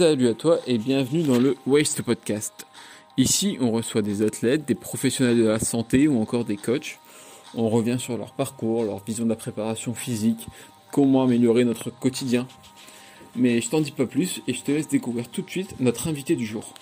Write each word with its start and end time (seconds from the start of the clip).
Salut 0.00 0.28
à 0.28 0.34
toi 0.34 0.60
et 0.66 0.78
bienvenue 0.78 1.24
dans 1.24 1.38
le 1.38 1.58
Waste 1.66 2.00
Podcast. 2.00 2.66
Ici, 3.18 3.58
on 3.60 3.70
reçoit 3.70 4.00
des 4.00 4.22
athlètes, 4.22 4.64
des 4.64 4.74
professionnels 4.74 5.36
de 5.36 5.46
la 5.46 5.58
santé 5.58 6.08
ou 6.08 6.18
encore 6.22 6.46
des 6.46 6.56
coachs. 6.56 6.98
On 7.54 7.68
revient 7.68 7.98
sur 7.98 8.16
leur 8.16 8.32
parcours, 8.32 8.84
leur 8.84 9.04
vision 9.04 9.24
de 9.24 9.28
la 9.28 9.36
préparation 9.36 9.92
physique, 9.92 10.46
comment 10.90 11.24
améliorer 11.24 11.66
notre 11.66 11.90
quotidien. 11.90 12.48
Mais 13.36 13.60
je 13.60 13.68
t'en 13.68 13.82
dis 13.82 13.90
pas 13.90 14.06
plus 14.06 14.40
et 14.48 14.54
je 14.54 14.62
te 14.62 14.72
laisse 14.72 14.88
découvrir 14.88 15.28
tout 15.28 15.42
de 15.42 15.50
suite 15.50 15.78
notre 15.80 16.08
invité 16.08 16.34
du 16.34 16.46
jour. 16.46 16.72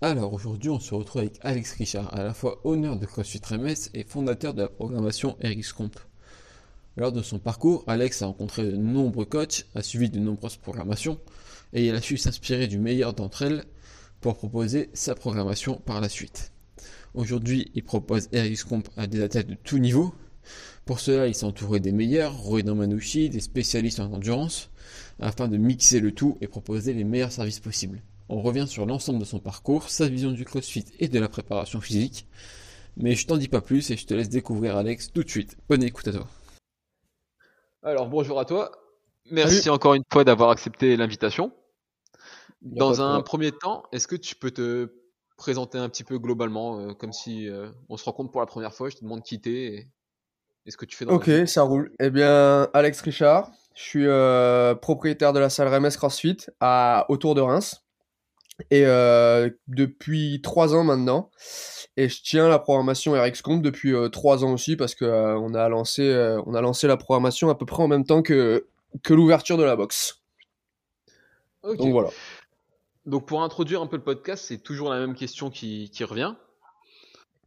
Alors 0.00 0.32
aujourd'hui, 0.32 0.70
on 0.70 0.80
se 0.80 0.94
retrouve 0.94 1.20
avec 1.20 1.38
Alex 1.42 1.72
Richard, 1.72 2.08
à 2.14 2.24
la 2.24 2.32
fois 2.32 2.60
honneur 2.64 2.96
de 2.96 3.04
CrossFit 3.04 3.42
RMS 3.46 3.90
et 3.92 4.04
fondateur 4.04 4.54
de 4.54 4.62
la 4.62 4.68
programmation 4.68 5.36
RxComp. 5.44 5.90
Lors 6.96 7.10
de 7.10 7.22
son 7.22 7.40
parcours, 7.40 7.82
Alex 7.88 8.22
a 8.22 8.26
rencontré 8.26 8.62
de 8.64 8.76
nombreux 8.76 9.24
coachs, 9.24 9.66
a 9.74 9.82
suivi 9.82 10.10
de 10.10 10.20
nombreuses 10.20 10.56
programmations, 10.56 11.18
et 11.72 11.86
il 11.86 11.94
a 11.94 12.00
su 12.00 12.16
s'inspirer 12.16 12.68
du 12.68 12.78
meilleur 12.78 13.14
d'entre 13.14 13.42
elles 13.42 13.64
pour 14.20 14.36
proposer 14.36 14.90
sa 14.94 15.16
programmation 15.16 15.82
par 15.84 16.00
la 16.00 16.08
suite. 16.08 16.52
Aujourd'hui, 17.14 17.72
il 17.74 17.82
propose 17.82 18.28
RxComp 18.32 18.84
à 18.96 19.08
des 19.08 19.22
athlètes 19.22 19.48
de 19.48 19.54
tout 19.54 19.78
niveau. 19.78 20.14
Pour 20.84 21.00
cela, 21.00 21.26
il 21.26 21.34
s'est 21.34 21.44
entouré 21.44 21.80
des 21.80 21.90
meilleurs, 21.90 22.36
Roy 22.36 22.62
Manouchi, 22.62 23.28
des 23.28 23.40
spécialistes 23.40 23.98
en 23.98 24.12
endurance, 24.12 24.70
afin 25.18 25.48
de 25.48 25.56
mixer 25.56 25.98
le 25.98 26.12
tout 26.12 26.38
et 26.40 26.46
proposer 26.46 26.92
les 26.92 27.04
meilleurs 27.04 27.32
services 27.32 27.60
possibles. 27.60 28.02
On 28.28 28.40
revient 28.40 28.66
sur 28.68 28.86
l'ensemble 28.86 29.18
de 29.18 29.24
son 29.24 29.40
parcours, 29.40 29.90
sa 29.90 30.08
vision 30.08 30.30
du 30.30 30.44
CrossFit 30.44 30.86
et 31.00 31.08
de 31.08 31.18
la 31.18 31.28
préparation 31.28 31.80
physique. 31.80 32.28
Mais 32.96 33.16
je 33.16 33.26
t'en 33.26 33.36
dis 33.36 33.48
pas 33.48 33.60
plus 33.60 33.90
et 33.90 33.96
je 33.96 34.06
te 34.06 34.14
laisse 34.14 34.28
découvrir 34.28 34.76
Alex 34.76 35.10
tout 35.12 35.24
de 35.24 35.28
suite. 35.28 35.56
Bonne 35.68 35.82
écoute 35.82 36.06
à 36.06 36.12
toi. 36.12 36.28
Alors 37.84 38.08
bonjour 38.08 38.40
à 38.40 38.46
toi. 38.46 38.72
Merci 39.30 39.68
encore 39.68 39.92
une 39.92 40.04
fois 40.10 40.24
d'avoir 40.24 40.48
accepté 40.48 40.96
l'invitation. 40.96 41.52
Dans 42.62 43.02
un 43.02 43.20
premier 43.20 43.52
temps, 43.52 43.82
est-ce 43.92 44.08
que 44.08 44.16
tu 44.16 44.34
peux 44.36 44.50
te 44.50 44.90
présenter 45.36 45.76
un 45.76 45.90
petit 45.90 46.02
peu 46.02 46.18
globalement, 46.18 46.80
euh, 46.80 46.94
comme 46.94 47.12
si 47.12 47.46
euh, 47.46 47.68
on 47.90 47.98
se 47.98 48.04
rencontre 48.06 48.30
pour 48.30 48.40
la 48.40 48.46
première 48.46 48.72
fois, 48.72 48.88
je 48.88 48.96
te 48.96 49.02
demande 49.02 49.22
qui 49.22 49.38
t'es 49.38 49.90
et, 50.64 50.70
ce 50.70 50.78
que 50.78 50.86
tu 50.86 50.96
fais 50.96 51.04
dans 51.04 51.12
Ok, 51.12 51.30
ça 51.46 51.60
roule. 51.60 51.92
Eh 52.00 52.08
bien, 52.08 52.70
Alex 52.72 53.02
Richard, 53.02 53.50
je 53.74 53.82
suis 53.82 54.06
euh, 54.06 54.74
propriétaire 54.74 55.34
de 55.34 55.40
la 55.40 55.50
salle 55.50 55.68
RMS 55.68 55.94
CrossFit 55.94 56.38
à 56.60 57.04
autour 57.10 57.34
de 57.34 57.42
Reims. 57.42 57.83
Et 58.70 58.84
depuis 59.68 60.40
trois 60.42 60.74
ans 60.74 60.84
maintenant, 60.84 61.30
et 61.96 62.08
je 62.08 62.22
tiens 62.22 62.48
la 62.48 62.58
programmation 62.58 63.12
RxComp 63.12 63.60
depuis 63.60 63.94
euh, 63.94 64.08
trois 64.08 64.44
ans 64.44 64.52
aussi 64.52 64.76
parce 64.76 64.94
que 64.94 65.04
euh, 65.04 65.38
on 65.38 65.54
a 65.54 65.68
lancé 65.68 66.02
euh, 66.02 66.42
on 66.46 66.54
a 66.54 66.60
lancé 66.60 66.88
la 66.88 66.96
programmation 66.96 67.50
à 67.50 67.54
peu 67.54 67.66
près 67.66 67.82
en 67.82 67.88
même 67.88 68.04
temps 68.04 68.22
que 68.22 68.66
que 69.02 69.14
l'ouverture 69.14 69.56
de 69.56 69.62
la 69.62 69.76
box. 69.76 70.22
Donc 71.62 71.92
voilà. 71.92 72.10
Donc 73.06 73.26
pour 73.26 73.42
introduire 73.42 73.80
un 73.80 73.86
peu 73.86 73.96
le 73.96 74.02
podcast, 74.02 74.44
c'est 74.46 74.58
toujours 74.58 74.90
la 74.90 74.98
même 74.98 75.14
question 75.14 75.50
qui, 75.50 75.90
qui 75.90 76.04
revient. 76.04 76.34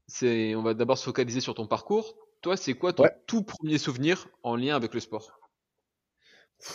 C'est 0.07 0.55
on 0.55 0.63
va 0.63 0.73
d'abord 0.73 0.97
se 0.97 1.03
focaliser 1.03 1.41
sur 1.41 1.53
ton 1.53 1.67
parcours. 1.67 2.15
Toi, 2.41 2.55
c'est 2.55 2.73
quoi 2.73 2.93
ton 2.93 3.03
tout 3.25 3.43
premier 3.43 3.77
souvenir 3.77 4.27
en 4.43 4.55
lien 4.55 4.75
avec 4.75 4.93
le 4.93 4.99
sport? 4.99 5.39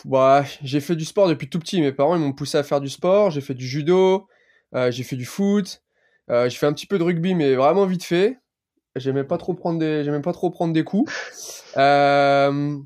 Bah, 0.04 0.44
j'ai 0.62 0.80
fait 0.80 0.96
du 0.96 1.04
sport 1.04 1.28
depuis 1.28 1.48
tout 1.48 1.58
petit. 1.58 1.80
Mes 1.80 1.92
parents 1.92 2.16
ils 2.16 2.20
m'ont 2.20 2.32
poussé 2.32 2.58
à 2.58 2.62
faire 2.62 2.80
du 2.80 2.88
sport. 2.88 3.30
J'ai 3.30 3.40
fait 3.40 3.54
du 3.54 3.66
judo, 3.66 4.26
j'ai 4.72 5.02
fait 5.02 5.16
du 5.16 5.24
foot, 5.24 5.82
euh, 6.30 6.48
j'ai 6.48 6.56
fait 6.56 6.66
un 6.66 6.72
petit 6.72 6.86
peu 6.86 6.98
de 6.98 7.04
rugby, 7.04 7.34
mais 7.34 7.54
vraiment 7.54 7.86
vite 7.86 8.04
fait. 8.04 8.38
J'aimais 8.96 9.24
pas 9.24 9.38
trop 9.38 9.54
prendre 9.54 9.78
des, 9.78 10.04
j'aimais 10.04 10.20
pas 10.20 10.32
trop 10.32 10.50
prendre 10.50 10.72
des 10.72 10.84
coups. 10.84 11.12
Euh, 11.76 12.78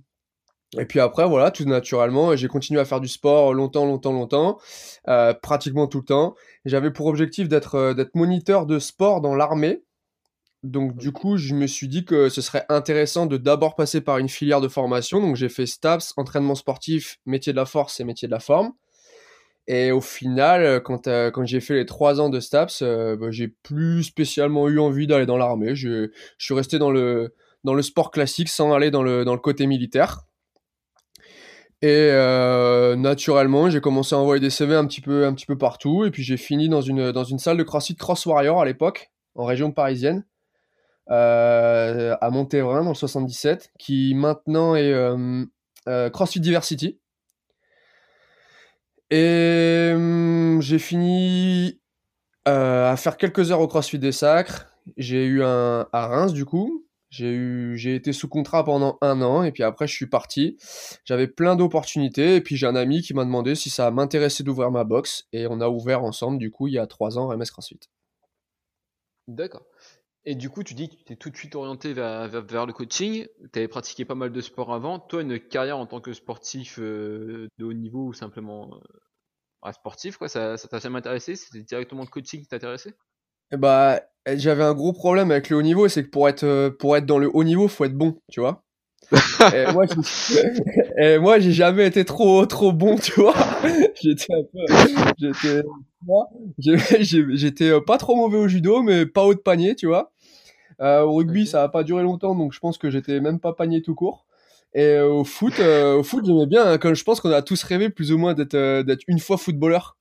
et 0.78 0.84
puis 0.84 1.00
après, 1.00 1.26
voilà, 1.26 1.50
tout 1.50 1.64
naturellement, 1.64 2.36
j'ai 2.36 2.48
continué 2.48 2.80
à 2.80 2.84
faire 2.84 3.00
du 3.00 3.08
sport 3.08 3.54
longtemps, 3.54 3.86
longtemps, 3.86 4.12
longtemps, 4.12 4.58
euh, 5.08 5.34
pratiquement 5.34 5.86
tout 5.86 5.98
le 5.98 6.04
temps. 6.04 6.34
J'avais 6.64 6.90
pour 6.90 7.06
objectif 7.06 7.48
d'être, 7.48 7.74
euh, 7.76 7.94
d'être 7.94 8.14
moniteur 8.14 8.66
de 8.66 8.78
sport 8.78 9.20
dans 9.20 9.34
l'armée. 9.34 9.82
Donc 10.66 10.96
du 10.96 11.12
coup, 11.12 11.36
je 11.36 11.54
me 11.54 11.66
suis 11.66 11.88
dit 11.88 12.04
que 12.04 12.28
ce 12.28 12.40
serait 12.40 12.66
intéressant 12.68 13.26
de 13.26 13.36
d'abord 13.36 13.76
passer 13.76 14.00
par 14.00 14.18
une 14.18 14.28
filière 14.28 14.60
de 14.60 14.68
formation. 14.68 15.20
Donc 15.20 15.36
j'ai 15.36 15.48
fait 15.48 15.66
STAPS, 15.66 16.12
entraînement 16.16 16.54
sportif, 16.54 17.18
métier 17.26 17.52
de 17.52 17.56
la 17.56 17.66
force 17.66 18.00
et 18.00 18.04
métier 18.04 18.26
de 18.26 18.32
la 18.32 18.40
forme. 18.40 18.72
Et 19.68 19.90
au 19.90 20.00
final, 20.00 20.62
euh, 20.62 20.80
quand, 20.80 21.08
euh, 21.08 21.30
quand 21.30 21.44
j'ai 21.44 21.60
fait 21.60 21.74
les 21.74 21.86
trois 21.86 22.20
ans 22.20 22.28
de 22.28 22.38
STAPS, 22.38 22.82
euh, 22.82 23.16
bah, 23.16 23.30
j'ai 23.30 23.48
plus 23.48 24.04
spécialement 24.04 24.68
eu 24.68 24.78
envie 24.78 25.06
d'aller 25.06 25.26
dans 25.26 25.36
l'armée. 25.36 25.74
Je, 25.74 26.10
je, 26.38 26.44
suis 26.44 26.54
resté 26.54 26.78
dans 26.78 26.90
le, 26.90 27.34
dans 27.64 27.74
le 27.74 27.82
sport 27.82 28.10
classique 28.10 28.48
sans 28.48 28.72
aller 28.72 28.90
dans 28.90 29.02
le, 29.02 29.24
dans 29.24 29.34
le 29.34 29.40
côté 29.40 29.66
militaire. 29.66 30.20
Et 31.82 31.88
euh, 32.10 32.96
naturellement, 32.96 33.68
j'ai 33.68 33.80
commencé 33.80 34.14
à 34.14 34.18
envoyer 34.18 34.40
des 34.40 34.50
CV 34.50 34.74
un 34.74 34.86
petit 34.86 35.00
peu, 35.00 35.26
un 35.26 35.34
petit 35.34 35.46
peu 35.46 35.58
partout. 35.58 36.04
Et 36.04 36.10
puis 36.10 36.22
j'ai 36.22 36.36
fini 36.36 36.68
dans 36.68 36.80
une, 36.80 37.12
dans 37.12 37.24
une 37.24 37.38
salle 37.38 37.58
de 37.58 37.62
CrossFit 37.62 37.96
Cross 37.96 38.26
Warrior 38.26 38.60
à 38.60 38.64
l'époque, 38.64 39.10
en 39.34 39.44
région 39.44 39.72
parisienne, 39.72 40.24
à 41.08 42.28
Montévrain 42.30 42.82
dans 42.82 42.90
le 42.90 42.94
77, 42.94 43.72
qui 43.78 44.14
maintenant 44.14 44.74
est 44.74 44.92
CrossFit 46.12 46.40
Diversity. 46.40 46.98
Et 49.10 49.92
hum, 49.94 50.60
j'ai 50.60 50.78
fini 50.78 51.80
euh, 52.48 52.90
à 52.90 52.96
faire 52.96 53.16
quelques 53.16 53.50
heures 53.52 53.60
au 53.60 53.68
CrossFit 53.68 53.98
des 53.98 54.12
Sacres. 54.12 54.66
J'ai 54.96 55.24
eu 55.24 55.42
un 55.42 55.86
à 55.92 56.06
Reims 56.06 56.32
du 56.32 56.44
coup. 56.44 56.84
J'ai 57.08 57.30
eu, 57.32 57.78
j'ai 57.78 57.94
été 57.94 58.12
sous 58.12 58.28
contrat 58.28 58.64
pendant 58.64 58.98
un 59.00 59.22
an 59.22 59.44
et 59.44 59.52
puis 59.52 59.62
après 59.62 59.86
je 59.86 59.94
suis 59.94 60.08
parti. 60.08 60.56
J'avais 61.04 61.28
plein 61.28 61.56
d'opportunités 61.56 62.36
et 62.36 62.40
puis 62.40 62.56
j'ai 62.56 62.66
un 62.66 62.74
ami 62.74 63.00
qui 63.00 63.14
m'a 63.14 63.24
demandé 63.24 63.54
si 63.54 63.70
ça 63.70 63.90
m'intéressait 63.90 64.42
d'ouvrir 64.42 64.70
ma 64.72 64.84
box 64.84 65.28
et 65.32 65.46
on 65.46 65.60
a 65.60 65.68
ouvert 65.68 66.02
ensemble 66.02 66.38
du 66.38 66.50
coup 66.50 66.66
il 66.66 66.74
y 66.74 66.78
a 66.78 66.86
trois 66.86 67.16
ans 67.18 67.28
RMS 67.28 67.44
CrossFit. 67.44 67.80
D'accord. 69.28 69.64
Et 70.28 70.34
du 70.34 70.50
coup, 70.50 70.64
tu 70.64 70.74
dis 70.74 70.88
que 70.88 70.96
tu 70.96 71.04
t'es 71.04 71.14
tout 71.14 71.30
de 71.30 71.36
suite 71.36 71.54
orienté 71.54 71.92
vers, 71.92 72.28
le 72.28 72.72
coaching. 72.72 73.28
Tu 73.52 73.58
avais 73.58 73.68
pratiqué 73.68 74.04
pas 74.04 74.16
mal 74.16 74.32
de 74.32 74.40
sport 74.40 74.74
avant. 74.74 74.98
Toi, 74.98 75.22
une 75.22 75.38
carrière 75.38 75.78
en 75.78 75.86
tant 75.86 76.00
que 76.00 76.12
sportif 76.12 76.80
euh, 76.80 77.46
de 77.58 77.64
haut 77.64 77.72
niveau 77.72 78.06
ou 78.06 78.12
simplement 78.12 78.74
euh, 79.64 79.72
sportif, 79.72 80.16
quoi, 80.16 80.28
ça, 80.28 80.56
ça 80.56 80.66
t'a 80.66 80.80
jamais 80.80 80.98
intéressé? 80.98 81.36
C'était 81.36 81.62
directement 81.62 82.02
le 82.02 82.08
coaching 82.08 82.40
qui 82.40 82.48
t'intéressait? 82.48 82.94
Eh 83.52 83.56
Bah, 83.56 84.00
j'avais 84.26 84.64
un 84.64 84.74
gros 84.74 84.92
problème 84.92 85.30
avec 85.30 85.48
le 85.48 85.58
haut 85.58 85.62
niveau, 85.62 85.86
c'est 85.86 86.02
que 86.02 86.10
pour 86.10 86.28
être, 86.28 86.42
euh, 86.42 86.70
pour 86.70 86.96
être 86.96 87.06
dans 87.06 87.18
le 87.18 87.30
haut 87.32 87.44
niveau, 87.44 87.68
faut 87.68 87.84
être 87.84 87.96
bon, 87.96 88.20
tu 88.28 88.40
vois? 88.40 88.64
et 90.98 91.18
moi, 91.18 91.38
j'ai 91.38 91.52
jamais 91.52 91.86
été 91.86 92.04
trop, 92.04 92.44
trop 92.46 92.72
bon, 92.72 92.96
tu 92.96 93.12
vois? 93.20 93.34
j'étais 96.98 97.80
pas 97.80 97.98
trop 97.98 98.16
mauvais 98.16 98.38
au 98.38 98.48
judo, 98.48 98.82
mais 98.82 99.06
pas 99.06 99.24
haut 99.24 99.34
de 99.34 99.38
panier, 99.38 99.76
tu 99.76 99.86
vois? 99.86 100.12
Euh, 100.80 101.02
au 101.02 101.14
rugby, 101.14 101.46
ça 101.46 101.62
a 101.62 101.68
pas 101.68 101.82
duré 101.82 102.02
longtemps, 102.02 102.34
donc 102.34 102.52
je 102.52 102.60
pense 102.60 102.78
que 102.78 102.90
j'étais 102.90 103.20
même 103.20 103.40
pas 103.40 103.52
panier 103.52 103.82
tout 103.82 103.94
court. 103.94 104.26
Et 104.74 104.84
euh, 104.84 105.08
au 105.08 105.24
foot, 105.24 105.54
euh, 105.58 105.96
au 105.96 106.02
foot, 106.02 106.24
j'aimais 106.26 106.46
bien. 106.46 106.66
Hein, 106.66 106.94
je 106.94 107.04
pense 107.04 107.20
qu'on 107.20 107.30
a 107.30 107.42
tous 107.42 107.62
rêvé 107.62 107.88
plus 107.88 108.12
ou 108.12 108.18
moins 108.18 108.34
d'être 108.34 108.82
d'être 108.82 109.02
une 109.06 109.18
fois 109.18 109.38
footballeur, 109.38 109.96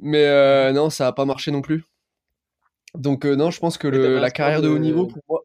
mais 0.00 0.72
non, 0.72 0.90
ça 0.90 1.06
a 1.06 1.12
pas 1.12 1.24
marché 1.24 1.50
non 1.50 1.62
plus. 1.62 1.84
Donc 2.94 3.24
non, 3.26 3.50
je 3.50 3.60
pense 3.60 3.78
que 3.78 3.86
le, 3.86 4.18
la 4.18 4.30
carrière 4.30 4.62
de 4.62 4.68
haut 4.68 4.78
niveau 4.78 5.06
pour 5.06 5.22
moi, 5.28 5.37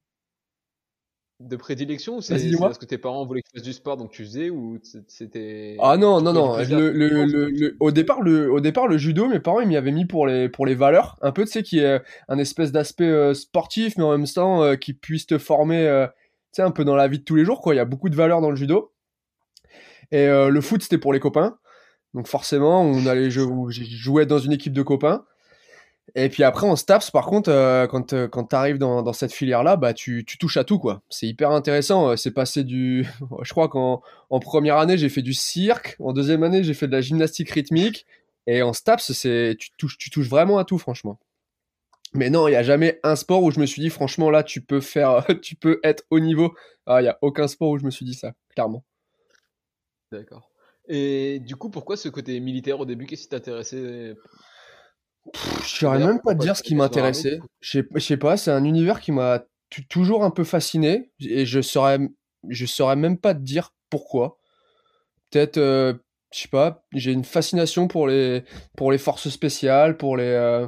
de 1.47 1.55
prédilection 1.55 2.17
ou 2.17 2.21
c'est 2.21 2.37
parce 2.59 2.77
que 2.77 2.85
tes 2.85 2.97
parents 2.97 3.25
voulaient 3.25 3.41
que 3.41 3.49
tu 3.49 3.57
fasses 3.57 3.63
du 3.65 3.73
sport 3.73 3.97
donc 3.97 4.11
tu 4.11 4.23
faisais 4.23 4.49
ou 4.49 4.79
c'était 5.07 5.77
Ah 5.81 5.97
non 5.97 6.21
non 6.21 6.33
non 6.33 6.57
le, 6.57 6.91
le, 6.91 7.25
le, 7.25 7.77
au 7.79 7.91
départ 7.91 8.21
le 8.21 8.51
au 8.51 8.59
départ 8.59 8.87
le 8.87 8.97
judo 8.97 9.27
mes 9.27 9.39
parents 9.39 9.59
ils 9.59 9.67
m'y 9.67 9.77
avaient 9.77 9.91
mis 9.91 10.05
pour 10.05 10.27
les 10.27 10.49
pour 10.49 10.65
les 10.65 10.75
valeurs. 10.75 11.17
Un 11.21 11.31
peu 11.31 11.43
tu 11.45 11.51
sais 11.51 11.63
qui 11.63 11.79
est 11.79 12.01
un 12.27 12.37
espèce 12.37 12.71
d'aspect 12.71 13.05
euh, 13.05 13.33
sportif 13.33 13.97
mais 13.97 14.03
en 14.03 14.11
même 14.17 14.27
temps 14.27 14.63
euh, 14.63 14.75
qui 14.75 14.93
puisse 14.93 15.27
te 15.27 15.37
former 15.37 15.85
euh, 15.87 16.07
tu 16.07 16.13
sais 16.53 16.61
un 16.61 16.71
peu 16.71 16.85
dans 16.85 16.95
la 16.95 17.07
vie 17.07 17.19
de 17.19 17.23
tous 17.23 17.35
les 17.35 17.45
jours 17.45 17.61
quoi. 17.61 17.73
Il 17.73 17.77
y 17.77 17.81
a 17.81 17.85
beaucoup 17.85 18.09
de 18.09 18.15
valeurs 18.15 18.41
dans 18.41 18.49
le 18.49 18.55
judo. 18.55 18.93
Et 20.11 20.27
le 20.27 20.61
foot 20.61 20.83
c'était 20.83 20.99
pour 20.99 21.11
les 21.11 21.19
copains. 21.19 21.57
Donc 22.13 22.27
forcément 22.27 22.83
on 22.83 23.07
allait 23.07 23.31
jouer 23.31 24.25
dans 24.27 24.37
une 24.37 24.51
équipe 24.51 24.73
de 24.73 24.83
copains 24.83 25.25
et 26.15 26.29
puis 26.29 26.43
après, 26.43 26.67
en 26.67 26.75
STAPS, 26.75 27.11
par 27.11 27.25
contre, 27.25 27.49
euh, 27.49 27.87
quand, 27.87 28.13
euh, 28.13 28.27
quand 28.27 28.45
tu 28.45 28.55
arrives 28.55 28.77
dans, 28.77 29.13
cette 29.13 29.33
filière-là, 29.33 29.77
bah, 29.77 29.93
tu, 29.93 30.25
touches 30.25 30.57
à 30.57 30.63
tout. 30.63 30.77
quoi. 30.77 31.01
C'est 31.09 31.27
hyper 31.27 31.51
intéressant. 31.51 32.09
Euh, 32.09 32.15
c'est 32.17 32.31
passé 32.31 32.63
du. 32.63 33.07
Je 33.43 33.51
crois 33.51 33.69
qu'en 33.69 34.01
en 34.29 34.39
première 34.39 34.77
année, 34.77 34.97
j'ai 34.97 35.09
fait 35.09 35.21
du 35.21 35.33
cirque. 35.33 35.95
En 35.99 36.13
deuxième 36.13 36.43
année, 36.43 36.63
j'ai 36.63 36.73
fait 36.73 36.87
de 36.87 36.91
la 36.91 37.01
gymnastique 37.01 37.49
rythmique. 37.49 38.05
Et 38.47 38.61
en 38.61 38.73
STAPS, 38.73 39.11
tu 39.57 39.71
touches, 39.77 40.27
vraiment 40.27 40.57
à 40.57 40.65
tout, 40.65 40.77
franchement. 40.77 41.19
Mais 42.13 42.29
non, 42.29 42.47
il 42.47 42.51
n'y 42.51 42.57
a 42.57 42.63
jamais 42.63 42.99
un 43.03 43.15
sport 43.15 43.41
où 43.41 43.51
je 43.51 43.59
me 43.59 43.65
suis 43.65 43.81
dit, 43.81 43.89
franchement, 43.89 44.29
là, 44.29 44.43
tu 44.43 44.61
peux 44.61 44.81
faire, 44.81 45.25
tu 45.41 45.55
peux 45.55 45.79
être 45.83 46.03
au 46.09 46.19
niveau. 46.19 46.53
Ah, 46.85 47.01
il 47.01 47.05
n'y 47.05 47.09
a 47.09 47.17
aucun 47.21 47.47
sport 47.47 47.69
où 47.69 47.77
je 47.77 47.85
me 47.85 47.91
suis 47.91 48.05
dit 48.05 48.13
ça, 48.13 48.33
clairement. 48.53 48.83
D'accord. 50.11 50.51
Et 50.89 51.39
du 51.39 51.55
coup, 51.55 51.69
pourquoi 51.69 51.95
ce 51.95 52.09
côté 52.09 52.39
militaire 52.41 52.79
au 52.79 52.85
début? 52.85 53.05
Qu'est-ce 53.05 53.23
qui 53.23 53.29
t'intéressait 53.29 54.15
je 55.33 55.67
saurais 55.67 55.99
même 55.99 56.19
pas 56.21 56.35
te 56.35 56.39
dire 56.39 56.55
ce 56.55 56.63
qui 56.63 56.75
m'intéressait. 56.75 57.39
Je 57.61 57.81
sais 57.99 58.17
pas, 58.17 58.37
c'est 58.37 58.51
un 58.51 58.63
univers 58.63 58.99
qui 58.99 59.11
m'a 59.11 59.43
toujours 59.89 60.23
un 60.23 60.31
peu 60.31 60.43
fasciné 60.43 61.11
et 61.19 61.45
je 61.45 61.61
saurais, 61.61 61.99
je 62.47 62.65
saurais 62.65 62.95
même 62.95 63.17
pas 63.17 63.33
te 63.33 63.39
dire 63.39 63.73
pourquoi. 63.89 64.37
Peut-être, 65.31 65.57
euh, 65.57 65.93
je 66.31 66.41
sais 66.41 66.47
pas, 66.47 66.85
j'ai 66.93 67.11
une 67.11 67.23
fascination 67.23 67.87
pour 67.87 68.07
les, 68.07 68.43
pour 68.77 68.91
les 68.91 68.99
forces 68.99 69.29
spéciales, 69.29 69.97
pour 69.97 70.15
les, 70.17 70.25
euh, 70.25 70.67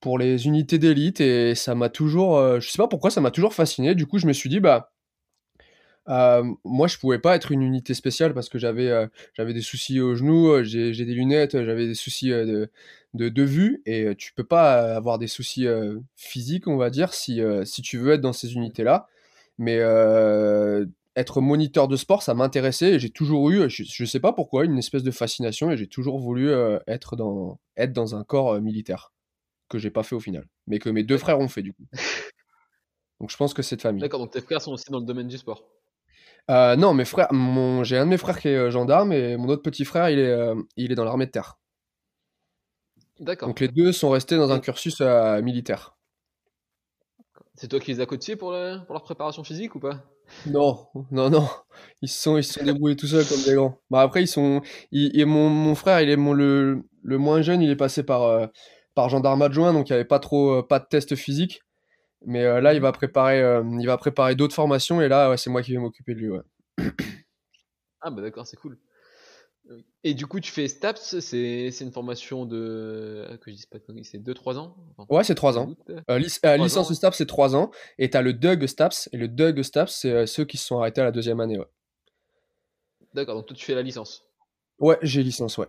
pour 0.00 0.18
les 0.18 0.46
unités 0.46 0.78
d'élite 0.78 1.20
et 1.20 1.54
ça 1.54 1.74
m'a 1.74 1.88
toujours, 1.88 2.36
euh, 2.36 2.60
je 2.60 2.70
sais 2.70 2.78
pas 2.78 2.88
pourquoi, 2.88 3.10
ça 3.10 3.20
m'a 3.20 3.30
toujours 3.30 3.54
fasciné. 3.54 3.94
Du 3.94 4.06
coup, 4.06 4.18
je 4.18 4.26
me 4.26 4.32
suis 4.32 4.48
dit, 4.48 4.60
bah, 4.60 4.91
euh, 6.08 6.42
moi, 6.64 6.88
je 6.88 6.98
pouvais 6.98 7.18
pas 7.18 7.36
être 7.36 7.52
une 7.52 7.62
unité 7.62 7.94
spéciale 7.94 8.34
parce 8.34 8.48
que 8.48 8.58
j'avais 8.58 8.88
euh, 8.88 9.06
j'avais 9.34 9.54
des 9.54 9.62
soucis 9.62 10.00
au 10.00 10.14
genou, 10.14 10.48
euh, 10.48 10.64
j'ai 10.64 10.92
j'ai 10.92 11.04
des 11.04 11.14
lunettes, 11.14 11.52
j'avais 11.52 11.86
des 11.86 11.94
soucis 11.94 12.32
euh, 12.32 12.44
de, 12.44 12.70
de, 13.14 13.28
de 13.28 13.42
vue 13.42 13.82
et 13.86 14.14
tu 14.16 14.32
peux 14.32 14.44
pas 14.44 14.96
avoir 14.96 15.18
des 15.18 15.28
soucis 15.28 15.66
physiques, 16.16 16.66
on 16.66 16.76
va 16.76 16.90
dire, 16.90 17.14
si, 17.14 17.40
si 17.64 17.82
tu 17.82 17.98
veux 17.98 18.12
être 18.14 18.20
dans 18.20 18.32
ces 18.32 18.54
unités-là. 18.54 19.06
Mais 19.58 19.78
être 21.14 21.40
moniteur 21.42 21.88
de 21.88 21.96
sport, 21.96 22.22
ça 22.22 22.32
m'intéressait 22.32 22.94
et 22.94 22.98
j'ai 22.98 23.10
toujours 23.10 23.50
eu, 23.50 23.68
je, 23.68 23.84
je 23.84 24.04
sais 24.06 24.18
pas 24.18 24.32
pourquoi, 24.32 24.64
une 24.64 24.78
espèce 24.78 25.02
de 25.02 25.10
fascination 25.10 25.70
et 25.70 25.76
j'ai 25.76 25.88
toujours 25.88 26.18
voulu 26.18 26.50
être 26.86 27.16
dans 27.16 27.60
être 27.76 27.92
dans 27.92 28.16
un 28.16 28.24
corps 28.24 28.60
militaire 28.60 29.12
que 29.68 29.78
j'ai 29.78 29.90
pas 29.90 30.02
fait 30.02 30.14
au 30.14 30.20
final, 30.20 30.46
mais 30.66 30.78
que 30.78 30.88
mes 30.88 31.02
deux 31.02 31.18
frères 31.18 31.38
ont 31.38 31.48
fait 31.48 31.62
du 31.62 31.74
coup. 31.74 31.84
Donc 33.20 33.30
je 33.30 33.36
pense 33.36 33.54
que 33.54 33.62
c'est 33.62 33.76
de 33.76 33.82
famille. 33.82 34.00
D'accord, 34.00 34.20
donc 34.20 34.32
tes 34.32 34.40
frères 34.40 34.60
sont 34.60 34.72
aussi 34.72 34.90
dans 34.90 34.98
le 34.98 35.06
domaine 35.06 35.28
du 35.28 35.38
sport. 35.38 35.64
Euh, 36.50 36.76
non, 36.76 36.92
mes 36.94 37.04
frères, 37.04 37.28
mon, 37.32 37.84
j'ai 37.84 37.98
un 37.98 38.04
de 38.04 38.10
mes 38.10 38.18
frères 38.18 38.38
qui 38.40 38.48
est 38.48 38.56
euh, 38.56 38.70
gendarme 38.70 39.12
et 39.12 39.36
mon 39.36 39.48
autre 39.48 39.62
petit 39.62 39.84
frère, 39.84 40.10
il 40.10 40.18
est, 40.18 40.26
euh, 40.28 40.54
il 40.76 40.92
est 40.92 40.94
dans 40.94 41.04
l'armée 41.04 41.26
de 41.26 41.30
terre. 41.30 41.58
D'accord. 43.20 43.48
Donc 43.48 43.60
les 43.60 43.68
deux 43.68 43.92
sont 43.92 44.10
restés 44.10 44.36
dans 44.36 44.50
un 44.50 44.58
cursus 44.58 45.00
euh, 45.00 45.40
militaire. 45.42 45.96
c'est 47.54 47.68
toi 47.68 47.80
qui 47.80 47.92
les 47.94 48.00
as 48.00 48.06
coachés 48.06 48.36
pour, 48.36 48.52
le- 48.52 48.84
pour 48.84 48.92
leur 48.92 49.02
préparation 49.02 49.42
physique 49.42 49.74
ou 49.74 49.80
pas? 49.80 50.04
Non, 50.44 50.88
non, 51.12 51.30
non, 51.30 51.48
ils 52.02 52.08
se 52.08 52.20
sont, 52.20 52.36
ils 52.36 52.42
se 52.44 52.54
sont 52.54 52.64
débrouillés 52.64 52.96
tout 52.96 53.06
seuls 53.06 53.26
comme 53.26 53.42
des 53.44 53.54
grands. 53.54 53.78
Bah 53.90 54.00
après 54.02 54.22
ils 54.24 54.26
sont, 54.28 54.60
ils- 54.90 55.16
et 55.18 55.24
mon, 55.24 55.48
mon 55.48 55.74
frère, 55.76 56.00
il 56.00 56.10
est 56.10 56.16
mon, 56.16 56.32
le, 56.32 56.82
le 57.04 57.18
moins 57.18 57.42
jeune, 57.42 57.62
il 57.62 57.70
est 57.70 57.76
passé 57.76 58.02
par, 58.02 58.22
euh, 58.24 58.46
par 58.94 59.08
gendarme 59.08 59.42
adjoint, 59.42 59.72
donc 59.72 59.88
il 59.88 59.92
n'y 59.92 59.94
avait 59.96 60.04
pas 60.04 60.18
trop, 60.18 60.58
euh, 60.58 60.62
pas 60.62 60.80
de 60.80 60.86
test 60.86 61.14
physique. 61.14 61.60
Mais 62.26 62.44
euh, 62.44 62.60
là, 62.60 62.74
il 62.74 62.80
va 62.80 62.92
préparer, 62.92 63.40
euh, 63.42 63.62
il 63.80 63.86
va 63.86 63.96
préparer 63.98 64.34
d'autres 64.34 64.54
formations 64.54 65.00
et 65.00 65.08
là, 65.08 65.30
ouais, 65.30 65.36
c'est 65.36 65.50
moi 65.50 65.62
qui 65.62 65.72
vais 65.72 65.78
m'occuper 65.78 66.14
de 66.14 66.20
lui. 66.20 66.28
Ouais. 66.30 66.40
Ah 68.00 68.10
bah 68.10 68.20
d'accord, 68.22 68.46
c'est 68.46 68.56
cool. 68.56 68.78
Et 70.04 70.14
du 70.14 70.26
coup, 70.26 70.40
tu 70.40 70.50
fais 70.50 70.66
STAPS, 70.68 71.20
c'est 71.20 71.70
c'est 71.70 71.84
une 71.84 71.92
formation 71.92 72.44
de... 72.46 73.24
ah, 73.30 73.36
que 73.38 73.50
je 73.50 73.56
dise 73.56 73.66
pas 73.66 73.78
c'est 74.02 74.18
2-3 74.18 74.58
ans? 74.58 74.76
Enfin, 74.96 75.08
Ouais, 75.08 75.24
c'est 75.24 75.34
trois 75.34 75.52
j'ai 75.54 75.58
un 75.58 75.64
ans. 75.64 75.68
doute. 75.68 75.90
Euh, 76.10 76.18
lic- 76.18 76.40
3 76.42 76.58
ans, 76.58 76.64
licence 76.64 76.90
ouais. 76.90 76.94
STAPS, 76.94 77.16
c'est 77.18 77.26
3 77.26 77.54
ans. 77.54 77.70
Et 77.98 78.10
tu 78.10 78.16
as 78.16 78.22
le 78.22 78.32
DUG 78.32 78.66
STAPS. 78.66 79.08
Et 79.12 79.16
le 79.16 79.28
DUG 79.28 79.62
STAPS, 79.62 79.92
c'est 80.00 80.26
ceux 80.26 80.44
qui 80.44 80.56
se 80.56 80.66
sont 80.66 80.78
arrêtés 80.78 81.00
à 81.00 81.04
la 81.04 81.12
deuxième 81.12 81.40
année. 81.40 81.58
Ouais, 81.58 81.66
D'accord, 83.14 83.36
donc 83.36 83.46
toi 83.46 83.56
tu 83.56 83.64
fais 83.64 83.74
la 83.74 83.80
licence? 83.82 84.22
ouais 84.78 84.98
j'ai 85.02 85.22
licence, 85.22 85.56
ouais. 85.58 85.68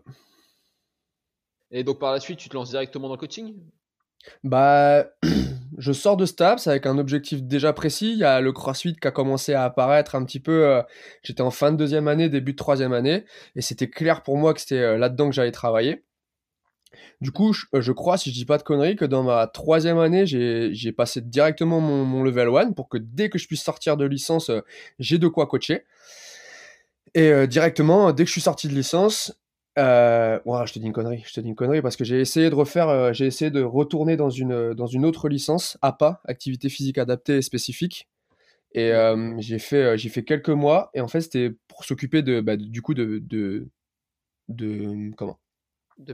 Et 1.71 1.83
donc 1.83 1.99
par 1.99 2.13
la 2.13 2.21
suite, 2.21 2.39
tu 2.39 2.47
te 2.47 2.53
lances 2.55 2.69
directement 2.69 3.09
dans 3.09 3.15
le 3.15 3.19
coaching? 3.19 3.53
Bah, 4.43 5.05
je 5.77 5.91
sors 5.91 6.17
de 6.17 6.25
STAPS 6.25 6.67
avec 6.67 6.85
un 6.85 6.97
objectif 6.97 7.43
déjà 7.43 7.73
précis. 7.73 8.11
Il 8.13 8.19
y 8.19 8.23
a 8.23 8.41
le 8.41 8.51
CrossFit 8.51 8.95
qui 8.95 9.07
a 9.07 9.11
commencé 9.11 9.53
à 9.53 9.63
apparaître 9.63 10.15
un 10.15 10.23
petit 10.25 10.39
peu. 10.39 10.65
euh, 10.65 10.81
J'étais 11.23 11.41
en 11.41 11.51
fin 11.51 11.71
de 11.71 11.77
deuxième 11.77 12.07
année, 12.07 12.29
début 12.29 12.51
de 12.53 12.57
troisième 12.57 12.93
année. 12.93 13.25
Et 13.55 13.61
c'était 13.61 13.89
clair 13.89 14.23
pour 14.23 14.37
moi 14.37 14.53
que 14.53 14.61
c'était 14.61 14.79
euh, 14.79 14.97
là-dedans 14.97 15.29
que 15.29 15.35
j'allais 15.35 15.51
travailler. 15.51 16.03
Du 17.21 17.31
coup, 17.31 17.53
je, 17.53 17.65
euh, 17.75 17.81
je 17.81 17.91
crois, 17.91 18.17
si 18.17 18.29
je 18.29 18.35
dis 18.35 18.45
pas 18.45 18.57
de 18.57 18.63
conneries, 18.63 18.95
que 18.95 19.05
dans 19.05 19.23
ma 19.23 19.47
troisième 19.47 19.97
année, 19.99 20.25
j'ai 20.25 20.91
passé 20.91 21.21
directement 21.21 21.79
mon, 21.79 22.05
mon 22.05 22.23
level 22.23 22.49
1 22.49 22.71
pour 22.73 22.89
que 22.89 22.97
dès 22.97 23.29
que 23.29 23.37
je 23.37 23.47
puisse 23.47 23.63
sortir 23.63 23.97
de 23.97 24.05
licence, 24.05 24.51
j'ai 24.99 25.17
de 25.17 25.27
quoi 25.27 25.47
coacher. 25.47 25.85
Et 27.15 27.47
directement, 27.47 28.11
dès 28.11 28.23
que 28.23 28.27
je 28.27 28.33
suis 28.33 28.41
sorti 28.41 28.67
de 28.67 28.73
licence, 28.73 29.33
euh, 29.77 30.39
je 30.65 30.73
te 30.73 30.79
dis 30.79 30.85
une 30.85 30.93
connerie, 30.93 31.23
je 31.25 31.33
te 31.33 31.39
dis 31.41 31.49
une 31.49 31.55
connerie 31.55 31.81
parce 31.81 31.95
que 31.95 32.03
j'ai 32.03 32.19
essayé 32.19 32.49
de 32.49 32.55
refaire, 32.55 32.89
euh, 32.89 33.13
j'ai 33.13 33.25
essayé 33.25 33.51
de 33.51 33.61
retourner 33.61 34.17
dans 34.17 34.29
une, 34.29 34.73
dans 34.73 34.87
une 34.87 35.05
autre 35.05 35.29
licence, 35.29 35.77
APA, 35.81 36.21
activité 36.25 36.69
physique 36.69 36.97
adaptée 36.97 37.37
et 37.37 37.41
spécifique. 37.41 38.07
Et 38.73 38.91
euh, 38.91 39.35
j'ai 39.39 39.59
fait, 39.59 39.83
euh, 39.83 39.97
j'ai 39.97 40.09
fait 40.09 40.23
quelques 40.23 40.49
mois 40.49 40.89
et 40.93 41.01
en 41.01 41.07
fait 41.07 41.21
c'était 41.21 41.51
pour 41.67 41.85
s'occuper 41.85 42.21
de, 42.23 42.41
bah, 42.41 42.57
du 42.57 42.81
coup 42.81 42.93
de, 42.93 43.19
de, 43.23 43.67
de 44.49 45.11
comment? 45.15 45.39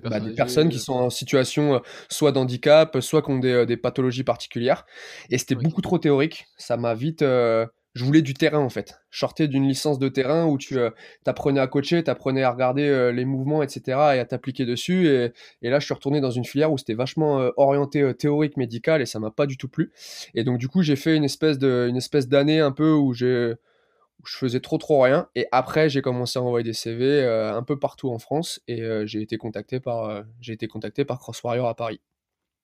Bah, 0.03 0.19
des 0.19 0.33
personnes 0.33 0.67
qui 0.69 0.77
sont 0.77 0.93
en 0.93 1.09
situation 1.09 1.75
euh, 1.75 1.79
soit 2.09 2.33
d'handicap, 2.33 2.99
soit 2.99 3.21
qui 3.21 3.31
ont 3.31 3.39
des, 3.39 3.51
euh, 3.53 3.65
des 3.65 3.77
pathologies 3.77 4.25
particulières. 4.25 4.85
Et 5.29 5.37
c'était 5.37 5.55
beaucoup 5.55 5.81
trop 5.81 5.97
théorique. 5.99 6.45
Ça 6.57 6.75
m'a 6.75 6.93
vite. 6.95 7.21
euh, 7.21 7.65
Je 7.95 8.05
voulais 8.05 8.21
du 8.21 8.35
terrain 8.35 8.59
en 8.59 8.69
fait. 8.69 9.01
Je 9.09 9.19
sortais 9.19 9.47
d'une 9.47 9.67
licence 9.67 9.97
de 9.97 10.09
terrain 10.09 10.45
où 10.45 10.57
tu 10.59 10.77
euh, 10.77 10.91
t'apprenais 11.23 11.59
à 11.59 11.67
coacher, 11.67 12.03
t'apprenais 12.03 12.43
à 12.43 12.51
regarder 12.51 12.87
euh, 12.87 13.11
les 13.11 13.25
mouvements, 13.25 13.63
etc. 13.63 13.81
et 14.15 14.19
à 14.19 14.25
t'appliquer 14.25 14.65
dessus. 14.65 15.07
Et, 15.07 15.69
là, 15.69 15.79
je 15.79 15.85
suis 15.85 15.93
retourné 15.93 16.21
dans 16.21 16.29
une 16.29 16.45
filière 16.45 16.71
où 16.71 16.77
c'était 16.77 16.93
vachement 16.93 17.39
euh, 17.41 17.49
orienté 17.57 18.01
euh, 18.01 18.13
théorique, 18.13 18.57
médical 18.57 19.01
et 19.01 19.07
ça 19.07 19.19
m'a 19.19 19.31
pas 19.31 19.47
du 19.47 19.57
tout 19.57 19.67
plu. 19.67 19.91
Et 20.35 20.43
donc, 20.43 20.59
du 20.59 20.67
coup, 20.67 20.83
j'ai 20.83 20.95
fait 20.95 21.15
une 21.15 21.23
espèce 21.25 21.57
d'année 21.57 22.59
un 22.59 22.71
peu 22.71 22.91
où 22.91 23.09
où 23.09 24.25
je 24.27 24.35
faisais 24.37 24.59
trop 24.59 24.77
trop 24.77 25.01
rien 25.01 25.29
et 25.35 25.47
après 25.53 25.87
j'ai 25.87 26.01
commencé 26.01 26.37
à 26.37 26.41
envoyer 26.41 26.63
des 26.65 26.73
CV 26.73 27.25
un 27.25 27.63
peu 27.63 27.79
partout 27.79 28.09
en 28.09 28.19
France 28.19 28.61
et 28.67 28.81
j'ai 29.05 29.21
été 29.21 29.37
contacté 29.37 29.79
par 29.79 30.23
j'ai 30.41 30.53
été 30.53 30.67
contacté 30.67 31.05
par 31.05 31.19
Cross 31.19 31.41
Warrior 31.43 31.67
à 31.69 31.75
Paris. 31.75 32.01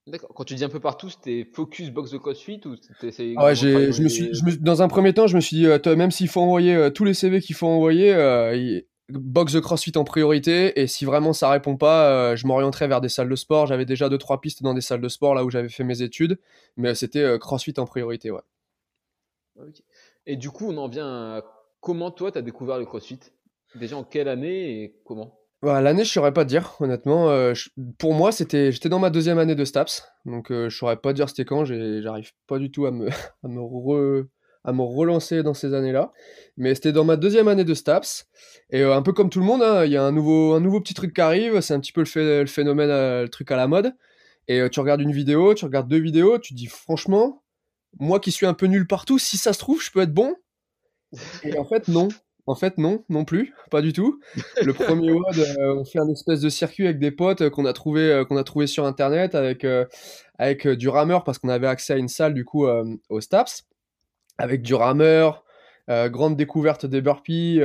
D'accord. 0.08 0.30
Quand 0.36 0.44
tu 0.44 0.54
dis 0.54 0.64
un 0.64 0.70
peu 0.70 0.80
partout, 0.80 1.10
c'était 1.10 1.50
focus 1.52 1.90
box 1.90 2.12
de 2.12 2.20
CrossFit 2.20 2.62
ou 2.66 2.76
c'était 2.76 3.34
Ah 3.38 3.46
ouais, 3.46 3.56
j'ai 3.56 3.92
je 3.92 3.98
dans 3.98 4.04
me 4.04 4.10
suis 4.10 4.34
je 4.34 4.46
me, 4.46 4.56
dans 4.58 4.82
un 4.84 4.88
premier 4.88 5.14
temps, 5.14 5.26
je 5.26 5.36
me 5.36 5.42
suis 5.42 5.58
dit 5.58 5.66
euh, 5.66 5.96
même 5.96 6.12
s'il 6.12 6.28
faut 6.28 6.42
envoyer 6.42 6.76
euh, 6.76 6.90
tous 6.92 7.06
les 7.06 7.16
CV 7.16 7.42
qu'il 7.42 7.56
faut 7.56 7.66
envoyer 7.66 8.14
euh, 8.14 8.82
box 9.10 9.54
de 9.54 9.60
CrossFit 9.60 9.98
en 9.98 10.04
priorité 10.04 10.80
et 10.80 10.86
si 10.86 11.06
vraiment 11.06 11.34
ça 11.34 11.50
répond 11.50 11.76
pas, 11.76 12.12
euh, 12.12 12.36
je 12.36 12.46
m'orienterai 12.46 12.88
vers 12.88 13.02
des 13.02 13.10
salles 13.10 13.30
de 13.30 13.36
sport, 13.36 13.66
j'avais 13.66 13.86
déjà 13.86 14.08
deux 14.08 14.20
trois 14.20 14.42
pistes 14.42 14.62
dans 14.62 14.76
des 14.76 14.82
salles 14.82 15.02
de 15.02 15.10
sport 15.10 15.34
là 15.34 15.44
où 15.44 15.50
j'avais 15.50 15.70
fait 15.70 15.84
mes 15.84 16.04
études, 16.04 16.40
mais 16.78 16.94
c'était 16.94 17.40
CrossFit 17.40 17.74
en 17.78 17.86
priorité, 17.86 18.30
ouais. 18.30 18.42
Et 20.28 20.36
du 20.36 20.52
coup, 20.52 20.68
on 20.68 20.78
en 20.78 20.88
vient 20.88 21.08
à 21.08 21.44
comment 21.82 22.12
toi, 22.12 22.32
tu 22.32 22.38
as 22.38 22.42
découvert 22.44 22.78
le 22.78 22.86
CrossFit? 22.86 23.20
Déjà 23.74 23.98
en 23.98 24.04
quelle 24.04 24.28
année 24.28 24.84
et 24.84 25.02
comment? 25.04 25.40
Bah, 25.62 25.82
l'année, 25.82 26.04
je 26.04 26.12
saurais 26.12 26.34
pas 26.34 26.46
dire, 26.46 26.76
honnêtement. 26.80 27.30
euh, 27.30 27.54
pour 27.98 28.14
moi, 28.14 28.32
c'était, 28.32 28.72
j'étais 28.72 28.90
dans 28.90 29.00
ma 29.00 29.10
deuxième 29.10 29.40
année 29.40 29.56
de 29.56 29.66
STAPS, 29.66 30.04
donc 30.26 30.52
euh, 30.52 30.70
je 30.70 30.78
saurais 30.78 30.98
pas 30.98 31.14
dire 31.14 31.28
c'était 31.30 31.46
quand. 31.46 31.66
J'arrive 31.66 32.32
pas 32.46 32.60
du 32.60 32.70
tout 32.72 32.86
à 32.86 32.92
me, 32.92 33.10
à 33.44 33.48
me, 33.48 34.82
relancer 34.84 35.42
dans 35.42 35.54
ces 35.54 35.74
années-là. 35.74 36.12
Mais 36.58 36.76
c'était 36.76 36.92
dans 36.92 37.04
ma 37.04 37.16
deuxième 37.16 37.48
année 37.48 37.64
de 37.64 37.74
STAPS. 37.74 38.28
Et 38.70 38.82
euh, 38.82 38.96
un 38.96 39.02
peu 39.02 39.14
comme 39.14 39.30
tout 39.30 39.40
le 39.40 39.46
monde, 39.46 39.64
hein, 39.64 39.86
il 39.86 39.92
y 39.92 39.98
a 39.98 40.04
un 40.04 40.12
nouveau, 40.12 40.54
un 40.54 40.60
nouveau 40.60 40.82
petit 40.82 40.94
truc 40.94 41.14
qui 41.16 41.22
arrive. 41.22 41.60
C'est 41.62 41.74
un 41.74 41.80
petit 41.80 41.94
peu 41.94 42.02
le, 42.02 42.06
phé- 42.06 42.42
le 42.42 42.46
phénomène, 42.48 42.90
euh, 42.90 43.24
le 43.24 43.30
truc 43.30 43.50
à 43.52 43.56
la 43.56 43.68
mode. 43.68 43.94
Et 44.48 44.70
tu 44.70 44.80
regardes 44.80 45.02
une 45.02 45.12
vidéo, 45.12 45.56
tu 45.56 45.66
regardes 45.66 45.88
deux 45.88 46.00
vidéos, 46.00 46.38
tu 46.38 46.54
te 46.54 46.58
dis 46.60 46.68
franchement, 46.68 47.44
moi 48.00 48.20
qui 48.20 48.32
suis 48.32 48.46
un 48.46 48.54
peu 48.54 48.68
nul 48.68 48.86
partout, 48.86 49.18
si 49.18 49.38
ça 49.38 49.54
se 49.54 49.58
trouve, 49.58 49.82
je 49.82 49.90
peux 49.90 50.02
être 50.02 50.14
bon. 50.14 50.36
Et 51.44 51.58
en 51.58 51.66
fait, 51.66 51.88
non. 51.88 52.10
En 52.48 52.56
fait, 52.56 52.78
non, 52.78 53.04
non 53.10 53.26
plus, 53.26 53.54
pas 53.72 53.82
du 53.82 53.92
tout. 53.92 54.20
Le 54.64 54.74
premier 54.74 55.12
WOD, 55.14 55.40
euh, 55.40 55.76
on 55.78 55.86
fait 55.86 56.00
un 56.00 56.10
espèce 56.10 56.42
de 56.42 56.50
circuit 56.50 56.86
avec 56.86 57.00
des 57.00 57.12
potes 57.12 57.42
euh, 57.42 57.50
qu'on 57.50 57.66
a 57.66 57.74
trouvé, 57.74 58.12
euh, 58.12 58.26
qu'on 58.26 58.38
a 58.38 58.44
trouvé 58.44 58.68
sur 58.68 58.86
internet 58.86 59.34
avec, 59.34 59.66
avec 60.38 60.68
du 60.68 60.90
rameur 60.90 61.24
parce 61.24 61.40
qu'on 61.40 61.50
avait 61.50 61.68
accès 61.68 61.94
à 61.94 61.98
une 61.98 62.08
salle 62.08 62.34
du 62.34 62.46
coup 62.46 62.68
au 62.68 63.22
STAPS, 63.22 63.64
avec 64.38 64.62
du 64.62 64.76
rameur, 64.76 65.44
grande 65.88 66.36
découverte 66.36 66.86
des 66.86 67.02
burpees, 67.02 67.60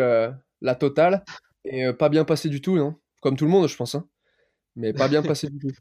la 0.62 0.74
totale, 0.74 1.24
et 1.64 1.92
pas 1.92 2.08
bien 2.08 2.24
passé 2.24 2.48
du 2.48 2.60
tout, 2.60 2.76
non? 2.76 2.94
Comme 3.20 3.36
tout 3.36 3.44
le 3.44 3.50
monde, 3.50 3.68
je 3.68 3.76
pense, 3.76 3.94
hein. 3.94 4.06
Mais 4.76 4.92
pas 4.92 5.08
bien 5.08 5.22
passé 5.22 5.48
du 5.48 5.58
tout. 5.58 5.74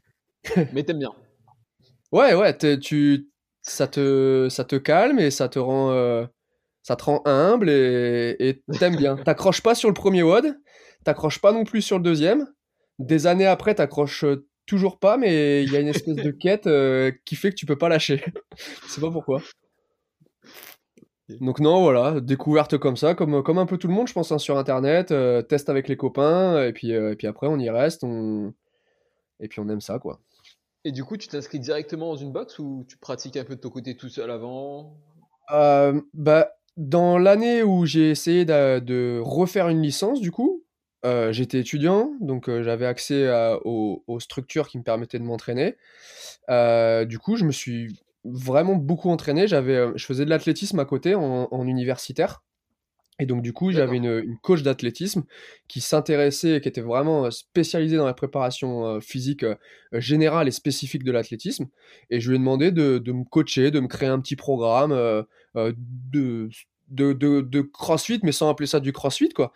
Mais 0.72 0.82
t'aimes 0.82 0.98
bien. 0.98 1.14
Ouais, 2.12 2.34
ouais, 2.34 2.56
tu, 2.78 3.30
ça 3.62 3.86
te, 3.86 4.48
ça 4.50 4.64
te 4.64 4.76
calme 4.76 5.18
et 5.18 5.30
ça 5.30 5.48
te 5.48 5.58
rend, 5.58 5.90
euh, 5.92 6.26
ça 6.82 6.96
te 6.96 7.04
rend 7.04 7.22
humble 7.24 7.68
et 7.70 8.62
t'aimes 8.78 8.96
bien. 8.96 9.16
T'accroches 9.24 9.62
pas 9.62 9.74
sur 9.74 9.88
le 9.88 9.94
premier 9.94 10.22
WOD, 10.22 10.56
t'accroches 11.04 11.40
pas 11.40 11.52
non 11.52 11.64
plus 11.64 11.82
sur 11.82 11.98
le 11.98 12.04
deuxième. 12.04 12.46
Des 12.98 13.26
années 13.26 13.46
après, 13.46 13.74
t'accroches 13.74 14.24
euh, 14.24 14.46
toujours 14.66 14.98
pas, 14.98 15.16
mais 15.16 15.64
il 15.64 15.72
y 15.72 15.76
a 15.76 15.80
une 15.80 15.88
espèce 15.88 16.16
de 16.16 16.30
quête 16.30 16.66
euh, 16.66 17.10
qui 17.24 17.34
fait 17.34 17.50
que 17.50 17.56
tu 17.56 17.66
peux 17.66 17.78
pas 17.78 17.88
lâcher. 17.88 18.24
Je 18.86 18.92
sais 18.92 19.00
pas 19.00 19.10
pourquoi. 19.10 19.42
Donc 21.40 21.60
non, 21.60 21.82
voilà, 21.82 22.20
découverte 22.20 22.76
comme 22.78 22.96
ça, 22.96 23.14
comme, 23.14 23.42
comme 23.42 23.58
un 23.58 23.66
peu 23.66 23.78
tout 23.78 23.88
le 23.88 23.94
monde, 23.94 24.08
je 24.08 24.12
pense, 24.12 24.32
hein, 24.32 24.38
sur 24.38 24.58
Internet, 24.58 25.12
euh, 25.12 25.42
test 25.42 25.68
avec 25.68 25.88
les 25.88 25.96
copains, 25.96 26.64
et 26.64 26.72
puis, 26.72 26.92
euh, 26.92 27.12
et 27.12 27.16
puis 27.16 27.26
après 27.26 27.46
on 27.46 27.58
y 27.58 27.70
reste, 27.70 28.02
on... 28.02 28.52
et 29.38 29.48
puis 29.48 29.60
on 29.60 29.68
aime 29.68 29.80
ça, 29.80 29.98
quoi. 29.98 30.20
Et 30.84 30.92
du 30.92 31.04
coup, 31.04 31.16
tu 31.16 31.28
t'inscris 31.28 31.60
directement 31.60 32.10
dans 32.10 32.16
une 32.16 32.32
box 32.32 32.58
ou 32.58 32.84
tu 32.88 32.96
pratiques 32.96 33.36
un 33.36 33.44
peu 33.44 33.54
de 33.54 33.60
ton 33.60 33.70
côté 33.70 33.96
tout 33.96 34.08
seul 34.08 34.30
avant? 34.30 34.96
Euh, 35.52 36.00
bah, 36.14 36.50
dans 36.80 37.18
l'année 37.18 37.62
où 37.62 37.84
j'ai 37.84 38.08
essayé 38.08 38.46
de, 38.46 38.78
de 38.78 39.20
refaire 39.22 39.68
une 39.68 39.82
licence, 39.82 40.18
du 40.18 40.32
coup, 40.32 40.64
euh, 41.04 41.30
j'étais 41.30 41.58
étudiant, 41.58 42.14
donc 42.20 42.48
euh, 42.48 42.62
j'avais 42.62 42.86
accès 42.86 43.28
à- 43.28 43.58
aux, 43.66 44.02
aux 44.06 44.18
structures 44.18 44.66
qui 44.66 44.78
me 44.78 44.82
permettaient 44.82 45.18
de 45.18 45.24
m'entraîner. 45.24 45.76
Euh, 46.48 47.04
du 47.04 47.18
coup, 47.18 47.36
je 47.36 47.44
me 47.44 47.52
suis 47.52 48.00
vraiment 48.24 48.76
beaucoup 48.76 49.10
entraîné. 49.10 49.46
J'avais, 49.46 49.88
je 49.94 50.06
faisais 50.06 50.24
de 50.24 50.30
l'athlétisme 50.30 50.78
à 50.78 50.86
côté 50.86 51.14
en, 51.14 51.48
en 51.50 51.66
universitaire. 51.66 52.42
Et 53.18 53.26
donc, 53.26 53.42
du 53.42 53.52
coup, 53.52 53.70
j'avais 53.70 53.98
une, 53.98 54.38
coach 54.42 54.62
d'athlétisme 54.62 55.24
qui 55.68 55.82
s'intéressait, 55.82 56.62
qui 56.62 56.68
était 56.68 56.80
vraiment 56.80 57.30
spécialisée 57.30 57.98
dans 57.98 58.06
la 58.06 58.14
préparation 58.14 58.98
physique 59.02 59.44
générale 59.92 60.48
et 60.48 60.50
spécifique 60.50 61.04
de 61.04 61.12
l'athlétisme. 61.12 61.68
Et 62.08 62.18
je 62.18 62.30
lui 62.30 62.36
ai 62.36 62.38
demandé 62.38 62.72
de, 62.72 63.12
me 63.12 63.24
coacher, 63.24 63.70
de 63.70 63.80
me 63.80 63.88
créer 63.88 64.08
un 64.08 64.20
petit 64.20 64.36
programme 64.36 65.26
de, 65.54 66.48
de, 66.90 67.12
de, 67.12 67.60
crossfit, 67.60 68.20
mais 68.22 68.32
sans 68.32 68.48
appeler 68.50 68.66
ça 68.66 68.80
du 68.80 68.92
crossfit, 68.92 69.30
quoi. 69.30 69.52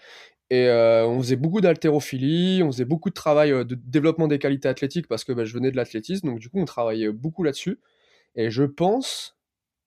Et 0.51 0.69
on 0.71 1.21
faisait 1.21 1.37
beaucoup 1.37 1.61
d'haltérophilie, 1.61 2.63
on 2.63 2.71
faisait 2.71 2.85
beaucoup 2.85 3.09
de 3.09 3.15
travail 3.15 3.51
de 3.51 3.75
développement 3.75 4.29
des 4.29 4.39
qualités 4.39 4.69
athlétiques 4.69 5.09
parce 5.09 5.25
que 5.25 5.33
bah, 5.33 5.45
je 5.45 5.55
venais 5.55 5.71
de 5.71 5.77
l'athlétisme, 5.77 6.29
donc 6.29 6.39
du 6.39 6.49
coup 6.51 6.61
on 6.61 6.65
travaillait 6.67 7.11
beaucoup 7.11 7.43
là-dessus. 7.43 7.81
Et 8.37 8.51
je 8.51 8.65
pense, 8.65 9.37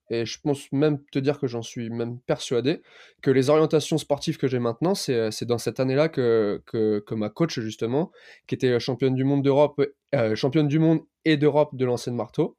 et 0.09 0.25
je 0.25 0.39
pense 0.39 0.71
même 0.71 1.03
te 1.11 1.19
dire 1.19 1.39
que 1.39 1.47
j'en 1.47 1.61
suis 1.61 1.89
même 1.89 2.19
persuadé, 2.21 2.81
que 3.21 3.31
les 3.31 3.49
orientations 3.49 3.97
sportives 3.97 4.37
que 4.37 4.47
j'ai 4.47 4.59
maintenant, 4.59 4.95
c'est 4.95 5.43
dans 5.43 5.57
cette 5.57 5.79
année-là 5.79 6.09
que, 6.09 6.61
que, 6.65 6.99
que, 6.99 7.15
ma 7.15 7.29
coach 7.29 7.59
justement, 7.59 8.11
qui 8.47 8.55
était 8.55 8.79
championne 8.79 9.15
du 9.15 9.25
monde 9.25 9.43
d'Europe, 9.43 9.81
euh, 10.15 10.35
championne 10.35 10.67
du 10.67 10.79
monde 10.79 11.01
et 11.25 11.37
d'Europe 11.37 11.75
de 11.75 11.85
l'ancienne 11.85 12.15
marteau, 12.15 12.57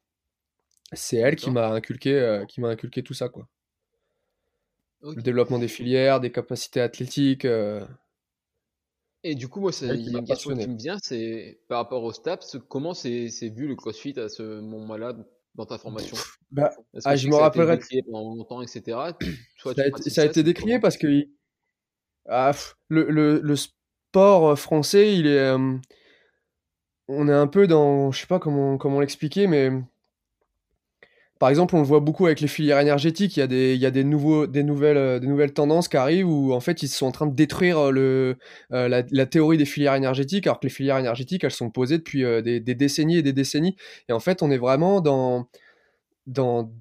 c'est 0.93 1.17
elle 1.17 1.37
qui 1.37 1.51
m'a 1.51 1.69
inculqué, 1.71 2.13
euh, 2.15 2.45
qui 2.45 2.61
m'a 2.61 2.69
inculqué 2.69 3.03
tout 3.03 3.15
ça 3.15 3.29
quoi. 3.29 3.49
Le 5.03 5.23
développement 5.23 5.59
des 5.59 5.69
filières, 5.69 6.21
des 6.21 6.33
capacités 6.33 6.81
athlétiques. 6.81 7.45
Euh. 7.45 7.85
Et 9.25 9.35
du 9.35 9.49
coup, 9.49 9.61
moi, 9.61 9.73
c'est 9.73 9.87
une 9.87 10.25
question 10.25 10.57
qui 10.57 10.69
me 10.69 10.77
vient, 10.77 10.99
c'est 11.03 11.61
par 11.69 11.79
rapport 11.79 12.03
au 12.03 12.13
STAPS, 12.13 12.57
comment 12.69 12.95
c'est 12.95 13.29
vu 13.55 13.67
le 13.67 13.75
CrossFit 13.75 14.19
à 14.19 14.29
ce 14.29 14.61
moment-là 14.61 15.15
dans 15.55 15.67
ta 15.67 15.79
formation? 15.79 16.17
bah, 16.51 16.71
ah, 17.05 17.17
Je 17.17 17.29
me 17.29 17.35
rappellerai. 17.35 17.77
décrié 17.77 18.03
pendant 18.03 18.35
longtemps, 18.35 18.63
etc. 18.63 18.99
ça, 19.57 20.23
a, 20.23 20.25
été 20.25 20.43
décrié 20.43 20.79
parce 20.79 20.97
que 20.97 21.27
ah, 22.29 22.53
le, 22.89 23.11
le, 23.11 23.41
le, 23.41 23.57
sport 23.57 24.59
français, 24.59 25.15
il 25.15 25.27
est. 25.27 25.39
Euh, 25.39 25.77
on 27.09 27.29
est 27.29 27.33
un 27.33 27.47
peu 27.47 27.67
dans. 27.67 28.13
Je 28.13 28.21
sais 28.21 28.27
pas 28.27 28.39
comment, 28.39 28.79
comment 28.79 29.01
l'expliquer, 29.01 29.47
mais 29.47 29.71
par 31.39 31.51
exemple, 31.51 31.77
on 31.77 31.79
le 31.79 31.85
voit 31.87 32.01
beaucoup 32.01 32.27
avec 32.27 32.41
les 32.41 32.49
filières 32.49 32.81
énergétiques. 32.81 33.37
Il 33.37 33.41
y 33.41 33.43
a 33.43 33.47
des, 33.47 33.75
il 33.75 33.81
y 33.81 33.87
a 33.87 33.91
des, 33.91 34.05
nouveaux, 34.05 34.47
des, 34.47 34.63
nouvelles, 34.65 34.97
euh, 34.97 35.19
des 35.21 35.29
nouvelles 35.29 35.53
tendances 35.53 35.89
qui 35.89 35.97
arrivent 35.97 36.29
où 36.29 36.53
en 36.53 36.61
fait 36.61 36.83
ils 36.83 36.89
sont 36.89 37.07
en 37.07 37.13
train 37.13 37.27
de 37.27 37.35
détruire 37.35 37.79
euh, 37.79 37.91
le, 37.91 38.39
euh, 38.73 39.03
la, 39.11 39.27
théorie 39.27 39.57
des 39.57 39.65
filières 39.65 39.95
énergétiques, 39.95 40.47
alors 40.47 40.59
que 40.59 40.67
les 40.67 40.73
filières 40.73 40.99
énergétiques 40.99 41.45
elles 41.45 41.51
sont 41.53 41.71
posées 41.71 41.99
depuis 41.99 42.25
des, 42.43 42.61
décennies 42.61 43.19
et 43.19 43.23
des 43.23 43.33
décennies. 43.33 43.77
Et 44.09 44.13
en 44.13 44.21
fait, 44.21 44.43
on 44.43 44.51
est 44.51 44.59
vraiment 44.59 45.01
dans, 45.01 45.49
dans, 46.27 46.73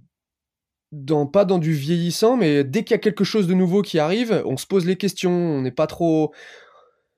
dans 0.91 1.27
pas 1.27 1.45
dans 1.45 1.59
du 1.59 1.73
vieillissant, 1.73 2.37
mais 2.37 2.63
dès 2.63 2.83
qu'il 2.83 2.91
y 2.91 2.95
a 2.95 2.99
quelque 2.99 3.23
chose 3.23 3.47
de 3.47 3.53
nouveau 3.53 3.81
qui 3.83 3.99
arrive, 3.99 4.41
on 4.45 4.57
se 4.57 4.65
pose 4.65 4.85
les 4.85 4.95
questions. 4.95 5.31
On 5.31 5.61
n'est 5.61 5.71
pas 5.71 5.87
trop, 5.87 6.33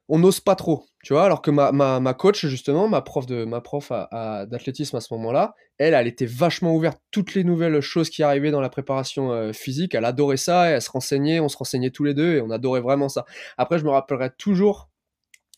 on 0.09 0.19
n'ose 0.19 0.39
pas 0.39 0.55
trop. 0.55 0.85
Tu 1.03 1.13
vois, 1.13 1.23
alors 1.23 1.41
que 1.41 1.51
ma, 1.51 1.71
ma, 1.71 1.99
ma, 1.99 2.13
coach, 2.13 2.45
justement, 2.45 2.89
ma 2.89 3.01
prof 3.01 3.25
de 3.25 3.45
ma 3.45 3.61
prof 3.61 3.91
d'athlétisme 4.11 4.97
à 4.97 5.01
ce 5.01 5.13
moment-là, 5.13 5.55
elle, 5.77 5.93
elle 5.93 6.07
était 6.07 6.25
vachement 6.25 6.75
ouverte 6.75 6.99
toutes 7.11 7.35
les 7.35 7.45
nouvelles 7.45 7.79
choses 7.79 8.09
qui 8.09 8.21
arrivaient 8.21 8.51
dans 8.51 8.59
la 8.59 8.69
préparation 8.69 9.31
euh, 9.31 9.53
physique. 9.53 9.95
Elle 9.95 10.03
adorait 10.03 10.35
ça, 10.35 10.69
et 10.69 10.73
elle 10.73 10.81
se 10.81 10.91
renseignait, 10.91 11.39
on 11.39 11.47
se 11.47 11.55
renseignait 11.55 11.91
tous 11.91 12.03
les 12.03 12.13
deux 12.13 12.35
et 12.35 12.41
on 12.41 12.49
adorait 12.49 12.81
vraiment 12.81 13.07
ça. 13.07 13.25
Après, 13.57 13.79
je 13.79 13.85
me 13.85 13.91
rappellerai 13.91 14.31
toujours 14.37 14.88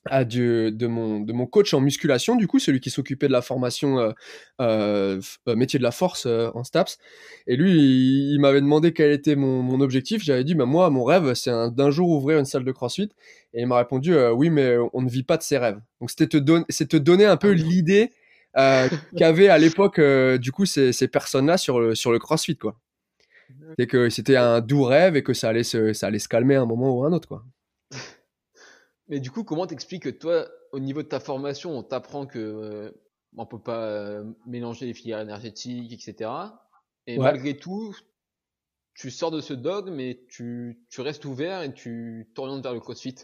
à 0.06 0.26
de, 0.26 0.72
de, 0.74 0.88
mon, 0.88 1.20
de 1.20 1.32
mon 1.32 1.46
coach 1.46 1.74
en 1.74 1.82
musculation, 1.82 2.36
du 2.36 2.48
coup, 2.48 2.60
celui 2.60 2.80
qui 2.80 2.90
s'occupait 2.90 3.28
de 3.28 3.32
la 3.32 3.42
formation 3.42 4.00
euh, 4.00 4.12
euh, 4.60 5.22
euh 5.48 5.56
métier 5.56 5.78
de 5.78 5.84
la 5.84 5.92
force 5.92 6.26
euh, 6.26 6.50
en 6.56 6.64
STAPS. 6.64 6.98
Et 7.46 7.56
lui, 7.56 7.72
il, 8.34 8.40
m'avait 8.40 8.62
demandé 8.62 8.94
quel 8.94 9.12
était 9.12 9.36
mon, 9.36 9.62
mon 9.62 9.80
objectif. 9.80 10.24
J'avais 10.24 10.44
dit, 10.44 10.56
bah, 10.56 10.66
moi, 10.66 10.90
mon 10.90 11.04
rêve, 11.04 11.34
c'est 11.36 11.52
d'un 11.72 11.92
jour 11.92 12.10
ouvrir 12.10 12.40
une 12.40 12.46
salle 12.46 12.64
de 12.64 12.72
CrossFit. 12.72 13.10
Et 13.54 13.62
il 13.62 13.68
m'a 13.68 13.78
répondu, 13.78 14.16
oui, 14.34 14.50
mais 14.50 14.76
on 14.94 15.02
ne 15.02 15.10
vit 15.10 15.24
pas 15.24 15.38
de 15.38 15.44
ses 15.44 15.58
rêves. 15.58 15.80
Donc, 16.00 16.10
c'était 16.10 16.28
te, 16.28 16.38
don 16.38 16.64
te 16.64 16.98
donner 16.98 17.26
un 17.26 17.38
peu 17.38 17.52
ah 17.52 17.54
l'idée 17.54 18.12
qu'avaient 19.18 19.50
à 19.50 19.58
l'époque, 19.58 20.00
du 20.40 20.52
coup, 20.52 20.66
ces, 20.66 20.94
ces 20.94 21.08
personnes-là 21.08 21.58
sur 21.58 21.80
le, 21.80 21.96
sur 21.96 22.12
le 22.12 22.20
CrossFit, 22.20 22.58
quoi. 22.58 22.80
C'est 23.78 23.88
que 23.88 24.10
c'était 24.10 24.38
un 24.38 24.62
doux 24.62 24.84
rêve 24.84 25.16
et 25.16 25.24
que 25.24 25.34
ça 25.34 25.50
allait 25.50 25.64
se, 25.64 25.94
ça 25.94 26.08
allait 26.08 26.20
se 26.20 26.30
calmer 26.30 26.56
à 26.56 26.62
un 26.62 26.66
moment 26.66 26.98
ou 26.98 27.04
à 27.04 27.08
un 27.08 27.14
autre, 27.14 27.28
quoi. 27.28 27.44
Mais 29.12 29.20
du 29.20 29.30
coup, 29.30 29.44
comment 29.44 29.68
t'expliques 29.68 30.04
que 30.04 30.10
toi, 30.10 30.48
au 30.72 30.80
niveau 30.80 31.04
de 31.04 31.08
ta 31.08 31.20
formation, 31.20 31.78
on 31.78 31.84
t'apprend 31.84 32.26
que 32.26 32.40
euh, 32.40 32.92
on 33.36 33.46
peut 33.46 33.60
pas 33.60 33.84
euh, 33.84 34.24
mélanger 34.48 34.86
les 34.86 34.94
filières 34.94 35.20
énergétiques, 35.20 35.92
etc. 35.92 36.32
Et 37.08 37.18
malgré 37.18 37.58
tout, 37.58 37.94
tu 38.94 39.12
sors 39.12 39.30
de 39.30 39.42
ce 39.42 39.54
dogme, 39.54 39.94
mais 39.94 40.22
tu, 40.30 40.80
tu 40.90 41.02
restes 41.02 41.26
ouvert 41.26 41.62
et 41.62 41.74
tu 41.74 42.32
t'orientes 42.34 42.64
vers 42.64 42.74
le 42.74 42.80
CrossFit. 42.80 43.16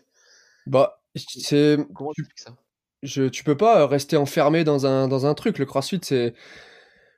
Bah, 0.65 1.01
c'est. 1.15 1.77
Comment 1.95 2.11
tu 2.11 2.21
expliques 2.21 2.39
ça? 2.39 2.57
je, 3.01 3.23
Tu 3.23 3.45
peux 3.45 3.55
pas 3.55 3.87
rester 3.87 4.17
enfermé 4.17 4.65
dans 4.65 4.85
un, 4.85 5.07
dans 5.07 5.25
un 5.25 5.33
truc. 5.35 5.57
Le 5.57 5.65
CrossFit, 5.65 6.01
c'est. 6.03 6.33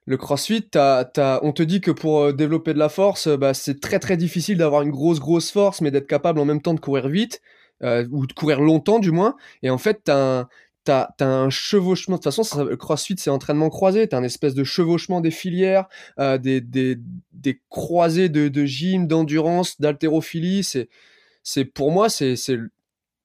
Le 0.05 0.17
CrossFit, 0.17 0.69
on 0.75 1.53
te 1.53 1.63
dit 1.63 1.81
que 1.81 1.89
pour 1.89 2.19
euh, 2.21 2.33
développer 2.33 2.75
de 2.75 2.79
la 2.79 2.89
force, 2.89 3.27
bah, 3.29 3.55
c'est 3.55 3.79
très 3.79 3.97
très 3.97 4.15
difficile 4.15 4.59
d'avoir 4.59 4.83
une 4.83 4.91
grosse 4.91 5.19
grosse 5.19 5.49
force, 5.49 5.81
mais 5.81 5.89
d'être 5.89 6.07
capable 6.07 6.39
en 6.39 6.45
même 6.45 6.61
temps 6.61 6.75
de 6.75 6.79
courir 6.79 7.07
vite. 7.07 7.41
Euh, 7.81 8.05
ou 8.12 8.27
de 8.27 8.33
courir 8.33 8.59
longtemps 8.59 9.00
du 9.00 9.12
moins. 9.12 9.36
Et 9.63 9.69
en 9.69 9.77
fait, 9.77 10.01
t'as 10.03 10.41
un, 10.41 10.48
T'as 10.86 11.09
as 11.19 11.25
un 11.25 11.50
chevauchement, 11.50 12.15
de 12.15 12.21
toute 12.21 12.33
façon, 12.33 12.65
crossfit 12.77 13.15
c'est 13.17 13.29
entraînement 13.29 13.69
croisé, 13.69 14.07
t'as 14.07 14.17
un 14.17 14.24
espèce 14.24 14.55
de 14.55 14.63
chevauchement 14.63 15.19
des 15.19 15.29
filières, 15.29 15.88
euh, 16.19 16.38
des, 16.38 16.62
des, 16.62 16.98
des, 17.33 17.62
croisés 17.69 18.29
de, 18.29 18.48
de 18.48 18.65
gym, 18.65 19.05
d'endurance, 19.05 19.79
d'haltérophilie. 19.79 20.63
C'est, 20.63 21.65
pour 21.65 21.91
moi, 21.91 22.09
c'est, 22.09 22.36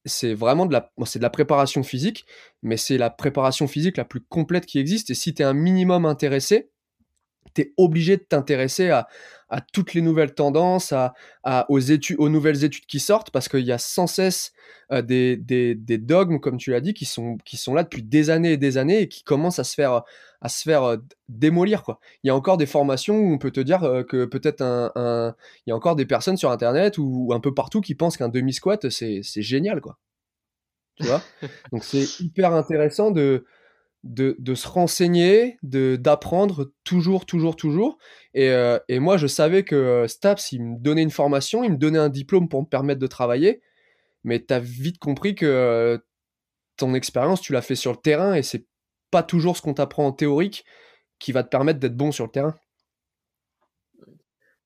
c'est 0.05 0.35
vraiment 0.35 0.67
de 0.67 0.73
la, 0.73 0.93
c'est 1.07 1.21
de 1.21 1.23
la 1.23 1.31
préparation 1.31 1.85
physique, 1.85 2.27
mais 2.63 2.77
c'est 2.77 2.99
la 2.99 3.09
préparation 3.09 3.69
physique 3.69 3.97
la 3.97 4.05
plus 4.05 4.21
complète 4.21 4.67
qui 4.67 4.79
existe. 4.81 5.11
Et 5.11 5.15
si 5.15 5.33
t'es 5.33 5.45
un 5.45 5.55
minimum 5.55 6.05
intéressé, 6.07 6.71
t'es 7.55 7.73
obligé 7.77 8.17
de 8.17 8.23
t'intéresser 8.23 8.91
à, 8.91 9.07
toutes 9.73 9.95
les 9.95 10.03
nouvelles 10.03 10.35
tendances, 10.35 10.93
à, 10.93 11.15
aux, 11.69 12.29
nouvelles 12.29 12.65
études 12.65 12.87
qui 12.87 12.99
sortent, 12.99 13.31
parce 13.31 13.49
qu'il 13.49 13.61
y 13.61 13.71
a 13.71 13.79
sans 13.79 14.09
cesse 14.09 14.53
euh, 14.91 15.01
des, 15.01 15.77
dogmes, 15.99 16.41
comme 16.41 16.57
tu 16.57 16.73
l'as 16.73 16.81
dit, 16.81 16.93
qui 16.93 17.05
sont, 17.05 17.39
là 17.73 17.85
depuis 17.85 18.03
des 18.03 18.31
années 18.31 18.53
et 18.53 18.57
des 18.57 18.79
années 18.79 19.03
et 19.03 19.09
qui 19.09 19.23
commencent 19.23 19.61
à 19.61 19.65
se 19.65 19.75
faire, 19.75 20.03
à 20.41 20.49
se 20.49 20.63
faire 20.63 20.83
euh, 20.83 20.97
démolir. 21.29 21.85
Il 22.25 22.29
y 22.29 22.31
a 22.31 22.35
encore 22.35 22.57
des 22.57 22.67
formations 22.67 23.17
où 23.17 23.33
on 23.33 23.39
peut 23.39 23.53
te 23.53 23.61
dire 23.61 23.85
euh, 23.85 24.03
que 24.03 24.25
peut-être 24.25 24.61
un, 24.61 25.35
Il 25.67 25.71
y 25.71 25.73
a 25.73 25.77
encore 25.77 25.95
des 25.95 26.07
personnes 26.07 26.37
sur 26.37 26.51
Internet 26.51 26.99
ou, 26.99 27.31
un 27.33 27.41
peu 27.41 27.55
partout 27.55 27.81
qui 27.81 27.95
pensent 27.95 28.17
qu'un 28.17 28.29
demi-squat, 28.29 28.89
c'est 28.91 29.23
génial. 29.23 29.81
Tu 30.97 31.07
vois? 31.07 31.23
Donc 31.73 31.85
c'est 31.85 32.21
hyper 32.21 32.53
intéressant 32.53 33.11
de 33.11 33.45
de, 34.05 34.55
se 34.55 34.69
renseigner, 34.69 35.57
de 35.63 35.97
d'apprendre 35.97 36.71
toujours, 36.85 37.25
toujours, 37.25 37.57
toujours. 37.57 37.99
Et, 38.35 38.51
euh, 38.51 38.79
et, 38.89 38.99
moi, 38.99 39.17
je 39.17 39.27
savais 39.27 39.65
que 39.65 39.75
euh, 39.75 40.09
Staps, 40.09 40.53
il 40.53 40.63
me 40.63 40.79
donnait 40.79 41.03
une 41.03 41.11
formation, 41.11 41.65
il 41.65 41.73
me 41.73 41.77
donnait 41.79 41.99
un 41.99 42.11
diplôme 42.11 42.49
pour 42.49 42.61
me 42.63 42.67
permettre 42.67 43.01
de 43.01 43.07
travailler. 43.07 43.63
Mais 44.23 44.45
tu 44.45 44.53
as 44.53 44.61
vite 44.61 44.99
compris 44.99 45.35
que 45.35 45.47
euh, 45.47 45.99
ton 46.77 46.95
expérience, 46.95 47.41
tu 47.41 47.53
l'as 47.53 47.63
fait 47.63 47.75
sur 47.75 47.93
le 47.93 47.97
terrain 47.97 48.35
et 48.35 48.43
c'est 48.43 48.67
pas 49.11 49.23
toujours 49.23 49.57
ce 49.57 49.63
qu'on 49.63 49.75
t'apprend 49.75 50.07
en 50.07 50.13
théorique 50.13 50.65
qui 51.19 51.33
va 51.33 51.43
te 51.43 51.49
permettre 51.49 51.81
d'être 51.81 51.97
bon 51.97 52.13
sur 52.13 52.25
le 52.27 52.31
terrain. 52.31 52.55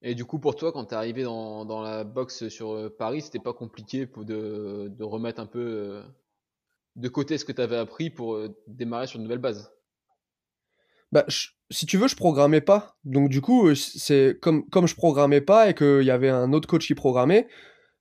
Et 0.01 0.15
du 0.15 0.25
coup, 0.25 0.39
pour 0.39 0.55
toi, 0.55 0.71
quand 0.71 0.85
tu 0.85 0.93
es 0.93 0.97
arrivé 0.97 1.23
dans, 1.23 1.65
dans, 1.65 1.81
la 1.81 2.03
boxe 2.05 2.47
sur 2.47 2.89
Paris, 2.97 3.21
c'était 3.21 3.39
pas 3.39 3.53
compliqué 3.53 4.05
de, 4.05 4.87
de, 4.87 5.03
remettre 5.03 5.41
un 5.41 5.45
peu 5.45 6.01
de 6.95 7.07
côté 7.09 7.37
ce 7.37 7.45
que 7.45 7.51
tu 7.51 7.61
avais 7.61 7.77
appris 7.77 8.09
pour 8.09 8.35
euh, 8.35 8.55
démarrer 8.67 9.07
sur 9.07 9.17
une 9.17 9.23
nouvelle 9.23 9.39
base? 9.39 9.71
Bah, 11.11 11.25
si 11.71 11.85
tu 11.85 11.97
veux, 11.97 12.07
je 12.07 12.15
programmais 12.15 12.61
pas. 12.61 12.97
Donc 13.03 13.29
du 13.29 13.41
coup, 13.41 13.67
euh, 13.67 13.75
c'est 13.75 14.37
comme 14.41 14.67
comme 14.69 14.87
je 14.87 14.95
programmais 14.95 15.41
pas 15.41 15.69
et 15.69 15.73
qu'il 15.73 16.03
y 16.03 16.11
avait 16.11 16.29
un 16.29 16.53
autre 16.53 16.67
coach 16.67 16.85
qui 16.85 16.95
programmait, 16.95 17.47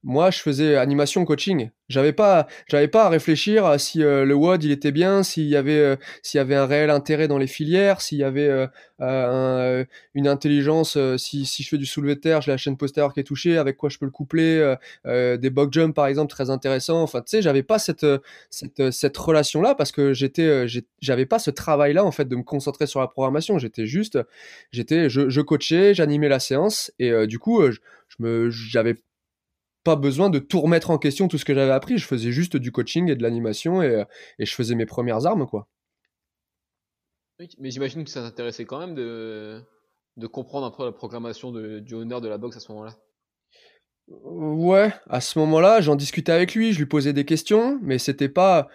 moi 0.08 0.30
je 0.30 0.38
faisais 0.40 0.76
animation 0.76 1.26
coaching. 1.26 1.68
J'avais 1.90 2.14
pas 2.14 2.46
j'avais 2.66 2.88
pas 2.88 3.04
à 3.04 3.08
réfléchir 3.10 3.66
à 3.66 3.78
si 3.78 4.02
euh, 4.02 4.24
le 4.24 4.34
WOD 4.34 4.64
il 4.64 4.70
était 4.70 4.90
bien 4.90 5.22
s'il 5.22 5.44
y 5.44 5.54
avait 5.54 5.78
euh, 5.78 5.96
s'il 6.22 6.38
y 6.38 6.40
avait 6.40 6.54
un 6.54 6.64
réel 6.64 6.88
intérêt 6.88 7.28
dans 7.28 7.36
les 7.36 7.46
filières 7.46 8.00
s'il 8.00 8.16
y 8.16 8.24
avait 8.24 8.68
euh, 9.02 9.84
une 10.14 10.26
intelligence 10.26 10.98
si, 11.18 11.44
si 11.44 11.62
je 11.62 11.68
fais 11.68 11.76
du 11.76 11.84
soulevé 11.84 12.14
de 12.14 12.20
terre 12.20 12.40
j'ai 12.40 12.50
la 12.50 12.56
chaîne 12.56 12.78
postérieure 12.78 13.12
qui 13.12 13.20
est 13.20 13.24
touchée 13.24 13.58
avec 13.58 13.76
quoi 13.76 13.90
je 13.90 13.98
peux 13.98 14.06
le 14.06 14.10
coupler 14.10 14.74
des 15.04 15.50
box 15.50 15.72
jump 15.72 15.94
par 15.94 16.06
exemple 16.06 16.30
très 16.30 16.48
intéressant 16.50 17.02
enfin 17.02 17.20
tu 17.20 17.28
sais 17.28 17.42
j'avais 17.42 17.62
pas 17.62 17.78
cette 17.78 18.06
cette 18.50 18.90
cette 18.90 19.16
relation 19.16 19.60
là 19.60 19.74
parce 19.74 19.92
que 19.92 20.14
j'étais 20.14 20.66
j'avais 21.00 21.26
pas 21.26 21.38
ce 21.38 21.50
travail 21.50 21.92
là 21.92 22.04
en 22.04 22.12
fait 22.12 22.26
de 22.26 22.36
me 22.36 22.42
concentrer 22.42 22.86
sur 22.86 23.00
la 23.00 23.08
programmation. 23.08 23.58
J'étais 23.58 23.86
juste 23.86 24.18
j'étais 24.72 25.10
je, 25.10 25.28
je 25.28 25.40
coachais 25.42 25.94
j'animais 25.94 26.28
la 26.28 26.40
séance 26.40 26.92
et 26.98 27.26
du 27.26 27.38
coup 27.38 27.62
je 27.70 27.78
me 28.20 28.50
j'avais 28.50 28.96
pas 29.84 29.96
besoin 29.96 30.30
de 30.30 30.38
tout 30.38 30.60
remettre 30.60 30.90
en 30.90 30.98
question, 30.98 31.28
tout 31.28 31.38
ce 31.38 31.44
que 31.44 31.54
j'avais 31.54 31.72
appris. 31.72 31.98
Je 31.98 32.06
faisais 32.06 32.32
juste 32.32 32.56
du 32.56 32.72
coaching 32.72 33.10
et 33.10 33.16
de 33.16 33.22
l'animation 33.22 33.82
et, 33.82 34.04
et, 34.38 34.46
je 34.46 34.54
faisais 34.54 34.74
mes 34.74 34.86
premières 34.86 35.26
armes, 35.26 35.46
quoi. 35.46 35.68
mais 37.58 37.70
j'imagine 37.70 38.04
que 38.04 38.10
ça 38.10 38.22
t'intéressait 38.22 38.64
quand 38.64 38.80
même 38.80 38.94
de, 38.94 39.62
de 40.16 40.26
comprendre 40.26 40.66
un 40.66 40.70
peu 40.70 40.84
la 40.84 40.92
programmation 40.92 41.52
de, 41.52 41.78
du 41.78 41.94
honneur 41.94 42.20
de 42.20 42.28
la 42.28 42.38
boxe 42.38 42.56
à 42.56 42.60
ce 42.60 42.72
moment-là. 42.72 42.96
Ouais, 44.08 44.92
à 45.08 45.20
ce 45.20 45.38
moment-là, 45.38 45.80
j'en 45.80 45.94
discutais 45.94 46.32
avec 46.32 46.54
lui, 46.54 46.72
je 46.72 46.78
lui 46.78 46.86
posais 46.86 47.12
des 47.12 47.24
questions, 47.24 47.78
mais 47.82 47.98
c'était 47.98 48.28
pas. 48.28 48.68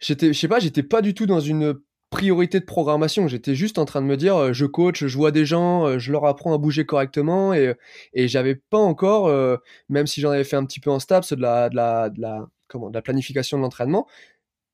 J'étais, 0.00 0.32
je 0.32 0.38
sais 0.38 0.48
pas, 0.48 0.58
j'étais 0.58 0.82
pas 0.82 1.02
du 1.02 1.14
tout 1.14 1.26
dans 1.26 1.40
une 1.40 1.78
priorité 2.14 2.60
de 2.60 2.64
programmation. 2.64 3.26
J'étais 3.26 3.56
juste 3.56 3.76
en 3.76 3.84
train 3.86 4.00
de 4.00 4.06
me 4.06 4.16
dire, 4.16 4.36
euh, 4.36 4.52
je 4.52 4.66
coach, 4.66 5.04
je 5.04 5.16
vois 5.16 5.32
des 5.32 5.44
gens, 5.44 5.86
euh, 5.88 5.98
je 5.98 6.12
leur 6.12 6.24
apprends 6.26 6.54
à 6.54 6.58
bouger 6.58 6.86
correctement 6.86 7.52
et, 7.54 7.74
et 8.12 8.28
j'avais 8.28 8.54
pas 8.54 8.78
encore, 8.78 9.26
euh, 9.26 9.56
même 9.88 10.06
si 10.06 10.20
j'en 10.20 10.30
avais 10.30 10.44
fait 10.44 10.54
un 10.54 10.64
petit 10.64 10.78
peu 10.78 10.90
en 10.90 11.00
STAPS, 11.00 11.32
de 11.32 11.42
la, 11.42 11.68
de 11.68 11.74
la, 11.74 12.10
de 12.10 12.20
la, 12.20 12.46
comment, 12.68 12.88
de 12.88 12.94
la 12.94 13.02
planification 13.02 13.58
de 13.58 13.62
l'entraînement, 13.62 14.06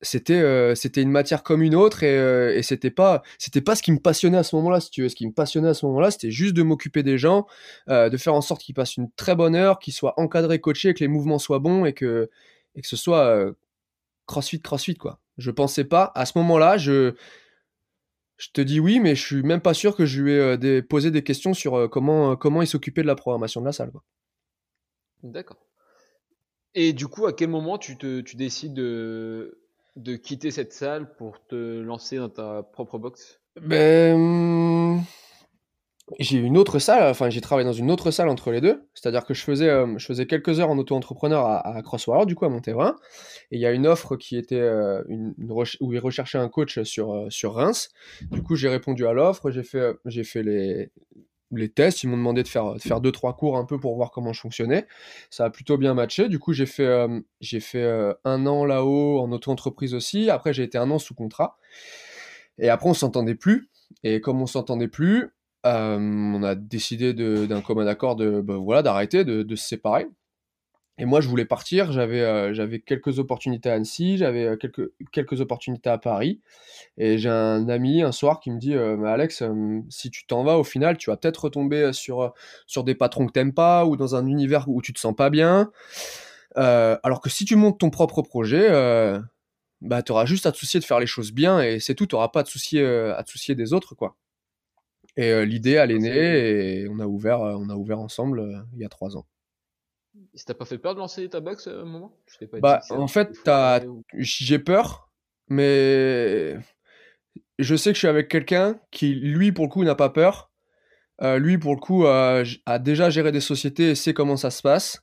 c'était 0.03 0.75
c'était 0.75 1.03
une 1.03 1.11
matière 1.11 1.43
comme 1.43 1.61
une 1.61 1.75
autre 1.75 2.01
et, 2.03 2.57
et 2.57 2.63
c'était 2.63 2.89
pas 2.89 3.21
c'était 3.37 3.61
pas 3.61 3.75
ce 3.75 3.83
qui 3.83 3.91
me 3.91 3.99
passionnait 3.99 4.39
à 4.39 4.43
ce 4.43 4.55
moment-là 4.55 4.79
si 4.79 4.89
tu 4.89 5.03
veux 5.03 5.09
ce 5.09 5.15
qui 5.15 5.27
me 5.27 5.31
passionnait 5.31 5.69
à 5.69 5.73
ce 5.75 5.85
moment-là 5.85 6.09
c'était 6.09 6.31
juste 6.31 6.55
de 6.55 6.63
m'occuper 6.63 7.03
des 7.03 7.19
gens 7.19 7.45
de 7.87 8.17
faire 8.17 8.33
en 8.33 8.41
sorte 8.41 8.63
qu'ils 8.63 8.73
passent 8.73 8.97
une 8.97 9.11
très 9.11 9.35
bonne 9.35 9.55
heure 9.55 9.77
qu'ils 9.77 9.93
soient 9.93 10.19
encadrés 10.19 10.59
coachés 10.59 10.95
que 10.95 11.01
les 11.01 11.07
mouvements 11.07 11.37
soient 11.37 11.59
bons 11.59 11.85
et 11.85 11.93
que 11.93 12.31
et 12.73 12.81
que 12.81 12.87
ce 12.87 12.97
soit 12.97 13.45
crossfit 14.25 14.59
crossfit 14.59 14.95
quoi 14.95 15.20
je 15.37 15.51
pensais 15.51 15.83
pas 15.83 16.11
à 16.15 16.25
ce 16.25 16.37
moment-là 16.37 16.77
je 16.77 17.15
je 18.41 18.49
te 18.51 18.61
dis 18.61 18.79
oui, 18.79 18.99
mais 18.99 19.13
je 19.13 19.23
suis 19.23 19.43
même 19.43 19.61
pas 19.61 19.75
sûr 19.75 19.95
que 19.95 20.07
je 20.07 20.19
lui 20.19 20.31
ai 20.31 20.39
euh, 20.39 20.57
des, 20.57 20.81
posé 20.81 21.11
des 21.11 21.21
questions 21.21 21.53
sur 21.53 21.75
euh, 21.75 21.87
comment, 21.87 22.31
euh, 22.31 22.35
comment 22.35 22.63
il 22.63 22.67
s'occupait 22.67 23.03
de 23.03 23.07
la 23.07 23.13
programmation 23.13 23.61
de 23.61 23.67
la 23.67 23.71
salle. 23.71 23.91
D'accord. 25.21 25.59
Et 26.73 26.91
du 26.91 27.07
coup, 27.07 27.27
à 27.27 27.33
quel 27.33 27.49
moment 27.49 27.77
tu, 27.77 27.97
te, 27.97 28.21
tu 28.21 28.35
décides 28.35 28.73
de, 28.73 29.59
de 29.95 30.15
quitter 30.15 30.49
cette 30.49 30.73
salle 30.73 31.13
pour 31.17 31.45
te 31.45 31.81
lancer 31.81 32.17
dans 32.17 32.29
ta 32.29 32.63
propre 32.63 32.97
box? 32.97 33.39
Ben, 33.61 34.17
j'ai 36.19 36.37
une 36.37 36.57
autre 36.57 36.79
salle, 36.79 37.09
enfin 37.09 37.29
j'ai 37.29 37.41
travaillé 37.41 37.65
dans 37.65 37.73
une 37.73 37.91
autre 37.91 38.11
salle 38.11 38.29
entre 38.29 38.51
les 38.51 38.61
deux, 38.61 38.87
c'est-à-dire 38.93 39.25
que 39.25 39.33
je 39.33 39.43
faisais, 39.43 39.69
euh, 39.69 39.97
je 39.97 40.05
faisais 40.05 40.25
quelques 40.25 40.59
heures 40.59 40.69
en 40.69 40.77
auto-entrepreneur 40.77 41.45
à, 41.45 41.75
à 41.75 41.81
Crosswire, 41.81 42.25
du 42.25 42.35
coup 42.35 42.45
à 42.45 42.49
Montévrain, 42.49 42.95
et 43.51 43.57
il 43.57 43.61
y 43.61 43.65
a 43.65 43.71
une 43.71 43.87
offre 43.87 44.15
qui 44.15 44.37
était 44.37 44.55
euh, 44.55 45.03
une, 45.07 45.33
où 45.79 45.93
ils 45.93 45.99
recherchaient 45.99 46.37
un 46.37 46.49
coach 46.49 46.81
sur, 46.83 47.13
euh, 47.13 47.29
sur 47.29 47.53
Reims. 47.53 47.89
Du 48.31 48.41
coup 48.43 48.55
j'ai 48.55 48.69
répondu 48.69 49.05
à 49.05 49.13
l'offre, 49.13 49.51
j'ai 49.51 49.63
fait, 49.63 49.93
j'ai 50.05 50.23
fait 50.23 50.43
les, 50.43 50.91
les 51.51 51.69
tests, 51.69 52.03
ils 52.03 52.07
m'ont 52.07 52.17
demandé 52.17 52.43
de 52.43 52.47
faire, 52.47 52.73
de 52.73 52.79
faire 52.79 53.01
deux 53.01 53.11
trois 53.11 53.35
cours 53.35 53.57
un 53.57 53.65
peu 53.65 53.79
pour 53.79 53.95
voir 53.95 54.11
comment 54.11 54.33
je 54.33 54.41
fonctionnais. 54.41 54.87
Ça 55.29 55.45
a 55.45 55.49
plutôt 55.49 55.77
bien 55.77 55.93
matché. 55.93 56.29
Du 56.29 56.39
coup 56.39 56.53
j'ai 56.53 56.65
fait, 56.65 57.07
j'ai 57.41 57.59
fait 57.59 58.13
un 58.23 58.45
an 58.47 58.63
là-haut 58.65 59.19
en 59.19 59.31
auto-entreprise 59.31 59.93
aussi. 59.93 60.29
Après 60.29 60.53
j'ai 60.53 60.63
été 60.63 60.77
un 60.77 60.89
an 60.91 60.99
sous 60.99 61.13
contrat. 61.13 61.57
Et 62.57 62.69
après 62.69 62.89
on 62.89 62.93
s'entendait 62.93 63.35
plus. 63.35 63.69
Et 64.03 64.21
comme 64.21 64.41
on 64.41 64.45
s'entendait 64.45 64.87
plus, 64.87 65.31
euh, 65.65 65.97
on 65.99 66.41
a 66.43 66.55
décidé 66.55 67.13
d'un 67.13 67.61
commun 67.61 67.85
accord 67.87 68.15
de 68.15 68.41
bah, 68.41 68.57
voilà 68.57 68.81
d'arrêter, 68.81 69.23
de, 69.23 69.43
de, 69.43 69.55
se 69.55 69.67
séparer. 69.67 70.07
Et 70.97 71.05
moi, 71.05 71.21
je 71.21 71.27
voulais 71.27 71.45
partir. 71.45 71.91
J'avais 71.91 72.21
euh, 72.21 72.53
j'avais 72.53 72.79
quelques 72.79 73.19
opportunités 73.19 73.69
à 73.69 73.73
Annecy, 73.73 74.17
j'avais 74.17 74.45
euh, 74.45 74.55
quelques 74.57 74.91
quelques 75.11 75.41
opportunités 75.41 75.89
à 75.89 75.97
Paris. 75.97 76.41
Et 76.97 77.17
j'ai 77.17 77.29
un 77.29 77.69
ami 77.69 78.01
un 78.01 78.11
soir 78.11 78.39
qui 78.39 78.51
me 78.51 78.59
dit 78.59 78.75
Alex, 78.75 79.43
si 79.89 80.11
tu 80.11 80.25
t'en 80.27 80.43
vas, 80.43 80.57
au 80.57 80.63
final, 80.63 80.97
tu 80.97 81.09
vas 81.09 81.17
peut-être 81.17 81.45
retomber 81.45 81.93
sur 81.93 82.33
sur 82.67 82.83
des 82.83 82.95
patrons 82.95 83.27
que 83.27 83.31
t'aimes 83.31 83.53
pas 83.53 83.85
ou 83.85 83.97
dans 83.97 84.15
un 84.15 84.27
univers 84.27 84.67
où 84.67 84.81
tu 84.81 84.93
te 84.93 84.99
sens 84.99 85.15
pas 85.15 85.29
bien. 85.29 85.71
alors 86.55 87.21
que 87.21 87.29
si 87.29 87.45
tu 87.45 87.55
montes 87.55 87.79
ton 87.79 87.89
propre 87.89 88.21
projet, 88.21 88.69
bah, 89.81 90.03
tu 90.03 90.11
auras 90.11 90.25
juste 90.25 90.45
à 90.45 90.51
te 90.51 90.57
soucier 90.57 90.79
de 90.79 90.85
faire 90.85 90.99
les 90.99 91.07
choses 91.07 91.31
bien 91.31 91.61
et 91.61 91.79
c'est 91.79 91.95
tout. 91.95 92.07
Tu 92.07 92.15
n'auras 92.15 92.29
pas 92.29 92.41
à 92.41 92.43
te 92.43 92.49
soucier 92.49 92.85
à 92.85 93.23
te 93.23 93.31
soucier 93.31 93.55
des 93.55 93.73
autres, 93.73 93.95
quoi. 93.95 94.15
Et 95.17 95.29
euh, 95.31 95.45
l'idée, 95.45 95.71
elle 95.71 95.91
est 95.91 95.99
née 95.99 96.81
et 96.81 96.87
on 96.87 96.99
a 96.99 97.05
ouvert, 97.05 97.41
euh, 97.41 97.55
on 97.57 97.69
a 97.69 97.75
ouvert 97.75 97.99
ensemble 97.99 98.39
euh, 98.39 98.57
il 98.73 98.79
y 98.79 98.85
a 98.85 98.89
trois 98.89 99.17
ans. 99.17 99.25
Ça 100.33 100.45
t'a 100.45 100.53
pas 100.53 100.65
fait 100.65 100.77
peur 100.77 100.93
de 100.93 100.99
lancer 100.99 101.27
ta 101.29 101.39
box 101.39 101.67
à 101.67 101.71
un 101.71 101.85
moment 101.85 102.17
Bah, 102.61 102.81
en 102.89 103.07
fait, 103.07 103.29
j'ai 104.13 104.59
peur, 104.59 105.09
mais 105.47 106.57
je 107.59 107.75
sais 107.75 107.91
que 107.91 107.95
je 107.95 107.99
suis 107.99 108.07
avec 108.07 108.27
quelqu'un 108.27 108.79
qui, 108.91 109.13
lui, 109.13 109.51
pour 109.51 109.65
le 109.65 109.69
coup, 109.69 109.83
n'a 109.83 109.95
pas 109.95 110.09
peur. 110.09 110.51
lui, 111.21 111.57
pour 111.57 111.75
le 111.75 111.79
coup, 111.79 112.05
a 112.05 112.79
déjà 112.79 113.09
géré 113.09 113.31
des 113.31 113.41
sociétés 113.41 113.91
et 113.91 113.95
sait 113.95 114.13
comment 114.13 114.37
ça 114.37 114.51
se 114.51 114.61
passe. 114.61 115.01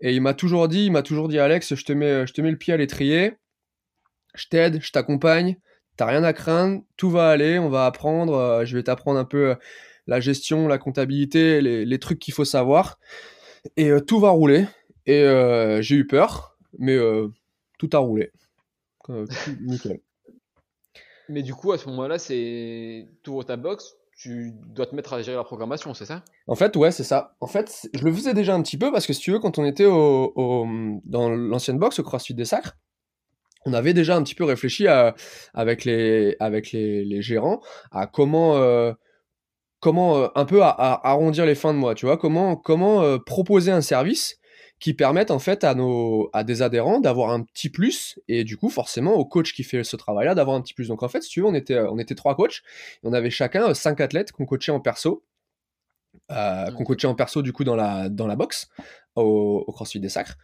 Et 0.00 0.14
il 0.14 0.20
m'a 0.20 0.34
toujours 0.34 0.68
dit, 0.68 0.86
il 0.86 0.92
m'a 0.92 1.02
toujours 1.02 1.28
dit, 1.28 1.38
Alex, 1.38 1.74
je 1.74 1.84
te 1.84 1.92
mets, 1.92 2.26
je 2.26 2.32
te 2.32 2.40
mets 2.40 2.50
le 2.50 2.58
pied 2.58 2.72
à 2.72 2.76
l'étrier, 2.78 3.34
je 4.34 4.46
t'aide, 4.48 4.82
je 4.82 4.90
t'accompagne, 4.90 5.58
T'as 5.96 6.06
rien 6.06 6.24
à 6.24 6.32
craindre, 6.32 6.82
tout 6.96 7.10
va 7.10 7.30
aller, 7.30 7.58
on 7.58 7.70
va 7.70 7.86
apprendre, 7.86 8.34
euh, 8.34 8.64
je 8.64 8.76
vais 8.76 8.82
t'apprendre 8.82 9.18
un 9.18 9.24
peu 9.24 9.50
euh, 9.50 9.54
la 10.06 10.20
gestion, 10.20 10.68
la 10.68 10.78
comptabilité, 10.78 11.60
les, 11.62 11.98
trucs 11.98 12.18
qu'il 12.18 12.34
faut 12.34 12.44
savoir. 12.44 12.98
Et 13.76 13.90
euh, 13.90 14.00
tout 14.00 14.20
va 14.20 14.30
rouler. 14.30 14.66
Et 15.06 15.24
j'ai 15.80 15.96
eu 15.96 16.06
peur, 16.06 16.56
mais 16.78 16.98
tout 17.78 17.90
a 17.92 17.98
roulé. 17.98 18.32
nickel. 19.60 20.00
Mais 21.28 21.42
du 21.42 21.54
coup, 21.54 21.72
à 21.72 21.78
ce 21.78 21.88
moment-là, 21.88 22.18
c'est 22.18 23.08
tout 23.22 23.42
ta 23.44 23.56
box, 23.56 23.96
tu 24.16 24.52
dois 24.74 24.86
te 24.86 24.94
mettre 24.94 25.12
à 25.12 25.22
gérer 25.22 25.36
la 25.36 25.44
programmation, 25.44 25.92
c'est 25.94 26.06
ça? 26.06 26.22
En 26.46 26.54
fait, 26.54 26.76
ouais, 26.76 26.90
c'est 26.90 27.04
ça. 27.04 27.36
En 27.40 27.46
fait, 27.46 27.88
je 27.92 28.04
le 28.04 28.12
faisais 28.12 28.34
déjà 28.34 28.54
un 28.54 28.62
petit 28.62 28.78
peu 28.78 28.90
parce 28.90 29.06
que 29.06 29.12
si 29.12 29.20
tu 29.20 29.32
veux, 29.32 29.38
quand 29.38 29.58
on 29.58 29.64
était 29.64 29.84
au, 29.86 30.66
dans 31.04 31.30
l'ancienne 31.30 31.78
box, 31.78 31.98
au 31.98 32.02
CrossFit 32.02 32.34
des 32.34 32.44
Sacres, 32.44 32.76
on 33.66 33.72
avait 33.72 33.92
déjà 33.92 34.16
un 34.16 34.22
petit 34.22 34.34
peu 34.34 34.44
réfléchi 34.44 34.86
avec 34.86 35.84
les 35.84 36.36
avec 36.40 36.72
les, 36.72 37.20
gérants 37.20 37.60
à 37.90 38.06
comment 38.06 38.56
euh, 38.56 38.92
comment 39.80 40.16
euh, 40.18 40.28
un 40.36 40.44
peu 40.46 40.62
à, 40.62 40.70
arrondir 41.06 41.44
les 41.44 41.54
fins 41.54 41.74
de 41.74 41.78
mois, 41.78 41.94
tu 41.94 42.06
vois, 42.06 42.16
comment 42.16 42.56
comment 42.56 43.02
euh, 43.02 43.18
proposer 43.18 43.72
un 43.72 43.82
service 43.82 44.38
qui 44.78 44.94
permette 44.94 45.30
en 45.30 45.38
fait 45.38 45.64
à 45.64 45.74
nos 45.74 46.30
à 46.32 46.44
des 46.44 46.62
adhérents 46.62 47.00
d'avoir 47.00 47.30
un 47.30 47.42
petit 47.42 47.68
plus 47.68 48.18
et 48.28 48.44
du 48.44 48.56
coup 48.56 48.70
forcément 48.70 49.14
au 49.14 49.24
coach 49.24 49.52
qui 49.52 49.64
fait 49.64 49.82
ce 49.84 49.96
travail-là 49.96 50.34
d'avoir 50.34 50.56
un 50.56 50.62
petit 50.62 50.74
plus. 50.74 50.88
Donc 50.88 51.02
en 51.02 51.08
fait, 51.08 51.22
si 51.22 51.30
tu 51.30 51.40
veux, 51.40 51.46
on 51.46 51.54
était 51.54 51.80
on 51.80 51.98
était 51.98 52.14
trois 52.14 52.36
coachs 52.36 52.62
et 53.02 53.06
on 53.06 53.12
avait 53.12 53.30
chacun 53.30 53.74
cinq 53.74 54.00
athlètes 54.00 54.32
qu'on 54.32 54.46
coachait 54.46 54.72
en 54.72 54.80
perso. 54.80 55.24
qu'on 56.28 56.84
coachait 56.84 57.08
en 57.08 57.14
perso 57.14 57.42
du 57.42 57.52
coup 57.52 57.64
dans 57.64 57.76
la 57.76 58.08
dans 58.08 58.26
la 58.26 58.36
box 58.36 58.68
au, 59.16 59.64
au 59.66 59.72
CrossFit 59.72 60.00
des 60.00 60.08
Sacres 60.08 60.36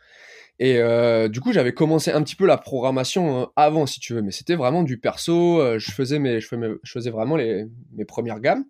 et 0.58 0.78
euh, 0.78 1.28
du 1.28 1.40
coup, 1.40 1.52
j'avais 1.52 1.72
commencé 1.72 2.10
un 2.10 2.22
petit 2.22 2.36
peu 2.36 2.46
la 2.46 2.58
programmation 2.58 3.42
euh, 3.42 3.46
avant, 3.56 3.86
si 3.86 4.00
tu 4.00 4.14
veux, 4.14 4.22
mais 4.22 4.30
c'était 4.30 4.54
vraiment 4.54 4.82
du 4.82 4.98
perso. 4.98 5.60
Euh, 5.60 5.78
je 5.78 5.90
faisais 5.90 6.18
mes, 6.18 6.40
je 6.40 6.48
faisais, 6.84 7.10
vraiment 7.10 7.36
les, 7.36 7.66
mes 7.92 8.04
premières 8.04 8.40
gammes. 8.40 8.64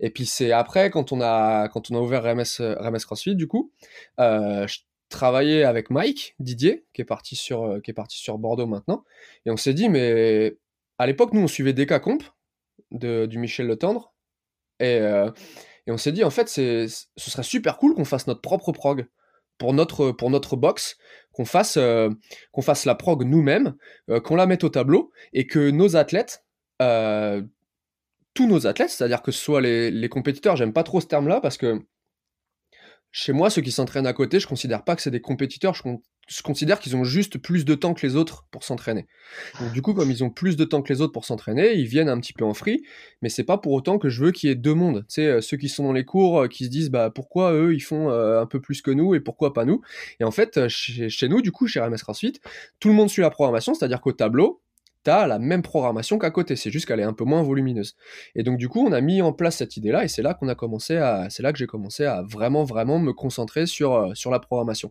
Et 0.00 0.10
puis 0.10 0.26
c'est 0.26 0.50
après, 0.50 0.90
quand 0.90 1.12
on 1.12 1.20
a, 1.20 1.68
quand 1.68 1.90
on 1.90 1.96
a 1.96 2.00
ouvert 2.00 2.24
RMS, 2.24 2.60
RMS 2.60 2.98
CrossFit, 3.04 3.36
du 3.36 3.46
coup, 3.46 3.72
je 4.18 4.78
travaillais 5.08 5.62
avec 5.62 5.90
Mike 5.90 6.34
Didier, 6.40 6.84
qui 6.92 7.02
est 7.02 7.04
parti 7.04 7.36
sur, 7.36 7.80
qui 7.82 7.92
est 7.92 7.94
parti 7.94 8.18
sur 8.18 8.38
Bordeaux 8.38 8.66
maintenant. 8.66 9.04
Et 9.46 9.50
on 9.50 9.56
s'est 9.56 9.74
dit, 9.74 9.88
mais 9.88 10.56
à 10.98 11.06
l'époque, 11.06 11.32
nous, 11.32 11.42
on 11.42 11.46
suivait 11.46 11.72
DK 11.72 12.00
Comp 12.00 12.24
de, 12.90 13.26
du 13.26 13.38
Michel 13.38 13.68
Le 13.68 13.76
Tendre. 13.76 14.12
Et, 14.80 14.96
et 15.86 15.92
on 15.92 15.96
s'est 15.96 16.12
dit, 16.12 16.24
en 16.24 16.30
fait, 16.30 16.48
ce 16.48 16.88
serait 17.16 17.44
super 17.44 17.78
cool 17.78 17.94
qu'on 17.94 18.04
fasse 18.04 18.26
notre 18.26 18.40
propre 18.40 18.72
prog 18.72 19.06
pour 19.58 19.72
notre, 19.72 20.10
pour 20.10 20.30
notre 20.30 20.56
box, 20.56 20.96
qu'on 21.32 21.44
fasse, 21.44 21.76
euh, 21.76 22.10
fasse 22.60 22.84
la 22.84 22.94
prog 22.94 23.24
nous-mêmes, 23.24 23.74
euh, 24.10 24.20
qu'on 24.20 24.36
la 24.36 24.46
mette 24.46 24.64
au 24.64 24.68
tableau 24.68 25.10
et 25.32 25.46
que 25.46 25.70
nos 25.70 25.96
athlètes, 25.96 26.44
euh, 26.82 27.42
tous 28.34 28.46
nos 28.46 28.66
athlètes, 28.66 28.90
c'est-à-dire 28.90 29.22
que 29.22 29.32
ce 29.32 29.40
soit 29.40 29.60
les, 29.60 29.90
les 29.90 30.08
compétiteurs, 30.08 30.56
j'aime 30.56 30.72
pas 30.72 30.82
trop 30.82 31.00
ce 31.00 31.06
terme-là 31.06 31.40
parce 31.40 31.56
que 31.56 31.80
chez 33.16 33.32
moi, 33.32 33.48
ceux 33.48 33.62
qui 33.62 33.70
s'entraînent 33.70 34.08
à 34.08 34.12
côté, 34.12 34.40
je 34.40 34.48
considère 34.48 34.82
pas 34.82 34.96
que 34.96 35.02
c'est 35.02 35.12
des 35.12 35.20
compétiteurs, 35.20 35.72
je, 35.76 36.42
considère 36.42 36.80
qu'ils 36.80 36.96
ont 36.96 37.04
juste 37.04 37.38
plus 37.38 37.64
de 37.64 37.76
temps 37.76 37.94
que 37.94 38.04
les 38.04 38.16
autres 38.16 38.48
pour 38.50 38.64
s'entraîner. 38.64 39.06
Du 39.72 39.82
coup, 39.82 39.94
comme 39.94 40.10
ils 40.10 40.24
ont 40.24 40.30
plus 40.30 40.56
de 40.56 40.64
temps 40.64 40.82
que 40.82 40.92
les 40.92 41.00
autres 41.00 41.12
pour 41.12 41.24
s'entraîner, 41.24 41.74
ils 41.74 41.86
viennent 41.86 42.08
un 42.08 42.18
petit 42.18 42.32
peu 42.32 42.44
en 42.44 42.54
free, 42.54 42.82
mais 43.22 43.28
c'est 43.28 43.44
pas 43.44 43.56
pour 43.56 43.70
autant 43.70 43.98
que 43.98 44.08
je 44.08 44.24
veux 44.24 44.32
qu'il 44.32 44.48
y 44.48 44.52
ait 44.52 44.56
deux 44.56 44.74
mondes. 44.74 45.04
Tu 45.08 45.14
sais, 45.14 45.26
euh, 45.26 45.40
ceux 45.40 45.56
qui 45.56 45.68
sont 45.68 45.84
dans 45.84 45.92
les 45.92 46.04
cours, 46.04 46.40
euh, 46.40 46.48
qui 46.48 46.64
se 46.64 46.70
disent 46.70 46.90
bah 46.90 47.10
pourquoi 47.10 47.52
eux 47.52 47.72
ils 47.72 47.84
font 47.84 48.10
euh, 48.10 48.40
un 48.40 48.46
peu 48.46 48.60
plus 48.60 48.82
que 48.82 48.90
nous 48.90 49.14
et 49.14 49.20
pourquoi 49.20 49.52
pas 49.52 49.64
nous? 49.64 49.80
Et 50.18 50.24
en 50.24 50.32
fait, 50.32 50.66
chez, 50.66 51.08
chez 51.08 51.28
nous, 51.28 51.40
du 51.40 51.52
coup, 51.52 51.68
chez 51.68 51.78
RMS 51.78 51.94
CrossFit, 51.98 52.40
tout 52.80 52.88
le 52.88 52.94
monde 52.94 53.10
suit 53.10 53.22
la 53.22 53.30
programmation, 53.30 53.74
c'est-à-dire 53.74 54.00
qu'au 54.00 54.12
tableau, 54.12 54.63
la 55.06 55.38
même 55.38 55.62
programmation 55.62 56.18
qu'à 56.18 56.30
côté, 56.30 56.56
c'est 56.56 56.70
juste 56.70 56.86
qu'elle 56.86 57.00
est 57.00 57.04
un 57.04 57.12
peu 57.12 57.24
moins 57.24 57.42
volumineuse. 57.42 57.96
Et 58.34 58.42
donc 58.42 58.58
du 58.58 58.68
coup, 58.68 58.84
on 58.86 58.92
a 58.92 59.00
mis 59.00 59.22
en 59.22 59.32
place 59.32 59.56
cette 59.56 59.76
idée-là, 59.76 60.04
et 60.04 60.08
c'est 60.08 60.22
là 60.22 60.34
qu'on 60.34 60.48
a 60.48 60.54
commencé 60.54 60.96
à, 60.96 61.28
c'est 61.30 61.42
là 61.42 61.52
que 61.52 61.58
j'ai 61.58 61.66
commencé 61.66 62.04
à 62.04 62.22
vraiment 62.22 62.64
vraiment 62.64 62.98
me 62.98 63.12
concentrer 63.12 63.66
sur 63.66 63.94
euh, 63.94 64.14
sur 64.14 64.30
la 64.30 64.40
programmation. 64.40 64.90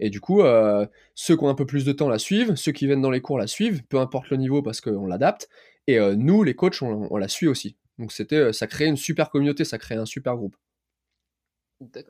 Et 0.00 0.10
du 0.10 0.20
coup, 0.20 0.42
euh, 0.42 0.86
ceux 1.14 1.36
qui 1.36 1.44
ont 1.44 1.48
un 1.48 1.54
peu 1.54 1.66
plus 1.66 1.84
de 1.84 1.92
temps 1.92 2.08
la 2.08 2.18
suivent, 2.18 2.56
ceux 2.56 2.72
qui 2.72 2.86
viennent 2.86 3.02
dans 3.02 3.10
les 3.10 3.20
cours 3.20 3.38
la 3.38 3.46
suivent, 3.46 3.84
peu 3.84 3.98
importe 3.98 4.30
le 4.30 4.36
niveau 4.36 4.62
parce 4.62 4.80
qu'on 4.80 5.06
l'adapte. 5.06 5.48
Et 5.86 5.98
euh, 5.98 6.14
nous, 6.16 6.42
les 6.42 6.54
coachs, 6.54 6.82
on, 6.82 7.16
la 7.16 7.28
suit 7.28 7.46
aussi. 7.48 7.76
Donc 7.98 8.12
c'était, 8.12 8.52
ça 8.52 8.66
crée 8.66 8.86
une 8.86 8.96
super 8.96 9.30
communauté, 9.30 9.64
ça 9.64 9.78
crée 9.78 9.94
un 9.94 10.06
super 10.06 10.36
groupe. 10.36 10.56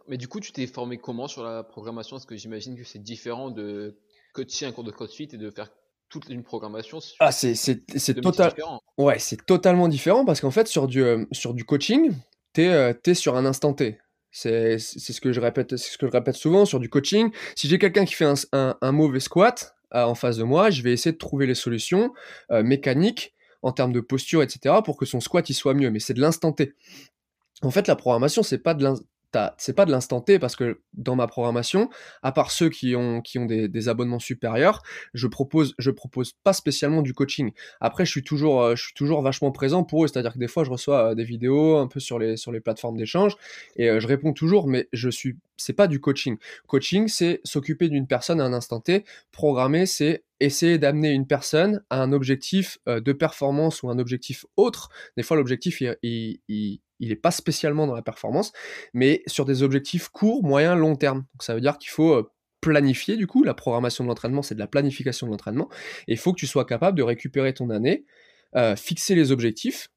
Mais 0.08 0.16
du 0.18 0.28
coup, 0.28 0.40
tu 0.40 0.52
t'es 0.52 0.66
formé 0.66 0.98
comment 0.98 1.28
sur 1.28 1.42
la 1.44 1.64
programmation? 1.64 2.16
Parce 2.16 2.26
que 2.26 2.36
j'imagine 2.36 2.76
que 2.76 2.84
c'est 2.84 3.02
différent 3.02 3.50
de 3.50 3.98
coacher 4.32 4.66
un 4.66 4.72
cours 4.72 4.84
de 4.84 4.90
CrossFit 4.90 5.28
et 5.32 5.38
de 5.38 5.50
faire 5.50 5.70
toute 6.12 6.28
une 6.28 6.42
programmation. 6.42 7.00
Ah, 7.20 7.32
c'est 7.32 7.54
total... 8.20 8.52
ouais, 8.98 9.18
c'est 9.18 9.46
totalement 9.46 9.88
différent 9.88 10.24
parce 10.24 10.40
qu'en 10.40 10.50
fait, 10.50 10.68
sur 10.68 10.86
du, 10.86 11.02
euh, 11.02 11.24
sur 11.32 11.54
du 11.54 11.64
coaching, 11.64 12.12
tu 12.52 12.62
es, 12.62 12.68
euh, 12.68 13.14
sur 13.14 13.36
un 13.36 13.46
instant 13.46 13.72
T. 13.72 13.98
C'est 14.30 14.78
ce 14.78 15.20
que 15.20 15.32
je 15.32 15.40
répète, 15.40 15.76
c'est 15.76 15.92
ce 15.92 15.98
que 15.98 16.06
je 16.06 16.12
répète 16.12 16.36
souvent 16.36 16.64
sur 16.64 16.80
du 16.80 16.88
coaching. 16.88 17.30
Si 17.56 17.66
j'ai 17.66 17.78
quelqu'un 17.78 18.04
qui 18.04 18.14
fait 18.14 18.26
un, 18.52 18.76
un, 18.80 18.92
mauvais 18.92 19.20
squat 19.20 19.74
euh, 19.94 20.04
en 20.04 20.14
face 20.14 20.36
de 20.36 20.44
moi, 20.44 20.70
je 20.70 20.82
vais 20.82 20.92
essayer 20.92 21.12
de 21.12 21.18
trouver 21.18 21.46
les 21.46 21.54
solutions 21.54 22.12
euh, 22.50 22.62
mécaniques 22.62 23.34
en 23.62 23.72
termes 23.72 23.92
de 23.92 24.00
posture, 24.00 24.42
etc., 24.42 24.76
pour 24.84 24.96
que 24.96 25.06
son 25.06 25.20
squat 25.20 25.48
il 25.48 25.54
soit 25.54 25.74
mieux. 25.74 25.90
Mais 25.90 26.00
c'est 26.00 26.14
de 26.14 26.20
l'instant 26.20 26.52
T. 26.52 26.74
En 27.62 27.70
fait, 27.70 27.86
la 27.88 27.96
programmation, 27.96 28.42
c'est 28.42 28.58
pas 28.58 28.74
de 28.74 28.86
c'est 29.58 29.74
pas 29.74 29.84
de 29.84 29.90
l'instant 29.90 30.20
T 30.20 30.38
parce 30.38 30.56
que 30.56 30.80
dans 30.94 31.16
ma 31.16 31.26
programmation, 31.26 31.88
à 32.22 32.32
part 32.32 32.50
ceux 32.50 32.68
qui 32.68 32.94
ont, 32.96 33.22
des, 33.46 33.88
abonnements 33.88 34.18
supérieurs, 34.18 34.82
je 35.14 35.26
propose, 35.26 35.74
propose 35.96 36.32
pas 36.32 36.52
spécialement 36.52 37.02
du 37.02 37.14
coaching. 37.14 37.52
Après, 37.80 38.04
je 38.04 38.10
suis 38.10 38.24
toujours, 38.24 38.62
euh, 38.62 38.76
je 38.76 38.84
suis 38.84 38.94
toujours 38.94 39.22
vachement 39.22 39.50
présent 39.50 39.84
pour 39.84 40.04
eux, 40.04 40.08
c'est-à-dire 40.08 40.34
que 40.34 40.38
des 40.38 40.48
fois, 40.48 40.64
je 40.64 40.70
reçois 40.70 41.10
euh, 41.10 41.14
des 41.14 41.24
vidéos 41.24 41.78
un 41.78 41.86
peu 41.86 42.00
sur 42.00 42.18
les, 42.18 42.36
sur 42.36 42.52
les 42.52 42.60
plateformes 42.60 42.96
d'échange 42.96 43.36
et 43.76 43.88
euh, 43.88 44.00
je 44.00 44.06
réponds 44.06 44.32
toujours, 44.32 44.68
mais 44.68 44.88
je 44.92 45.08
suis, 45.08 45.36
c'est 45.62 45.72
pas 45.72 45.86
du 45.86 46.00
coaching. 46.00 46.36
Coaching, 46.66 47.08
c'est 47.08 47.40
s'occuper 47.44 47.88
d'une 47.88 48.06
personne 48.06 48.40
à 48.40 48.44
un 48.44 48.52
instant 48.52 48.80
T. 48.80 49.04
Programmer, 49.30 49.86
c'est 49.86 50.24
essayer 50.40 50.78
d'amener 50.78 51.10
une 51.10 51.26
personne 51.26 51.82
à 51.90 52.02
un 52.02 52.12
objectif 52.12 52.78
de 52.86 53.12
performance 53.12 53.82
ou 53.82 53.90
un 53.90 53.98
objectif 53.98 54.44
autre. 54.56 54.90
Des 55.16 55.22
fois, 55.22 55.36
l'objectif, 55.36 55.80
il, 55.80 56.40
il 57.02 57.08
n'est 57.08 57.16
pas 57.16 57.32
spécialement 57.32 57.86
dans 57.86 57.94
la 57.94 58.02
performance, 58.02 58.52
mais 58.94 59.22
sur 59.26 59.44
des 59.44 59.62
objectifs 59.62 60.08
courts, 60.08 60.42
moyens, 60.42 60.78
long 60.78 60.94
terme. 60.96 61.26
Donc 61.34 61.42
ça 61.42 61.54
veut 61.54 61.60
dire 61.60 61.76
qu'il 61.76 61.90
faut 61.90 62.14
euh, 62.14 62.30
planifier 62.60 63.16
du 63.16 63.26
coup, 63.26 63.42
la 63.42 63.54
programmation 63.54 64.04
de 64.04 64.08
l'entraînement, 64.08 64.40
c'est 64.40 64.54
de 64.54 64.60
la 64.60 64.68
planification 64.68 65.26
de 65.26 65.32
l'entraînement, 65.32 65.68
il 66.06 66.16
faut 66.16 66.32
que 66.32 66.38
tu 66.38 66.46
sois 66.46 66.64
capable 66.64 66.96
de 66.96 67.02
récupérer 67.02 67.52
ton 67.52 67.70
année, 67.70 68.04
euh, 68.54 68.76
fixer 68.76 69.16
les 69.16 69.32
objectifs, 69.32 69.90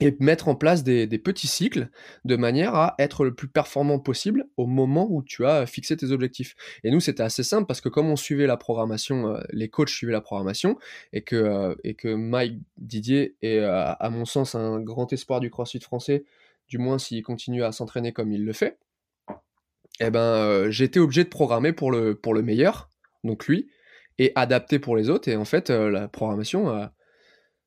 et 0.00 0.16
mettre 0.18 0.48
en 0.48 0.56
place 0.56 0.82
des, 0.82 1.06
petits 1.18 1.46
cycles 1.46 1.88
de 2.24 2.36
manière 2.36 2.74
à 2.74 2.94
être 2.98 3.24
le 3.24 3.34
plus 3.34 3.46
performant 3.46 4.00
possible 4.00 4.48
au 4.56 4.66
moment 4.66 5.06
où 5.08 5.22
tu 5.22 5.46
as 5.46 5.66
fixé 5.66 5.96
tes 5.96 6.10
objectifs. 6.10 6.56
Et 6.82 6.90
nous, 6.90 7.00
c'était 7.00 7.22
assez 7.22 7.44
simple 7.44 7.66
parce 7.66 7.80
que 7.80 7.88
comme 7.88 8.10
on 8.10 8.16
suivait 8.16 8.48
la 8.48 8.56
programmation, 8.56 9.28
euh, 9.28 9.40
les 9.50 9.68
coachs 9.68 9.90
suivaient 9.90 10.12
la 10.12 10.20
programmation, 10.20 10.78
et 11.12 11.22
que, 11.22 11.36
euh, 11.36 11.74
et 11.84 11.94
que 11.94 12.12
Mike 12.12 12.58
Didier 12.76 13.36
est, 13.42 13.58
euh, 13.58 13.92
à 13.92 14.10
mon 14.10 14.24
sens, 14.24 14.56
un 14.56 14.80
grand 14.80 15.12
espoir 15.12 15.38
du 15.38 15.50
CrossFit 15.50 15.80
français, 15.80 16.24
du 16.68 16.78
moins 16.78 16.98
s'il 16.98 17.22
continue 17.22 17.62
à 17.62 17.70
s'entraîner 17.70 18.12
comme 18.12 18.32
il 18.32 18.44
le 18.44 18.52
fait, 18.52 18.78
eh 20.00 20.10
ben, 20.10 20.70
j'étais 20.70 20.98
obligé 20.98 21.22
de 21.22 21.28
programmer 21.28 21.72
pour 21.72 21.92
le, 21.92 22.16
pour 22.16 22.34
le 22.34 22.42
meilleur, 22.42 22.90
donc 23.22 23.46
lui, 23.46 23.68
et 24.18 24.32
adapter 24.34 24.80
pour 24.80 24.96
les 24.96 25.08
autres. 25.08 25.28
Et 25.28 25.36
en 25.36 25.44
fait, 25.44 25.70
la 25.70 26.08
programmation 26.08 26.90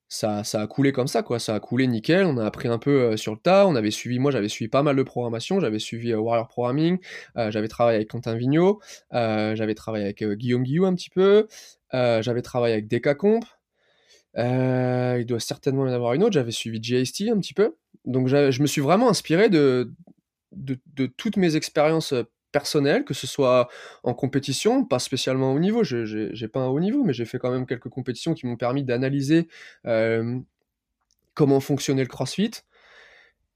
ça, 0.10 0.46
ça 0.46 0.62
a 0.62 0.67
coulé 0.67 0.93
comme 0.93 1.08
ça, 1.08 1.22
quoi. 1.22 1.39
Ça 1.39 1.56
a 1.56 1.60
coulé 1.60 1.86
nickel. 1.86 2.26
On 2.26 2.38
a 2.38 2.46
appris 2.46 2.67
un 2.70 2.78
peu 2.78 3.12
euh, 3.12 3.17
sur 3.17 3.34
le 3.34 3.39
tas. 3.39 3.67
On 3.67 3.76
avait 3.76 3.91
suivi, 3.91 4.20
moi, 4.20 4.32
j'avais 4.32 4.48
suivi 4.48 4.70
pas 4.70 4.84
mal 4.84 4.96
de 4.96 5.04
programmation. 5.04 5.60
J'avais 5.60 5.80
suivi 5.80 6.13
euh, 6.13 6.17
Warrior 6.17 6.48
Programming. 6.48 6.98
Euh, 7.38 7.52
j'avais 7.52 7.67
travaillé 7.67 7.98
avec 7.98 8.10
Quentin 8.10 8.36
Vigneault. 8.36 8.80
j'avais 9.12 9.76
travaillé 9.76 10.06
avec 10.06 10.24
Guillaume 10.24 10.63
Guillou 10.63 10.86
un 10.86 10.96
petit 10.96 11.10
peu. 11.10 11.48
j'avais 11.91 12.41
travaillé 12.41 12.74
avec 12.74 12.88
Decacomp. 12.88 13.41
il 14.36 15.26
doit 15.26 15.39
certainement 15.39 15.86
y 15.88 15.89
en 15.89 15.93
avoir 15.93 16.13
une 16.13 16.24
autre. 16.24 16.34
J'avais 16.34 16.52
suivi 16.52 16.80
GST 16.82 17.30
un 17.30 17.39
petit 17.39 17.54
peu. 17.54 17.76
Donc, 18.06 18.28
je 18.28 18.62
me 18.62 18.67
suis 18.67 18.82
vraiment 18.82 19.10
inspiré 19.10 19.50
de, 19.50 19.91
de, 20.54 20.80
de 20.96 21.08
toutes 21.08 21.36
mes 21.36 21.58
expériences 21.58 22.13
personnel, 22.58 23.06
que 23.06 23.13
ce 23.13 23.28
soit 23.28 23.70
en 24.02 24.15
compétition, 24.15 24.84
pas 24.84 24.98
spécialement 24.98 25.54
au 25.54 25.60
niveau, 25.60 25.84
je 25.84 25.98
n'ai 26.41 26.48
pas 26.48 26.62
un 26.62 26.70
haut 26.70 26.80
niveau, 26.80 27.04
mais 27.04 27.13
j'ai 27.13 27.26
fait 27.26 27.38
quand 27.38 27.52
même 27.52 27.67
quelques 27.67 27.89
compétitions 27.89 28.34
qui 28.34 28.48
m'ont 28.48 28.58
permis 28.58 28.84
d'analyser 28.84 29.48
euh, 29.86 30.39
comment 31.36 31.60
fonctionnait 31.60 32.02
le 32.02 32.08
CrossFit 32.08 32.63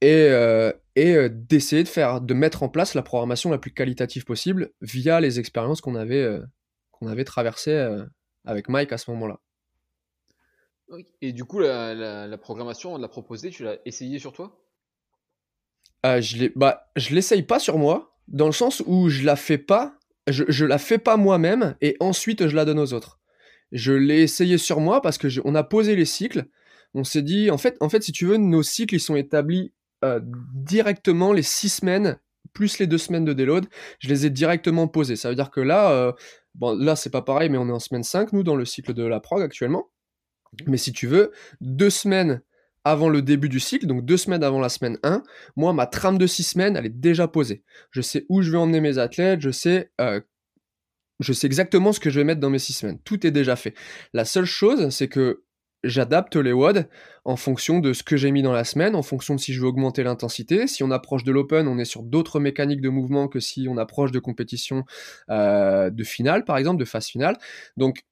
et, 0.01 0.27
euh, 0.29 0.71
et 0.95 1.15
euh, 1.15 1.29
d'essayer 1.31 1.83
de 1.83 1.87
faire, 1.87 2.21
de 2.21 2.33
mettre 2.35 2.61
en 2.61 2.69
place 2.69 2.93
la 2.93 3.01
programmation 3.01 3.49
la 3.49 3.57
plus 3.57 3.71
qualitative 3.71 4.23
possible 4.23 4.69
via 4.81 5.19
les 5.19 5.39
expériences 5.39 5.81
qu'on 5.81 5.95
avait, 5.95 6.39
qu'on 6.91 7.07
avait 7.07 7.25
traversées 7.25 8.05
avec 8.45 8.69
Mike 8.69 8.91
à 8.93 8.99
ce 8.99 9.09
moment-là. 9.11 9.39
Et 11.21 11.33
du 11.33 11.43
coup, 11.43 11.59
la, 11.59 12.27
la 12.27 12.37
programmation, 12.37 12.93
on 12.93 12.99
l'a 12.99 13.07
proposée, 13.07 13.49
tu 13.49 13.63
l'as 13.63 13.77
essayé 13.85 14.19
sur 14.19 14.31
toi? 14.31 14.59
Je 16.03 16.49
bah, 16.55 16.91
je 16.95 17.15
l'essaye 17.15 17.43
pas 17.43 17.59
sur 17.59 17.77
moi, 17.77 18.10
dans 18.31 18.47
le 18.47 18.51
sens 18.51 18.81
où 18.85 19.09
je 19.09 19.23
la 19.23 19.35
fais 19.35 19.57
pas, 19.57 19.97
je, 20.27 20.43
je 20.47 20.65
la 20.65 20.77
fais 20.77 20.97
pas 20.97 21.17
moi-même 21.17 21.75
et 21.81 21.95
ensuite 21.99 22.47
je 22.47 22.55
la 22.55 22.65
donne 22.65 22.79
aux 22.79 22.93
autres. 22.93 23.19
Je 23.71 23.93
l'ai 23.93 24.21
essayé 24.21 24.57
sur 24.57 24.79
moi 24.79 25.01
parce 25.01 25.17
que 25.17 25.27
on 25.45 25.55
a 25.55 25.63
posé 25.63 25.95
les 25.95 26.05
cycles. 26.05 26.45
On 26.93 27.03
s'est 27.03 27.21
dit, 27.21 27.51
en 27.51 27.57
fait, 27.57 27.77
en 27.79 27.87
fait, 27.87 28.03
si 28.03 28.11
tu 28.11 28.25
veux, 28.25 28.37
nos 28.37 28.63
cycles 28.63 28.95
ils 28.95 28.99
sont 28.99 29.15
établis 29.15 29.71
euh, 30.03 30.19
directement 30.23 31.31
les 31.31 31.43
six 31.43 31.69
semaines 31.69 32.19
plus 32.53 32.79
les 32.79 32.87
deux 32.87 32.97
semaines 32.97 33.25
de 33.25 33.33
déload. 33.33 33.65
Je 33.99 34.09
les 34.09 34.25
ai 34.25 34.29
directement 34.29 34.87
posés. 34.87 35.15
Ça 35.15 35.29
veut 35.29 35.35
dire 35.35 35.51
que 35.51 35.61
là, 35.61 35.91
euh, 35.91 36.11
bon, 36.55 36.77
là 36.77 36.95
c'est 36.95 37.09
pas 37.09 37.21
pareil, 37.21 37.49
mais 37.49 37.57
on 37.57 37.67
est 37.67 37.71
en 37.71 37.79
semaine 37.79 38.03
5 38.03 38.33
nous 38.33 38.43
dans 38.43 38.55
le 38.55 38.65
cycle 38.65 38.93
de 38.93 39.03
la 39.03 39.19
prog 39.19 39.41
actuellement. 39.41 39.89
Mais 40.67 40.77
si 40.77 40.91
tu 40.91 41.07
veux, 41.07 41.31
deux 41.61 41.89
semaines 41.89 42.41
avant 42.83 43.09
le 43.09 43.21
début 43.21 43.49
du 43.49 43.59
cycle, 43.59 43.85
donc 43.85 44.05
deux 44.05 44.17
semaines 44.17 44.43
avant 44.43 44.59
la 44.59 44.69
semaine 44.69 44.97
1, 45.03 45.23
moi, 45.55 45.73
ma 45.73 45.85
trame 45.85 46.17
de 46.17 46.27
six 46.27 46.43
semaines, 46.43 46.75
elle 46.75 46.85
est 46.85 46.89
déjà 46.89 47.27
posée. 47.27 47.63
Je 47.91 48.01
sais 48.01 48.25
où 48.29 48.41
je 48.41 48.51
vais 48.51 48.57
emmener 48.57 48.81
mes 48.81 48.97
athlètes, 48.97 49.41
je 49.41 49.51
sais, 49.51 49.91
euh, 50.01 50.19
je 51.19 51.33
sais 51.33 51.47
exactement 51.47 51.93
ce 51.93 51.99
que 51.99 52.09
je 52.09 52.19
vais 52.19 52.23
mettre 52.23 52.41
dans 52.41 52.49
mes 52.49 52.59
six 52.59 52.73
semaines. 52.73 52.99
Tout 53.03 53.25
est 53.25 53.31
déjà 53.31 53.55
fait. 53.55 53.75
La 54.13 54.25
seule 54.25 54.45
chose, 54.45 54.89
c'est 54.89 55.07
que 55.07 55.43
j'adapte 55.83 56.35
les 56.35 56.53
WOD 56.53 56.87
en 57.25 57.35
fonction 57.35 57.79
de 57.79 57.93
ce 57.93 58.03
que 58.03 58.17
j'ai 58.17 58.31
mis 58.31 58.41
dans 58.41 58.51
la 58.51 58.63
semaine, 58.63 58.95
en 58.95 59.01
fonction 59.01 59.35
de 59.35 59.39
si 59.39 59.53
je 59.53 59.61
veux 59.61 59.67
augmenter 59.67 60.03
l'intensité. 60.03 60.67
Si 60.67 60.83
on 60.83 60.91
approche 60.91 61.23
de 61.23 61.31
l'open, 61.31 61.67
on 61.67 61.77
est 61.77 61.85
sur 61.85 62.03
d'autres 62.03 62.39
mécaniques 62.39 62.81
de 62.81 62.89
mouvement 62.89 63.27
que 63.27 63.39
si 63.39 63.67
on 63.69 63.77
approche 63.77 64.11
de 64.11 64.19
compétition 64.19 64.83
euh, 65.29 65.89
de 65.89 66.03
finale, 66.03 66.45
par 66.45 66.57
exemple, 66.57 66.79
de 66.79 66.85
phase 66.85 67.07
finale. 67.07 67.37
Donc, 67.77 68.03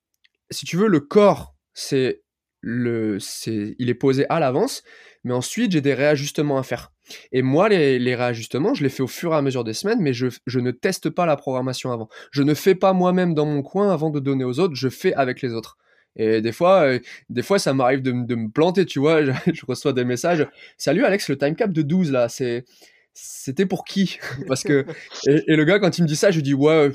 si 0.51 0.65
tu 0.65 0.77
veux, 0.77 0.87
le 0.87 0.99
corps, 0.99 1.55
c'est 1.73 2.23
le, 2.61 3.17
il 3.47 3.89
est 3.89 3.93
posé 3.95 4.25
à 4.29 4.39
l'avance, 4.39 4.83
mais 5.23 5.33
ensuite 5.33 5.71
j'ai 5.71 5.81
des 5.81 5.93
réajustements 5.93 6.57
à 6.57 6.63
faire. 6.63 6.91
Et 7.31 7.41
moi, 7.41 7.69
les, 7.69 8.15
réajustements, 8.15 8.73
je 8.73 8.83
les 8.83 8.89
fais 8.89 9.01
au 9.01 9.07
fur 9.07 9.33
et 9.33 9.35
à 9.35 9.41
mesure 9.41 9.63
des 9.63 9.73
semaines, 9.73 9.99
mais 9.99 10.13
je, 10.13 10.27
ne 10.59 10.71
teste 10.71 11.09
pas 11.09 11.25
la 11.25 11.35
programmation 11.35 11.91
avant. 11.91 12.09
Je 12.31 12.43
ne 12.43 12.53
fais 12.53 12.75
pas 12.75 12.93
moi-même 12.93 13.33
dans 13.33 13.45
mon 13.45 13.61
coin 13.61 13.91
avant 13.91 14.09
de 14.09 14.19
donner 14.19 14.43
aux 14.43 14.59
autres, 14.59 14.75
je 14.75 14.89
fais 14.89 15.13
avec 15.13 15.41
les 15.41 15.53
autres. 15.53 15.77
Et 16.15 16.41
des 16.41 16.51
fois, 16.51 16.81
euh, 16.81 16.99
des 17.29 17.43
fois 17.43 17.59
ça 17.59 17.73
m'arrive 17.73 18.01
de, 18.01 18.11
me 18.11 18.49
planter, 18.49 18.85
tu 18.85 18.99
vois, 18.99 19.23
je, 19.23 19.65
reçois 19.67 19.93
des 19.93 20.05
messages. 20.05 20.47
Salut 20.77 21.05
Alex, 21.05 21.29
le 21.29 21.37
time 21.37 21.55
cap 21.55 21.71
de 21.71 21.81
12 21.81 22.11
là, 22.11 22.27
c'était 22.29 23.65
pour 23.65 23.85
qui? 23.85 24.19
Parce 24.47 24.63
que 24.63 24.85
et, 25.27 25.55
le 25.55 25.63
gars 25.63 25.79
quand 25.79 25.97
il 25.97 26.03
me 26.03 26.07
dit 26.07 26.15
ça, 26.15 26.31
je 26.31 26.41
dis 26.41 26.53
ouais, 26.53 26.91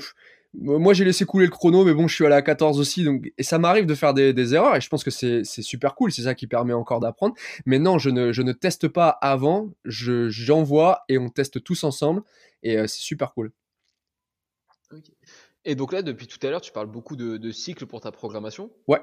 moi 0.59 0.93
j'ai 0.93 1.05
laissé 1.05 1.25
couler 1.25 1.45
le 1.45 1.51
chrono, 1.51 1.83
mais 1.83 1.93
bon, 1.93 2.07
je 2.07 2.15
suis 2.15 2.25
allé 2.25 2.35
à 2.35 2.41
14 2.41 2.79
aussi, 2.79 3.03
donc 3.03 3.31
et 3.37 3.43
ça 3.43 3.59
m'arrive 3.59 3.85
de 3.85 3.95
faire 3.95 4.13
des, 4.13 4.53
erreurs 4.53 4.75
et 4.75 4.81
je 4.81 4.89
pense 4.89 5.03
que 5.03 5.11
c'est 5.11 5.43
super 5.43 5.95
cool, 5.95 6.11
c'est 6.11 6.23
ça 6.23 6.35
qui 6.35 6.47
permet 6.47 6.73
encore 6.73 6.99
d'apprendre. 6.99 7.35
Mais 7.65 7.79
non, 7.79 7.97
je 7.97 8.09
ne, 8.09 8.31
je 8.31 8.41
ne 8.41 8.51
teste 8.51 8.87
pas 8.87 9.09
avant, 9.09 9.71
j'envoie 9.85 11.03
et 11.09 11.17
on 11.17 11.29
teste 11.29 11.63
tous 11.63 11.83
ensemble 11.83 12.23
et 12.63 12.77
euh, 12.77 12.87
c'est 12.87 13.01
super 13.01 13.33
cool. 13.33 13.51
Et 15.65 15.75
donc 15.75 15.93
là, 15.93 16.01
depuis 16.01 16.27
tout 16.27 16.39
à 16.45 16.49
l'heure, 16.49 16.61
tu 16.61 16.71
parles 16.71 16.87
beaucoup 16.87 17.15
de, 17.15 17.37
de 17.37 17.51
cycles 17.51 17.85
pour 17.85 18.01
ta 18.01 18.11
programmation. 18.11 18.71
Ouais. 18.87 19.01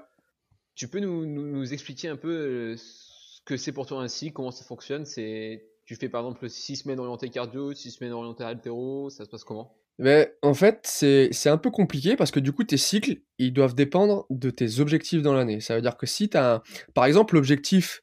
Tu 0.74 0.88
peux 0.88 1.00
nous, 1.00 1.26
nous, 1.26 1.72
expliquer 1.72 2.08
un 2.08 2.16
peu 2.16 2.30
euh, 2.30 2.76
ce 2.76 3.40
que 3.44 3.56
c'est 3.56 3.72
pour 3.72 3.86
toi 3.86 4.00
un 4.00 4.08
cycle, 4.08 4.32
comment 4.32 4.52
ça 4.52 4.64
fonctionne? 4.64 5.04
C'est 5.04 5.66
tu 5.84 5.96
fais 5.96 6.08
par 6.08 6.22
exemple 6.22 6.48
6 6.48 6.76
semaines 6.76 7.00
orientées 7.00 7.28
cardio, 7.28 7.74
6 7.74 7.90
semaines 7.90 8.12
orientées 8.12 8.44
altéro, 8.44 9.10
ça 9.10 9.24
se 9.24 9.30
passe 9.30 9.44
comment? 9.44 9.76
Mais 9.98 10.34
en 10.42 10.54
fait, 10.54 10.80
c'est 10.82 11.48
un 11.48 11.58
peu 11.58 11.70
compliqué 11.70 12.16
parce 12.16 12.30
que 12.30 12.40
du 12.40 12.52
coup, 12.52 12.64
tes 12.64 12.76
cycles, 12.76 13.22
ils 13.38 13.52
doivent 13.52 13.74
dépendre 13.74 14.26
de 14.30 14.50
tes 14.50 14.80
objectifs 14.80 15.22
dans 15.22 15.34
l'année. 15.34 15.60
Ça 15.60 15.76
veut 15.76 15.82
dire 15.82 15.96
que 15.96 16.06
si 16.06 16.28
tu 16.28 16.36
as, 16.36 16.62
par 16.94 17.04
exemple, 17.04 17.34
l'objectif 17.34 18.02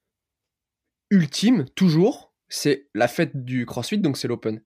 ultime, 1.09 1.65
toujours, 1.75 2.33
c'est 2.47 2.87
la 2.93 3.07
fête 3.07 3.43
du 3.43 3.65
CrossFit, 3.65 3.97
donc 3.97 4.17
c'est 4.17 4.27
l'Open. 4.27 4.61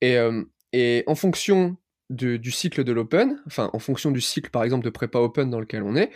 Et, 0.00 0.16
euh, 0.16 0.42
et 0.72 1.04
en 1.06 1.14
fonction 1.14 1.76
du 2.10 2.50
cycle 2.50 2.84
de 2.84 2.92
l'Open, 2.92 3.40
enfin, 3.46 3.70
en 3.72 3.78
fonction 3.78 4.10
du 4.10 4.20
cycle, 4.20 4.50
par 4.50 4.62
exemple, 4.62 4.84
de 4.84 4.90
prépa 4.90 5.18
Open 5.18 5.50
dans 5.50 5.60
lequel 5.60 5.82
on 5.82 5.96
est, 5.96 6.10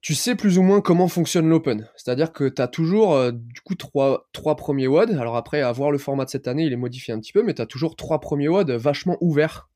tu 0.00 0.14
sais 0.14 0.34
plus 0.34 0.58
ou 0.58 0.62
moins 0.62 0.80
comment 0.80 1.08
fonctionne 1.08 1.48
l'open. 1.48 1.88
C'est-à-dire 1.96 2.32
que 2.32 2.48
tu 2.48 2.62
as 2.62 2.68
toujours 2.68 3.14
euh, 3.14 3.32
du 3.32 3.60
coup 3.60 3.74
trois, 3.74 4.26
premiers 4.56 4.86
WOD. 4.86 5.12
Alors 5.12 5.36
après, 5.36 5.62
à 5.62 5.72
voir 5.72 5.90
le 5.90 5.98
format 5.98 6.24
de 6.24 6.30
cette 6.30 6.48
année, 6.48 6.64
il 6.64 6.72
est 6.72 6.76
modifié 6.76 7.12
un 7.14 7.20
petit 7.20 7.32
peu, 7.32 7.42
mais 7.42 7.54
tu 7.54 7.62
as 7.62 7.66
toujours 7.66 7.96
trois 7.96 8.20
premiers 8.20 8.48
WOD 8.48 8.70
vachement 8.70 9.16
ouverts. 9.20 9.68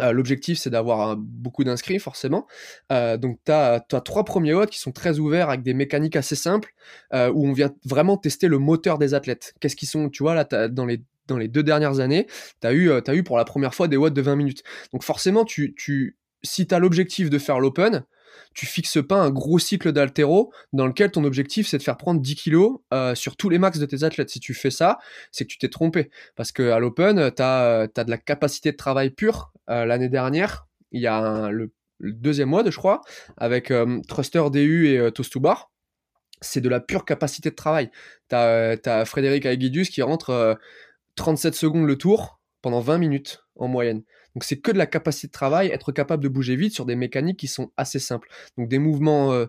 Euh, 0.00 0.12
l'objectif, 0.12 0.58
c'est 0.58 0.70
d'avoir 0.70 1.16
beaucoup 1.16 1.64
d'inscrits, 1.64 1.98
forcément. 1.98 2.46
Euh, 2.92 3.16
donc, 3.16 3.40
tu 3.44 3.50
as, 3.50 3.80
trois 4.04 4.24
premiers 4.24 4.54
WOD 4.54 4.70
qui 4.70 4.78
sont 4.78 4.92
très 4.92 5.18
ouverts 5.18 5.48
avec 5.48 5.62
des 5.62 5.74
mécaniques 5.74 6.14
assez 6.14 6.36
simples, 6.36 6.72
où 7.12 7.46
on 7.46 7.52
vient 7.52 7.74
vraiment 7.84 8.16
tester 8.16 8.46
le 8.48 8.58
moteur 8.58 8.98
des 8.98 9.14
athlètes. 9.14 9.54
Qu'est-ce 9.60 9.76
qu'ils 9.76 9.88
sont, 9.88 10.08
tu 10.08 10.22
vois, 10.22 10.34
là, 10.34 10.68
dans 10.68 10.86
les, 10.86 11.02
deux 11.48 11.62
dernières 11.62 11.98
années, 11.98 12.28
tu 12.60 12.66
as, 12.68 12.74
eu, 12.74 13.22
pour 13.24 13.36
la 13.36 13.44
première 13.44 13.74
fois 13.74 13.88
des 13.88 13.96
WOD 13.96 14.14
de 14.14 14.22
20 14.22 14.36
minutes. 14.36 14.62
Donc, 14.92 15.02
forcément, 15.02 15.44
tu, 15.44 15.74
tu, 15.74 16.16
si 16.44 16.66
tu 16.66 16.74
as 16.74 16.78
l'objectif 16.78 17.28
de 17.28 17.38
faire 17.38 17.58
l'open, 17.58 18.04
tu 18.54 18.66
fixes 18.66 18.98
pas 19.06 19.16
un 19.16 19.30
gros 19.30 19.58
cycle 19.58 19.92
d'altéro 19.92 20.52
dans 20.72 20.86
lequel 20.86 21.10
ton 21.10 21.24
objectif 21.24 21.68
c'est 21.68 21.78
de 21.78 21.82
faire 21.82 21.96
prendre 21.96 22.20
10 22.20 22.34
kilos 22.34 22.78
euh, 22.92 23.14
sur 23.14 23.36
tous 23.36 23.48
les 23.48 23.58
max 23.58 23.78
de 23.78 23.86
tes 23.86 24.04
athlètes. 24.04 24.30
Si 24.30 24.40
tu 24.40 24.54
fais 24.54 24.70
ça, 24.70 24.98
c'est 25.32 25.44
que 25.44 25.50
tu 25.50 25.58
t'es 25.58 25.68
trompé. 25.68 26.10
Parce 26.36 26.52
que 26.52 26.70
à 26.70 26.78
l'Open, 26.78 27.30
tu 27.34 27.42
as, 27.42 27.86
de 27.86 28.10
la 28.10 28.18
capacité 28.18 28.72
de 28.72 28.76
travail 28.76 29.10
pure. 29.10 29.52
Euh, 29.70 29.84
l'année 29.84 30.08
dernière, 30.08 30.66
il 30.92 31.00
y 31.02 31.06
a 31.06 31.50
le, 31.50 31.72
deuxième 32.00 32.48
mois, 32.48 32.62
je 32.68 32.76
crois, 32.76 33.00
avec 33.36 33.70
euh, 33.70 34.00
Truster 34.06 34.44
DU 34.50 34.88
et 34.88 35.12
Toast 35.12 35.32
to 35.32 35.40
Bar. 35.40 35.70
C'est 36.40 36.60
de 36.60 36.68
la 36.68 36.80
pure 36.80 37.04
capacité 37.04 37.50
de 37.50 37.56
travail. 37.56 37.90
Tu 38.28 38.36
as, 38.36 39.04
Frédéric 39.04 39.44
Aiguidus 39.44 39.86
qui 39.86 40.02
rentre 40.02 40.56
37 41.16 41.54
secondes 41.54 41.86
le 41.86 41.96
tour 41.96 42.40
pendant 42.62 42.80
20 42.80 42.98
minutes 42.98 43.42
en 43.56 43.66
moyenne. 43.66 44.02
Donc 44.38 44.44
c'est 44.44 44.60
que 44.60 44.70
de 44.70 44.78
la 44.78 44.86
capacité 44.86 45.26
de 45.26 45.32
travail, 45.32 45.66
être 45.66 45.90
capable 45.90 46.22
de 46.22 46.28
bouger 46.28 46.54
vite 46.54 46.72
sur 46.72 46.86
des 46.86 46.94
mécaniques 46.94 47.40
qui 47.40 47.48
sont 47.48 47.72
assez 47.76 47.98
simples. 47.98 48.28
Donc 48.56 48.68
des 48.68 48.78
mouvements 48.78 49.32
euh, 49.32 49.46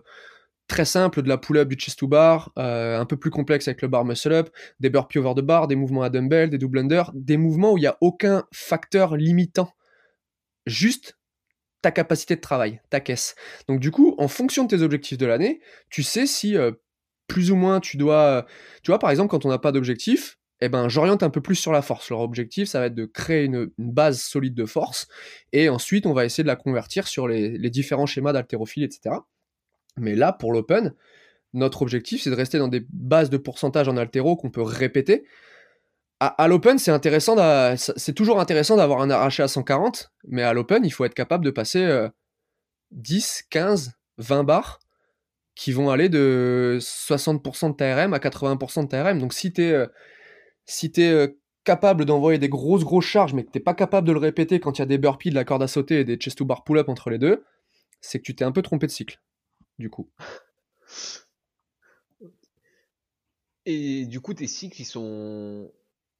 très 0.66 0.84
simples, 0.84 1.22
de 1.22 1.28
la 1.28 1.38
pull-up, 1.38 1.68
du 1.68 1.76
chest 1.76 2.00
to 2.00 2.08
bar, 2.08 2.50
euh, 2.58 2.98
un 2.98 3.06
peu 3.06 3.16
plus 3.16 3.30
complexes 3.30 3.68
avec 3.68 3.82
le 3.82 3.86
bar 3.86 4.04
muscle-up, 4.04 4.50
des 4.80 4.90
burpees 4.90 5.18
over 5.18 5.34
the 5.36 5.44
bar, 5.44 5.68
des 5.68 5.76
mouvements 5.76 6.02
à 6.02 6.10
dumbbell, 6.10 6.50
des 6.50 6.58
double 6.58 6.80
under, 6.80 7.12
des 7.14 7.36
mouvements 7.36 7.74
où 7.74 7.78
il 7.78 7.82
n'y 7.82 7.86
a 7.86 7.98
aucun 8.00 8.42
facteur 8.52 9.16
limitant. 9.16 9.72
Juste 10.66 11.16
ta 11.82 11.92
capacité 11.92 12.34
de 12.34 12.40
travail, 12.40 12.80
ta 12.90 12.98
caisse. 12.98 13.36
Donc 13.68 13.78
du 13.78 13.92
coup, 13.92 14.16
en 14.18 14.26
fonction 14.26 14.64
de 14.64 14.76
tes 14.76 14.82
objectifs 14.82 15.18
de 15.18 15.26
l'année, 15.26 15.60
tu 15.88 16.02
sais 16.02 16.26
si 16.26 16.56
euh, 16.56 16.72
plus 17.28 17.52
ou 17.52 17.54
moins 17.54 17.78
tu 17.78 17.96
dois... 17.96 18.44
Tu 18.82 18.90
vois, 18.90 18.98
par 18.98 19.10
exemple, 19.10 19.30
quand 19.30 19.44
on 19.44 19.50
n'a 19.50 19.60
pas 19.60 19.70
d'objectif, 19.70 20.39
eh 20.60 20.68
ben, 20.68 20.88
j'oriente 20.88 21.22
un 21.22 21.30
peu 21.30 21.40
plus 21.40 21.54
sur 21.54 21.72
la 21.72 21.82
force. 21.82 22.10
Leur 22.10 22.20
objectif, 22.20 22.68
ça 22.68 22.80
va 22.80 22.86
être 22.86 22.94
de 22.94 23.06
créer 23.06 23.44
une, 23.44 23.70
base 23.78 24.20
solide 24.20 24.54
de 24.54 24.66
force, 24.66 25.08
et 25.52 25.68
ensuite, 25.68 26.06
on 26.06 26.12
va 26.12 26.24
essayer 26.24 26.44
de 26.44 26.48
la 26.48 26.56
convertir 26.56 27.08
sur 27.08 27.28
les, 27.28 27.70
différents 27.70 28.06
schémas 28.06 28.32
d'haltérophilie, 28.32 28.84
etc. 28.84 29.16
Mais 29.96 30.14
là, 30.14 30.32
pour 30.32 30.52
l'open, 30.52 30.94
notre 31.52 31.82
objectif, 31.82 32.22
c'est 32.22 32.30
de 32.30 32.36
rester 32.36 32.58
dans 32.58 32.68
des 32.68 32.86
bases 32.90 33.30
de 33.30 33.36
pourcentage 33.36 33.88
en 33.88 33.96
haltéro 33.96 34.36
qu'on 34.36 34.50
peut 34.50 34.62
répéter. 34.62 35.24
À, 36.20 36.48
l'open, 36.48 36.78
c'est 36.78 38.14
toujours 38.14 38.40
intéressant 38.40 38.76
d'avoir 38.76 39.00
un 39.00 39.08
arraché 39.08 39.42
à 39.42 39.48
140, 39.48 40.12
mais 40.28 40.42
à 40.42 40.52
l'open, 40.52 40.84
il 40.84 40.90
faut 40.90 41.06
être 41.06 41.14
capable 41.14 41.46
de 41.46 41.50
passer 41.50 42.08
10, 42.90 43.44
15, 43.48 43.92
20 44.18 44.44
bars 44.44 44.80
qui 45.54 45.72
vont 45.72 45.90
aller 45.90 46.08
de 46.08 46.78
60% 46.80 47.72
de 47.72 47.76
TRM 47.76 48.14
à 48.14 48.18
80% 48.18 48.84
de 48.84 48.88
TRM. 48.88 49.18
Donc 49.18 49.34
si 49.34 49.52
tu 49.52 49.62
es 49.62 49.72
euh, 49.72 49.86
si 50.70 50.92
tu 50.92 51.02
es 51.02 51.10
euh, 51.10 51.28
capable 51.64 52.04
d'envoyer 52.04 52.38
des 52.38 52.48
grosses 52.48 52.84
grosses 52.84 53.06
charges, 53.06 53.34
mais 53.34 53.44
que 53.44 53.50
t'es 53.50 53.60
pas 53.60 53.74
capable 53.74 54.06
de 54.06 54.12
le 54.12 54.18
répéter 54.18 54.60
quand 54.60 54.78
il 54.78 54.80
y 54.80 54.82
a 54.82 54.86
des 54.86 54.98
burpees, 54.98 55.30
de 55.30 55.34
la 55.34 55.44
corde 55.44 55.62
à 55.62 55.68
sauter 55.68 56.00
et 56.00 56.04
des 56.04 56.16
chest 56.16 56.38
to 56.38 56.44
bar 56.44 56.64
pull-up 56.64 56.88
entre 56.88 57.10
les 57.10 57.18
deux, 57.18 57.44
c'est 58.00 58.18
que 58.18 58.24
tu 58.24 58.34
t'es 58.34 58.44
un 58.44 58.52
peu 58.52 58.62
trompé 58.62 58.86
de 58.86 58.92
cycle, 58.92 59.20
du 59.78 59.90
coup. 59.90 60.10
Et 63.66 64.06
du 64.06 64.20
coup, 64.20 64.32
tes 64.32 64.46
cycles, 64.46 64.80
ils 64.80 64.86
sont, 64.86 65.70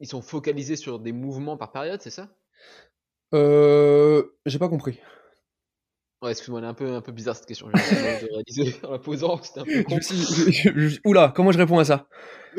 ils 0.00 0.06
sont 0.06 0.20
focalisés 0.20 0.76
sur 0.76 0.98
des 0.98 1.12
mouvements 1.12 1.56
par 1.56 1.72
période, 1.72 2.02
c'est 2.02 2.10
ça? 2.10 2.28
Euh, 3.32 4.24
j'ai 4.46 4.58
pas 4.58 4.68
compris. 4.68 4.98
Ouais, 6.22 6.32
excuse-moi, 6.32 6.60
elle 6.60 6.66
est 6.66 6.68
un 6.68 6.74
peu, 6.74 6.92
un 6.92 7.00
peu 7.00 7.12
bizarre 7.12 7.34
cette 7.34 7.46
question. 7.46 7.68
De 7.68 7.72
réaliser 7.72 8.78
en 8.84 8.90
la 8.90 8.98
posant, 8.98 9.40
c'était 9.42 9.60
un 9.60 9.64
peu 9.64 9.82
con. 9.84 9.98
Oula, 11.06 11.32
comment 11.34 11.50
je 11.50 11.58
réponds 11.58 11.78
à 11.78 11.84
ça? 11.84 12.08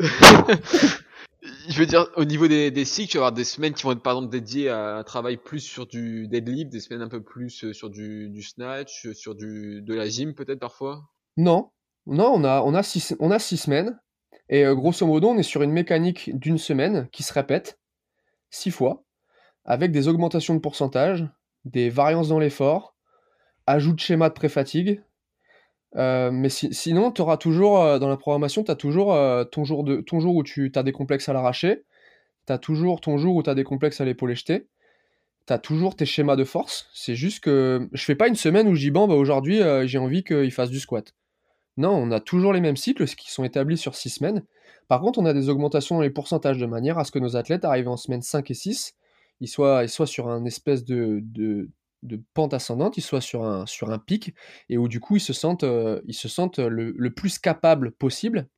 Je 1.68 1.78
veux 1.78 1.86
dire, 1.86 2.06
au 2.16 2.24
niveau 2.24 2.48
des, 2.48 2.84
cycles, 2.84 3.10
tu 3.10 3.18
vas 3.18 3.24
avoir 3.24 3.32
des 3.32 3.44
semaines 3.44 3.74
qui 3.74 3.82
vont 3.82 3.92
être 3.92 4.02
par 4.02 4.14
exemple 4.14 4.30
dédiées 4.30 4.68
à 4.68 4.96
un 4.96 5.02
travail 5.04 5.36
plus 5.36 5.60
sur 5.60 5.86
du 5.86 6.28
deadlift, 6.28 6.70
des 6.70 6.80
semaines 6.80 7.02
un 7.02 7.08
peu 7.08 7.22
plus 7.22 7.64
euh, 7.64 7.72
sur 7.72 7.90
du, 7.90 8.30
du 8.30 8.42
snatch, 8.42 9.06
euh, 9.06 9.14
sur 9.14 9.34
du, 9.34 9.82
de 9.82 9.94
la 9.94 10.08
gym 10.08 10.34
peut-être 10.34 10.58
parfois? 10.58 11.02
Non, 11.36 11.70
non, 12.06 12.32
on 12.34 12.44
a, 12.44 12.62
on 12.62 12.74
a, 12.74 12.82
six, 12.82 13.14
on 13.20 13.30
a 13.30 13.38
six 13.38 13.56
semaines. 13.56 13.98
Et 14.48 14.64
euh, 14.64 14.74
grosso 14.74 15.06
modo, 15.06 15.28
on 15.28 15.38
est 15.38 15.42
sur 15.42 15.62
une 15.62 15.72
mécanique 15.72 16.36
d'une 16.38 16.58
semaine 16.58 17.08
qui 17.12 17.22
se 17.22 17.32
répète 17.32 17.78
six 18.50 18.70
fois, 18.70 19.04
avec 19.64 19.92
des 19.92 20.08
augmentations 20.08 20.54
de 20.54 20.60
pourcentage, 20.60 21.26
des 21.64 21.90
variances 21.90 22.28
dans 22.28 22.38
l'effort, 22.38 22.96
ajout 23.66 23.92
de 23.92 24.00
schéma 24.00 24.28
de 24.28 24.34
pré-fatigue, 24.34 25.02
euh, 25.96 26.30
mais 26.30 26.48
sinon, 26.48 27.10
tu 27.12 27.20
auras 27.20 27.36
toujours, 27.36 27.80
euh, 27.80 27.98
dans 27.98 28.08
la 28.08 28.16
programmation, 28.16 28.64
tu 28.64 28.70
as 28.70 28.76
toujours 28.76 29.14
euh, 29.14 29.44
ton, 29.44 29.64
jour 29.64 29.84
de, 29.84 30.00
ton 30.00 30.20
jour 30.20 30.36
où 30.36 30.42
tu 30.42 30.72
as 30.74 30.82
des 30.82 30.92
complexes 30.92 31.28
à 31.28 31.32
l'arracher, 31.32 31.84
tu 32.46 32.52
as 32.52 32.58
toujours 32.58 33.00
ton 33.00 33.18
jour 33.18 33.36
où 33.36 33.42
tu 33.42 33.50
as 33.50 33.54
des 33.54 33.64
complexes 33.64 34.00
à 34.00 34.04
l'épaule 34.04 34.34
jeté, 34.34 34.68
tu 35.46 35.52
as 35.52 35.58
toujours 35.58 35.94
tes 35.96 36.06
schémas 36.06 36.36
de 36.36 36.44
force. 36.44 36.88
C'est 36.94 37.14
juste 37.14 37.40
que 37.40 37.88
je 37.92 38.04
fais 38.04 38.14
pas 38.14 38.28
une 38.28 38.36
semaine 38.36 38.68
où 38.68 38.74
je 38.74 38.80
dis, 38.80 38.90
bon, 38.90 39.06
bah, 39.06 39.14
aujourd'hui, 39.14 39.60
j'ai 39.84 39.98
envie 39.98 40.24
qu'il 40.24 40.52
fasse 40.52 40.70
du 40.70 40.80
squat. 40.80 41.14
Non, 41.76 41.90
on 41.90 42.10
a 42.10 42.20
toujours 42.20 42.52
les 42.52 42.60
mêmes 42.60 42.76
cycles 42.76 43.06
qui 43.06 43.30
sont 43.30 43.44
établis 43.44 43.78
sur 43.78 43.94
6 43.94 44.10
semaines. 44.10 44.44
Par 44.88 45.00
contre, 45.00 45.18
on 45.18 45.24
a 45.24 45.32
des 45.32 45.48
augmentations 45.48 45.96
dans 45.96 46.02
les 46.02 46.10
pourcentages 46.10 46.58
de 46.58 46.66
manière 46.66 46.98
à 46.98 47.04
ce 47.04 47.10
que 47.10 47.18
nos 47.18 47.36
athlètes 47.36 47.64
arrivent 47.64 47.88
en 47.88 47.96
semaine 47.96 48.22
5 48.22 48.50
et 48.50 48.54
6, 48.54 48.94
ils 49.40 49.48
soient, 49.48 49.82
ils 49.82 49.88
soient 49.88 50.06
sur 50.06 50.28
un 50.28 50.44
espèce 50.44 50.84
de, 50.84 51.20
de 51.22 51.68
de 52.02 52.20
pente 52.34 52.54
ascendante, 52.54 52.96
ils 52.96 53.02
soient 53.02 53.20
sur 53.20 53.44
un, 53.44 53.66
sur 53.66 53.90
un 53.90 53.98
pic 53.98 54.34
et 54.68 54.78
où 54.78 54.88
du 54.88 55.00
coup 55.00 55.16
ils 55.16 55.20
se 55.20 55.32
sentent, 55.32 55.64
euh, 55.64 56.00
sentent 56.10 56.58
le, 56.58 57.10
plus 57.10 57.38
capable 57.38 57.92
possible 57.92 58.48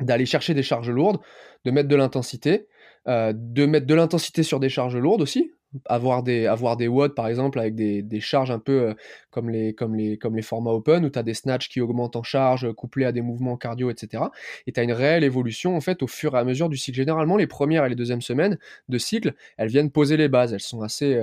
d'aller 0.00 0.26
chercher 0.26 0.54
des 0.54 0.62
charges 0.62 0.90
lourdes, 0.90 1.20
de 1.64 1.70
mettre 1.70 1.88
de 1.88 1.96
l'intensité, 1.96 2.66
euh, 3.06 3.32
de 3.34 3.66
mettre 3.66 3.86
de 3.86 3.94
l'intensité 3.94 4.42
sur 4.42 4.60
des 4.60 4.68
charges 4.68 4.96
lourdes 4.96 5.22
aussi, 5.22 5.52
avoir 5.84 6.22
des, 6.22 6.46
avoir 6.46 6.78
watts 6.80 7.14
par 7.14 7.28
exemple 7.28 7.58
avec 7.58 7.74
des, 7.74 8.20
charges 8.20 8.50
un 8.50 8.58
peu 8.58 8.88
euh, 8.88 8.94
comme, 9.30 9.50
les, 9.50 10.42
formats 10.42 10.72
open 10.72 11.04
où 11.04 11.10
tu 11.10 11.18
as 11.18 11.22
des 11.22 11.34
snatchs 11.34 11.68
qui 11.68 11.82
augmentent 11.82 12.16
en 12.16 12.22
charge 12.22 12.72
couplés 12.72 13.04
à 13.04 13.12
des 13.12 13.20
mouvements 13.20 13.58
cardio, 13.58 13.90
etc. 13.90 14.24
Et 14.66 14.72
tu 14.72 14.80
as 14.80 14.82
une 14.82 14.92
réelle 14.92 15.24
évolution 15.24 15.76
en 15.76 15.80
au 16.00 16.06
fur 16.06 16.34
et 16.34 16.38
à 16.38 16.44
mesure 16.44 16.70
du 16.70 16.78
cycle. 16.78 16.96
Généralement, 16.96 17.36
les 17.36 17.46
premières 17.46 17.84
et 17.84 17.90
les 17.90 17.94
deuxièmes 17.94 18.22
semaines 18.22 18.58
de 18.88 18.98
cycle, 18.98 19.34
elles 19.58 19.68
viennent 19.68 19.90
poser 19.90 20.16
les 20.16 20.28
bases, 20.28 20.54
elles 20.54 20.60
sont 20.60 20.80
assez 20.80 21.22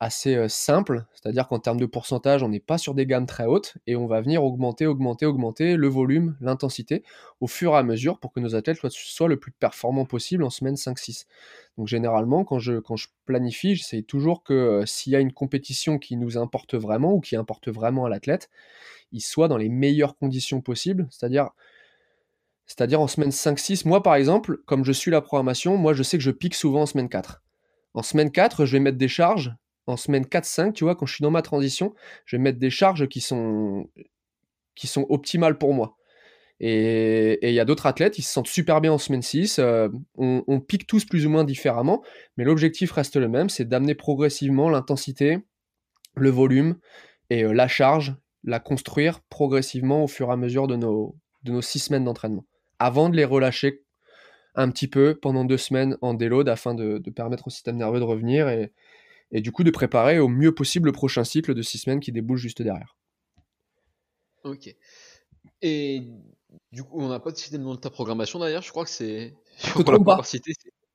assez 0.00 0.48
simple, 0.48 1.04
c'est-à-dire 1.12 1.48
qu'en 1.48 1.58
termes 1.58 1.80
de 1.80 1.86
pourcentage, 1.86 2.44
on 2.44 2.48
n'est 2.48 2.60
pas 2.60 2.78
sur 2.78 2.94
des 2.94 3.04
gammes 3.04 3.26
très 3.26 3.46
hautes 3.46 3.76
et 3.86 3.96
on 3.96 4.06
va 4.06 4.20
venir 4.20 4.44
augmenter, 4.44 4.86
augmenter, 4.86 5.26
augmenter 5.26 5.76
le 5.76 5.88
volume, 5.88 6.36
l'intensité 6.40 7.02
au 7.40 7.48
fur 7.48 7.72
et 7.72 7.78
à 7.78 7.82
mesure 7.82 8.20
pour 8.20 8.32
que 8.32 8.38
nos 8.38 8.54
athlètes 8.54 8.78
soient, 8.88 9.28
le 9.28 9.38
plus 9.38 9.50
performants 9.50 10.04
possible 10.04 10.44
en 10.44 10.50
semaine 10.50 10.76
5-6. 10.76 11.26
Donc 11.76 11.88
généralement, 11.88 12.44
quand 12.44 12.60
je, 12.60 12.74
je 12.94 13.06
planifie, 13.26 13.74
j'essaye 13.74 14.04
toujours 14.04 14.44
que 14.44 14.84
s'il 14.86 15.12
y 15.12 15.16
a 15.16 15.20
une 15.20 15.32
compétition 15.32 15.98
qui 15.98 16.16
nous 16.16 16.38
importe 16.38 16.76
vraiment 16.76 17.14
ou 17.14 17.20
qui 17.20 17.34
importe 17.34 17.68
vraiment 17.68 18.04
à 18.04 18.08
l'athlète, 18.08 18.50
il 19.10 19.20
soit 19.20 19.48
dans 19.48 19.56
les 19.56 19.68
meilleures 19.68 20.16
conditions 20.16 20.60
possibles, 20.60 21.08
c'est-à-dire 21.10 21.50
c'est-à-dire 22.66 23.00
en 23.00 23.08
semaine 23.08 23.30
5-6, 23.30 23.88
moi 23.88 24.02
par 24.02 24.14
exemple, 24.14 24.58
comme 24.66 24.84
je 24.84 24.92
suis 24.92 25.10
la 25.10 25.22
programmation, 25.22 25.76
moi 25.76 25.94
je 25.94 26.02
sais 26.02 26.18
que 26.18 26.24
je 26.24 26.30
pique 26.30 26.54
souvent 26.54 26.82
en 26.82 26.86
semaine 26.86 27.08
4. 27.08 27.42
En 27.94 28.02
semaine 28.02 28.30
4, 28.30 28.66
je 28.66 28.72
vais 28.72 28.80
mettre 28.80 28.98
des 28.98 29.08
charges 29.08 29.56
en 29.88 29.96
semaine 29.96 30.24
4-5, 30.24 30.74
tu 30.74 30.84
vois, 30.84 30.94
quand 30.94 31.06
je 31.06 31.14
suis 31.14 31.22
dans 31.22 31.30
ma 31.30 31.42
transition, 31.42 31.94
je 32.26 32.36
vais 32.36 32.42
mettre 32.42 32.58
des 32.58 32.70
charges 32.70 33.08
qui 33.08 33.20
sont, 33.20 33.88
qui 34.74 34.86
sont 34.86 35.06
optimales 35.08 35.56
pour 35.56 35.72
moi. 35.72 35.96
Et 36.60 37.38
il 37.48 37.54
y 37.54 37.60
a 37.60 37.64
d'autres 37.64 37.86
athlètes, 37.86 38.18
ils 38.18 38.22
se 38.22 38.32
sentent 38.32 38.48
super 38.48 38.80
bien 38.80 38.92
en 38.92 38.98
semaine 38.98 39.22
6. 39.22 39.60
Euh, 39.60 39.88
on, 40.16 40.60
pique 40.60 40.86
tous 40.86 41.04
plus 41.04 41.24
ou 41.24 41.30
moins 41.30 41.44
différemment, 41.44 42.02
mais 42.36 42.44
l'objectif 42.44 42.90
reste 42.92 43.16
le 43.16 43.28
même, 43.28 43.48
c'est 43.48 43.64
d'amener 43.64 43.94
progressivement 43.94 44.68
l'intensité, 44.68 45.38
le 46.16 46.30
volume 46.30 46.76
et 47.30 47.44
euh, 47.44 47.52
la 47.52 47.68
charge, 47.68 48.16
la 48.44 48.58
construire 48.58 49.20
progressivement 49.30 50.04
au 50.04 50.08
fur 50.08 50.28
et 50.28 50.32
à 50.32 50.36
mesure 50.36 50.66
de 50.66 50.76
nos, 50.76 51.16
de 51.44 51.52
nos 51.52 51.62
six 51.62 51.78
semaines 51.78 52.04
d'entraînement, 52.04 52.44
avant 52.80 53.08
de 53.08 53.16
les 53.16 53.24
relâcher 53.24 53.84
un 54.56 54.68
petit 54.70 54.88
peu 54.88 55.14
pendant 55.14 55.44
deux 55.44 55.56
semaines 55.56 55.96
en 56.02 56.12
déload 56.12 56.48
afin 56.48 56.74
de, 56.74 56.98
de 56.98 57.10
permettre 57.10 57.46
au 57.46 57.50
système 57.50 57.76
nerveux 57.76 58.00
de 58.00 58.04
revenir 58.04 58.48
et, 58.48 58.72
et 59.32 59.40
du 59.40 59.52
coup 59.52 59.64
de 59.64 59.70
préparer 59.70 60.18
au 60.18 60.28
mieux 60.28 60.54
possible 60.54 60.86
le 60.86 60.92
prochain 60.92 61.24
cycle 61.24 61.54
de 61.54 61.62
six 61.62 61.78
semaines 61.78 62.00
qui 62.00 62.12
débouche 62.12 62.40
juste 62.40 62.62
derrière. 62.62 62.96
Ok. 64.44 64.74
Et 65.62 66.02
du 66.72 66.82
coup, 66.84 67.00
on 67.00 67.08
n'a 67.08 67.20
pas 67.20 67.34
cité 67.34 67.58
le 67.58 67.64
nom 67.64 67.74
de 67.74 67.80
ta 67.80 67.90
programmation 67.90 68.38
d'ailleurs, 68.38 68.62
je 68.62 68.70
crois 68.70 68.84
que 68.84 68.90
c'est. 68.90 69.34
Te 69.74 69.82
trompe 69.82 70.04
pas. 70.04 70.22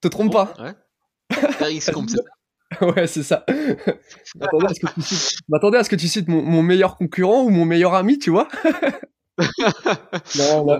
Te 0.02 0.08
trompe 0.08 0.32
pas. 0.32 0.54
Ouais. 0.60 0.74
RxComp, 1.32 2.08
c'est 2.08 2.17
ça 2.17 2.24
Ouais, 2.82 3.08
c'est 3.08 3.24
ça. 3.24 3.46
M'attendais 4.36 5.78
à, 5.78 5.84
ce 5.84 5.89
que 5.89 5.96
tu 5.96 6.08
cites 6.08 6.28
mon, 6.28 6.63
meilleur 6.63 6.98
concurrent 6.98 7.43
ou 7.43 7.50
mon 7.50 7.65
meilleur 7.65 7.93
ami, 7.93 8.19
tu 8.19 8.32
vois. 8.32 8.48
non, 10.38 10.65
bah, 10.65 10.80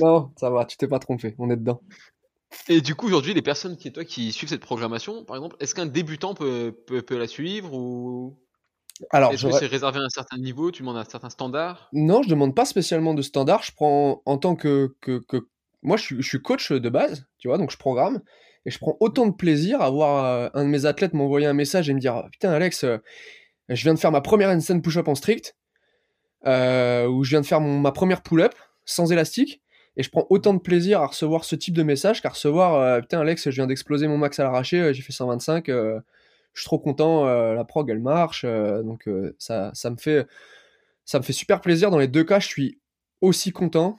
non, 0.00 0.32
ça 0.36 0.50
va, 0.50 0.64
tu 0.64 0.76
t'es 0.76 0.88
pas 0.88 0.98
trompé, 0.98 1.34
on 1.38 1.50
est 1.50 1.56
dedans. 1.56 1.80
Et 2.68 2.80
du 2.80 2.94
coup, 2.94 3.06
aujourd'hui, 3.06 3.34
les 3.34 3.42
personnes 3.42 3.76
qui, 3.76 3.92
toi, 3.92 4.04
qui 4.04 4.32
suivent 4.32 4.48
cette 4.48 4.60
programmation, 4.60 5.24
par 5.24 5.36
exemple, 5.36 5.56
est-ce 5.60 5.74
qu'un 5.74 5.86
débutant 5.86 6.34
peut, 6.34 6.74
peut, 6.86 7.18
la 7.18 7.26
suivre 7.26 7.72
ou 7.74 8.38
alors, 9.10 9.32
est-ce 9.32 9.46
que 9.46 9.52
c'est 9.52 9.66
réservé 9.66 10.00
à 10.00 10.02
un 10.02 10.08
certain 10.08 10.38
niveau 10.38 10.70
Tu 10.70 10.82
demandes 10.82 10.96
un 10.96 11.04
certain 11.04 11.28
standard? 11.28 11.88
Non, 11.92 12.22
je 12.22 12.30
demande 12.30 12.54
pas 12.54 12.64
spécialement 12.64 13.12
de 13.12 13.20
standard. 13.22 13.62
Je 13.62 13.72
prends 13.72 14.22
en 14.24 14.38
tant 14.38 14.56
que, 14.56 14.94
que, 15.00 15.18
que... 15.28 15.48
moi, 15.82 15.96
je 15.98 16.22
suis, 16.22 16.40
coach 16.40 16.72
de 16.72 16.88
base, 16.88 17.26
tu 17.38 17.48
vois, 17.48 17.58
donc 17.58 17.70
je 17.70 17.76
programme 17.76 18.22
et 18.64 18.70
je 18.70 18.78
prends 18.78 18.96
autant 19.00 19.26
de 19.26 19.34
plaisir 19.34 19.80
à 19.80 19.90
voir 19.90 20.24
euh, 20.24 20.48
un 20.54 20.64
de 20.64 20.68
mes 20.68 20.86
athlètes 20.86 21.14
m'envoyer 21.14 21.46
un 21.46 21.52
message 21.52 21.88
et 21.88 21.94
me 21.94 22.00
dire 22.00 22.24
putain 22.32 22.50
Alex, 22.50 22.84
euh, 22.84 22.98
je 23.68 23.82
viens 23.82 23.94
de 23.94 23.98
faire 23.98 24.12
ma 24.12 24.20
première 24.20 24.50
handstand 24.50 24.80
push-up 24.80 25.08
en 25.08 25.14
strict. 25.14 25.56
euh, 26.46 27.06
où 27.06 27.24
je 27.24 27.30
viens 27.30 27.40
de 27.40 27.46
faire 27.46 27.60
ma 27.60 27.92
première 27.92 28.22
pull-up 28.22 28.54
sans 28.84 29.12
élastique. 29.12 29.62
Et 29.96 30.02
je 30.02 30.10
prends 30.10 30.26
autant 30.30 30.54
de 30.54 30.58
plaisir 30.58 31.00
à 31.00 31.06
recevoir 31.06 31.44
ce 31.44 31.56
type 31.56 31.74
de 31.74 31.82
message 31.82 32.20
qu'à 32.20 32.28
recevoir 32.28 33.00
Putain, 33.00 33.20
Alex, 33.20 33.44
je 33.44 33.54
viens 33.54 33.66
d'exploser 33.66 34.08
mon 34.08 34.18
max 34.18 34.38
à 34.38 34.44
l'arraché, 34.44 34.92
j'ai 34.92 35.02
fait 35.02 35.12
125, 35.12 35.66
je 35.68 36.02
suis 36.54 36.64
trop 36.64 36.78
content, 36.78 37.24
la 37.24 37.64
prog 37.64 37.88
elle 37.88 38.00
marche. 38.00 38.44
donc 38.44 39.08
ça, 39.38 39.70
ça, 39.72 39.90
me 39.90 39.96
fait, 39.96 40.26
ça 41.06 41.18
me 41.18 41.24
fait 41.24 41.32
super 41.32 41.62
plaisir. 41.62 41.90
Dans 41.90 41.98
les 41.98 42.08
deux 42.08 42.24
cas, 42.24 42.40
je 42.40 42.46
suis 42.46 42.78
aussi 43.22 43.52
content 43.52 43.98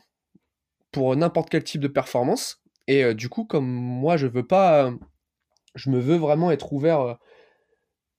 pour 0.91 1.15
n'importe 1.15 1.49
quel 1.49 1.63
type 1.63 1.81
de 1.81 1.87
performance. 1.87 2.61
Et 2.87 3.15
du 3.15 3.27
coup, 3.27 3.45
comme 3.45 3.67
moi, 3.67 4.17
je 4.17 4.27
veux 4.27 4.45
pas. 4.45 4.91
je 5.75 5.89
me 5.89 5.99
veux 5.99 6.17
vraiment 6.17 6.51
être 6.51 6.73
ouvert, 6.73 7.17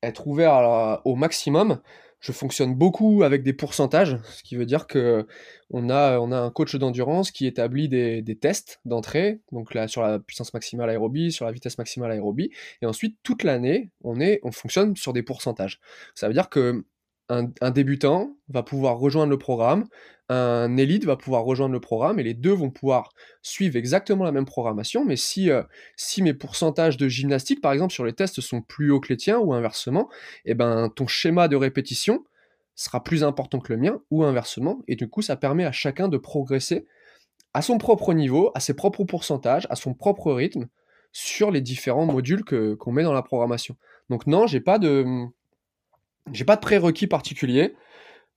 être 0.02 0.26
ouvert 0.26 1.00
au 1.04 1.14
maximum 1.14 1.80
je 2.20 2.32
fonctionne 2.32 2.74
beaucoup 2.74 3.22
avec 3.22 3.42
des 3.42 3.52
pourcentages, 3.52 4.18
ce 4.24 4.42
qui 4.42 4.56
veut 4.56 4.66
dire 4.66 4.86
que 4.86 5.26
on 5.70 5.90
a, 5.90 6.18
un 6.18 6.50
coach 6.50 6.74
d'endurance 6.76 7.30
qui 7.30 7.46
établit 7.46 7.88
des, 7.88 8.38
tests 8.40 8.80
d'entrée, 8.84 9.40
donc 9.52 9.74
là 9.74 9.88
sur 9.88 10.02
la 10.02 10.18
puissance 10.18 10.52
maximale 10.54 10.90
aérobie, 10.90 11.30
sur 11.30 11.44
la 11.44 11.52
vitesse 11.52 11.78
maximale 11.78 12.10
aérobie, 12.10 12.50
et 12.82 12.86
ensuite 12.86 13.18
toute 13.22 13.42
l'année 13.42 13.90
on 14.02 14.18
on 14.42 14.52
fonctionne 14.52 14.96
sur 14.96 15.12
des 15.12 15.22
pourcentages. 15.22 15.80
Ça 16.14 16.26
veut 16.26 16.34
dire 16.34 16.48
que 16.48 16.84
un, 17.28 17.70
débutant 17.70 18.36
va 18.48 18.62
pouvoir 18.62 18.98
rejoindre 18.98 19.30
le 19.30 19.38
programme, 19.38 19.86
un 20.30 20.76
élite 20.76 21.04
va 21.04 21.16
pouvoir 21.16 21.44
rejoindre 21.44 21.72
le 21.72 21.80
programme 21.80 22.18
et 22.18 22.22
les 22.22 22.34
deux 22.34 22.52
vont 22.52 22.70
pouvoir 22.70 23.12
suivre 23.42 23.76
exactement 23.76 24.24
la 24.24 24.32
même 24.32 24.44
programmation. 24.44 25.04
Mais 25.04 25.16
si, 25.16 25.50
euh, 25.50 25.62
si 25.96 26.22
mes 26.22 26.34
pourcentages 26.34 26.96
de 26.96 27.08
gymnastique, 27.08 27.60
par 27.60 27.72
exemple, 27.72 27.92
sur 27.92 28.04
les 28.04 28.12
tests 28.12 28.40
sont 28.40 28.60
plus 28.60 28.90
hauts 28.90 29.00
que 29.00 29.08
les 29.08 29.16
tiens 29.16 29.38
ou 29.38 29.54
inversement, 29.54 30.08
eh 30.44 30.54
ben, 30.54 30.90
ton 30.94 31.06
schéma 31.06 31.48
de 31.48 31.56
répétition 31.56 32.24
sera 32.74 33.02
plus 33.02 33.24
important 33.24 33.58
que 33.58 33.72
le 33.72 33.78
mien 33.78 34.00
ou 34.10 34.24
inversement. 34.24 34.82
Et 34.86 34.96
du 34.96 35.08
coup, 35.08 35.22
ça 35.22 35.36
permet 35.36 35.64
à 35.64 35.72
chacun 35.72 36.08
de 36.08 36.18
progresser 36.18 36.86
à 37.54 37.62
son 37.62 37.78
propre 37.78 38.12
niveau, 38.12 38.50
à 38.54 38.60
ses 38.60 38.74
propres 38.74 39.04
pourcentages, 39.04 39.66
à 39.70 39.76
son 39.76 39.94
propre 39.94 40.32
rythme 40.32 40.68
sur 41.12 41.50
les 41.50 41.60
différents 41.60 42.06
modules 42.06 42.44
qu'on 42.44 42.92
met 42.92 43.02
dans 43.02 43.14
la 43.14 43.22
programmation. 43.22 43.76
Donc 44.10 44.26
non, 44.26 44.46
j'ai 44.46 44.60
pas 44.60 44.78
de 44.78 45.26
j'ai 46.32 46.44
pas 46.44 46.56
de 46.56 46.60
prérequis 46.60 47.06
particulier. 47.06 47.74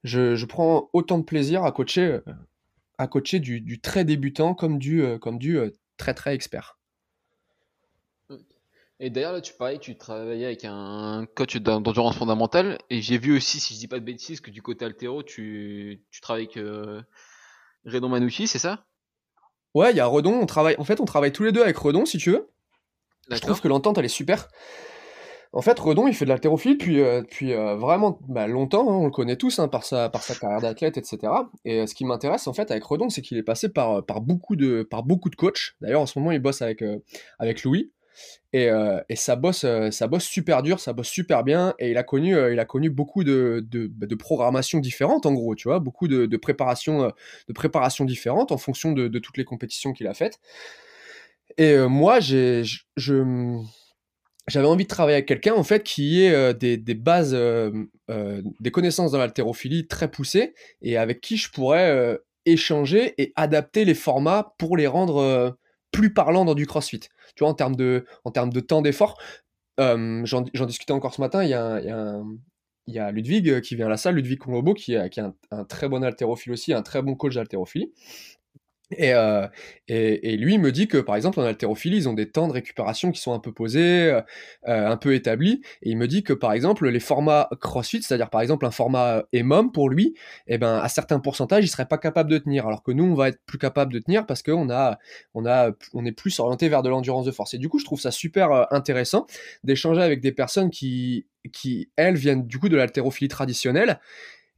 Je, 0.04 0.46
prends 0.46 0.90
autant 0.94 1.20
de 1.20 1.24
plaisir 1.24 1.64
à 1.64 1.72
coacher, 1.72 2.02
euh, 2.02 2.22
à 2.98 3.08
coacher 3.08 3.40
du, 3.40 3.80
très 3.80 4.04
débutant 4.04 4.56
comme 4.56 4.80
du, 4.80 5.04
euh, 5.04 5.18
comme 5.18 5.38
du 5.38 5.58
euh, 5.58 5.72
très 5.98 6.14
très 6.14 6.34
expert. 6.34 6.80
Et 9.00 9.10
d'ailleurs, 9.10 9.34
là, 9.34 9.42
tu 9.42 9.54
parlais 9.54 9.80
tu 9.80 9.98
travaillais 9.98 10.46
avec 10.46 10.64
un 10.64 11.26
coach 11.36 11.58
d'endurance 11.58 12.18
fondamentale. 12.18 12.78
Et 12.92 13.02
j'ai 13.02 13.18
vu 13.18 13.36
aussi, 13.36 13.60
si 13.60 13.74
je 13.74 13.80
dis 13.80 13.88
pas 13.88 14.00
de 14.00 14.06
bêtises, 14.06 14.42
que 14.42 14.52
du 14.52 14.62
côté 14.62 14.86
altéro, 14.86 15.24
tu, 15.24 16.04
tu 16.12 16.22
travailles 16.22 16.50
avec 16.54 16.60
Redon 17.86 18.10
Manouchi, 18.10 18.46
c'est 18.46 18.60
ça? 18.60 18.86
Ouais, 19.74 19.90
il 19.90 19.98
y 19.98 20.00
a 20.00 20.06
Redon. 20.06 20.34
On 20.34 20.46
travaille, 20.46 20.76
en 20.78 20.84
fait, 20.84 21.00
on 21.00 21.06
travaille 21.06 21.32
tous 21.32 21.44
les 21.44 21.52
deux 21.52 21.64
avec 21.64 21.78
Redon, 21.78 22.06
si 22.06 22.20
tu 22.20 22.30
veux. 22.30 22.52
Je 23.30 23.40
trouve 23.40 23.60
que 23.60 23.68
l'entente, 23.68 23.98
elle 23.98 24.06
est 24.06 24.10
super. 24.10 24.50
En 25.54 25.62
fait, 25.62 25.78
Redon, 25.78 26.08
il 26.08 26.14
fait 26.14 26.24
de 26.24 26.30
l'haltérophilie 26.30 26.78
depuis, 26.78 27.02
euh, 27.02 27.24
euh, 27.42 27.76
vraiment 27.76 28.20
bah, 28.30 28.48
longtemps, 28.48 28.90
hein, 28.90 28.96
on 28.96 29.06
le 29.06 29.12
connaît 29.12 29.36
tous 29.36 29.60
hein, 29.60 29.68
par, 29.68 29.84
sa, 29.84 30.10
par 30.10 30.24
sa 30.24 30.34
carrière 30.34 30.62
d'athlète, 30.62 30.98
etc. 30.98 31.18
Et 31.66 31.82
euh, 31.82 31.88
ce 31.88 31.94
qui 31.94 32.06
m'intéresse 32.06 32.48
en 32.48 32.54
fait 32.54 32.72
avec 32.72 32.84
Redon, 32.86 33.10
c'est 33.10 33.22
qu'il 33.22 33.38
est 33.38 33.44
passé 33.44 33.68
par, 33.68 34.06
par, 34.06 34.22
beaucoup 34.22 34.56
de, 34.56 34.84
par 34.84 35.04
beaucoup 35.04 35.30
de 35.30 35.36
coachs. 35.36 35.76
D'ailleurs, 35.82 36.02
en 36.02 36.06
ce 36.06 36.18
moment, 36.18 36.32
il 36.32 36.40
bosse 36.40 36.62
avec, 36.62 36.84
avec 37.38 37.64
Louis. 37.64 37.92
Et, 38.54 38.70
et, 39.10 39.16
ça, 39.16 39.36
bosse, 39.36 39.66
ça 39.92 40.08
bosse 40.08 40.26
super 40.26 40.62
dur, 40.62 40.80
ça 40.80 40.94
bosse 40.94 41.08
super 41.08 41.44
bien. 41.44 41.74
Et 41.80 41.92
il 41.92 41.98
a 41.98 42.04
connu, 42.04 42.36
il 42.52 42.60
a 42.60 42.66
connu 42.66 42.90
beaucoup 42.90 43.24
de, 43.24 43.66
bah, 43.72 44.06
de 44.06 44.16
programmations 44.16 44.80
différentes, 44.80 45.26
en 45.26 45.34
gros, 45.34 45.56
tu 45.56 45.68
vois, 45.68 45.80
beaucoup 45.80 46.08
de, 46.08 46.38
préparations 46.38 47.14
de 47.48 48.06
différentes 48.06 48.52
en 48.52 48.58
fonction 48.58 48.92
de, 48.92 49.08
toutes 49.20 49.38
les 49.38 49.46
compétitions 49.46 49.94
qu'il 49.94 50.08
a 50.08 50.14
faites. 50.14 50.40
Et 51.58 51.78
moi, 51.78 52.20
j'ai, 52.20 52.64
je 52.96 53.64
j'avais 54.48 54.68
envie 54.68 54.84
de 54.84 54.90
travailler 54.90 55.16
avec 55.16 55.28
quelqu'un 55.28 55.54
en 55.54 55.64
fait 55.64 55.84
qui 55.84 56.24
ait 56.24 56.34
euh, 56.34 56.54
des, 56.54 56.78
bases, 56.96 57.34
euh, 57.34 57.72
euh, 58.10 58.42
des 58.60 58.72
connaissances 58.72 59.12
dans 59.12 59.20
l'haltérophilie 59.20 59.88
très 59.88 60.10
poussées 60.10 60.54
et 60.82 60.98
avec 60.98 61.22
qui 61.22 61.38
je 61.38 61.52
pourrais 61.52 62.20
échanger 62.46 63.14
et 63.22 63.34
adapter 63.36 63.86
les 63.86 63.94
formats 63.94 64.56
pour 64.58 64.78
les 64.78 64.88
rendre 64.88 65.58
plus 65.92 66.14
parlants 66.14 66.46
dans 66.46 66.56
du 66.56 66.66
CrossFit. 66.66 67.00
Tu 67.00 67.10
vois, 67.44 67.50
en 67.50 67.54
termes 67.54 67.76
de, 67.76 68.06
en 68.24 68.32
termes 68.32 68.52
de 68.52 68.60
temps 68.60 68.82
d'effort, 68.82 69.22
j'en 69.78 70.42
discutais 70.66 70.94
encore 70.94 71.14
ce 71.14 71.22
matin. 71.22 71.44
Il 71.44 71.50
y 71.50 71.54
a, 71.54 71.80
y 72.88 73.00
a 73.00 73.12
Ludwig 73.12 73.62
qui 73.62 73.76
vient 73.76 73.86
à 73.86 73.90
la 73.90 73.98
salle, 73.98 74.16
Ludwig 74.16 74.40
Konglobo, 74.40 74.74
qui, 74.74 74.94
est 74.94 75.20
un, 75.20 75.36
un, 75.52 75.66
très 75.66 75.88
bon 75.88 76.04
haltérophile 76.04 76.54
aussi, 76.54 76.74
un 76.74 76.82
très 76.82 77.02
bon 77.02 77.16
coach 77.16 77.36
d'haltérophilie. 77.36 77.92
Euh, 79.00 79.48
et, 79.88 80.34
et, 80.34 80.38
lui 80.38 80.58
me 80.58 80.72
dit 80.72 80.88
que 80.88 80.98
par 80.98 81.16
exemple 81.16 81.40
en 81.40 81.44
haltérophilie 81.44 81.98
ils 81.98 82.10
ont 82.10 82.14
des 82.14 82.30
temps 82.30 82.48
de 82.48 82.54
récupération 82.54 83.12
qui 83.12 83.22
sont 83.22 83.34
un 83.34 83.40
peu 83.40 83.54
posés, 83.54 84.10
euh, 84.12 84.22
euh, 84.68 84.88
un 84.88 84.98
peu 84.98 85.14
établis. 85.14 85.62
Et 85.82 85.92
il 85.92 85.98
me 85.98 86.08
dit 86.08 86.24
que 86.24 86.34
par 86.34 86.54
exemple 86.54 86.88
les 86.88 87.00
formats 87.00 87.50
CrossFit, 87.62 88.02
c'est-à-dire 88.02 88.30
par 88.30 88.42
exemple 88.42 88.66
un 88.66 88.72
format 88.72 89.24
EMOM 89.34 89.72
pour 89.72 89.90
lui, 89.90 90.16
eh 90.48 90.58
ben 90.58 90.78
à 90.78 90.90
certains 90.90 91.20
pourcentages 91.20 91.64
il 91.64 91.68
serait 91.68 91.88
pas 91.88 91.98
capable 91.98 92.30
de 92.30 92.38
tenir, 92.38 92.68
alors 92.68 92.84
que 92.84 92.92
nous 92.92 93.06
on 93.06 93.16
va 93.16 93.30
être 93.30 93.40
plus 93.46 93.58
capable 93.58 93.94
de 93.94 94.00
tenir 94.00 94.26
parce 94.26 94.44
qu'on 94.44 94.70
a, 94.70 94.98
on 95.34 95.46
a, 95.46 95.72
on 95.94 96.06
est 96.06 96.12
plus 96.12 96.40
orienté 96.40 96.70
vers 96.70 96.84
de 96.84 96.90
l'endurance 96.90 97.26
de 97.26 97.32
force. 97.32 97.54
Et 97.54 97.58
du 97.58 97.70
coup 97.70 97.80
je 97.80 97.86
trouve 97.86 98.00
ça 98.00 98.12
super 98.12 98.72
intéressant 98.74 99.26
d'échanger 99.64 100.02
avec 100.02 100.22
des 100.22 100.32
personnes 100.32 100.70
qui, 100.70 101.26
qui 101.54 101.90
elles 101.96 102.16
viennent 102.16 102.46
du 102.46 102.60
coup 102.60 102.70
de 102.70 102.78
l'haltérophilie 102.78 103.30
traditionnelle 103.30 104.00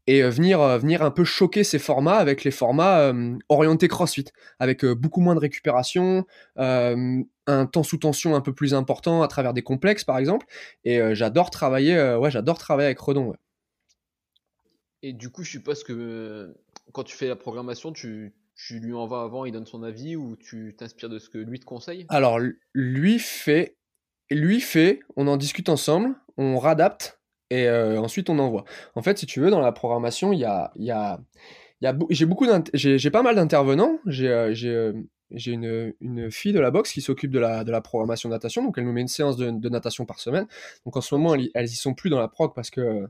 et 0.07 0.23
euh, 0.23 0.29
venir, 0.29 0.61
euh, 0.61 0.77
venir 0.77 1.01
un 1.01 1.11
peu 1.11 1.23
choquer 1.23 1.63
ces 1.63 1.79
formats 1.79 2.17
avec 2.17 2.43
les 2.43 2.51
formats 2.51 2.99
euh, 2.99 3.37
orientés 3.49 3.87
CrossFit, 3.87 4.25
avec 4.59 4.85
beaucoup 4.85 5.21
moins 5.21 5.35
de 5.35 5.39
récupération, 5.39 6.25
un 6.55 7.65
temps 7.65 7.83
sous 7.83 7.97
tension 7.97 8.35
un 8.35 8.41
peu 8.41 8.53
plus 8.53 8.73
important 8.73 9.21
à 9.21 9.27
travers 9.27 9.53
des 9.53 9.63
complexes 9.63 10.03
par 10.03 10.17
exemple. 10.17 10.45
Et 10.83 11.15
j'adore 11.15 11.49
travailler, 11.49 12.15
ouais, 12.15 12.31
j'adore 12.31 12.57
travailler 12.57 12.87
avec 12.87 12.99
Redon. 12.99 13.33
Et 15.01 15.13
du 15.13 15.29
coup, 15.29 15.43
je 15.43 15.51
suppose 15.51 15.83
que 15.83 16.55
quand 16.93 17.03
tu 17.03 17.15
fais 17.15 17.27
la 17.27 17.35
programmation, 17.35 17.91
tu, 17.91 18.33
tu 18.55 18.79
lui 18.79 18.93
envoies 18.93 19.21
avant, 19.21 19.45
il 19.45 19.51
donne 19.51 19.65
son 19.65 19.83
avis 19.83 20.15
ou 20.15 20.37
tu 20.37 20.75
t'inspires 20.77 21.09
de 21.09 21.19
ce 21.19 21.29
que 21.29 21.37
lui 21.37 21.59
te 21.59 21.65
conseille? 21.65 22.05
Alors, 22.09 22.39
lui 22.73 23.19
fait, 23.19 23.77
lui 24.29 24.61
fait, 24.61 25.01
on 25.17 25.27
en 25.27 25.35
discute 25.35 25.67
ensemble, 25.67 26.15
on 26.37 26.57
radapte 26.57 27.19
et 27.53 27.67
euh, 27.67 28.01
ensuite 28.01 28.31
on 28.31 28.39
envoie. 28.39 28.65
En 28.95 29.03
fait, 29.03 29.19
si 29.19 29.27
tu 29.27 29.39
veux, 29.39 29.51
dans 29.51 29.59
la 29.59 29.71
programmation, 29.71 30.33
il 30.33 30.39
y 30.39 30.45
a, 30.45 30.71
y 30.75 30.89
a, 30.89 31.19
j'ai 32.09 32.25
beaucoup 32.25 32.47
j'ai 32.73 33.11
pas 33.11 33.21
mal 33.21 33.35
d'intervenants. 33.35 33.99
J'ai 34.07 34.29
euh, 34.29 34.53
euh, 34.63 34.93
j'ai 35.29 35.51
une, 35.51 35.93
une, 36.01 36.31
fille 36.31 36.53
de 36.53 36.59
la 36.59 36.71
boxe 36.71 36.91
qui 36.91 37.01
s'occupe 37.01 37.31
de 37.31 37.39
la, 37.39 37.63
de 37.63 37.71
la 37.71 37.81
programmation 37.81 38.29
de 38.29 38.33
natation, 38.33 38.63
donc 38.63 38.77
elle 38.77 38.85
nous 38.85 38.91
met 38.91 39.01
une 39.01 39.07
séance 39.07 39.37
de, 39.37 39.51
de 39.51 39.69
natation 39.69 40.05
par 40.05 40.19
semaine. 40.19 40.47
Donc 40.85 40.97
en 40.97 41.01
ce 41.01 41.13
moment, 41.15 41.35
elles, 41.35 41.49
elles 41.53 41.65
y 41.65 41.75
sont 41.75 41.93
plus 41.93 42.09
dans 42.09 42.19
la 42.19 42.27
prog 42.27 42.53
parce 42.55 42.69
que 42.71 43.07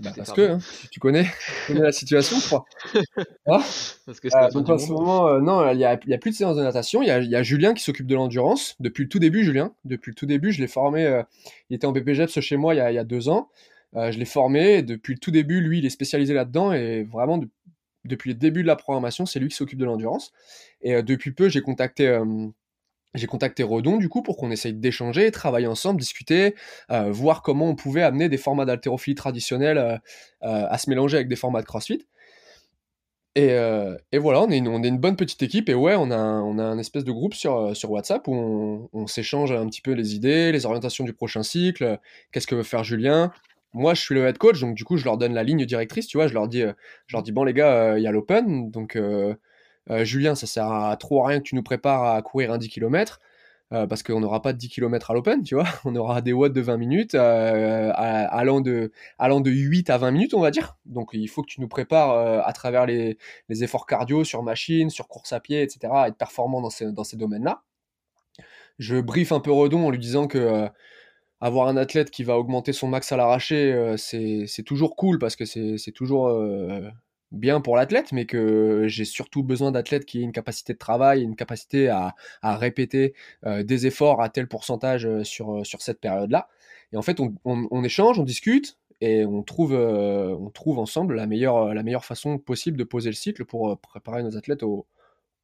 bah, 0.00 0.10
parce 0.16 0.32
que 0.32 0.52
hein, 0.52 0.58
tu, 0.90 1.00
connais, 1.00 1.24
tu 1.24 1.72
connais 1.72 1.84
la 1.84 1.92
situation, 1.92 2.38
je 2.38 2.46
crois. 2.46 2.64
Hein 3.46 3.60
parce 4.06 4.20
que 4.20 4.28
euh, 4.34 4.50
donc 4.50 4.68
en 4.70 4.78
ce 4.78 4.90
moment, 4.90 5.28
euh, 5.28 5.40
non, 5.40 5.70
il 5.70 5.78
y 5.78 5.84
a, 5.84 5.96
plus 5.96 6.30
de 6.30 6.36
séances 6.36 6.56
de 6.56 6.62
natation. 6.62 7.02
Il 7.02 7.08
y 7.08 7.10
a, 7.10 7.20
y 7.20 7.36
a, 7.36 7.42
Julien 7.42 7.74
qui 7.74 7.82
s'occupe 7.82 8.06
de 8.06 8.14
l'endurance 8.14 8.76
depuis 8.80 9.02
le 9.02 9.08
tout 9.08 9.18
début. 9.18 9.44
Julien, 9.44 9.74
depuis 9.84 10.10
le 10.10 10.14
tout 10.14 10.26
début, 10.26 10.52
je 10.52 10.60
l'ai 10.60 10.68
formé. 10.68 11.04
Euh, 11.04 11.22
il 11.68 11.76
était 11.76 11.86
en 11.86 11.92
BPGEPS 11.92 12.40
chez 12.40 12.56
moi 12.56 12.74
il 12.74 12.78
y 12.78 12.80
a, 12.80 12.90
il 12.90 12.94
y 12.94 12.98
a 12.98 13.04
deux 13.04 13.28
ans. 13.28 13.50
je 13.94 14.18
l'ai 14.18 14.24
formé 14.24 14.82
depuis 14.82 15.14
le 15.14 15.18
tout 15.18 15.30
début. 15.30 15.60
Lui, 15.60 15.78
il 15.78 15.86
est 15.86 15.90
spécialisé 15.90 16.32
là-dedans 16.32 16.72
et 16.72 17.02
vraiment 17.02 17.40
depuis 18.04 18.30
le 18.30 18.36
début 18.36 18.62
de 18.62 18.68
la 18.68 18.76
programmation, 18.76 19.26
c'est 19.26 19.40
lui 19.40 19.48
qui 19.48 19.56
s'occupe 19.56 19.78
de 19.78 19.84
l'endurance. 19.84 20.32
Et 20.80 21.02
depuis 21.02 21.32
peu, 21.32 21.48
j'ai 21.48 21.60
contacté 21.60 22.18
j'ai 23.14 23.26
contacté 23.26 23.62
Redon 23.62 23.98
du 23.98 24.08
coup 24.08 24.22
pour 24.22 24.36
qu'on 24.36 24.50
essaye 24.50 24.72
d'échanger, 24.72 25.30
travailler 25.30 25.66
ensemble, 25.66 26.00
discuter, 26.00 26.54
euh, 26.90 27.10
voir 27.10 27.42
comment 27.42 27.68
on 27.68 27.74
pouvait 27.74 28.02
amener 28.02 28.28
des 28.28 28.38
formats 28.38 28.64
d'haltérophilie 28.64 29.14
traditionnels 29.14 29.78
euh, 29.78 29.96
euh, 30.44 30.66
à 30.68 30.78
se 30.78 30.88
mélanger 30.88 31.16
avec 31.16 31.28
des 31.28 31.36
formats 31.36 31.60
de 31.60 31.66
CrossFit. 31.66 32.06
Et, 33.34 33.48
voilà, 34.18 34.42
on 34.42 34.50
est, 34.50 34.58
une, 34.58 34.98
bonne 34.98 35.16
petite 35.16 35.42
équipe 35.42 35.70
et 35.70 35.74
ouais, 35.74 35.94
on 35.96 36.10
a 36.10 36.16
un, 36.16 36.78
espèce 36.78 37.04
de 37.04 37.12
groupe 37.12 37.32
sur, 37.32 37.74
sur 37.74 37.90
WhatsApp 37.90 38.28
où 38.28 38.34
on, 38.34 38.90
on 38.92 39.06
s'échange 39.06 39.52
un 39.52 39.66
petit 39.68 39.80
peu 39.80 39.92
les 39.92 40.14
idées, 40.14 40.52
les 40.52 40.66
orientations 40.66 41.04
du 41.04 41.14
prochain 41.14 41.42
cycle, 41.42 41.98
qu'est-ce 42.30 42.46
que 42.46 42.54
veut 42.54 42.62
faire 42.62 42.84
Julien. 42.84 43.32
Moi, 43.72 43.94
je 43.94 44.02
suis 44.02 44.14
le 44.14 44.26
head 44.26 44.36
coach, 44.36 44.60
donc 44.60 44.74
du 44.74 44.84
coup, 44.84 44.98
je 44.98 45.06
leur 45.06 45.16
donne 45.16 45.32
la 45.32 45.44
ligne 45.44 45.64
directrice, 45.64 46.06
tu 46.06 46.18
vois, 46.18 46.28
je 46.28 46.34
leur 46.34 46.46
dis, 46.46 46.60
je 47.06 47.16
leur 47.16 47.22
dis 47.22 47.32
bon 47.32 47.44
les 47.44 47.54
gars, 47.54 47.96
il 47.96 48.02
y 48.02 48.06
a 48.06 48.12
l'open, 48.12 48.70
donc 48.70 48.98
euh, 49.90 50.04
Julien, 50.04 50.34
ça 50.34 50.46
sert 50.46 50.70
à 50.70 50.96
trop 50.96 51.22
rien 51.22 51.38
que 51.38 51.44
tu 51.44 51.54
nous 51.54 51.62
prépares 51.62 52.04
à 52.04 52.22
courir 52.22 52.52
un 52.52 52.58
10 52.58 52.68
km. 52.68 53.20
Euh, 53.72 53.86
parce 53.86 54.02
qu'on 54.02 54.20
n'aura 54.20 54.42
pas 54.42 54.52
de 54.52 54.58
10 54.58 54.68
km 54.68 55.10
à 55.10 55.14
l'open, 55.14 55.42
tu 55.42 55.54
vois. 55.54 55.64
On 55.86 55.96
aura 55.96 56.20
des 56.20 56.34
watts 56.34 56.52
de 56.52 56.60
20 56.60 56.76
minutes, 56.76 57.14
euh, 57.14 57.90
allant, 57.94 58.60
de, 58.60 58.92
allant 59.18 59.40
de 59.40 59.50
8 59.50 59.88
à 59.88 59.96
20 59.96 60.10
minutes, 60.10 60.34
on 60.34 60.40
va 60.40 60.50
dire. 60.50 60.76
Donc 60.84 61.10
il 61.14 61.26
faut 61.26 61.40
que 61.40 61.48
tu 61.48 61.62
nous 61.62 61.68
prépares 61.68 62.46
à 62.46 62.52
travers 62.52 62.84
les, 62.84 63.16
efforts 63.48 63.86
cardio 63.86 64.24
sur 64.24 64.42
machine, 64.42 64.90
sur 64.90 65.08
course 65.08 65.32
à 65.32 65.40
pied, 65.40 65.62
etc., 65.62 65.90
à 65.90 66.08
être 66.08 66.18
performant 66.18 66.60
dans 66.60 66.68
ces, 66.70 67.16
domaines-là. 67.16 67.62
Je 68.78 69.00
brief 69.00 69.32
un 69.32 69.40
peu 69.40 69.50
Redon 69.52 69.86
en 69.86 69.90
lui 69.90 69.98
disant 69.98 70.26
que 70.26 70.68
avoir 71.40 71.68
un 71.68 71.78
athlète 71.78 72.10
qui 72.10 72.24
va 72.24 72.36
augmenter 72.36 72.74
son 72.74 72.88
max 72.88 73.10
à 73.10 73.16
l'arraché, 73.16 73.94
c'est 73.96 74.64
toujours 74.66 74.96
cool 74.96 75.18
parce 75.18 75.34
que 75.34 75.46
c'est 75.46 75.92
toujours 75.94 76.28
bien 77.32 77.60
pour 77.60 77.76
l'athlète, 77.76 78.12
mais 78.12 78.26
que 78.26 78.84
j'ai 78.88 79.04
surtout 79.04 79.42
besoin 79.42 79.72
d'athlètes 79.72 80.04
qui 80.04 80.20
aient 80.20 80.22
une 80.22 80.32
capacité 80.32 80.74
de 80.74 80.78
travail, 80.78 81.22
une 81.22 81.36
capacité 81.36 81.88
à, 81.88 82.14
répéter 82.42 83.14
euh, 83.46 83.62
des 83.62 83.86
efforts 83.86 84.22
à 84.22 84.28
tel 84.28 84.48
pourcentage 84.48 85.06
euh, 85.06 85.24
sur, 85.24 85.66
sur 85.66 85.82
cette 85.82 86.00
période-là. 86.00 86.48
Et 86.92 86.96
en 86.96 87.02
fait, 87.02 87.18
on, 87.44 87.84
échange, 87.84 88.18
on 88.18 88.24
discute 88.24 88.78
et 89.00 89.24
on 89.24 89.42
trouve, 89.42 89.72
on 89.72 90.50
trouve 90.50 90.78
ensemble 90.78 91.14
la 91.14 91.26
meilleure, 91.26 91.74
la 91.74 91.82
meilleure 91.82 92.04
façon 92.04 92.38
possible 92.38 92.76
de 92.76 92.84
poser 92.84 93.08
le 93.08 93.16
cycle 93.16 93.46
pour 93.46 93.78
préparer 93.80 94.22
nos 94.22 94.36
athlètes 94.36 94.62
au, 94.62 94.86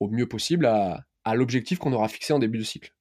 mieux 0.01 0.29
possible 0.29 0.67
à 0.67 1.35
l'objectif 1.35 1.79
qu'on 1.79 1.93
aura 1.95 2.09
fixé 2.09 2.35
en 2.35 2.39
début 2.39 2.59
de 2.59 2.65
cycle. 2.65 2.93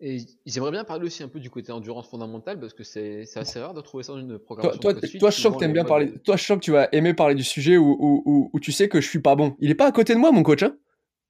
Et 0.00 0.18
j'aimerais 0.46 0.70
bien 0.70 0.84
parler 0.84 1.06
aussi 1.06 1.24
un 1.24 1.28
peu 1.28 1.40
du 1.40 1.50
côté 1.50 1.72
endurance 1.72 2.08
fondamentale 2.08 2.60
parce 2.60 2.72
que 2.72 2.84
c'est 2.84 3.26
assez 3.34 3.58
rare 3.58 3.74
de 3.74 3.80
trouver 3.80 4.04
ça 4.04 4.12
dans 4.12 4.20
une 4.20 4.38
programmation. 4.38 4.80
Toi, 4.80 4.94
toi, 4.94 5.08
toi 5.18 5.30
je 5.30 5.40
sens 5.40 5.56
que 5.56 5.64
aimes 5.64 5.72
bien 5.72 5.84
parler. 5.84 6.12
Toi, 6.24 6.36
je 6.36 6.44
sens 6.44 6.58
que 6.58 6.62
tu 6.62 6.70
vas 6.70 6.88
aimer 6.92 7.14
parler 7.14 7.34
du 7.34 7.42
sujet 7.42 7.76
où, 7.76 7.96
où, 7.98 8.50
où, 8.52 8.60
tu 8.60 8.70
sais 8.70 8.88
que 8.88 9.00
je 9.00 9.08
suis 9.08 9.18
pas 9.18 9.34
bon. 9.34 9.56
Il 9.58 9.70
est 9.70 9.74
pas 9.74 9.86
à 9.86 9.92
côté 9.92 10.14
de 10.14 10.18
moi, 10.18 10.30
mon 10.30 10.44
coach. 10.44 10.62
Hein 10.62 10.76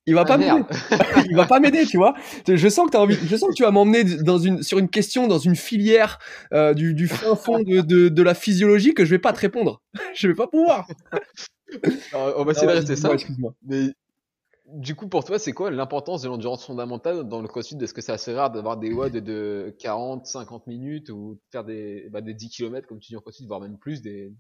il 0.09 0.15
va 0.15 0.23
ah, 0.23 0.25
pas 0.25 0.39
m'aider. 0.39 0.63
il 1.31 1.37
va 1.37 1.47
pas 1.47 1.61
m'aider, 1.61 1.85
tu 1.85 1.99
vois. 1.99 2.15
Je 2.47 2.69
sens 2.69 2.91
que 2.91 2.97
as 2.97 3.01
envie. 3.01 3.19
Je 3.27 3.37
sens 3.37 3.51
que 3.51 3.55
tu 3.55 3.63
vas 3.63 3.71
m'emmener 3.71 4.05
dans 4.05 4.39
une 4.39 4.63
sur 4.63 4.79
une 4.79 4.89
question 4.89 5.27
dans 5.27 5.39
une 5.39 5.55
filière 5.55 6.19
euh, 6.55 6.73
du, 6.73 6.95
du, 6.95 7.09
fin 7.09 7.37
fond 7.37 7.61
de, 7.61 7.83
de, 7.83 8.09
de, 8.09 8.23
la 8.23 8.35
physiologie 8.35 8.95
que 8.95 9.05
je 9.05 9.11
vais 9.11 9.19
pas 9.19 9.35
te 9.35 9.41
répondre. 9.41 9.83
je 10.15 10.29
vais 10.29 10.35
pas 10.35 10.47
pouvoir. 10.47 10.89
on 12.15 12.43
va 12.45 12.53
essayer 12.53 12.67
de 12.67 12.73
rester 12.73 12.97
ça. 12.97 13.11
Mais 13.67 13.93
du 14.75 14.95
coup, 14.95 15.09
pour 15.09 15.25
toi, 15.25 15.39
c'est 15.39 15.53
quoi 15.53 15.71
l'importance 15.71 16.23
de 16.23 16.29
l'endurance 16.29 16.65
fondamentale 16.65 17.29
dans 17.29 17.41
le 17.41 17.49
crossfit? 17.49 17.77
Est-ce 17.81 17.95
que 17.95 18.03
c'est 18.03 18.13
assez 18.13 18.35
rare 18.35 18.51
d'avoir 18.51 18.77
des 18.77 18.93
WOD 18.93 19.13
de 19.13 19.75
40, 19.79 20.27
50 20.27 20.67
minutes 20.67 21.11
ou 21.11 21.41
faire 21.51 21.65
des, 21.65 22.09
bah, 22.11 22.21
des 22.21 22.35
10 22.35 22.51
km 22.51 22.87
comme 22.87 22.99
tu 22.99 23.13
dis 23.13 23.17
en 23.17 23.21
crossfit, 23.21 23.47
voire 23.47 23.61
même 23.61 23.79
plus 23.79 24.03
des... 24.03 24.33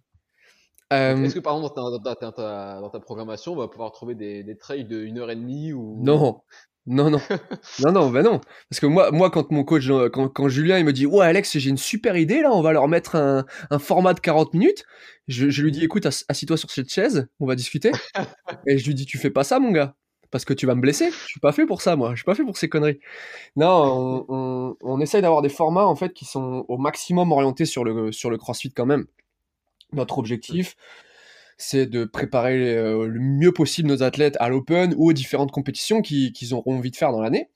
Euh, 0.90 1.22
est-ce 1.22 1.34
que 1.34 1.40
par 1.40 1.54
exemple 1.54 1.74
dans 1.76 1.98
ta, 1.98 2.14
dans, 2.14 2.32
ta, 2.32 2.80
dans 2.80 2.88
ta, 2.88 2.98
programmation, 2.98 3.52
on 3.52 3.56
va 3.56 3.68
pouvoir 3.68 3.92
trouver 3.92 4.14
des, 4.14 4.42
des 4.42 4.56
trails 4.56 4.86
de 4.86 5.04
1 5.06 5.18
heure 5.18 5.30
et 5.30 5.36
demie 5.36 5.74
ou... 5.74 6.02
Non, 6.02 6.40
non, 6.86 7.10
non, 7.10 7.20
non, 7.84 7.92
non, 7.92 8.10
ben 8.10 8.22
non. 8.22 8.40
Parce 8.70 8.80
que 8.80 8.86
moi, 8.86 9.10
moi, 9.10 9.30
quand 9.30 9.50
mon 9.50 9.64
coach, 9.64 9.86
quand, 10.12 10.28
quand 10.28 10.48
Julien, 10.48 10.78
il 10.78 10.86
me 10.86 10.94
dit, 10.94 11.04
ouais, 11.04 11.26
Alex, 11.26 11.58
j'ai 11.58 11.68
une 11.68 11.76
super 11.76 12.16
idée, 12.16 12.40
là, 12.40 12.50
on 12.52 12.62
va 12.62 12.72
leur 12.72 12.88
mettre 12.88 13.16
un, 13.16 13.44
un 13.70 13.78
format 13.78 14.14
de 14.14 14.20
40 14.20 14.54
minutes. 14.54 14.84
Je, 15.26 15.50
je 15.50 15.62
lui 15.62 15.70
dis, 15.70 15.84
écoute, 15.84 16.06
assis-toi 16.06 16.56
sur 16.56 16.70
cette 16.70 16.88
chaise, 16.88 17.28
on 17.40 17.46
va 17.46 17.54
discuter. 17.54 17.92
et 18.66 18.78
je 18.78 18.86
lui 18.86 18.94
dis, 18.94 19.04
tu 19.04 19.18
fais 19.18 19.30
pas 19.30 19.44
ça, 19.44 19.58
mon 19.58 19.70
gars 19.72 19.94
parce 20.30 20.44
que 20.44 20.52
tu 20.52 20.66
vas 20.66 20.74
me 20.74 20.80
blesser. 20.80 21.10
Je 21.10 21.26
suis 21.26 21.40
pas 21.40 21.52
fait 21.52 21.66
pour 21.66 21.82
ça, 21.82 21.96
moi. 21.96 22.10
Je 22.10 22.16
suis 22.16 22.24
pas 22.24 22.34
fait 22.34 22.44
pour 22.44 22.56
ces 22.56 22.68
conneries. 22.68 22.98
Non, 23.56 24.26
on, 24.28 25.00
essaye 25.00 25.22
d'avoir 25.22 25.42
des 25.42 25.48
formats 25.48 25.86
en 25.86 25.96
fait 25.96 26.12
qui 26.12 26.24
sont 26.24 26.64
au 26.68 26.78
maximum 26.78 27.32
orientés 27.32 27.64
sur 27.66 27.84
le 27.84 28.12
sur 28.12 28.30
le 28.30 28.38
CrossFit 28.38 28.72
quand 28.72 28.86
même. 28.86 29.06
Notre 29.92 30.18
objectif, 30.18 30.76
c'est 31.56 31.86
de 31.86 32.04
préparer 32.04 32.76
euh, 32.76 33.06
le 33.06 33.20
mieux 33.20 33.52
possible 33.52 33.88
nos 33.88 34.02
athlètes 34.02 34.36
à 34.40 34.48
l'Open 34.48 34.94
ou 34.96 35.10
aux 35.10 35.12
différentes 35.12 35.50
compétitions 35.52 36.02
qu'ils 36.02 36.54
auront 36.54 36.76
envie 36.76 36.90
de 36.90 36.96
faire 36.96 37.12
dans 37.12 37.22
l'année. 37.22 37.50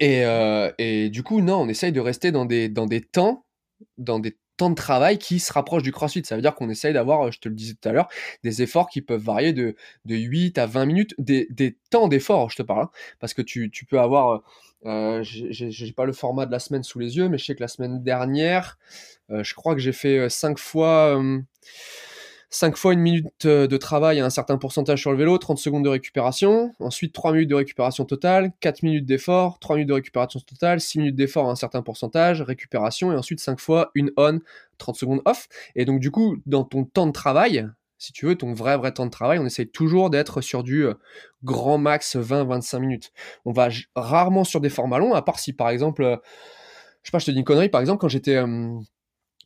Et, 0.00 0.24
euh, 0.24 0.70
et, 0.78 1.10
du 1.10 1.22
coup, 1.22 1.40
non, 1.40 1.60
on 1.62 1.68
essaye 1.68 1.92
de 1.92 2.00
rester 2.00 2.32
dans 2.32 2.46
des, 2.46 2.68
dans 2.68 2.86
des 2.86 3.02
temps, 3.02 3.44
dans 3.98 4.18
des 4.20 4.36
de 4.70 4.74
travail 4.74 5.18
qui 5.18 5.38
se 5.38 5.52
rapproche 5.52 5.82
du 5.82 5.92
crossfit. 5.92 6.22
Ça 6.24 6.36
veut 6.36 6.42
dire 6.42 6.54
qu'on 6.54 6.68
essaye 6.68 6.92
d'avoir, 6.92 7.30
je 7.32 7.40
te 7.40 7.48
le 7.48 7.54
disais 7.54 7.74
tout 7.74 7.88
à 7.88 7.92
l'heure, 7.92 8.08
des 8.42 8.62
efforts 8.62 8.88
qui 8.88 9.02
peuvent 9.02 9.22
varier 9.22 9.52
de, 9.52 9.76
de 10.04 10.16
8 10.16 10.58
à 10.58 10.66
20 10.66 10.86
minutes, 10.86 11.14
des, 11.18 11.76
temps 11.90 12.08
d'effort, 12.08 12.50
je 12.50 12.56
te 12.56 12.62
parle, 12.62 12.84
hein. 12.84 12.90
parce 13.20 13.34
que 13.34 13.42
tu, 13.42 13.70
peux 13.88 14.00
avoir, 14.00 14.42
euh, 14.86 15.22
j'ai 15.22 15.92
pas 15.92 16.06
le 16.06 16.12
format 16.12 16.46
de 16.46 16.52
la 16.52 16.58
semaine 16.58 16.82
sous 16.82 16.98
les 16.98 17.16
yeux, 17.16 17.28
mais 17.28 17.38
je 17.38 17.44
sais 17.44 17.54
que 17.54 17.60
la 17.60 17.68
semaine 17.68 18.02
dernière, 18.02 18.78
euh, 19.30 19.44
je 19.44 19.54
crois 19.54 19.74
que 19.74 19.80
j'ai 19.80 19.92
fait 19.92 20.28
5 20.28 20.52
euh, 20.52 20.60
fois... 20.60 21.18
Euh, 21.18 21.40
5 22.52 22.76
fois 22.76 22.92
une 22.92 23.00
minute 23.00 23.46
euh, 23.46 23.66
de 23.66 23.76
travail 23.78 24.20
à 24.20 24.26
un 24.26 24.30
certain 24.30 24.58
pourcentage 24.58 25.00
sur 25.00 25.10
le 25.10 25.16
vélo, 25.16 25.38
30 25.38 25.56
secondes 25.56 25.84
de 25.84 25.88
récupération, 25.88 26.74
ensuite 26.80 27.14
3 27.14 27.32
minutes 27.32 27.48
de 27.48 27.54
récupération 27.54 28.04
totale, 28.04 28.52
4 28.60 28.82
minutes 28.82 29.06
d'effort, 29.06 29.58
3 29.58 29.76
minutes 29.76 29.88
de 29.88 29.94
récupération 29.94 30.38
totale, 30.38 30.78
6 30.78 30.98
minutes 30.98 31.16
d'effort 31.16 31.48
à 31.48 31.52
un 31.52 31.56
certain 31.56 31.80
pourcentage, 31.80 32.42
récupération, 32.42 33.10
et 33.10 33.16
ensuite 33.16 33.40
5 33.40 33.58
fois 33.58 33.90
une 33.94 34.12
on, 34.18 34.40
30 34.76 34.96
secondes 34.96 35.22
off. 35.24 35.48
Et 35.76 35.86
donc 35.86 35.98
du 35.98 36.10
coup, 36.10 36.36
dans 36.44 36.62
ton 36.62 36.84
temps 36.84 37.06
de 37.06 37.12
travail, 37.12 37.66
si 37.96 38.12
tu 38.12 38.26
veux, 38.26 38.36
ton 38.36 38.52
vrai 38.52 38.76
vrai 38.76 38.92
temps 38.92 39.06
de 39.06 39.10
travail, 39.10 39.38
on 39.38 39.46
essaye 39.46 39.68
toujours 39.68 40.10
d'être 40.10 40.42
sur 40.42 40.62
du 40.62 40.84
euh, 40.84 40.94
grand 41.44 41.78
max 41.78 42.16
20-25 42.16 42.80
minutes. 42.80 43.12
On 43.46 43.52
va 43.52 43.70
rarement 43.96 44.44
sur 44.44 44.60
des 44.60 44.68
formats 44.68 44.98
longs, 44.98 45.14
à 45.14 45.22
part 45.22 45.38
si 45.38 45.54
par 45.54 45.70
exemple, 45.70 46.02
euh, 46.02 46.16
je 47.02 47.08
sais 47.08 47.12
pas, 47.12 47.18
je 47.18 47.24
te 47.26 47.30
dis 47.30 47.38
une 47.38 47.44
connerie, 47.44 47.70
par 47.70 47.80
exemple 47.80 48.00
quand 48.02 48.08
j'étais 48.08 48.36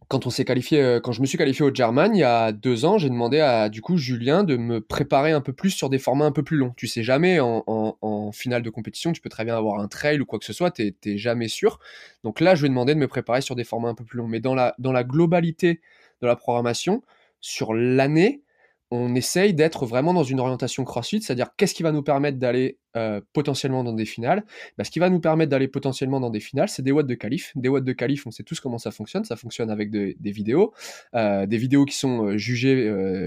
quand 0.08 0.26
on 0.26 0.30
s'est 0.30 0.44
qualifié, 0.44 0.80
euh, 0.80 1.00
quand 1.00 1.12
je 1.12 1.20
me 1.20 1.26
suis 1.26 1.36
qualifié 1.36 1.64
au 1.64 1.74
German 1.74 2.14
il 2.14 2.20
y 2.20 2.24
a 2.24 2.52
deux 2.52 2.84
ans, 2.84 2.96
j'ai 2.98 3.08
demandé 3.08 3.40
à 3.40 3.68
du 3.68 3.82
coup 3.82 3.96
Julien 3.96 4.44
de 4.44 4.56
me 4.56 4.80
préparer 4.80 5.32
un 5.32 5.40
peu 5.40 5.52
plus 5.52 5.70
sur 5.70 5.90
des 5.90 5.98
formats 5.98 6.26
un 6.26 6.32
peu 6.32 6.42
plus 6.42 6.56
longs. 6.56 6.72
Tu 6.76 6.86
sais 6.86 7.02
jamais 7.02 7.40
en, 7.40 8.32
finale 8.32 8.62
de 8.62 8.70
compétition, 8.70 9.12
tu 9.12 9.20
peux 9.20 9.28
très 9.28 9.44
bien 9.44 9.56
avoir 9.56 9.80
un 9.80 9.88
trail 9.88 10.20
ou 10.20 10.26
quoi 10.26 10.38
que 10.38 10.44
ce 10.44 10.52
soit, 10.52 10.70
t'es 10.70 10.94
jamais 11.18 11.48
sûr. 11.48 11.78
Donc 12.24 12.40
là, 12.40 12.54
je 12.54 12.62
vais 12.62 12.68
demander 12.68 12.94
de 12.94 12.98
me 12.98 13.08
préparer 13.08 13.40
sur 13.40 13.56
des 13.56 13.64
formats 13.64 13.88
un 13.88 13.94
peu 13.94 14.04
plus 14.04 14.18
longs. 14.18 14.28
Mais 14.28 14.40
dans 14.40 14.54
la 14.54 14.74
dans 14.78 14.92
la 14.92 15.04
globalité 15.04 15.80
de 16.22 16.26
la 16.26 16.36
programmation 16.36 17.02
sur 17.40 17.74
l'année, 17.74 18.42
on 18.90 19.14
essaye 19.14 19.54
d'être 19.54 19.86
vraiment 19.86 20.14
dans 20.14 20.24
une 20.24 20.40
orientation 20.40 20.84
CrossFit, 20.84 21.22
c'est-à-dire 21.22 21.48
qu'est-ce 21.56 21.74
qui 21.74 21.82
va 21.82 21.92
nous 21.92 22.02
permettre 22.02 22.38
d'aller 22.38 22.78
euh, 22.96 23.20
potentiellement 23.32 23.84
dans 23.84 23.92
des 23.92 24.06
finales. 24.06 24.44
Bah, 24.78 24.84
ce 24.84 24.90
qui 24.90 24.98
va 24.98 25.10
nous 25.10 25.20
permettre 25.20 25.50
d'aller 25.50 25.68
potentiellement 25.68 26.18
dans 26.18 26.30
des 26.30 26.40
finales, 26.40 26.68
c'est 26.68 26.82
des 26.82 26.92
watts 26.92 27.06
de 27.06 27.14
qualif. 27.14 27.52
Des 27.54 27.68
watts 27.68 27.84
de 27.84 27.92
qualif, 27.92 28.26
on 28.26 28.30
sait 28.30 28.42
tous 28.42 28.58
comment 28.58 28.78
ça 28.78 28.90
fonctionne. 28.90 29.24
Ça 29.24 29.36
fonctionne 29.36 29.70
avec 29.70 29.90
des 29.90 30.16
vidéos, 30.30 30.72
euh, 31.14 31.44
des 31.44 31.58
vidéos 31.58 31.84
qui 31.84 31.96
sont 31.96 32.24
euh, 32.26 32.36
jugées 32.38 32.66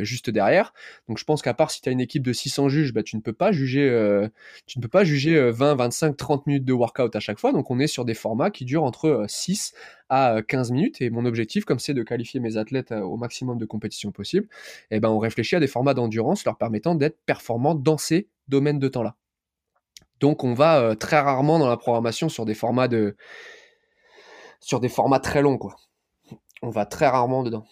juste 0.04 0.30
derrière. 0.30 0.74
Donc 1.08 1.18
je 1.18 1.24
pense 1.24 1.42
qu'à 1.42 1.54
part 1.54 1.72
si 1.72 1.82
tu 1.82 1.90
as 1.90 1.92
une 1.92 2.02
équipe 2.02 2.24
de 2.24 2.34
600 2.34 2.70
juges, 2.70 2.94
bah, 2.94 3.04
tu 3.04 3.16
ne 3.16 3.22
peux 3.22 3.34
pas 3.34 3.52
juger, 3.52 3.88
tu 4.66 4.80
ne 4.80 4.82
peux 4.82 4.90
pas 4.90 5.04
juger 5.04 5.52
20, 5.52 5.76
25, 5.76 6.18
30 6.18 6.48
minutes 6.48 6.66
de 6.66 6.74
workout 6.74 7.16
à 7.16 7.20
chaque 7.20 7.40
fois. 7.40 7.52
Donc 7.52 7.70
on 7.70 7.80
est 7.80 7.88
sur 7.88 8.06
des 8.06 8.14
formats 8.16 8.50
qui 8.50 8.66
durent 8.66 8.84
entre 8.84 9.26
6 9.28 9.74
à 10.10 10.42
15 10.48 10.72
minutes. 10.72 11.02
Et 11.02 11.10
mon 11.10 11.26
objectif, 11.26 11.66
comme 11.66 11.80
c'est 11.80 11.94
de 11.94 12.04
qualifier 12.04 12.40
mes 12.40 12.58
athlètes 12.58 12.92
au 12.92 13.18
maximum 13.18 13.58
de 13.58 13.66
compétitions 13.66 14.12
possible, 14.12 14.48
eh 14.92 15.00
ben 15.00 15.10
on 15.10 15.20
réfléchit 15.20 15.56
à 15.56 15.60
des 15.60 15.68
formats 15.68 15.94
d'endurance 15.94 16.44
leur 16.46 16.58
permettant 16.58 16.96
d'être 16.96 17.20
performants 17.26 17.76
dans 17.76 17.98
ces 17.98 18.28
domaines 18.48 18.80
de 18.80 18.88
temps-là. 18.88 19.16
Donc 20.20 20.44
on 20.44 20.54
va 20.54 20.80
euh, 20.80 20.96
très 20.96 21.20
rarement 21.20 21.60
dans 21.60 21.68
la 21.68 21.78
programmation 21.78 22.30
sur 22.30 22.46
des 22.46 22.56
formats 22.56 22.88
de 22.88 23.16
sur 24.60 24.80
des 24.80 24.90
formats 24.90 25.20
très 25.20 25.42
longs 25.42 25.58
quoi. 25.58 25.76
On 26.62 26.70
va 26.70 26.86
très 26.86 27.08
rarement 27.08 27.44
dedans. 27.44 27.66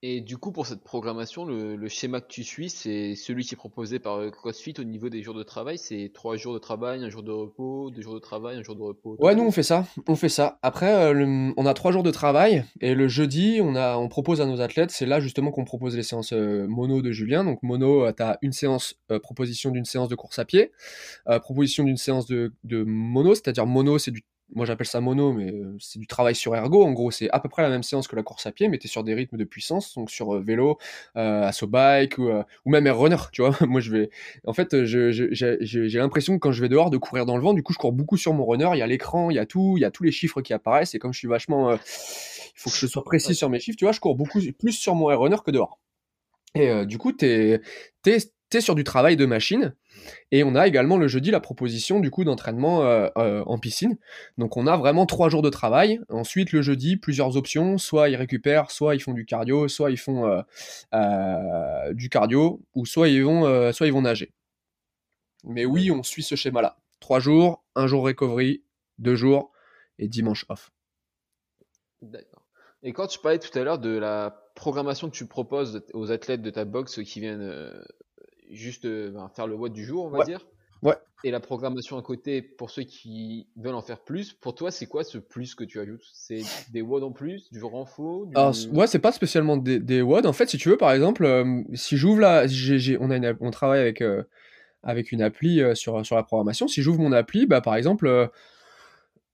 Et 0.00 0.20
du 0.20 0.36
coup, 0.36 0.52
pour 0.52 0.64
cette 0.64 0.84
programmation, 0.84 1.44
le, 1.44 1.88
schéma 1.88 2.20
que 2.20 2.28
tu 2.28 2.44
suis, 2.44 2.70
c'est 2.70 3.16
celui 3.16 3.44
qui 3.44 3.54
est 3.54 3.56
proposé 3.56 3.98
par 3.98 4.18
euh, 4.18 4.30
CrossFit 4.30 4.74
au 4.78 4.84
niveau 4.84 5.08
des 5.08 5.24
jours 5.24 5.34
de 5.34 5.42
travail. 5.42 5.76
C'est 5.76 6.12
trois 6.14 6.36
jours 6.36 6.54
de 6.54 6.60
travail, 6.60 7.04
un 7.04 7.10
jour 7.10 7.24
de 7.24 7.32
repos, 7.32 7.90
deux 7.90 8.02
jours 8.02 8.14
de 8.14 8.20
travail, 8.20 8.58
un 8.58 8.62
jour 8.62 8.76
de 8.76 8.82
repos. 8.82 9.16
Ouais, 9.18 9.34
nous 9.34 9.42
on 9.42 9.50
fait 9.50 9.64
ça, 9.64 9.86
on 10.06 10.14
fait 10.14 10.28
ça. 10.28 10.60
Après, 10.62 10.94
euh, 10.94 11.50
on 11.56 11.66
a 11.66 11.74
trois 11.74 11.90
jours 11.90 12.04
de 12.04 12.12
travail 12.12 12.64
et 12.80 12.94
le 12.94 13.08
jeudi, 13.08 13.58
on 13.60 13.74
a, 13.74 13.96
on 13.96 14.08
propose 14.08 14.40
à 14.40 14.46
nos 14.46 14.60
athlètes. 14.60 14.92
C'est 14.92 15.06
là 15.06 15.18
justement 15.18 15.50
qu'on 15.50 15.64
propose 15.64 15.96
les 15.96 16.04
séances 16.04 16.32
euh, 16.32 16.68
mono 16.68 17.02
de 17.02 17.10
Julien. 17.10 17.42
Donc 17.42 17.60
mono, 17.64 18.12
tu 18.12 18.22
as 18.22 18.38
une 18.42 18.52
séance 18.52 18.94
proposition 19.22 19.72
d'une 19.72 19.84
séance 19.84 20.08
de 20.08 20.14
course 20.14 20.38
à 20.38 20.44
pied, 20.44 20.70
proposition 21.42 21.82
d'une 21.82 21.96
séance 21.96 22.26
de, 22.26 22.52
de 22.62 22.84
mono, 22.84 23.34
c'est-à-dire 23.34 23.66
mono, 23.66 23.98
c'est 23.98 24.12
du 24.12 24.22
moi 24.54 24.64
j'appelle 24.66 24.86
ça 24.86 25.00
mono, 25.00 25.32
mais 25.32 25.52
euh, 25.52 25.76
c'est 25.78 25.98
du 25.98 26.06
travail 26.06 26.34
sur 26.34 26.54
ergo. 26.56 26.84
En 26.84 26.92
gros, 26.92 27.10
c'est 27.10 27.28
à 27.30 27.40
peu 27.40 27.48
près 27.48 27.62
la 27.62 27.68
même 27.68 27.82
séance 27.82 28.08
que 28.08 28.16
la 28.16 28.22
course 28.22 28.46
à 28.46 28.52
pied, 28.52 28.68
mais 28.68 28.78
tu 28.78 28.86
es 28.86 28.88
sur 28.88 29.04
des 29.04 29.14
rythmes 29.14 29.36
de 29.36 29.44
puissance, 29.44 29.94
donc 29.94 30.10
sur 30.10 30.34
euh, 30.34 30.40
vélo, 30.40 30.78
euh, 31.16 31.42
assaut 31.42 31.66
bike 31.66 32.18
ou, 32.18 32.28
euh, 32.28 32.42
ou 32.64 32.70
même 32.70 32.86
air 32.86 32.98
runner, 32.98 33.16
tu 33.32 33.42
vois. 33.42 33.54
moi 33.66 33.80
je 33.80 33.90
vais. 33.90 34.10
En 34.46 34.52
fait, 34.54 34.84
j'ai 34.84 35.98
l'impression 35.98 36.34
que 36.34 36.38
quand 36.38 36.52
je 36.52 36.62
vais 36.62 36.68
dehors 36.68 36.90
de 36.90 36.96
courir 36.96 37.26
dans 37.26 37.36
le 37.36 37.42
vent, 37.42 37.52
du 37.54 37.62
coup 37.62 37.72
je 37.72 37.78
cours 37.78 37.92
beaucoup 37.92 38.16
sur 38.16 38.32
mon 38.32 38.46
runner. 38.46 38.70
Il 38.72 38.78
y 38.78 38.82
a 38.82 38.86
l'écran, 38.86 39.30
il 39.30 39.34
y 39.34 39.40
a 39.40 39.46
tout, 39.46 39.74
il 39.76 39.80
y 39.80 39.84
a 39.84 39.90
tous 39.90 40.04
les 40.04 40.12
chiffres 40.12 40.40
qui 40.40 40.52
apparaissent, 40.52 40.94
et 40.94 40.98
comme 40.98 41.12
je 41.12 41.18
suis 41.18 41.28
vachement. 41.28 41.72
il 41.72 41.78
faut 42.54 42.70
que 42.70 42.76
je 42.76 42.86
sois 42.86 43.04
précis 43.04 43.34
sur 43.34 43.50
mes 43.50 43.60
chiffres, 43.60 43.78
tu 43.78 43.84
vois, 43.84 43.92
je 43.92 44.00
cours 44.00 44.16
beaucoup 44.16 44.40
plus 44.58 44.72
sur 44.72 44.94
mon 44.94 45.10
air 45.10 45.20
runner 45.20 45.36
que 45.44 45.50
dehors. 45.50 45.78
Et 46.54 46.86
du 46.86 46.98
coup, 46.98 47.12
tu 47.12 47.26
es, 47.26 47.60
es 48.06 48.18
sur 48.60 48.74
du 48.74 48.84
travail 48.84 49.16
de 49.16 49.26
machine. 49.26 49.74
Et 50.32 50.42
on 50.42 50.54
a 50.54 50.66
également 50.66 50.96
le 50.96 51.06
jeudi 51.06 51.30
la 51.30 51.40
proposition 51.40 52.00
du 52.00 52.10
coup 52.10 52.24
d'entraînement 52.24 52.82
euh, 52.82 53.08
euh, 53.18 53.42
en 53.46 53.58
piscine. 53.58 53.98
Donc 54.38 54.56
on 54.56 54.66
a 54.66 54.76
vraiment 54.76 55.06
trois 55.06 55.28
jours 55.28 55.42
de 55.42 55.50
travail. 55.50 56.00
Ensuite 56.08 56.52
le 56.52 56.62
jeudi 56.62 56.96
plusieurs 56.96 57.36
options, 57.36 57.78
soit 57.78 58.08
ils 58.08 58.16
récupèrent, 58.16 58.70
soit 58.70 58.94
ils 58.94 59.00
font 59.00 59.12
du 59.12 59.26
cardio, 59.26 59.68
soit 59.68 59.90
ils 59.90 59.98
font 59.98 60.42
euh, 60.94 61.92
du 61.92 62.08
cardio, 62.08 62.62
ou 62.74 62.86
soit 62.86 63.08
ils 63.08 63.22
vont, 63.22 63.72
soit 63.72 63.86
ils 63.86 63.92
vont 63.92 64.02
nager. 64.02 64.32
Mais 65.44 65.64
oui, 65.64 65.90
on 65.90 66.02
suit 66.02 66.22
ce 66.22 66.34
schéma-là. 66.34 66.78
Trois 67.00 67.20
jours, 67.20 67.64
un 67.76 67.86
jour 67.86 68.02
recovery, 68.02 68.64
deux 68.98 69.14
jours 69.14 69.52
et 69.98 70.08
dimanche 70.08 70.44
off. 70.48 70.70
D'accord. 72.02 72.44
Et 72.82 72.92
quand 72.92 73.06
tu 73.08 73.18
parlais 73.18 73.38
tout 73.38 73.56
à 73.58 73.62
l'heure 73.62 73.78
de 73.78 73.90
la 73.90 74.50
programmation 74.54 75.10
que 75.10 75.16
tu 75.16 75.26
proposes 75.26 75.84
aux 75.94 76.10
athlètes 76.10 76.42
de 76.42 76.50
ta 76.50 76.64
box 76.64 77.02
qui 77.02 77.20
viennent 77.20 77.82
juste 78.50 78.84
euh, 78.84 79.10
ben, 79.10 79.28
faire 79.34 79.46
le 79.46 79.56
vote 79.56 79.72
du 79.72 79.84
jour, 79.84 80.04
on 80.04 80.10
va 80.10 80.24
dire. 80.24 80.46
Ouais. 80.82 80.96
Et 81.24 81.32
la 81.32 81.40
programmation 81.40 81.98
à 81.98 82.02
côté, 82.02 82.42
pour 82.42 82.70
ceux 82.70 82.84
qui 82.84 83.48
veulent 83.56 83.74
en 83.74 83.82
faire 83.82 83.98
plus, 83.98 84.32
pour 84.34 84.54
toi, 84.54 84.70
c'est 84.70 84.86
quoi 84.86 85.02
ce 85.02 85.18
plus 85.18 85.56
que 85.56 85.64
tu 85.64 85.80
ajoutes? 85.80 86.04
C'est 86.12 86.42
des 86.72 86.80
WOD 86.80 87.02
en 87.02 87.10
plus, 87.10 87.50
du 87.50 87.62
renfort 87.64 88.26
du... 88.26 88.36
Alors, 88.36 88.54
ouais, 88.72 88.86
c'est 88.86 89.00
pas 89.00 89.10
spécialement 89.10 89.56
des, 89.56 89.80
des 89.80 90.00
WOD. 90.00 90.26
En 90.26 90.32
fait, 90.32 90.48
si 90.48 90.58
tu 90.58 90.68
veux, 90.68 90.76
par 90.76 90.92
exemple, 90.92 91.24
euh, 91.24 91.62
si 91.74 91.96
j'ouvre 91.96 92.20
là, 92.20 92.46
on, 93.00 93.10
a 93.10 93.16
une, 93.16 93.36
on 93.40 93.50
travaille 93.50 93.80
avec, 93.80 94.00
euh, 94.00 94.22
avec 94.84 95.10
une 95.10 95.20
appli 95.20 95.60
euh, 95.60 95.74
sur, 95.74 96.06
sur 96.06 96.14
la 96.14 96.22
programmation. 96.22 96.68
Si 96.68 96.82
j'ouvre 96.82 97.00
mon 97.00 97.10
appli, 97.10 97.46
bah, 97.46 97.60
par 97.60 97.74
exemple, 97.74 98.30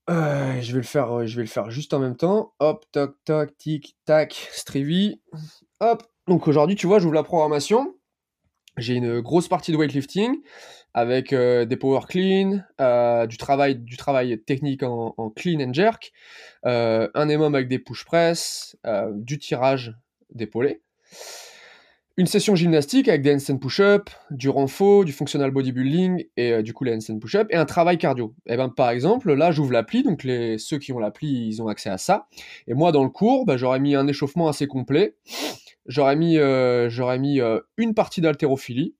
je, 0.07 0.13
vais 0.13 0.77
le 0.77 0.81
faire, 0.81 1.27
je 1.27 1.35
vais 1.35 1.43
le 1.43 1.49
faire 1.49 1.69
juste 1.69 1.93
en 1.93 1.99
même 1.99 2.15
temps. 2.15 2.53
Hop, 2.59 2.83
toc, 2.91 3.15
toc, 3.25 3.55
tic, 3.57 3.95
tac, 4.05 4.49
Strivi. 4.51 5.21
Hop. 5.81 6.01
Donc 6.27 6.47
aujourd'hui, 6.47 6.75
tu 6.75 6.87
vois, 6.87 6.97
j'ouvre 6.97 7.13
la 7.13 7.21
programmation. 7.21 7.94
J'ai 8.77 8.95
une 8.95 9.21
grosse 9.21 9.47
partie 9.47 9.71
de 9.71 9.77
weightlifting 9.77 10.41
avec 10.93 11.33
euh, 11.33 11.65
des 11.65 11.75
power 11.75 12.01
clean, 12.07 12.61
euh, 12.79 13.27
du, 13.27 13.37
travail, 13.37 13.75
du 13.75 13.97
travail 13.97 14.41
technique 14.41 14.81
en, 14.81 15.13
clean 15.35 15.59
and 15.59 15.73
jerk, 15.73 16.13
euh, 16.65 17.09
un 17.13 17.27
EMOM 17.27 17.53
avec 17.53 17.67
des 17.67 17.79
push 17.79 18.05
press, 18.05 18.77
du 19.13 19.37
tirage 19.37 19.93
d'épaulé, 20.33 20.81
une 22.17 22.27
session 22.27 22.55
gymnastique 22.55 23.09
avec 23.09 23.21
des 23.21 23.33
handstand 23.33 23.57
push-up, 23.57 24.09
du 24.31 24.47
renfort, 24.47 25.03
du 25.03 25.11
functional 25.11 25.51
bodybuilding 25.51 26.25
et 26.37 26.63
du 26.63 26.73
coup 26.73 26.85
les 26.85 26.93
handstand 26.93 27.19
push-up, 27.19 27.47
et 27.49 27.57
un 27.57 27.65
travail 27.65 27.97
cardio. 27.97 28.33
Et 28.45 28.53
eh 28.53 28.57
ben 28.57 28.69
par 28.69 28.89
exemple, 28.89 29.33
là 29.33 29.51
j'ouvre 29.51 29.73
l'appli, 29.73 30.01
donc 30.01 30.23
les, 30.23 30.57
ceux 30.57 30.79
qui 30.79 30.93
ont 30.93 30.99
l'appli, 30.99 31.47
ils 31.49 31.61
ont 31.61 31.67
accès 31.67 31.89
à 31.89 31.97
ça. 31.97 32.27
Et 32.67 32.73
moi 32.73 32.93
dans 32.93 33.03
le 33.03 33.09
cours, 33.09 33.45
bah, 33.45 33.57
j'aurais 33.57 33.81
mis 33.81 33.95
un 33.95 34.07
échauffement 34.07 34.47
assez 34.47 34.65
complet. 34.65 35.15
J'aurais 35.85 36.15
mis, 36.15 36.37
j'aurais 36.89 37.19
mis 37.19 37.39
une 37.77 37.93
partie 37.93 38.21
d'haltérophilie, 38.21 38.95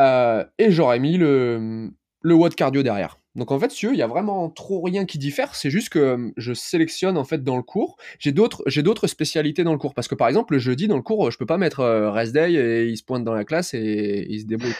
euh, 0.00 0.44
et 0.58 0.70
j'aurais 0.70 0.98
mis 0.98 1.18
le, 1.18 1.90
le 2.22 2.34
watt 2.34 2.54
cardio 2.54 2.82
derrière. 2.82 3.18
Donc 3.36 3.52
en 3.52 3.60
fait, 3.60 3.82
il 3.82 3.94
y 3.94 4.02
a 4.02 4.08
vraiment 4.08 4.50
trop 4.50 4.80
rien 4.80 5.04
qui 5.04 5.18
diffère. 5.18 5.54
C'est 5.54 5.70
juste 5.70 5.90
que 5.90 5.98
euh, 5.98 6.30
je 6.36 6.52
sélectionne 6.52 7.16
en 7.16 7.24
fait 7.24 7.44
dans 7.44 7.56
le 7.56 7.62
cours. 7.62 7.96
J'ai 8.18 8.32
d'autres, 8.32 8.62
j'ai 8.66 8.82
d'autres 8.82 9.06
spécialités 9.06 9.62
dans 9.62 9.72
le 9.72 9.78
cours 9.78 9.94
parce 9.94 10.08
que 10.08 10.16
par 10.16 10.26
exemple 10.26 10.54
le 10.54 10.58
jeudi 10.58 10.88
dans 10.88 10.96
le 10.96 11.02
cours, 11.02 11.30
je 11.30 11.38
peux 11.38 11.46
pas 11.46 11.58
mettre 11.58 11.80
euh, 11.80 12.10
rest 12.10 12.32
day 12.32 12.52
et 12.54 12.86
il 12.86 12.96
se 12.96 13.04
pointe 13.04 13.22
dans 13.22 13.34
la 13.34 13.44
classe 13.44 13.72
et 13.74 14.26
il 14.28 14.40
se 14.40 14.46
débrouille. 14.46 14.72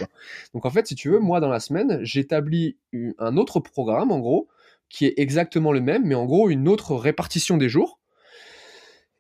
Donc 0.54 0.66
en 0.66 0.70
fait, 0.70 0.86
si 0.86 0.94
tu 0.96 1.10
veux, 1.10 1.20
moi 1.20 1.38
dans 1.38 1.50
la 1.50 1.60
semaine, 1.60 2.00
j'établis 2.02 2.76
un 3.18 3.36
autre 3.36 3.60
programme 3.60 4.10
en 4.10 4.18
gros 4.18 4.48
qui 4.88 5.06
est 5.06 5.14
exactement 5.18 5.70
le 5.70 5.80
même, 5.80 6.04
mais 6.04 6.16
en 6.16 6.24
gros 6.24 6.50
une 6.50 6.66
autre 6.66 6.96
répartition 6.96 7.56
des 7.56 7.68
jours. 7.68 7.99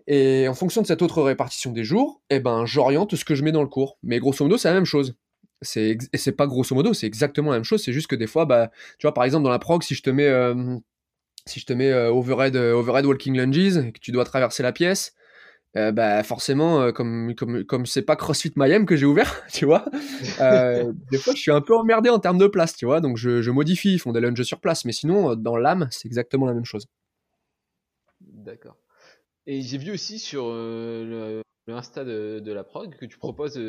Et 0.06 0.48
en 0.48 0.54
fonction 0.54 0.82
de 0.82 0.86
cette 0.86 1.02
autre 1.02 1.22
répartition 1.22 1.72
des 1.72 1.84
jours, 1.84 2.22
eh 2.30 2.40
ben 2.40 2.66
j'oriente 2.66 3.14
ce 3.14 3.24
que 3.24 3.34
je 3.34 3.44
mets 3.44 3.52
dans 3.52 3.62
le 3.62 3.68
cours. 3.68 3.98
Mais 4.02 4.18
grosso 4.18 4.44
modo, 4.44 4.56
c'est 4.56 4.68
la 4.68 4.74
même 4.74 4.84
chose 4.84 5.14
c'est 5.62 5.98
c'est 6.14 6.32
pas 6.32 6.46
grosso 6.46 6.74
modo, 6.74 6.94
c'est 6.94 7.06
exactement 7.06 7.50
la 7.50 7.58
même 7.58 7.64
chose. 7.64 7.82
C'est 7.82 7.92
juste 7.92 8.06
que 8.06 8.16
des 8.16 8.26
fois, 8.26 8.46
bah, 8.46 8.70
tu 8.98 9.06
vois, 9.06 9.14
par 9.14 9.24
exemple 9.24 9.44
dans 9.44 9.50
la 9.50 9.58
prog, 9.58 9.82
si 9.82 9.94
je 9.94 10.02
te 10.02 10.10
mets 10.10 10.28
euh, 10.28 10.76
si 11.46 11.60
je 11.60 11.66
te 11.66 11.72
mets 11.72 11.90
euh, 11.92 12.10
overhead, 12.12 12.56
euh, 12.56 12.72
overhead 12.74 13.06
walking 13.06 13.36
lunges 13.36 13.76
et 13.78 13.92
que 13.92 14.00
tu 14.00 14.12
dois 14.12 14.24
traverser 14.24 14.62
la 14.62 14.72
pièce, 14.72 15.14
bah 15.74 16.22
forcément, 16.24 16.92
comme 16.92 17.34
comme 17.36 17.64
comme 17.64 17.86
c'est 17.86 18.02
pas 18.02 18.16
CrossFit 18.16 18.52
Mayhem 18.56 18.86
que 18.86 18.96
j'ai 18.96 19.06
ouvert, 19.06 19.44
tu 19.52 19.66
vois, 19.66 19.84
des 21.10 21.18
fois 21.18 21.34
je 21.34 21.40
suis 21.40 21.52
un 21.52 21.60
peu 21.60 21.76
emmerdé 21.76 22.10
en 22.10 22.18
termes 22.18 22.38
de 22.38 22.48
place, 22.48 22.74
tu 22.74 22.86
vois, 22.86 23.00
donc 23.00 23.16
je, 23.16 23.42
je 23.42 23.50
modifie, 23.50 23.94
ils 23.94 23.98
font 24.00 24.12
des 24.12 24.20
lunges 24.20 24.42
sur 24.42 24.60
place, 24.60 24.84
mais 24.84 24.92
sinon 24.92 25.36
dans 25.36 25.56
l'âme, 25.56 25.88
c'est 25.90 26.06
exactement 26.06 26.46
la 26.46 26.54
même 26.54 26.64
chose. 26.64 26.86
D'accord. 28.20 28.76
Et 29.50 29.62
j'ai 29.62 29.78
vu 29.78 29.90
aussi 29.90 30.20
sur 30.20 30.44
le, 30.44 31.42
Insta 31.66 32.04
de, 32.04 32.52
la 32.52 32.62
prog 32.62 32.94
que 32.94 33.04
tu 33.04 33.18
proposes 33.18 33.60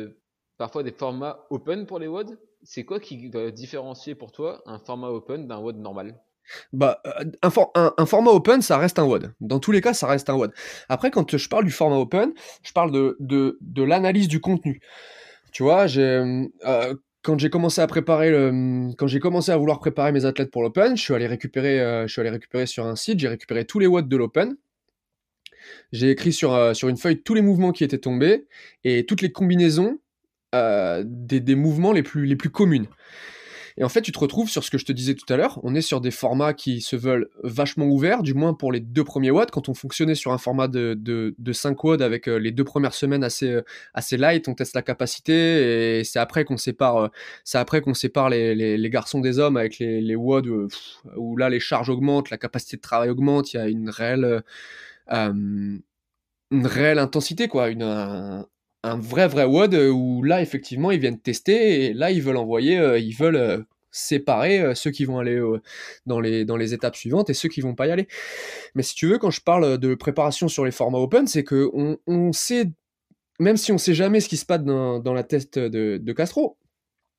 parfois 0.56 0.84
des 0.84 0.92
formats 0.92 1.44
open 1.50 1.86
pour 1.86 1.98
les 1.98 2.06
WOD. 2.06 2.38
C'est 2.62 2.84
quoi 2.84 3.00
qui 3.00 3.28
doit 3.30 3.50
différencier 3.50 4.14
pour 4.14 4.30
toi 4.30 4.62
un 4.66 4.78
format 4.78 5.08
open 5.08 5.48
d'un 5.48 5.58
WOD 5.58 5.78
normal? 5.78 6.20
Bah, 6.72 7.02
euh, 7.08 7.24
un, 7.42 8.06
format 8.06 8.30
open, 8.30 8.62
ça 8.62 8.78
reste 8.78 9.00
un 9.00 9.06
WOD. 9.06 9.34
Dans 9.40 9.58
tous 9.58 9.72
les 9.72 9.80
cas, 9.80 9.92
ça 9.92 10.06
reste 10.06 10.30
un 10.30 10.34
WOD. 10.34 10.52
Après, 10.88 11.10
quand 11.10 11.36
je 11.36 11.48
parle 11.48 11.64
du 11.64 11.72
format 11.72 11.96
open, 11.96 12.32
je 12.62 12.72
parle 12.72 12.92
de, 12.92 13.16
de, 13.18 13.58
de 13.60 13.82
l'analyse 13.82 14.28
du 14.28 14.40
contenu. 14.40 14.80
Tu 15.50 15.64
vois, 15.64 15.86
euh, 15.96 16.46
quand 17.22 17.40
j'ai 17.40 17.50
commencé 17.50 17.80
à 17.80 17.88
préparer 17.88 18.30
quand 18.96 19.08
j'ai 19.08 19.18
commencé 19.18 19.50
à 19.50 19.56
vouloir 19.56 19.80
préparer 19.80 20.12
mes 20.12 20.26
athlètes 20.26 20.52
pour 20.52 20.62
l'open, 20.62 20.96
je 20.96 21.02
suis 21.02 21.14
allé 21.14 21.26
récupérer, 21.26 21.80
euh, 21.80 22.06
je 22.06 22.12
suis 22.12 22.20
allé 22.20 22.30
récupérer 22.30 22.66
sur 22.66 22.86
un 22.86 22.94
site, 22.94 23.18
j'ai 23.18 23.26
récupéré 23.26 23.64
tous 23.64 23.80
les 23.80 23.88
WOD 23.88 24.08
de 24.08 24.16
l'open. 24.16 24.56
J'ai 25.92 26.10
écrit 26.10 26.32
sur, 26.32 26.74
sur 26.74 26.88
une 26.88 26.96
feuille 26.96 27.22
tous 27.22 27.34
les 27.34 27.42
mouvements 27.42 27.72
qui 27.72 27.84
étaient 27.84 27.98
tombés 27.98 28.46
et 28.84 29.06
toutes 29.06 29.22
les 29.22 29.32
combinaisons 29.32 29.98
euh, 30.54 31.02
des, 31.06 31.54
mouvements 31.54 31.92
les 31.92 32.02
plus, 32.02 32.26
les 32.26 32.36
plus 32.36 32.50
communes. 32.50 32.86
Et 33.78 33.84
en 33.84 33.88
fait, 33.88 34.02
tu 34.02 34.12
te 34.12 34.18
retrouves 34.18 34.50
sur 34.50 34.62
ce 34.62 34.70
que 34.70 34.76
je 34.76 34.84
te 34.84 34.92
disais 34.92 35.14
tout 35.14 35.24
à 35.32 35.38
l'heure. 35.38 35.58
On 35.62 35.74
est 35.74 35.80
sur 35.80 36.02
des 36.02 36.10
formats 36.10 36.52
qui 36.52 36.82
se 36.82 36.94
veulent 36.94 37.30
vachement 37.42 37.86
ouverts, 37.86 38.22
du 38.22 38.34
moins 38.34 38.52
pour 38.52 38.70
les 38.70 38.80
deux 38.80 39.02
premiers 39.02 39.30
watts. 39.30 39.50
Quand 39.50 39.70
on 39.70 39.74
fonctionnait 39.74 40.14
sur 40.14 40.30
un 40.30 40.36
format 40.36 40.68
de, 40.68 40.94
de, 40.94 41.52
5 41.54 41.82
watts 41.82 42.02
avec 42.02 42.28
euh, 42.28 42.36
les 42.36 42.50
deux 42.50 42.64
premières 42.64 42.92
semaines 42.92 43.24
assez, 43.24 43.50
euh, 43.50 43.62
assez 43.94 44.18
light, 44.18 44.46
on 44.46 44.54
teste 44.54 44.74
la 44.74 44.82
capacité 44.82 46.00
et 46.00 46.04
c'est 46.04 46.18
après 46.18 46.44
qu'on 46.44 46.58
sépare, 46.58 47.10
c'est 47.44 47.56
après 47.56 47.80
qu'on 47.80 47.94
sépare 47.94 48.28
les, 48.28 48.54
les, 48.54 48.90
garçons 48.90 49.20
des 49.20 49.38
hommes 49.38 49.56
avec 49.56 49.78
les, 49.78 50.02
les 50.02 50.16
watts 50.16 50.46
où 51.16 51.36
là 51.38 51.48
les 51.48 51.60
charges 51.60 51.88
augmentent, 51.88 52.28
la 52.28 52.36
capacité 52.36 52.76
de 52.76 52.82
travail 52.82 53.08
augmente, 53.08 53.54
il 53.54 53.56
y 53.56 53.60
a 53.60 53.68
une 53.68 53.88
réelle, 53.88 54.42
une 55.08 55.82
réelle 56.52 56.98
intensité, 56.98 57.48
quoi, 57.48 57.68
une, 57.70 58.44
un 58.84 58.98
vrai 58.98 59.28
vrai 59.28 59.44
WOD 59.44 59.74
euh, 59.74 59.90
où 59.90 60.22
là 60.22 60.42
effectivement 60.42 60.90
ils 60.90 61.00
viennent 61.00 61.20
tester 61.20 61.86
et 61.86 61.94
là 61.94 62.10
ils 62.10 62.22
veulent 62.22 62.36
envoyer, 62.36 62.78
euh, 62.78 62.98
ils 62.98 63.14
veulent 63.14 63.36
euh, 63.36 63.58
séparer 63.90 64.74
ceux 64.74 64.90
qui 64.90 65.04
vont 65.04 65.18
aller 65.18 65.38
dans, 66.06 66.18
les, 66.18 66.46
dans 66.46 66.56
les 66.56 66.72
étapes 66.72 66.96
suivantes 66.96 67.28
et 67.28 67.34
ceux 67.34 67.50
qui 67.50 67.60
vont 67.60 67.74
pas 67.74 67.86
y 67.86 67.90
aller. 67.90 68.08
Mais 68.74 68.82
si 68.82 68.94
tu 68.94 69.06
veux, 69.06 69.18
quand 69.18 69.30
je 69.30 69.42
parle 69.42 69.76
de 69.76 69.94
préparation 69.94 70.48
sur 70.48 70.64
les 70.64 70.70
formats 70.70 70.98
open, 70.98 71.26
c'est 71.26 71.44
que 71.44 71.70
on, 72.06 72.32
sait, 72.32 72.70
même 73.38 73.58
si 73.58 73.70
on 73.70 73.76
sait 73.76 73.92
jamais 73.92 74.20
ce 74.20 74.30
qui 74.30 74.38
se 74.38 74.46
passe 74.46 74.62
dans, 74.62 74.98
dans 74.98 75.12
la 75.12 75.24
test 75.24 75.58
de, 75.58 75.98
de 75.98 76.12
Castro, 76.14 76.56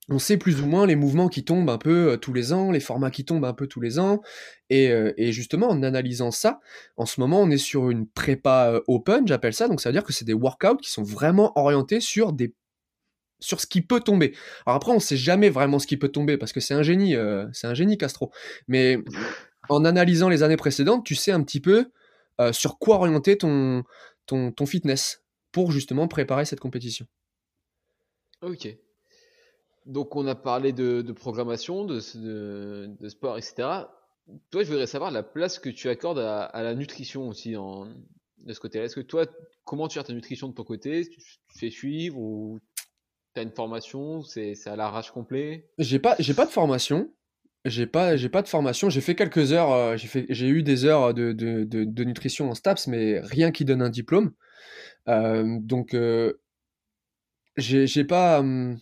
on 0.09 0.19
sait 0.19 0.37
plus 0.37 0.61
ou 0.61 0.65
moins 0.65 0.85
les 0.85 0.95
mouvements 0.95 1.29
qui 1.29 1.45
tombent 1.45 1.69
un 1.69 1.77
peu 1.77 2.11
euh, 2.11 2.17
tous 2.17 2.33
les 2.33 2.51
ans, 2.51 2.71
les 2.71 2.79
formats 2.79 3.11
qui 3.11 3.23
tombent 3.23 3.45
un 3.45 3.53
peu 3.53 3.67
tous 3.67 3.79
les 3.79 3.99
ans. 3.99 4.21
Euh, 4.71 5.13
et, 5.17 5.31
justement, 5.31 5.69
en 5.69 5.83
analysant 5.83 6.31
ça, 6.31 6.59
en 6.97 7.05
ce 7.05 7.19
moment, 7.21 7.41
on 7.41 7.49
est 7.49 7.57
sur 7.57 7.89
une 7.89 8.07
prépa 8.07 8.71
euh, 8.71 8.81
open, 8.87 9.27
j'appelle 9.27 9.53
ça. 9.53 9.67
Donc 9.67 9.81
ça 9.81 9.89
veut 9.89 9.93
dire 9.93 10.03
que 10.03 10.13
c'est 10.13 10.25
des 10.25 10.33
workouts 10.33 10.77
qui 10.77 10.91
sont 10.91 11.03
vraiment 11.03 11.57
orientés 11.57 11.99
sur 11.99 12.33
des 12.33 12.53
sur 13.39 13.59
ce 13.59 13.67
qui 13.67 13.81
peut 13.81 13.99
tomber. 13.99 14.33
Alors 14.65 14.77
après, 14.77 14.93
on 14.93 15.01
sait 15.01 15.17
jamais 15.17 15.49
vraiment 15.49 15.77
ce 15.77 15.85
qui 15.85 15.97
peut 15.97 16.07
tomber 16.07 16.37
parce 16.37 16.53
que 16.53 16.61
c'est 16.61 16.73
un 16.73 16.83
génie, 16.83 17.13
c'est 17.51 17.67
un 17.67 17.73
génie 17.73 17.97
Castro. 17.97 18.31
Mais 18.69 18.99
en 19.67 19.83
analysant 19.83 20.29
les 20.29 20.43
années 20.43 20.55
précédentes, 20.55 21.05
tu 21.05 21.13
sais 21.13 21.33
un 21.33 21.43
petit 21.43 21.59
peu 21.59 21.91
sur 22.53 22.79
quoi 22.79 22.95
orienter 22.95 23.37
ton, 23.37 23.83
ton, 24.27 24.53
ton 24.53 24.65
fitness 24.65 25.23
pour 25.51 25.73
justement 25.73 26.07
préparer 26.07 26.45
cette 26.45 26.61
compétition. 26.61 27.05
Ok. 28.41 28.77
Donc 29.85 30.15
on 30.15 30.25
a 30.27 30.35
parlé 30.35 30.71
de, 30.71 31.11
programmation, 31.11 31.85
de, 31.85 31.99
sport, 31.99 33.37
etc. 33.37 33.55
Toi, 34.51 34.63
je 34.63 34.69
voudrais 34.69 34.87
savoir 34.87 35.11
la 35.11 35.23
place 35.23 35.59
que 35.59 35.69
tu 35.69 35.89
accordes 35.89 36.19
à, 36.19 36.63
la 36.63 36.75
nutrition 36.75 37.27
aussi 37.27 37.57
en, 37.57 37.87
de 38.45 38.53
ce 38.53 38.59
côté-là. 38.59 38.85
Est-ce 38.85 38.95
que 38.95 39.01
toi, 39.01 39.25
comment 39.65 39.87
tu 39.87 39.95
gères 39.95 40.05
ta 40.05 40.13
nutrition 40.13 40.47
de 40.47 40.53
ton 40.53 40.63
côté? 40.63 41.07
Tu, 41.07 41.19
fais 41.57 41.69
suivre 41.69 42.17
ou 42.17 42.59
tu 43.33 43.39
as 43.39 43.43
une 43.43 43.51
formation? 43.51 44.23
C'est 44.23 44.55
à 44.65 44.75
l'arrache 44.75 45.11
complet? 45.11 45.67
J'ai 45.77 45.99
pas, 45.99 46.15
j'ai 46.19 46.33
pas 46.33 46.45
de 46.45 46.51
formation. 46.51 47.11
J'ai 47.65 47.85
pas, 47.85 48.17
j'ai 48.17 48.29
pas 48.29 48.41
de 48.41 48.49
formation. 48.49 48.89
J'ai 48.89 49.01
fait 49.01 49.15
quelques 49.15 49.53
heures. 49.53 49.71
Euh, 49.71 49.97
j'ai 49.97 50.25
j'ai 50.29 50.47
eu 50.47 50.63
des 50.63 50.83
heures 50.83 51.13
de, 51.13 51.31
de, 51.31 51.63
de, 51.63 52.03
nutrition 52.03 52.49
en 52.49 52.55
STAPS, 52.55 52.87
mais 52.87 53.21
rien 53.21 53.51
qui 53.51 53.63
donne 53.63 53.81
un 53.81 53.89
diplôme. 53.89 54.33
Euh, 55.07 55.59
donc, 55.61 55.93
euh, 55.93 56.33
j'ai 57.57 58.03
pas. 58.03 58.39
Hum, 58.39 58.79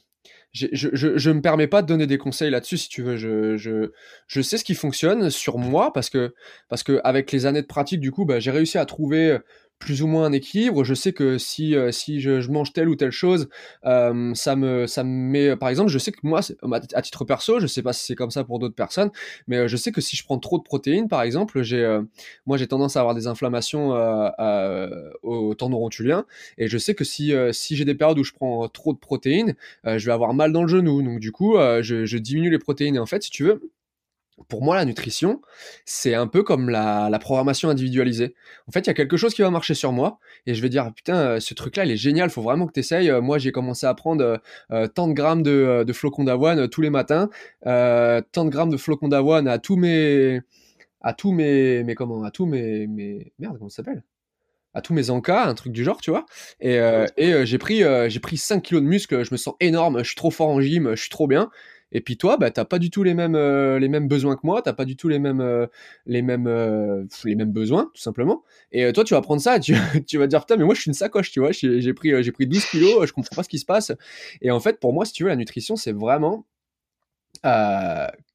je, 0.51 0.67
je, 0.73 1.17
je, 1.17 1.31
me 1.31 1.41
permets 1.41 1.67
pas 1.67 1.81
de 1.81 1.87
donner 1.87 2.07
des 2.07 2.17
conseils 2.17 2.49
là-dessus 2.49 2.77
si 2.77 2.89
tu 2.89 3.01
veux. 3.01 3.15
Je, 3.17 3.57
je, 3.57 3.91
je 4.27 4.41
sais 4.41 4.57
ce 4.57 4.63
qui 4.63 4.75
fonctionne 4.75 5.29
sur 5.29 5.57
moi 5.57 5.93
parce 5.93 6.09
que 6.09 6.33
parce 6.67 6.83
que 6.83 6.99
avec 7.03 7.31
les 7.31 7.45
années 7.45 7.61
de 7.61 7.67
pratique 7.67 8.01
du 8.01 8.11
coup, 8.11 8.25
bah, 8.25 8.39
j'ai 8.39 8.51
réussi 8.51 8.77
à 8.77 8.85
trouver 8.85 9.37
plus 9.81 10.01
ou 10.03 10.07
moins 10.07 10.25
un 10.25 10.31
équilibre. 10.31 10.85
Je 10.85 10.93
sais 10.93 11.11
que 11.11 11.37
si, 11.37 11.75
euh, 11.75 11.91
si 11.91 12.21
je, 12.21 12.49
mange 12.49 12.71
telle 12.71 12.87
ou 12.87 12.95
telle 12.95 13.11
chose, 13.11 13.49
euh, 13.85 14.33
ça, 14.35 14.55
me, 14.55 14.87
ça 14.87 15.03
me 15.03 15.09
met. 15.09 15.55
Par 15.57 15.67
exemple, 15.67 15.89
je 15.89 15.97
sais 15.97 16.13
que 16.13 16.19
moi, 16.23 16.39
à 16.93 17.01
titre 17.01 17.25
perso, 17.25 17.59
je 17.59 17.67
sais 17.67 17.81
pas 17.81 17.91
si 17.91 18.05
c'est 18.05 18.15
comme 18.15 18.31
ça 18.31 18.45
pour 18.45 18.59
d'autres 18.59 18.75
personnes, 18.75 19.09
mais 19.47 19.57
euh, 19.57 19.67
je 19.67 19.75
sais 19.75 19.91
que 19.91 19.99
si 19.99 20.15
je 20.15 20.23
prends 20.23 20.37
trop 20.39 20.57
de 20.57 20.63
protéines, 20.63 21.09
par 21.09 21.23
exemple, 21.23 21.63
j'ai, 21.63 21.99
moi 22.45 22.57
j'ai 22.57 22.67
tendance 22.67 22.95
à 22.95 22.99
avoir 22.99 23.15
des 23.15 23.27
inflammations 23.27 23.91
au 25.23 25.55
tendon 25.55 25.77
rotulien, 25.77 26.25
et 26.57 26.67
je 26.67 26.77
sais 26.77 26.93
que 26.93 27.03
si, 27.03 27.33
si 27.51 27.75
j'ai 27.75 27.85
des 27.85 27.95
périodes 27.95 28.19
où 28.19 28.23
je 28.23 28.33
prends 28.33 28.67
trop 28.69 28.93
de 28.93 28.99
protéines, 28.99 29.55
je 29.83 30.05
vais 30.05 30.11
avoir 30.11 30.33
mal 30.33 30.53
dans 30.53 30.61
le 30.61 30.67
genou. 30.67 31.01
Donc 31.01 31.19
du 31.19 31.31
coup, 31.31 31.55
je, 31.57 32.05
je 32.05 32.17
diminue 32.17 32.51
les 32.51 32.59
protéines. 32.59 32.95
Et 32.95 32.99
en 32.99 33.05
fait, 33.07 33.23
si 33.23 33.31
tu 33.31 33.43
veux, 33.43 33.61
pour 34.47 34.63
moi, 34.63 34.75
la 34.75 34.85
nutrition, 34.85 35.41
c'est 35.85 36.15
un 36.15 36.27
peu 36.27 36.43
comme 36.43 36.69
la, 36.69 37.09
la 37.09 37.19
programmation 37.19 37.69
individualisée. 37.69 38.33
En 38.67 38.71
fait, 38.71 38.81
il 38.81 38.87
y 38.87 38.89
a 38.89 38.93
quelque 38.93 39.17
chose 39.17 39.33
qui 39.33 39.41
va 39.43 39.51
marcher 39.51 39.73
sur 39.75 39.91
moi 39.91 40.19
et 40.45 40.53
je 40.55 40.61
vais 40.61 40.69
dire, 40.69 40.91
putain, 40.95 41.15
euh, 41.15 41.39
ce 41.39 41.53
truc-là, 41.53 41.85
il 41.85 41.91
est 41.91 41.97
génial, 41.97 42.29
faut 42.29 42.41
vraiment 42.41 42.65
que 42.67 42.73
tu 42.73 42.79
essayes. 42.79 43.09
Euh, 43.09 43.21
moi, 43.21 43.37
j'ai 43.37 43.51
commencé 43.51 43.85
à 43.85 43.93
prendre 43.93 44.41
euh, 44.71 44.87
tant 44.87 45.07
de 45.07 45.13
grammes 45.13 45.43
de, 45.43 45.83
de 45.85 45.93
flocons 45.93 46.23
d'avoine 46.23 46.67
tous 46.69 46.81
les 46.81 46.89
matins, 46.89 47.29
euh, 47.67 48.21
tant 48.31 48.45
de 48.45 48.49
grammes 48.49 48.71
de 48.71 48.77
flocons 48.77 49.07
d'avoine 49.09 49.47
à 49.47 49.59
tous 49.59 49.75
mes, 49.75 50.41
à 51.01 51.13
tous 51.13 51.31
mes, 51.31 51.83
mes 51.83 51.95
comment, 51.95 52.23
à 52.23 52.31
tous 52.31 52.45
mes, 52.45 52.87
mes, 52.87 53.33
merde, 53.39 53.57
comment 53.57 53.69
ça 53.69 53.77
s'appelle? 53.77 54.03
À 54.73 54.81
tous 54.81 54.93
mes 54.93 55.09
encas, 55.09 55.47
un 55.47 55.53
truc 55.53 55.73
du 55.73 55.83
genre, 55.83 55.99
tu 55.99 56.11
vois. 56.11 56.25
Et, 56.61 56.79
euh, 56.79 57.05
et 57.17 57.33
euh, 57.33 57.45
j'ai 57.45 57.57
pris, 57.57 57.83
euh, 57.83 58.07
j'ai 58.07 58.21
pris 58.21 58.37
5 58.37 58.61
kilos 58.61 58.81
de 58.81 58.87
muscle, 58.87 59.21
je 59.25 59.33
me 59.33 59.37
sens 59.37 59.53
énorme, 59.59 59.99
je 59.99 60.03
suis 60.05 60.15
trop 60.15 60.31
fort 60.31 60.47
en 60.47 60.61
gym, 60.61 60.91
je 60.95 61.01
suis 61.01 61.09
trop 61.09 61.27
bien. 61.27 61.49
Et 61.91 62.01
puis 62.01 62.17
toi, 62.17 62.37
bah, 62.37 62.51
t'as 62.51 62.65
pas 62.65 62.79
du 62.79 62.89
tout 62.89 63.03
les 63.03 63.13
mêmes, 63.13 63.35
euh, 63.35 63.79
les 63.79 63.89
mêmes 63.89 64.07
besoins 64.07 64.35
que 64.35 64.41
moi, 64.43 64.61
t'as 64.61 64.73
pas 64.73 64.85
du 64.85 64.95
tout 64.95 65.07
les 65.07 65.19
mêmes, 65.19 65.41
euh, 65.41 65.67
les 66.05 66.21
mêmes, 66.21 66.47
euh, 66.47 67.05
les 67.25 67.35
mêmes 67.35 67.51
besoins, 67.51 67.91
tout 67.93 68.01
simplement. 68.01 68.43
Et 68.71 68.91
toi, 68.93 69.03
tu 69.03 69.13
vas 69.13 69.21
prendre 69.21 69.41
ça, 69.41 69.59
tu, 69.59 69.75
tu 70.07 70.17
vas 70.17 70.27
dire 70.27 70.41
putain, 70.41 70.57
mais 70.57 70.65
moi, 70.65 70.75
je 70.75 70.81
suis 70.81 70.89
une 70.89 70.95
sacoche, 70.95 71.31
tu 71.31 71.39
vois. 71.39 71.51
J'ai 71.51 71.93
pris, 71.93 72.23
j'ai 72.23 72.31
pris 72.31 72.47
12 72.47 72.65
kilos, 72.65 73.05
je 73.07 73.13
comprends 73.13 73.35
pas 73.35 73.43
ce 73.43 73.49
qui 73.49 73.59
se 73.59 73.65
passe. 73.65 73.91
Et 74.41 74.51
en 74.51 74.59
fait, 74.59 74.79
pour 74.79 74.93
moi, 74.93 75.05
si 75.05 75.13
tu 75.13 75.23
veux, 75.23 75.29
la 75.29 75.35
nutrition, 75.35 75.75
c'est 75.75 75.93
vraiment 75.93 76.45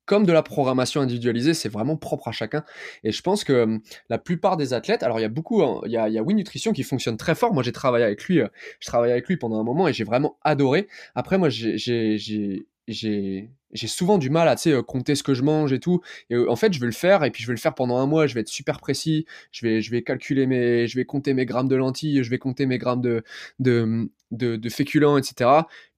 comme 0.06 0.24
de 0.24 0.32
la 0.32 0.42
programmation 0.42 1.00
individualisée, 1.00 1.52
c'est 1.52 1.68
vraiment 1.68 1.96
propre 1.96 2.28
à 2.28 2.32
chacun. 2.32 2.64
Et 3.04 3.10
je 3.10 3.20
pense 3.22 3.44
que 3.44 3.80
la 4.08 4.18
plupart 4.18 4.56
des 4.56 4.72
athlètes, 4.72 5.02
alors 5.02 5.18
il 5.18 5.22
y 5.22 5.26
a 5.26 5.28
beaucoup, 5.28 5.62
hein, 5.62 5.80
il 5.84 5.92
y 5.92 5.96
a, 5.96 6.08
il 6.08 6.22
Nutrition 6.36 6.72
qui 6.72 6.84
fonctionne 6.84 7.16
très 7.16 7.34
fort. 7.34 7.52
Moi, 7.52 7.62
j'ai 7.62 7.72
travaillé 7.72 8.04
avec 8.04 8.24
lui, 8.24 8.40
je 8.80 8.86
travaillais 8.86 9.12
avec 9.12 9.26
lui 9.26 9.36
pendant 9.36 9.60
un 9.60 9.64
moment 9.64 9.88
et 9.88 9.92
j'ai 9.92 10.04
vraiment 10.04 10.38
adoré. 10.42 10.86
Après, 11.14 11.38
moi, 11.38 11.48
j'ai, 11.48 12.66
j'ai, 12.88 13.50
j'ai, 13.72 13.86
souvent 13.86 14.18
du 14.18 14.30
mal 14.30 14.48
à 14.48 14.56
euh, 14.66 14.82
compter 14.82 15.14
ce 15.14 15.22
que 15.22 15.34
je 15.34 15.42
mange 15.42 15.72
et 15.72 15.80
tout. 15.80 16.00
Et 16.30 16.34
euh, 16.34 16.50
en 16.50 16.56
fait, 16.56 16.72
je 16.72 16.80
vais 16.80 16.86
le 16.86 16.92
faire 16.92 17.24
et 17.24 17.30
puis 17.30 17.42
je 17.42 17.48
vais 17.48 17.54
le 17.54 17.60
faire 17.60 17.74
pendant 17.74 17.98
un 17.98 18.06
mois. 18.06 18.26
Je 18.26 18.34
vais 18.34 18.40
être 18.40 18.48
super 18.48 18.80
précis. 18.80 19.26
Je 19.52 19.66
vais, 19.66 19.80
je 19.80 19.90
vais 19.90 20.02
calculer 20.02 20.46
mes, 20.46 20.86
je 20.86 20.96
vais 20.96 21.04
compter 21.04 21.34
mes 21.34 21.46
grammes 21.46 21.68
de 21.68 21.76
lentilles, 21.76 22.22
je 22.22 22.30
vais 22.30 22.38
compter 22.38 22.66
mes 22.66 22.78
grammes 22.78 23.02
de, 23.02 23.22
de, 23.58 24.08
de, 24.30 24.56
de 24.56 24.68
féculents, 24.68 25.18
etc. 25.18 25.50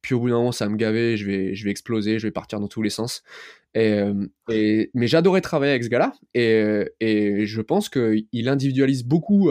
Puis 0.03 0.14
au 0.14 0.20
bout 0.20 0.28
d'un 0.28 0.36
moment, 0.36 0.53
ça 0.53 0.66
va 0.66 0.70
me 0.70 0.76
gaver. 0.76 1.16
Je 1.16 1.26
vais, 1.26 1.55
je 1.55 1.64
vais 1.64 1.70
exploser. 1.70 2.18
Je 2.18 2.26
vais 2.26 2.32
partir 2.32 2.61
dans 2.61 2.68
tous 2.68 2.82
les 2.82 2.91
sens. 2.91 3.22
Et, 3.74 3.93
euh, 3.93 4.14
mais 4.49 5.07
j'adorais 5.07 5.41
travailler 5.41 5.72
avec 5.72 5.84
ce 5.84 5.89
gars-là. 5.89 6.12
Et, 6.34 6.84
et 7.01 7.47
je 7.47 7.61
pense 7.61 7.89
qu'il 7.89 8.49
individualise 8.49 9.05
beaucoup, 9.05 9.51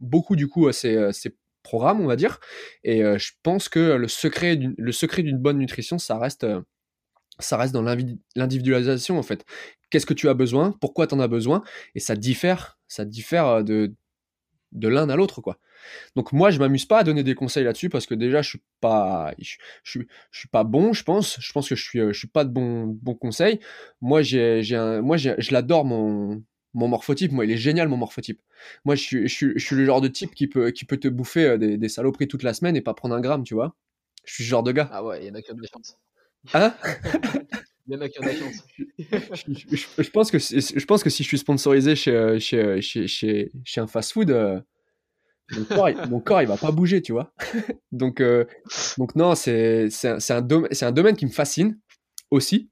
beaucoup 0.00 0.36
du 0.36 0.46
coup 0.46 0.70
ses, 0.72 1.10
ses 1.12 1.30
programmes, 1.62 2.00
on 2.00 2.06
va 2.06 2.16
dire. 2.16 2.40
Et 2.84 3.02
euh, 3.04 3.18
je 3.18 3.32
pense 3.42 3.68
que 3.68 3.80
le 3.80 4.08
secret 4.08 4.56
d'une, 4.56 5.38
bonne 5.38 5.58
nutrition, 5.58 5.98
ça 5.98 6.18
reste, 6.18 6.44
euh, 6.44 6.60
ça 7.38 7.56
reste 7.56 7.72
dans 7.74 7.82
l'individualisation 8.36 9.18
en 9.18 9.22
fait. 9.22 9.44
Qu'est-ce 9.90 10.06
que 10.06 10.14
tu 10.14 10.28
as 10.28 10.34
besoin? 10.34 10.72
Pourquoi 10.80 11.06
tu 11.06 11.14
en 11.14 11.20
as 11.20 11.28
besoin? 11.28 11.62
Et 11.94 12.00
ça 12.00 12.16
diffère, 12.16 12.78
ça 12.88 13.04
diffère 13.04 13.46
euh, 13.48 13.62
de, 13.62 13.94
de 14.72 14.88
l'un 14.88 15.08
à 15.10 15.16
l'autre 15.16 15.40
quoi. 15.40 15.58
Donc 16.16 16.32
moi 16.32 16.50
je 16.50 16.58
m'amuse 16.60 16.86
pas 16.86 17.00
à 17.00 17.04
donner 17.04 17.24
des 17.24 17.34
conseils 17.34 17.64
là-dessus 17.64 17.90
parce 17.90 18.06
que 18.06 18.14
déjà 18.14 18.42
je 18.42 18.50
suis 18.50 18.62
pas 18.80 19.32
je, 19.38 19.56
je, 19.84 20.00
suis- 20.32 20.48
pas 20.48 20.64
bon 20.64 20.92
je 20.92 21.04
pense 21.04 21.38
je 21.40 21.52
pense 21.52 21.68
que 21.68 21.76
je 21.76 21.82
suis 21.82 22.00
je 22.00 22.12
suis 22.12 22.28
pas 22.28 22.44
de 22.44 22.50
bons 22.50 22.86
bons 22.86 23.14
conseils 23.14 23.60
moi 24.00 24.22
j'ai 24.22 24.62
j'ai 24.62 24.76
un 24.76 25.02
moi 25.02 25.16
je 25.16 25.52
l'adore 25.52 25.84
mon 25.84 26.42
mon 26.74 26.88
morphotype 26.88 27.32
moi 27.32 27.44
il 27.44 27.50
est 27.50 27.56
génial 27.56 27.88
mon 27.88 27.96
morphotype. 27.96 28.40
Moi 28.84 28.94
je 28.94 29.02
suis 29.02 29.28
je 29.28 29.34
suis, 29.34 29.52
je 29.56 29.64
suis 29.64 29.76
le 29.76 29.84
genre 29.84 30.00
de 30.00 30.08
type 30.08 30.34
qui 30.34 30.46
peut 30.46 30.70
qui 30.70 30.84
peut 30.84 30.96
te 30.98 31.08
bouffer 31.08 31.44
euh, 31.46 31.58
des, 31.58 31.76
des 31.76 31.88
saloperies 31.88 32.28
toute 32.28 32.42
la 32.42 32.54
semaine 32.54 32.76
et 32.76 32.80
pas 32.80 32.94
prendre 32.94 33.14
un 33.14 33.20
gramme 33.20 33.44
tu 33.44 33.54
vois. 33.54 33.74
Je 34.24 34.34
suis 34.34 34.44
ce 34.44 34.48
genre 34.48 34.62
de 34.62 34.72
gars. 34.72 34.88
Ah 34.92 35.02
ouais, 35.04 35.22
il 35.24 35.28
y 35.28 35.30
en 35.30 35.34
a 35.34 35.42
qui 35.42 35.50
ont 35.50 35.54
de 35.56 35.62
la 35.62 35.68
chance. 35.68 35.96
hein? 36.54 36.74
Il 37.88 37.94
y 37.94 37.96
en 37.96 38.00
a 38.02 38.08
qui 38.08 38.20
ont 38.20 38.22
de 38.22 38.28
la 38.28 38.36
chance. 38.36 38.62
je, 39.48 39.76
je- 39.76 40.02
je 40.02 40.10
pense 40.10 40.30
que 40.30 40.38
si- 40.38 40.60
je 40.60 40.84
pense 40.86 41.02
que 41.02 41.10
si 41.10 41.22
je 41.24 41.28
suis 41.28 41.38
sponsorisé 41.38 41.96
chez 41.96 42.12
euh, 42.12 42.38
chez 42.38 42.58
euh, 42.62 42.80
chez, 42.80 43.08
chez, 43.08 43.50
chez 43.64 43.80
un 43.80 43.88
fast-food 43.88 44.30
euh, 44.30 44.60
mon 45.50 45.64
corps, 45.64 45.90
il, 45.90 45.96
mon 46.08 46.20
corps 46.20 46.42
il 46.42 46.46
va 46.46 46.56
pas 46.56 46.70
bouger 46.70 47.02
tu 47.02 47.10
vois. 47.12 47.32
Donc 47.92 48.20
euh, 48.20 48.44
donc 48.98 49.16
non 49.16 49.34
c'est 49.34 49.88
un, 50.04 50.40
domaine 50.42 50.68
c'est 50.72 50.84
un 50.84 50.92
domaine 50.92 51.16
qui 51.16 51.26
me 51.26 51.32
fascine 51.32 51.80
aussi 52.30 52.70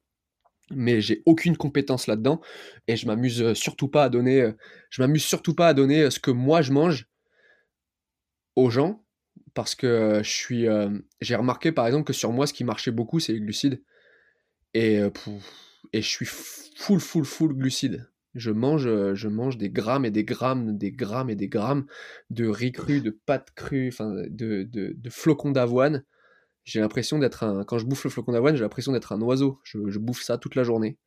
mais 0.70 1.00
j'ai 1.00 1.22
aucune 1.26 1.56
compétence 1.56 2.06
là-dedans 2.06 2.40
et 2.86 2.96
je 2.96 3.06
m'amuse 3.06 3.42
euh, 3.42 3.54
surtout 3.54 3.88
pas 3.88 4.04
à 4.04 4.08
donner 4.08 4.42
euh, 4.42 4.52
je 4.90 5.02
m'amuse 5.02 5.24
surtout 5.24 5.54
pas 5.54 5.68
à 5.68 5.74
donner 5.74 6.02
euh, 6.02 6.10
ce 6.10 6.20
que 6.20 6.30
moi 6.30 6.62
je 6.62 6.72
mange 6.72 7.08
aux 8.56 8.70
gens 8.70 9.04
parce 9.54 9.74
que 9.74 10.20
je 10.22 10.30
suis 10.30 10.66
j'ai 11.20 11.34
remarqué 11.34 11.72
par 11.72 11.86
exemple 11.86 12.04
que 12.04 12.12
sur 12.12 12.32
moi 12.32 12.46
ce 12.46 12.52
qui 12.52 12.64
marchait 12.64 12.90
beaucoup 12.90 13.18
c'est 13.18 13.32
les 13.32 13.40
glucides 13.40 13.82
et 14.74 15.00
et 15.92 16.02
je 16.02 16.08
suis 16.08 16.26
full 16.26 17.00
full 17.00 17.24
full 17.24 17.54
glucides. 17.54 18.08
Je 18.34 18.50
mange 18.50 19.14
je 19.14 19.28
mange 19.28 19.58
des 19.58 19.70
grammes 19.70 20.04
et 20.04 20.10
des 20.10 20.24
grammes 20.24 20.76
des 20.76 20.92
grammes 20.92 21.30
et 21.30 21.34
des 21.34 21.48
grammes 21.48 21.86
de 22.30 22.46
riz 22.46 22.72
cru 22.72 23.00
de 23.00 23.10
pâtes 23.10 23.52
crues 23.54 23.88
enfin 23.88 24.10
de, 24.28 24.62
de, 24.64 24.94
de 24.96 25.10
flocons 25.10 25.50
d'avoine 25.50 26.04
j'ai 26.68 26.80
l'impression 26.80 27.18
d'être 27.18 27.44
un 27.44 27.64
quand 27.64 27.78
je 27.78 27.86
bouffe 27.86 28.04
le 28.04 28.10
flocon 28.10 28.32
d'avoine 28.32 28.54
j'ai 28.54 28.62
l'impression 28.62 28.92
d'être 28.92 29.12
un 29.12 29.20
oiseau. 29.22 29.58
Je, 29.64 29.88
je 29.88 29.98
bouffe 29.98 30.22
ça 30.22 30.36
toute 30.36 30.54
la 30.54 30.64
journée. 30.64 30.98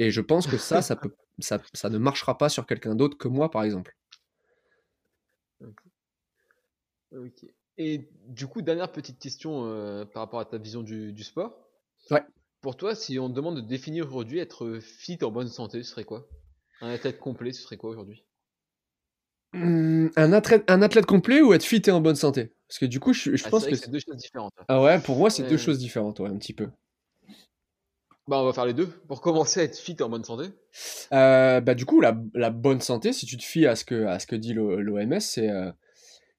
Et 0.00 0.10
je 0.10 0.20
pense 0.20 0.46
que 0.48 0.58
ça 0.58 0.82
ça 0.82 0.96
peut 0.96 1.14
ça, 1.38 1.60
ça 1.72 1.88
ne 1.88 1.98
marchera 1.98 2.36
pas 2.36 2.48
sur 2.48 2.66
quelqu'un 2.66 2.96
d'autre 2.96 3.16
que 3.16 3.28
moi 3.28 3.50
par 3.50 3.62
exemple. 3.62 3.96
Ok. 7.12 7.46
Et 7.76 8.08
du 8.26 8.46
coup, 8.46 8.62
dernière 8.62 8.90
petite 8.90 9.18
question 9.18 9.66
euh, 9.66 10.04
par 10.04 10.22
rapport 10.22 10.40
à 10.40 10.44
ta 10.44 10.58
vision 10.58 10.82
du, 10.82 11.12
du 11.12 11.22
sport. 11.24 11.68
Ouais. 12.10 12.22
Pour 12.60 12.76
toi, 12.76 12.94
si 12.94 13.18
on 13.18 13.28
te 13.28 13.34
demande 13.34 13.56
de 13.56 13.60
définir 13.60 14.06
aujourd'hui 14.06 14.38
être 14.38 14.78
fit 14.80 15.18
en 15.22 15.30
bonne 15.30 15.48
santé, 15.48 15.82
ce 15.82 15.90
serait 15.90 16.04
quoi? 16.04 16.28
Un 16.80 16.90
athlète 16.90 17.18
complet, 17.18 17.52
ce 17.52 17.62
serait 17.62 17.76
quoi 17.76 17.90
aujourd'hui? 17.90 18.24
Hum, 19.54 20.10
un 20.16 20.32
athlète 20.32 20.64
un 20.68 20.82
athlète 20.82 21.06
complet 21.06 21.40
ou 21.40 21.52
être 21.52 21.62
fit 21.62 21.82
et 21.86 21.90
en 21.90 22.00
bonne 22.00 22.16
santé? 22.16 22.52
Parce 22.68 22.78
que 22.78 22.86
du 22.86 23.00
coup 23.00 23.12
je, 23.12 23.36
je 23.36 23.44
Ah, 23.46 23.50
pense 23.50 23.66
que 23.66 23.74
c'est 23.74 23.90
deux 23.90 23.98
choses 24.00 24.16
différentes. 24.16 24.52
hein. 24.58 24.64
ah 24.68 24.82
ouais 24.82 24.98
pour 25.00 25.16
moi 25.16 25.30
c'est 25.30 25.44
deux 25.48 25.56
choses 25.56 25.78
différentes 25.78 26.20
ouais 26.20 26.28
un 26.28 26.36
petit 26.38 26.52
peu 26.54 26.68
Bah, 28.26 28.38
on 28.40 28.44
va 28.46 28.52
faire 28.54 28.64
les 28.64 28.72
deux. 28.72 28.86
Pour 28.86 29.20
commencer 29.20 29.60
à 29.60 29.64
être 29.64 29.76
fit 29.78 29.96
en 30.00 30.08
bonne 30.08 30.24
santé. 30.24 30.48
Euh, 31.12 31.60
bah 31.60 31.74
du 31.74 31.84
coup, 31.84 32.00
la, 32.00 32.16
la 32.32 32.48
bonne 32.50 32.80
santé, 32.80 33.12
si 33.12 33.26
tu 33.26 33.36
te 33.36 33.44
fies 33.44 33.66
à 33.66 33.76
ce 33.76 33.84
que, 33.84 34.06
à 34.06 34.18
ce 34.18 34.26
que 34.26 34.34
dit 34.36 34.54
l'OMS, 34.54 35.20
c'est 35.20 35.50
euh, 35.50 35.70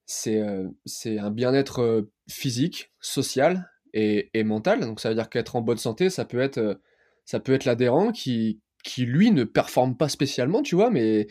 c'est 0.08 0.40
euh, 0.42 0.68
c'est 0.86 1.20
un 1.20 1.30
bien-être 1.30 1.82
euh, 1.84 2.12
physique, 2.28 2.92
social 3.02 3.70
et, 3.94 4.32
et 4.34 4.44
mental. 4.44 4.80
Donc 4.80 5.00
ça 5.00 5.10
veut 5.10 5.16
dire 5.16 5.30
qu'être 5.30 5.56
en 5.56 5.62
bonne 5.62 5.78
santé, 5.78 6.10
ça 6.10 6.26
peut 6.26 6.40
être, 6.40 6.82
ça 7.24 7.40
peut 7.40 7.54
être 7.54 7.66
l'adhérent 7.66 8.12
qui, 8.12 8.62
qui, 8.84 9.06
lui, 9.06 9.30
ne 9.30 9.44
performe 9.44 9.96
pas 9.96 10.10
spécialement, 10.10 10.64
tu 10.64 10.74
vois, 10.74 10.90
mais 10.90 11.28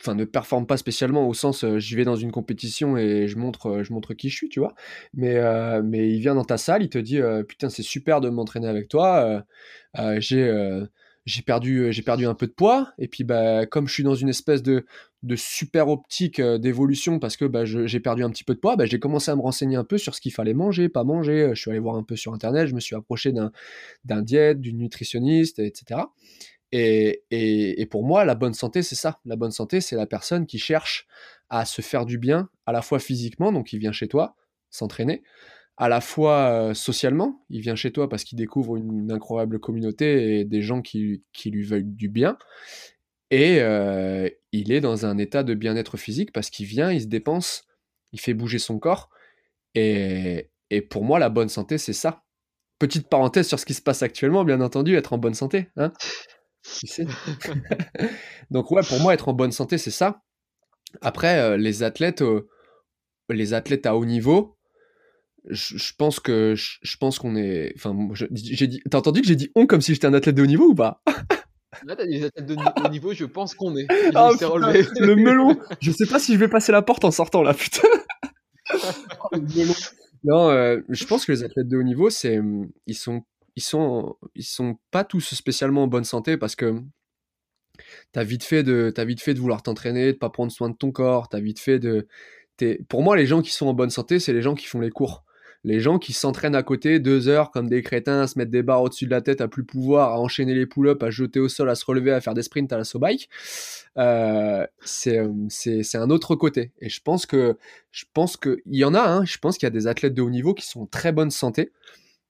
enfin 0.00 0.14
ne 0.14 0.24
performe 0.24 0.66
pas 0.66 0.76
spécialement 0.76 1.28
au 1.28 1.34
sens 1.34 1.64
euh, 1.64 1.78
j'y 1.78 1.94
vais 1.94 2.04
dans 2.04 2.16
une 2.16 2.32
compétition 2.32 2.96
et 2.96 3.28
je 3.28 3.38
montre 3.38 3.66
euh, 3.66 3.84
je 3.84 3.92
montre 3.92 4.14
qui 4.14 4.28
je 4.28 4.36
suis 4.36 4.48
tu 4.48 4.60
vois. 4.60 4.74
Mais 5.14 5.36
euh, 5.36 5.82
mais 5.84 6.10
il 6.10 6.20
vient 6.20 6.34
dans 6.34 6.44
ta 6.44 6.58
salle 6.58 6.82
il 6.82 6.88
te 6.88 6.98
dit 6.98 7.20
putain 7.48 7.70
c'est 7.70 7.82
super 7.82 8.20
de 8.20 8.28
m'entraîner 8.28 8.68
avec 8.68 8.88
toi 8.88 9.44
j'ai 10.18 10.80
j'ai 11.26 11.40
perdu 11.42 11.90
j'ai 11.92 12.02
perdu 12.02 12.26
un 12.26 12.34
peu 12.34 12.46
de 12.46 12.52
poids. 12.52 12.92
Et 12.98 13.08
puis 13.08 13.24
bah 13.24 13.66
comme 13.66 13.88
je 13.88 13.94
suis 13.94 14.02
dans 14.02 14.14
une 14.14 14.28
espèce 14.28 14.62
de 14.62 14.84
de 15.22 15.36
super 15.36 15.88
optique 15.88 16.40
d'évolution 16.40 17.18
parce 17.18 17.38
que 17.38 17.46
bah, 17.46 17.64
j'ai 17.64 18.00
perdu 18.00 18.22
un 18.24 18.30
petit 18.30 18.44
peu 18.44 18.54
de 18.54 18.60
poids 18.60 18.76
bah, 18.76 18.84
j'ai 18.84 18.98
commencé 18.98 19.30
à 19.30 19.36
me 19.36 19.40
renseigner 19.40 19.76
un 19.76 19.84
peu 19.84 19.96
sur 19.96 20.14
ce 20.14 20.20
qu'il 20.20 20.32
fallait 20.32 20.54
manger 20.54 20.88
pas 20.88 21.04
manger. 21.04 21.50
Je 21.54 21.60
suis 21.60 21.70
allé 21.70 21.80
voir 21.80 21.96
un 21.96 22.02
peu 22.02 22.16
sur 22.16 22.34
internet 22.34 22.66
je 22.66 22.74
me 22.74 22.80
suis 22.80 22.96
approché 22.96 23.32
d'un 23.32 23.52
d'un 24.04 24.22
diète 24.22 24.60
d'une 24.60 24.78
nutritionniste 24.78 25.60
etc 25.60 26.00
et, 26.76 27.86
pour 27.86 28.04
moi, 28.04 28.24
la 28.24 28.34
bonne 28.34 28.54
santé, 28.54 28.82
c'est 28.82 28.96
ça. 28.96 29.20
La 29.24 29.36
bonne 29.36 29.52
santé, 29.52 29.80
c'est 29.80 29.94
la 29.94 30.06
personne 30.06 30.46
qui 30.46 30.58
cherche 30.58 31.06
à 31.48 31.64
se 31.64 31.82
faire 31.82 32.04
du 32.04 32.18
bien, 32.18 32.48
à 32.66 32.72
la 32.72 32.82
fois 32.82 32.98
physiquement, 32.98 33.52
donc 33.52 33.72
il 33.72 33.78
vient 33.78 33.92
chez 33.92 34.08
toi 34.08 34.34
s'entraîner, 34.70 35.22
à 35.76 35.88
la 35.88 36.00
fois 36.00 36.48
euh, 36.50 36.74
socialement, 36.74 37.44
il 37.48 37.60
vient 37.60 37.76
chez 37.76 37.92
toi 37.92 38.08
parce 38.08 38.24
qu'il 38.24 38.38
découvre 38.38 38.76
une, 38.76 39.12
incroyable 39.12 39.60
communauté 39.60 40.40
et 40.40 40.44
des 40.44 40.62
gens 40.62 40.82
qui, 40.82 41.22
lui 41.44 41.62
veulent 41.62 41.94
du 41.94 42.08
bien, 42.08 42.36
et 43.30 43.60
euh, 43.60 44.28
il 44.50 44.72
est 44.72 44.80
dans 44.80 45.06
un 45.06 45.16
état 45.18 45.44
de 45.44 45.54
bien-être 45.54 45.96
physique 45.96 46.32
parce 46.32 46.50
qu'il 46.50 46.66
vient, 46.66 46.90
il 46.90 47.02
se 47.02 47.06
dépense, 47.06 47.66
il 48.12 48.20
fait 48.20 48.34
bouger 48.34 48.58
son 48.58 48.80
corps, 48.80 49.10
et, 49.76 50.50
et 50.70 50.80
pour 50.82 51.04
moi, 51.04 51.20
la 51.20 51.28
bonne 51.28 51.48
santé, 51.48 51.78
c'est 51.78 51.92
ça. 51.92 52.24
Petite 52.80 53.08
parenthèse 53.08 53.46
sur 53.46 53.60
ce 53.60 53.66
qui 53.66 53.74
se 53.74 53.82
passe 53.82 54.02
actuellement, 54.02 54.44
bien 54.44 54.60
entendu, 54.60 54.96
être 54.96 55.12
en 55.12 55.18
bonne 55.18 55.34
santé, 55.34 55.68
hein 55.76 55.92
Donc 58.50 58.70
ouais, 58.70 58.82
pour 58.82 59.00
moi, 59.00 59.14
être 59.14 59.28
en 59.28 59.32
bonne 59.32 59.52
santé, 59.52 59.78
c'est 59.78 59.90
ça. 59.90 60.22
Après, 61.00 61.38
euh, 61.38 61.56
les 61.56 61.82
athlètes, 61.82 62.22
euh, 62.22 62.48
les 63.28 63.54
athlètes 63.54 63.86
à 63.86 63.96
haut 63.96 64.04
niveau, 64.04 64.56
je, 65.48 65.76
je 65.76 65.92
pense 65.96 66.20
que 66.20 66.54
je, 66.54 66.78
je 66.82 66.96
pense 66.96 67.18
qu'on 67.18 67.36
est. 67.36 67.72
Enfin, 67.76 67.96
j'ai 68.12 68.66
dit. 68.66 68.82
T'as 68.90 68.98
entendu 68.98 69.20
que 69.20 69.26
j'ai 69.26 69.36
dit 69.36 69.50
on 69.54 69.66
comme 69.66 69.80
si 69.80 69.92
j'étais 69.92 70.06
un 70.06 70.14
athlète 70.14 70.34
de 70.34 70.42
haut 70.42 70.46
niveau 70.46 70.68
ou 70.68 70.74
pas? 70.74 71.02
Là, 71.84 71.96
t'as 71.96 72.06
des 72.06 72.24
athlètes 72.24 72.46
de 72.46 72.54
haut 72.54 72.88
niveau, 72.88 73.12
je 73.12 73.24
pense 73.24 73.54
qu'on 73.54 73.76
est. 73.76 73.86
Ah, 74.14 74.30
putain. 74.32 74.48
Le 75.00 75.16
melon. 75.16 75.58
Je 75.80 75.90
sais 75.90 76.06
pas 76.06 76.18
si 76.18 76.32
je 76.34 76.38
vais 76.38 76.48
passer 76.48 76.72
la 76.72 76.82
porte 76.82 77.04
en 77.04 77.10
sortant 77.10 77.42
là, 77.42 77.54
putain. 77.54 77.88
Non, 80.26 80.48
euh, 80.48 80.80
je 80.88 81.04
pense 81.04 81.26
que 81.26 81.32
les 81.32 81.44
athlètes 81.44 81.68
de 81.68 81.76
haut 81.76 81.82
niveau, 81.82 82.08
c'est, 82.08 82.40
ils 82.86 82.94
sont, 82.94 83.24
ils 83.56 83.62
sont, 83.62 84.16
ils 84.34 84.44
sont 84.44 84.78
pas 84.90 85.04
tous 85.04 85.34
spécialement 85.34 85.84
en 85.84 85.86
bonne 85.88 86.04
santé 86.04 86.36
parce 86.36 86.56
que 86.56 86.80
T'as 88.12 88.24
vite 88.24 88.44
fait 88.44 88.62
de, 88.62 88.92
t'as 88.94 89.04
vite 89.04 89.20
fait 89.20 89.34
de 89.34 89.40
vouloir 89.40 89.62
t'entraîner, 89.62 90.12
de 90.12 90.18
pas 90.18 90.30
prendre 90.30 90.52
soin 90.52 90.70
de 90.70 90.76
ton 90.76 90.92
corps. 90.92 91.28
T'as 91.28 91.40
vite 91.40 91.58
fait 91.58 91.78
de, 91.78 92.06
pour 92.88 93.02
moi, 93.02 93.16
les 93.16 93.26
gens 93.26 93.42
qui 93.42 93.52
sont 93.52 93.66
en 93.66 93.74
bonne 93.74 93.90
santé, 93.90 94.18
c'est 94.18 94.32
les 94.32 94.42
gens 94.42 94.54
qui 94.54 94.66
font 94.66 94.80
les 94.80 94.90
cours. 94.90 95.24
Les 95.66 95.80
gens 95.80 95.98
qui 95.98 96.12
s'entraînent 96.12 96.54
à 96.54 96.62
côté 96.62 97.00
deux 97.00 97.26
heures 97.26 97.50
comme 97.50 97.70
des 97.70 97.82
crétins, 97.82 98.20
à 98.20 98.26
se 98.26 98.38
mettre 98.38 98.50
des 98.50 98.62
barres 98.62 98.82
au-dessus 98.82 99.06
de 99.06 99.10
la 99.10 99.22
tête, 99.22 99.40
à 99.40 99.48
plus 99.48 99.64
pouvoir, 99.64 100.12
à 100.12 100.20
enchaîner 100.20 100.54
les 100.54 100.66
pull-ups, 100.66 101.02
à 101.02 101.08
jeter 101.08 101.40
au 101.40 101.48
sol, 101.48 101.70
à 101.70 101.74
se 101.74 101.86
relever, 101.86 102.12
à 102.12 102.20
faire 102.20 102.34
des 102.34 102.42
sprints 102.42 102.70
à 102.70 102.76
la 102.76 102.84
saut 102.84 102.98
bike, 102.98 103.30
euh, 103.96 104.66
c'est 104.84 105.18
euh, 105.18 105.32
c'est 105.48 105.96
un 105.96 106.10
autre 106.10 106.36
côté. 106.36 106.72
Et 106.80 106.90
je 106.90 107.00
pense 107.00 107.24
que 107.24 107.56
je 107.92 108.04
pense 108.12 108.36
que 108.36 108.60
il 108.66 108.76
y 108.76 108.84
en 108.84 108.92
a. 108.92 109.00
Hein, 109.00 109.24
je 109.24 109.38
pense 109.38 109.56
qu'il 109.56 109.64
y 109.66 109.68
a 109.68 109.70
des 109.70 109.86
athlètes 109.86 110.12
de 110.12 110.20
haut 110.20 110.28
niveau 110.28 110.52
qui 110.52 110.66
sont 110.66 110.82
en 110.82 110.86
très 110.86 111.12
bonne 111.12 111.30
santé, 111.30 111.72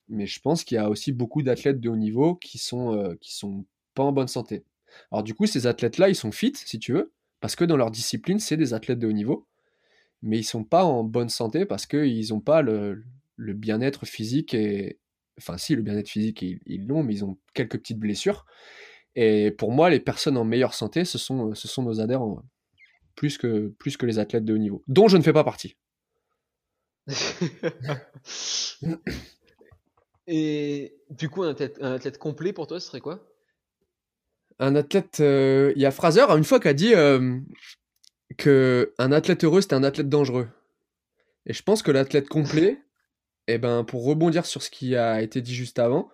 mais 0.09 0.27
je 0.27 0.41
pense 0.41 0.65
qu'il 0.65 0.77
y 0.77 0.79
a 0.79 0.89
aussi 0.91 1.13
beaucoup 1.13 1.43
d'athlètes 1.43 1.81
de 1.81 1.89
haut 1.89 1.97
niveau 1.97 2.37
qui 2.37 2.59
sont 2.59 2.97
euh, 2.97 3.15
qui 3.21 3.35
sont 3.35 3.65
pas 3.95 4.03
en 4.03 4.13
bonne 4.13 4.29
santé. 4.29 4.65
Alors 5.11 5.23
du 5.23 5.35
coup, 5.35 5.47
ces 5.47 5.67
athlètes-là, 5.67 6.09
ils 6.09 6.15
sont 6.15 6.33
fit, 6.33 6.53
si 6.55 6.79
tu 6.79 6.93
veux, 6.93 7.13
parce 7.41 7.57
que 7.57 7.65
dans 7.65 7.77
leur 7.77 7.91
discipline, 7.91 8.39
c'est 8.39 8.57
des 8.57 8.75
athlètes 8.75 8.99
de 8.99 9.07
haut 9.07 9.13
niveau, 9.13 9.47
mais 10.23 10.39
ils 10.39 10.45
sont 10.45 10.65
pas 10.65 10.85
en 10.85 11.05
bonne 11.05 11.29
santé 11.29 11.67
parce 11.67 11.87
qu'ils 11.87 12.29
n'ont 12.31 12.41
pas 12.41 12.63
le, 12.63 13.05
le 13.37 13.53
bien-être 13.55 14.07
physique 14.07 14.55
et 14.55 14.99
enfin 15.39 15.59
si 15.59 15.75
le 15.75 15.83
bien-être 15.83 16.09
physique 16.09 16.43
ils 16.43 16.87
l'ont, 16.87 17.03
mais 17.03 17.15
ils 17.15 17.25
ont 17.25 17.39
quelques 17.55 17.79
petites 17.79 17.99
blessures. 17.99 18.47
Et 19.17 19.51
pour 19.53 19.73
moi, 19.73 19.91
les 19.91 20.01
personnes 20.01 20.37
en 20.37 20.45
meilleure 20.45 20.75
santé, 20.75 21.05
ce 21.05 21.19
sont 21.19 21.55
ce 21.55 21.69
sont 21.69 21.83
nos 21.83 22.01
adhérents, 22.01 22.43
plus 23.15 23.39
que 23.39 23.69
plus 23.79 23.97
que 23.97 24.07
les 24.07 24.19
athlètes 24.19 24.45
de 24.45 24.55
haut 24.55 24.59
niveau, 24.59 24.83
dont 24.89 25.09
je 25.09 25.17
ne 25.17 25.23
fais 25.23 25.33
pas 25.33 25.45
partie. 25.45 25.77
Et 30.27 30.97
du 31.11 31.29
coup, 31.29 31.43
un 31.43 31.51
athlète, 31.51 31.79
un 31.81 31.93
athlète 31.93 32.19
complet 32.19 32.53
pour 32.53 32.67
toi, 32.67 32.81
ce 32.81 32.87
serait 32.87 33.01
quoi? 33.01 33.27
Un 34.59 34.75
athlète, 34.77 35.19
euh, 35.21 35.73
il 35.77 35.83
y 35.83 35.87
a 35.87 35.91
Fraser 35.91 36.25
une 36.31 36.45
fois 36.45 36.61
qui 36.61 36.69
a 36.69 36.75
dit 36.75 36.95
euh, 36.95 37.39
que 38.39 38.95
un 38.99 39.13
athlète 39.13 39.45
heureux 39.45 39.61
c'était 39.61 39.75
un 39.75 39.83
athlète 39.83 40.09
dangereux. 40.09 40.49
Et 41.47 41.53
je 41.53 41.63
pense 41.63 41.83
que 41.83 41.91
l'athlète 41.91 42.29
complet, 42.29 42.79
eh 43.49 43.59
ben 43.59 43.85
pour 43.85 44.05
rebondir 44.05 44.47
sur 44.47 44.63
ce 44.63 44.71
qui 44.71 44.97
a 44.97 45.23
été 45.23 45.41
dit 45.41 45.55
juste 45.55 45.79
avant, 45.79 46.09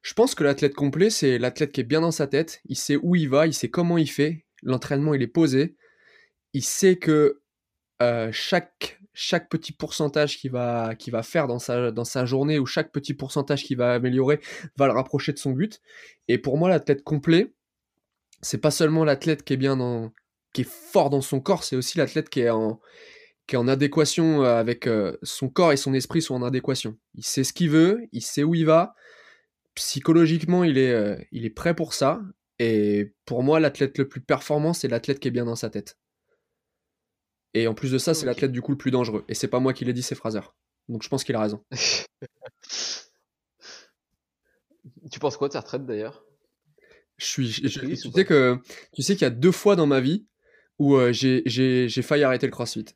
je 0.00 0.14
pense 0.14 0.34
que 0.34 0.42
l'athlète 0.42 0.74
complet 0.74 1.10
c'est 1.10 1.38
l'athlète 1.38 1.72
qui 1.72 1.82
est 1.82 1.84
bien 1.84 2.00
dans 2.00 2.10
sa 2.10 2.26
tête, 2.26 2.62
il 2.64 2.76
sait 2.76 2.96
où 2.96 3.14
il 3.14 3.28
va, 3.28 3.46
il 3.46 3.54
sait 3.54 3.68
comment 3.68 3.98
il 3.98 4.10
fait, 4.10 4.46
l'entraînement 4.62 5.14
il 5.14 5.22
est 5.22 5.26
posé, 5.26 5.76
il 6.54 6.64
sait 6.64 6.96
que 6.96 7.42
euh, 8.00 8.30
chaque 8.32 9.01
chaque 9.14 9.48
petit 9.48 9.72
pourcentage 9.72 10.38
qu'il 10.38 10.50
va 10.50 10.94
va 11.08 11.22
faire 11.22 11.46
dans 11.46 11.58
sa 11.58 11.90
dans 11.90 12.04
sa 12.04 12.24
journée 12.24 12.58
ou 12.58 12.66
chaque 12.66 12.92
petit 12.92 13.14
pourcentage 13.14 13.64
qu'il 13.64 13.76
va 13.76 13.94
améliorer 13.94 14.40
va 14.76 14.86
le 14.86 14.92
rapprocher 14.92 15.32
de 15.32 15.38
son 15.38 15.50
but. 15.50 15.80
Et 16.28 16.38
pour 16.38 16.58
moi 16.58 16.68
l'athlète 16.68 17.02
complet, 17.04 17.52
c'est 18.40 18.58
pas 18.58 18.70
seulement 18.70 19.04
l'athlète 19.04 19.44
qui 19.44 19.54
est 19.54 19.58
bien 19.58 19.76
dans 19.76 20.12
qui 20.52 20.62
est 20.62 20.68
fort 20.68 21.10
dans 21.10 21.20
son 21.22 21.40
corps, 21.40 21.64
c'est 21.64 21.76
aussi 21.76 21.98
l'athlète 21.98 22.28
qui 22.28 22.40
est 22.40 22.50
en 22.50 22.80
qui 23.46 23.56
est 23.56 23.58
en 23.58 23.68
adéquation 23.68 24.44
euh, 24.44 24.56
avec 24.56 24.86
euh, 24.86 25.16
son 25.22 25.48
corps 25.48 25.72
et 25.72 25.76
son 25.76 25.94
esprit 25.94 26.22
sont 26.22 26.34
en 26.34 26.42
adéquation. 26.42 26.96
Il 27.14 27.24
sait 27.24 27.44
ce 27.44 27.52
qu'il 27.52 27.70
veut, 27.70 28.06
il 28.12 28.22
sait 28.22 28.44
où 28.44 28.54
il 28.54 28.66
va. 28.66 28.94
Psychologiquement, 29.74 30.64
il 30.64 30.78
est 30.78 30.92
euh, 30.92 31.16
il 31.32 31.44
est 31.44 31.50
prêt 31.50 31.74
pour 31.74 31.94
ça. 31.94 32.22
Et 32.58 33.14
pour 33.24 33.42
moi, 33.42 33.60
l'athlète 33.60 33.98
le 33.98 34.08
plus 34.08 34.20
performant, 34.20 34.72
c'est 34.72 34.88
l'athlète 34.88 35.18
qui 35.18 35.28
est 35.28 35.32
bien 35.32 35.44
dans 35.46 35.56
sa 35.56 35.70
tête. 35.70 35.98
Et 37.54 37.66
en 37.66 37.74
plus 37.74 37.92
de 37.92 37.98
ça, 37.98 38.14
c'est 38.14 38.26
l'athlète 38.26 38.52
du 38.52 38.62
coup 38.62 38.72
le 38.72 38.78
plus 38.78 38.90
dangereux. 38.90 39.24
Et 39.28 39.34
c'est 39.34 39.48
pas 39.48 39.60
moi 39.60 39.72
qui 39.72 39.84
l'ai 39.84 39.92
dit, 39.92 40.02
c'est 40.02 40.14
Fraser. 40.14 40.40
Donc 40.88 41.02
je 41.02 41.08
pense 41.08 41.24
qu'il 41.24 41.34
a 41.34 41.40
raison. 41.40 41.64
Tu 45.10 45.18
penses 45.20 45.36
quoi 45.36 45.48
de 45.48 45.52
sa 45.52 45.60
retraite 45.60 45.86
d'ailleurs? 45.86 46.24
Je 47.18 47.26
suis, 47.26 47.48
je- 47.52 47.80
tu 47.80 47.96
sais 47.96 48.24
que 48.24 48.58
tu 48.92 49.02
sais 49.02 49.14
qu'il 49.14 49.22
y 49.22 49.26
a 49.26 49.30
deux 49.30 49.52
fois 49.52 49.76
dans 49.76 49.86
ma 49.86 50.00
vie 50.00 50.26
où 50.78 50.96
euh, 50.96 51.12
j'ai 51.12 52.02
failli 52.02 52.24
arrêter 52.24 52.46
le 52.46 52.52
CrossFit. 52.52 52.86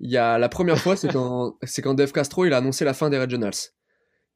Il 0.00 0.10
y 0.10 0.18
a 0.18 0.36
la 0.38 0.48
première 0.50 0.78
fois, 0.78 0.94
c'est 0.96 1.08
quand 1.10 1.56
quand 1.82 1.94
Dave 1.94 2.12
Castro 2.12 2.44
il 2.44 2.52
a 2.52 2.58
annoncé 2.58 2.84
la 2.84 2.92
fin 2.92 3.08
des 3.08 3.18
regionals. 3.18 3.54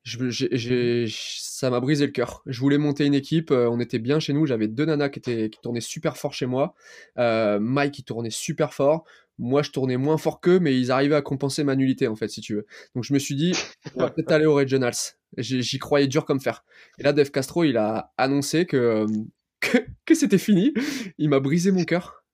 Je- 0.03 1.07
ça 1.11 1.68
m'a 1.70 1.80
brisé 1.80 2.07
le 2.07 2.12
cœur. 2.12 2.42
Je 2.46 2.59
voulais 2.61 2.78
monter 2.78 3.05
une 3.05 3.14
équipe, 3.14 3.51
euh, 3.51 3.68
on 3.68 3.80
était 3.80 3.98
bien 3.98 4.18
chez 4.18 4.32
nous. 4.32 4.46
J'avais 4.46 4.66
deux 4.68 4.86
nanas 4.86 5.11
qui 5.11 5.18
étaient 5.18 5.51
qui 5.51 5.61
tournaient 5.61 5.80
super 5.80 6.16
fort 6.16 6.32
chez 6.32 6.46
moi. 6.46 6.74
Euh, 7.18 7.59
Mike 7.61 7.92
qui 7.92 8.05
tournait 8.05 8.30
super 8.30 8.72
fort. 8.72 9.05
Moi, 9.38 9.62
je 9.62 9.70
tournais 9.70 9.96
moins 9.96 10.18
fort 10.18 10.40
qu'eux, 10.40 10.59
mais 10.59 10.78
ils 10.78 10.90
arrivaient 10.90 11.14
à 11.16 11.22
compenser 11.22 11.64
ma 11.64 11.74
nullité 11.76 12.09
en 12.09 12.16
fait, 12.16 12.28
si 12.28 12.40
tu 12.40 12.55
veux. 12.55 12.66
Donc 12.94 13.05
je 13.05 13.12
me 13.14 13.18
suis 13.18 13.34
dit, 13.34 13.53
on 13.94 14.01
va 14.01 14.11
peut-être 14.11 14.32
aller 14.32 14.46
aux 14.46 14.55
regionals. 14.55 14.94
J'y 15.38 15.78
croyais 15.78 16.09
dur 16.09 16.24
comme 16.24 16.40
fer. 16.40 16.64
Et 16.98 17.03
là, 17.03 17.12
Dave 17.12 17.30
Castro, 17.30 17.64
il 17.64 17.76
a 17.76 18.12
annoncé 18.16 18.66
que, 18.66 19.07
que, 19.61 19.78
que 20.07 20.14
c'était 20.14 20.38
fini. 20.38 20.72
Il 21.18 21.28
m'a 21.28 21.40
brisé 21.40 21.72
mon 21.72 21.84
cœur. 21.84 22.24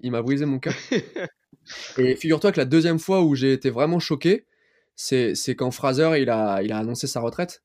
Il 0.00 0.10
m'a 0.12 0.22
brisé 0.22 0.44
mon 0.46 0.58
cœur. 0.58 0.74
Et 1.98 2.14
figure-toi 2.16 2.52
que 2.52 2.58
la 2.60 2.64
deuxième 2.64 2.98
fois 2.98 3.22
où 3.22 3.34
j'ai 3.34 3.52
été 3.52 3.70
vraiment 3.70 3.98
choqué, 3.98 4.46
c'est 4.96 5.34
c'est 5.34 5.54
quand 5.54 5.70
Fraser 5.70 6.12
il 6.20 6.30
a, 6.30 6.62
il 6.62 6.72
a 6.72 6.78
annoncé 6.78 7.06
sa 7.06 7.20
retraite. 7.20 7.62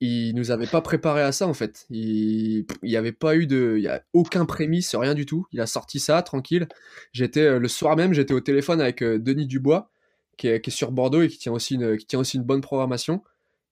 Il 0.00 0.34
nous 0.36 0.52
avait 0.52 0.68
pas 0.68 0.80
préparé 0.80 1.22
à 1.22 1.32
ça 1.32 1.48
en 1.48 1.54
fait. 1.54 1.86
Il 1.90 2.66
il 2.82 2.90
y 2.90 2.96
avait 2.96 3.12
pas 3.12 3.36
eu 3.36 3.46
de, 3.46 3.74
il 3.78 3.82
y 3.82 3.88
a 3.88 4.02
aucun 4.12 4.46
prémisse, 4.46 4.94
rien 4.94 5.14
du 5.14 5.26
tout. 5.26 5.46
Il 5.52 5.60
a 5.60 5.66
sorti 5.66 5.98
ça 6.00 6.22
tranquille. 6.22 6.68
J'étais 7.12 7.40
euh, 7.40 7.58
le 7.58 7.68
soir 7.68 7.96
même, 7.96 8.12
j'étais 8.12 8.34
au 8.34 8.40
téléphone 8.40 8.80
avec 8.80 9.02
euh, 9.02 9.18
Denis 9.18 9.46
Dubois 9.46 9.90
qui 10.38 10.48
est, 10.48 10.60
qui 10.62 10.70
est 10.70 10.72
sur 10.72 10.92
Bordeaux 10.92 11.22
et 11.22 11.28
qui 11.28 11.36
tient 11.38 11.52
aussi 11.52 11.74
une, 11.74 11.98
qui 11.98 12.06
tient 12.06 12.20
aussi 12.20 12.38
une 12.38 12.44
bonne 12.44 12.62
programmation. 12.62 13.22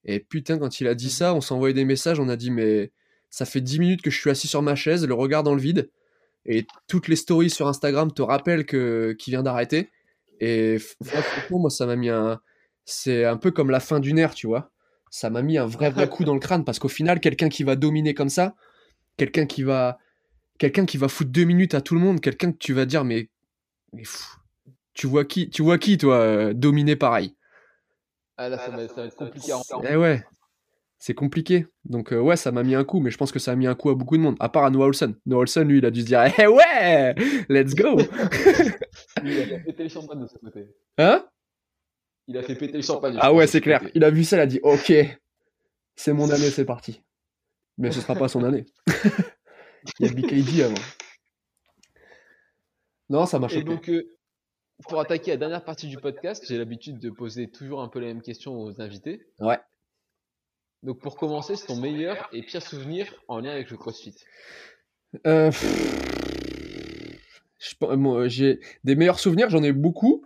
Et 0.05 0.20
putain, 0.20 0.59
quand 0.59 0.80
il 0.80 0.86
a 0.88 0.94
dit 0.94 1.11
ça, 1.11 1.34
on 1.34 1.40
s'envoyait 1.40 1.74
des 1.74 1.84
messages, 1.86 2.20
on 2.20 2.28
a 2.28 2.36
dit, 2.36 2.51
mais 2.51 2.92
ça 3.30 3.47
fait 3.47 3.61
10 3.61 3.80
minutes 3.80 4.03
que 4.03 4.11
je 4.11 4.20
suis 4.20 4.30
assis 4.30 4.49
sur 4.49 4.62
ma 4.62 4.74
chaise, 4.74 5.07
le 5.07 5.14
regard 5.14 5.42
dans 5.42 5.55
le 5.55 5.61
vide, 5.61 5.90
et 6.44 6.66
toutes 6.86 7.09
les 7.09 7.16
stories 7.16 7.51
sur 7.51 7.66
Instagram 7.66 8.12
te 8.12 8.22
rappellent 8.22 8.66
que 8.66 9.16
qu'il 9.18 9.32
vient 9.32 9.42
d'arrêter. 9.42 9.90
Et 10.40 10.78
franchement, 11.05 11.61
moi, 11.61 11.70
ça 11.70 11.86
m'a 11.86 11.97
mis 11.97 12.11
un. 12.11 12.40
C'est 12.87 13.24
un 13.24 13.37
peu 13.37 13.51
comme 13.51 13.70
la 13.70 13.80
fin 13.80 14.01
d'une 14.01 14.18
ère, 14.18 14.34
tu 14.34 14.47
vois. 14.47 14.70
Ça 15.11 15.28
m'a 15.28 15.43
mis 15.43 15.59
un 15.59 15.66
vrai, 15.66 15.91
vrai 15.91 16.09
coup 16.09 16.24
dans 16.24 16.34
le 16.34 16.41
crâne, 16.41 16.64
parce 16.64 16.78
qu'au 16.78 16.89
final, 16.89 17.20
quelqu'un 17.20 17.49
qui 17.49 17.62
va 17.64 17.76
dominer 17.76 18.14
comme 18.14 18.28
ça, 18.28 18.55
quelqu'un 19.16 19.47
qui 19.47 19.62
va. 19.62 19.99
Quelqu'un 20.59 20.87
qui 20.87 20.97
va 20.97 21.09
foutre 21.09 21.30
deux 21.30 21.45
minutes 21.45 21.74
à 21.74 21.82
tout 21.82 21.95
le 21.95 22.01
monde, 22.01 22.22
quelqu'un 22.22 22.51
que 22.51 22.57
tu 22.57 22.72
vas 22.72 22.87
dire, 22.87 23.05
mais. 23.05 23.28
mais 23.93 24.05
fou, 24.05 24.24
tu 24.95 25.07
vois 25.07 25.26
qui, 25.26 25.51
tu 25.51 25.62
vois 25.62 25.76
qui, 25.76 25.99
toi, 25.99 26.16
euh, 26.16 26.55
dominer 26.55 26.97
pareil? 26.97 27.37
Ah 28.39 28.49
là, 28.49 28.57
ça 28.57 28.70
va, 28.70 28.89
ça 28.89 28.95
va 28.95 29.05
être 29.05 29.16
compliqué. 29.16 29.53
Eh 29.87 29.97
ouais, 29.97 30.24
c'est 30.99 31.14
compliqué. 31.14 31.66
Donc 31.84 32.12
euh, 32.12 32.18
ouais, 32.18 32.37
ça 32.37 32.53
m'a 32.53 32.62
mis 32.62 32.74
un 32.74 32.84
coup, 32.84 33.01
mais 33.01 33.11
je 33.11 33.18
pense 33.18 33.32
que 33.32 33.39
ça 33.39 33.53
a 33.53 33.57
mis 33.57 33.66
un 33.66 33.74
coup 33.74 33.91
à 33.91 33.95
beaucoup 33.95 34.16
de 34.16 34.22
monde. 34.22 34.37
À 34.41 34.49
part 34.49 34.64
à 34.64 34.70
Noah 34.70 34.87
Olsen. 34.87 35.14
Noah 35.26 35.41
Olsen, 35.41 35.68
lui, 35.68 35.78
il 35.78 35.87
a 35.87 35.91
dû 35.91 36.01
se 36.01 36.07
dire, 36.07 36.22
eh 36.39 36.47
ouais, 36.47 37.14
let's 37.49 37.74
go. 37.74 37.99
Il 39.22 39.39
a 39.41 39.47
fait 39.47 39.62
péter 39.64 39.82
le 39.82 39.89
champagne 39.89 40.20
de 40.20 40.26
ce 40.26 40.39
côté. 40.39 40.66
Hein? 40.99 41.24
Il 42.29 42.37
a 42.37 42.43
fait 42.43 42.55
péter 42.57 42.77
le 42.77 42.83
champagne. 42.83 43.16
Ah 43.20 43.33
ouais, 43.33 43.47
c'est 43.47 43.61
clair. 43.61 43.83
Il 43.95 44.03
a 44.05 44.11
vu 44.11 44.24
ça, 44.24 44.37
il 44.37 44.41
a 44.41 44.47
dit, 44.47 44.61
ok, 44.62 44.93
c'est 45.95 46.12
mon 46.12 46.31
année, 46.31 46.51
c'est 46.51 46.64
parti. 46.64 47.03
Mais 47.79 47.91
ce 47.93 48.01
sera 48.01 48.14
pas 48.14 48.29
son 48.29 48.43
année. 48.43 48.64
il 50.01 50.07
y 50.07 50.09
a 50.09 50.12
BKD 50.12 50.62
avant. 50.62 50.74
Non, 53.09 53.27
ça 53.27 53.39
m'a 53.39 53.47
Et 53.47 53.51
choqué. 53.51 53.64
donc, 53.64 53.89
euh, 53.89 54.09
pour 54.89 54.99
attaquer 55.01 55.31
la 55.33 55.37
dernière 55.37 55.64
partie 55.64 55.87
du 55.89 55.97
podcast, 55.99 56.45
j'ai 56.49 56.59
l'habitude 56.59 56.99
de 56.99 57.11
poser 57.11 57.49
toujours 57.49 57.83
un 57.83 57.89
peu 57.89 58.01
les 58.01 58.07
mêmes 58.07 58.22
questions 58.22 58.59
aux 58.59 58.81
invités. 58.81 59.22
Ouais. 59.39 59.59
Donc, 60.83 61.01
pour 61.01 61.16
commencer, 61.16 61.57
c'est 61.57 61.66
ton 61.66 61.77
meilleur 61.77 62.29
et 62.33 62.43
pire 62.43 62.62
souvenir 62.62 63.12
en 63.29 63.41
lien 63.41 63.53
avec 63.53 63.70
le 63.70 63.77
CrossFit. 63.77 64.14
Euh, 65.27 65.51
j'ai 68.29 68.61
des 68.85 68.97
meilleurs 68.97 69.18
souvenirs, 69.20 69.49
j'en 69.51 69.62
ai 69.62 69.72
beaucoup 69.72 70.24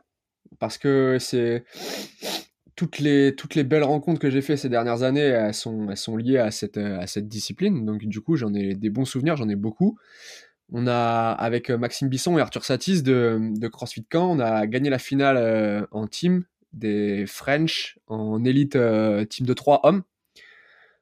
parce 0.58 0.78
que 0.78 1.18
c'est 1.20 1.64
toutes 2.76 2.98
les 2.98 3.34
toutes 3.36 3.54
les 3.54 3.64
belles 3.64 3.84
rencontres 3.84 4.20
que 4.20 4.30
j'ai 4.30 4.42
fait 4.42 4.56
ces 4.56 4.68
dernières 4.68 5.02
années, 5.02 5.20
elles 5.20 5.54
sont 5.54 5.88
elles 5.90 5.96
sont 5.96 6.16
liées 6.16 6.38
à 6.38 6.50
cette 6.50 6.78
à 6.78 7.06
cette 7.06 7.28
discipline. 7.28 7.84
Donc 7.84 8.04
du 8.04 8.20
coup, 8.20 8.36
j'en 8.36 8.54
ai 8.54 8.74
des 8.74 8.90
bons 8.90 9.04
souvenirs, 9.04 9.36
j'en 9.36 9.48
ai 9.48 9.56
beaucoup. 9.56 9.98
On 10.72 10.86
a 10.86 11.32
avec 11.32 11.68
Maxime 11.70 12.08
Bisson 12.08 12.38
et 12.38 12.40
Arthur 12.40 12.64
Satis 12.64 13.02
de, 13.02 13.38
de 13.58 13.68
CrossFit 13.68 14.06
Caen, 14.10 14.36
on 14.36 14.38
a 14.38 14.66
gagné 14.66 14.88
la 14.88 14.98
finale 14.98 15.36
euh, 15.36 15.86
en 15.90 16.06
team 16.06 16.44
des 16.72 17.24
French 17.26 17.98
en 18.06 18.44
élite 18.44 18.76
euh, 18.76 19.24
team 19.24 19.46
de 19.46 19.52
3 19.52 19.80
hommes. 19.82 20.04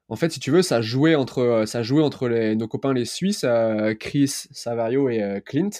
En 0.09 0.17
fait, 0.17 0.31
si 0.31 0.41
tu 0.41 0.51
veux, 0.51 0.63
ça 0.63 0.81
jouait 0.81 1.15
entre, 1.15 1.65
ça 1.67 1.83
jouait 1.83 2.03
entre 2.03 2.29
les, 2.29 2.57
nos 2.57 2.67
copains 2.67 2.95
les 2.95 3.05
Suisses, 3.05 3.45
euh, 3.45 3.95
Chris, 3.95 4.47
Savario 4.51 5.11
et 5.11 5.43
Clint. 5.45 5.71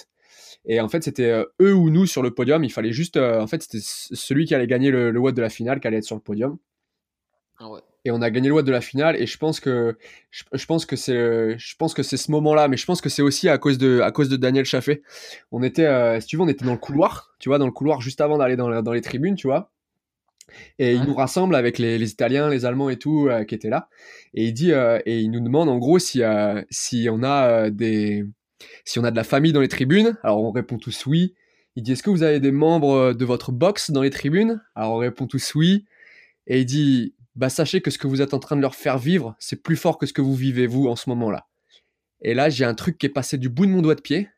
Et 0.65 0.79
en 0.81 0.89
fait, 0.89 1.03
c'était 1.03 1.29
euh, 1.31 1.45
eux 1.61 1.73
ou 1.73 1.89
nous 1.89 2.05
sur 2.05 2.21
le 2.21 2.31
podium. 2.31 2.63
Il 2.63 2.71
fallait 2.71 2.91
juste, 2.91 3.17
euh, 3.17 3.39
en 3.41 3.47
fait, 3.47 3.63
c'était 3.63 3.79
celui 3.81 4.45
qui 4.45 4.53
allait 4.55 4.67
gagner 4.67 4.91
le, 4.91 5.11
le 5.11 5.19
watt 5.19 5.33
de 5.35 5.41
la 5.41 5.49
finale 5.49 5.79
qui 5.79 5.87
allait 5.87 5.97
être 5.97 6.03
sur 6.03 6.15
le 6.15 6.21
podium. 6.21 6.57
Ah 7.59 7.69
ouais. 7.69 7.79
Et 8.05 8.11
on 8.11 8.21
a 8.21 8.29
gagné 8.29 8.47
le 8.47 8.53
watt 8.53 8.65
de 8.65 8.71
la 8.71 8.81
finale. 8.81 9.15
Et 9.21 9.25
je 9.25 9.37
pense 9.37 9.59
que, 9.59 9.97
je, 10.31 10.43
je 10.53 10.65
pense 10.65 10.85
que 10.85 10.95
c'est, 10.95 11.57
je 11.57 11.75
pense 11.77 11.93
que 11.93 12.03
c'est 12.03 12.17
ce 12.17 12.31
moment-là. 12.31 12.67
Mais 12.67 12.77
je 12.77 12.85
pense 12.85 13.01
que 13.01 13.09
c'est 13.09 13.21
aussi 13.21 13.49
à 13.49 13.57
cause 13.57 13.77
de, 13.77 14.01
à 14.01 14.11
cause 14.11 14.29
de 14.29 14.37
Daniel 14.37 14.65
Chaffé. 14.65 15.01
On 15.51 15.63
était, 15.63 15.85
euh, 15.85 16.19
si 16.19 16.27
tu 16.27 16.37
veux, 16.37 16.43
on 16.43 16.47
était 16.47 16.65
dans 16.65 16.71
le 16.73 16.77
couloir, 16.77 17.33
tu 17.39 17.49
vois, 17.49 17.57
dans 17.57 17.65
le 17.65 17.71
couloir 17.71 17.99
juste 18.01 18.21
avant 18.21 18.37
d'aller 18.37 18.55
dans, 18.55 18.81
dans 18.81 18.93
les 18.93 19.01
tribunes, 19.01 19.35
tu 19.35 19.47
vois. 19.47 19.71
Et 20.79 20.93
il 20.93 21.01
Ouais. 21.01 21.05
nous 21.05 21.13
rassemble 21.15 21.55
avec 21.55 21.77
les, 21.77 21.97
les 21.99 22.11
Italiens, 22.11 22.49
les 22.49 22.65
Allemands 22.65 22.89
et 22.89 22.97
tout 22.97 23.27
euh, 23.27 23.43
qui 23.43 23.53
étaient 23.53 23.69
là. 23.69 23.87
Et 24.33 24.45
il 24.45 24.53
dit, 24.53 24.71
euh, 24.71 24.99
et 25.05 25.19
il 25.19 25.29
nous 25.29 25.41
demande 25.41 25.69
en 25.69 25.77
gros 25.77 25.99
si, 25.99 26.23
euh, 26.23 26.61
si 26.71 27.07
on 27.11 27.21
a 27.21 27.69
des, 27.69 28.25
Si 28.85 28.99
on 28.99 29.03
a 29.03 29.11
de 29.11 29.15
la 29.15 29.23
famille 29.23 29.53
dans 29.53 29.61
les 29.61 29.67
tribunes, 29.67 30.17
alors 30.23 30.43
on 30.43 30.51
répond 30.51 30.77
tous 30.77 31.05
oui. 31.05 31.35
Il 31.75 31.83
dit 31.83 31.93
est-ce 31.93 32.03
que 32.03 32.09
vous 32.09 32.23
avez 32.23 32.39
des 32.39 32.51
membres 32.51 32.93
euh, 32.93 33.13
de 33.13 33.25
votre 33.25 33.51
box 33.51 33.91
dans 33.91 34.01
les 34.01 34.09
tribunes? 34.09 34.61
Alors 34.75 34.93
on 34.93 34.97
répond 34.97 35.27
tous 35.27 35.55
oui. 35.55 35.85
Et 36.47 36.59
il 36.61 36.65
dit 36.65 37.13
bah 37.35 37.49
sachez 37.49 37.81
que 37.81 37.91
ce 37.91 37.97
que 37.97 38.07
vous 38.07 38.21
êtes 38.21 38.33
en 38.33 38.39
train 38.39 38.55
de 38.55 38.61
leur 38.61 38.75
faire 38.75 38.97
vivre, 38.97 39.35
c'est 39.39 39.63
plus 39.63 39.77
fort 39.77 39.97
que 39.97 40.05
ce 40.05 40.13
que 40.13 40.21
vous 40.21 40.35
vivez 40.35 40.67
vous 40.67 40.87
en 40.87 40.95
ce 40.95 41.09
moment-là. 41.09 41.47
Et 42.21 42.33
là, 42.33 42.49
j'ai 42.49 42.65
un 42.65 42.75
truc 42.75 42.97
qui 42.97 43.05
est 43.05 43.09
passé 43.09 43.37
du 43.37 43.49
bout 43.49 43.65
de 43.65 43.71
mon 43.71 43.81
doigt 43.81 43.95
de 43.95 44.01
pied, 44.01 44.29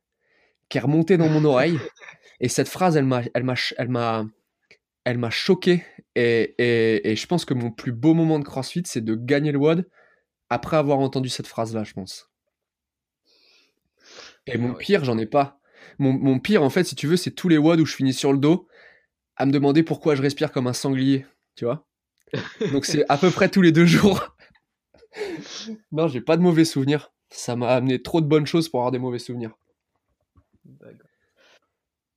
qui 0.70 0.78
est 0.78 0.82
remonté 0.82 1.18
dans 1.18 1.28
mon 1.28 1.44
oreille. 1.46 1.80
Et 2.40 2.48
cette 2.48 2.68
phrase, 2.68 2.96
elle 2.98 3.06
m'a, 3.06 3.24
elle 3.34 3.44
m'a, 3.44 3.56
elle 3.78 3.90
m'a, 3.90 4.26
elle 5.04 5.18
m'a 5.18 5.30
choqué. 5.32 5.84
Et, 6.16 6.54
et, 6.60 7.12
et, 7.12 7.16
je 7.16 7.26
pense 7.26 7.46
que 7.46 7.54
mon 7.54 7.72
plus 7.72 7.92
beau 7.92 8.14
moment 8.14 8.38
de 8.38 8.44
CrossFit, 8.44 8.84
c'est 8.86 9.04
de 9.04 9.16
gagner 9.16 9.52
le 9.52 9.58
WOD 9.58 9.90
après 10.50 10.78
avoir 10.78 11.00
entendu 11.00 11.30
cette 11.30 11.48
phrase-là, 11.48 11.84
je 11.84 11.94
pense. 11.94 12.31
Et 14.48 14.58
mon 14.58 14.74
pire, 14.74 15.04
j'en 15.04 15.18
ai 15.18 15.26
pas. 15.26 15.60
Mon, 16.00 16.14
mon, 16.14 16.40
pire, 16.40 16.64
en 16.64 16.70
fait, 16.70 16.84
si 16.84 16.96
tu 16.96 17.08
veux, 17.08 17.18
c'est 17.18 17.32
tous 17.32 17.48
les 17.50 17.58
WOD 17.58 17.80
où 17.80 17.86
je 17.86 17.96
finis 17.96 18.14
sur 18.14 18.32
le 18.32 18.40
dos 18.40 18.68
à 19.36 19.46
me 19.46 19.52
demander 19.52 19.84
pourquoi 19.84 20.16
je 20.16 20.22
respire 20.22 20.52
comme 20.52 20.68
un 20.68 20.74
sanglier, 20.74 21.26
tu 21.56 21.66
vois. 21.66 21.88
Donc 22.72 22.86
c'est 22.86 23.06
à 23.10 23.18
peu 23.18 23.30
près 23.30 23.50
tous 23.50 23.62
les 23.62 23.72
deux 23.72 23.86
jours. 23.86 24.36
non, 25.92 26.08
j'ai 26.08 26.22
pas 26.22 26.38
de 26.38 26.42
mauvais 26.42 26.66
souvenirs. 26.66 27.12
Ça 27.30 27.56
m'a 27.56 27.70
amené 27.70 28.02
trop 28.02 28.22
de 28.22 28.28
bonnes 28.28 28.46
choses 28.46 28.70
pour 28.70 28.82
avoir 28.82 28.92
des 28.92 29.00
mauvais 29.00 29.20
souvenirs. 29.20 29.52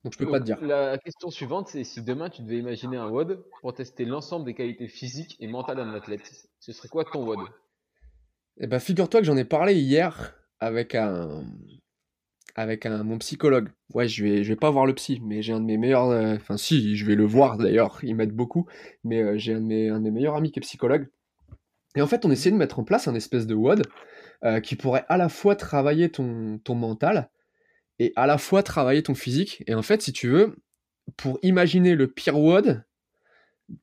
Donc 0.04 0.12
je 0.12 0.18
peux 0.18 0.30
pas 0.30 0.38
te 0.38 0.44
dire. 0.44 0.60
La 0.60 0.98
question 0.98 1.30
suivante, 1.30 1.68
c'est 1.68 1.82
si 1.82 2.02
demain 2.02 2.28
tu 2.28 2.42
devais 2.42 2.58
imaginer 2.58 2.96
un 2.96 3.08
WOD 3.08 3.42
pour 3.60 3.72
tester 3.72 4.04
l'ensemble 4.04 4.44
des 4.44 4.54
qualités 4.54 4.88
physiques 4.88 5.36
et 5.40 5.46
mentales 5.46 5.78
d'un 5.78 5.94
athlète, 5.94 6.48
ce 6.60 6.72
serait 6.72 6.88
quoi 6.88 7.04
ton 7.04 7.24
WOD 7.24 7.48
Eh 8.58 8.66
ben 8.66 8.78
figure-toi 8.78 9.20
que 9.20 9.26
j'en 9.26 9.36
ai 9.36 9.44
parlé 9.44 9.74
hier 9.74 10.34
avec 10.60 10.94
un 10.94 11.44
avec 12.54 12.86
un 12.86 13.02
mon 13.02 13.18
psychologue. 13.18 13.68
Ouais, 13.92 14.08
je 14.08 14.24
vais 14.24 14.44
je 14.44 14.48
vais 14.48 14.56
pas 14.56 14.70
voir 14.70 14.86
le 14.86 14.94
psy, 14.94 15.20
mais 15.22 15.42
j'ai 15.42 15.52
un 15.52 15.60
de 15.60 15.66
mes 15.66 15.76
meilleurs 15.76 16.10
euh, 16.10 16.36
enfin 16.36 16.56
si, 16.56 16.96
je 16.96 17.04
vais 17.06 17.14
le 17.14 17.24
voir 17.24 17.58
d'ailleurs, 17.58 17.98
il 18.02 18.14
m'aide 18.14 18.32
beaucoup, 18.32 18.66
mais 19.02 19.22
euh, 19.22 19.38
j'ai 19.38 19.54
un 19.54 19.60
de 19.60 19.66
mes 19.66 19.88
un 19.88 20.00
meilleurs 20.00 20.36
amis 20.36 20.52
qui 20.52 20.58
est 20.58 20.62
psychologue. 20.62 21.08
Et 21.96 22.02
en 22.02 22.06
fait, 22.06 22.24
on 22.24 22.30
essayait 22.30 22.52
de 22.52 22.56
mettre 22.56 22.78
en 22.80 22.84
place 22.84 23.06
un 23.06 23.14
espèce 23.14 23.46
de 23.46 23.54
WOD 23.54 23.82
euh, 24.44 24.60
qui 24.60 24.76
pourrait 24.76 25.04
à 25.08 25.16
la 25.16 25.28
fois 25.28 25.56
travailler 25.56 26.10
ton 26.10 26.58
ton 26.58 26.74
mental 26.74 27.30
et 27.98 28.12
à 28.16 28.26
la 28.26 28.38
fois 28.38 28.62
travailler 28.62 29.02
ton 29.02 29.14
physique. 29.14 29.62
Et 29.66 29.74
en 29.74 29.82
fait, 29.82 30.02
si 30.02 30.12
tu 30.12 30.28
veux, 30.28 30.56
pour 31.16 31.38
imaginer 31.42 31.94
le 31.94 32.08
pire 32.08 32.38
WOD 32.38 32.84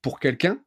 pour 0.02 0.20
quelqu'un, 0.20 0.62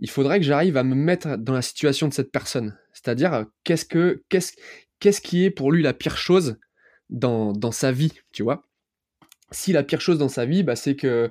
il 0.00 0.10
faudrait 0.10 0.38
que 0.38 0.44
j'arrive 0.44 0.76
à 0.76 0.84
me 0.84 0.94
mettre 0.94 1.36
dans 1.36 1.52
la 1.54 1.62
situation 1.62 2.08
de 2.08 2.14
cette 2.14 2.30
personne. 2.30 2.76
C'est-à-dire, 2.92 3.46
qu'est-ce 3.64 3.84
que 3.84 4.24
qu'est-ce 4.28 4.54
qu'est-ce 5.00 5.20
qui 5.20 5.44
est 5.44 5.50
pour 5.50 5.72
lui 5.72 5.82
la 5.82 5.92
pire 5.92 6.16
chose 6.16 6.58
dans, 7.10 7.52
dans 7.52 7.72
sa 7.72 7.92
vie, 7.92 8.12
tu 8.32 8.42
vois 8.42 8.62
Si 9.50 9.72
la 9.72 9.82
pire 9.82 10.00
chose 10.00 10.18
dans 10.18 10.28
sa 10.28 10.44
vie, 10.44 10.62
bah, 10.62 10.76
c'est 10.76 10.96
que 10.96 11.30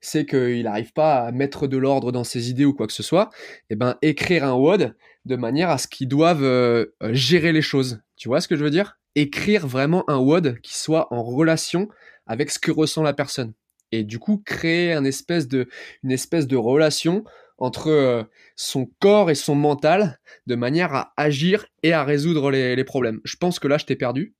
c'est 0.00 0.26
qu'il 0.26 0.62
n'arrive 0.62 0.92
pas 0.92 1.26
à 1.26 1.32
mettre 1.32 1.66
de 1.66 1.76
l'ordre 1.76 2.12
dans 2.12 2.24
ses 2.24 2.50
idées 2.50 2.64
ou 2.64 2.72
quoi 2.72 2.86
que 2.86 2.92
ce 2.92 3.02
soit, 3.02 3.30
et 3.70 3.72
eh 3.72 3.76
ben 3.76 3.96
écrire 4.02 4.44
un 4.44 4.54
WOD 4.54 4.94
de 5.24 5.36
manière 5.36 5.70
à 5.70 5.78
ce 5.78 5.88
qu'ils 5.88 6.08
doivent 6.08 6.44
euh, 6.44 6.86
gérer 7.10 7.52
les 7.52 7.62
choses. 7.62 8.00
Tu 8.16 8.28
vois 8.28 8.40
ce 8.40 8.46
que 8.46 8.56
je 8.56 8.62
veux 8.62 8.70
dire? 8.70 8.98
Écrire 9.16 9.66
vraiment 9.66 10.08
un 10.08 10.18
WOD 10.18 10.60
qui 10.60 10.78
soit 10.78 11.12
en 11.12 11.24
relation 11.24 11.88
avec 12.26 12.50
ce 12.50 12.58
que 12.58 12.70
ressent 12.70 13.02
la 13.02 13.14
personne. 13.14 13.52
Et 13.90 14.04
du 14.04 14.18
coup, 14.18 14.42
créer 14.44 14.92
un 14.92 15.04
espèce 15.04 15.48
de, 15.48 15.68
une 16.04 16.12
espèce 16.12 16.46
de 16.46 16.56
relation 16.56 17.24
entre 17.58 17.88
euh, 17.88 18.22
son 18.54 18.88
corps 19.00 19.30
et 19.30 19.34
son 19.34 19.54
mental 19.54 20.20
de 20.46 20.54
manière 20.54 20.94
à 20.94 21.12
agir 21.16 21.66
et 21.82 21.92
à 21.92 22.04
résoudre 22.04 22.50
les, 22.50 22.76
les 22.76 22.84
problèmes. 22.84 23.20
Je 23.24 23.36
pense 23.36 23.58
que 23.58 23.68
là, 23.68 23.78
je 23.78 23.86
t'ai 23.86 23.96
perdu. 23.96 24.34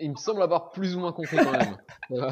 Il 0.00 0.10
me 0.10 0.16
semble 0.16 0.42
avoir 0.42 0.70
plus 0.70 0.96
ou 0.96 1.00
moins 1.00 1.12
compris 1.12 1.36
quand 1.36 1.52
même. 1.52 1.76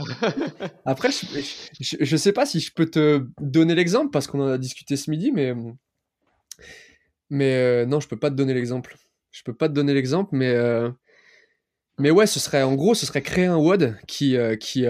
Après, 0.84 1.10
je, 1.10 2.12
ne 2.12 2.16
sais 2.16 2.32
pas 2.32 2.46
si 2.46 2.60
je 2.60 2.72
peux 2.72 2.86
te 2.86 3.26
donner 3.40 3.74
l'exemple 3.74 4.10
parce 4.10 4.26
qu'on 4.26 4.40
en 4.40 4.48
a 4.48 4.58
discuté 4.58 4.96
ce 4.96 5.10
midi, 5.10 5.30
mais 5.30 5.54
mais 7.30 7.54
euh, 7.54 7.86
non, 7.86 8.00
je 8.00 8.08
peux 8.08 8.18
pas 8.18 8.30
te 8.30 8.34
donner 8.34 8.54
l'exemple. 8.54 8.96
Je 9.30 9.42
peux 9.44 9.54
pas 9.54 9.68
te 9.68 9.74
donner 9.74 9.94
l'exemple, 9.94 10.30
mais 10.34 10.50
euh, 10.50 10.90
mais 11.98 12.10
ouais, 12.10 12.26
ce 12.26 12.40
serait 12.40 12.62
en 12.62 12.74
gros, 12.74 12.94
ce 12.94 13.06
serait 13.06 13.22
créer 13.22 13.46
un 13.46 13.56
WOD 13.56 13.96
qui 14.06 14.36
euh, 14.36 14.56
qui 14.56 14.84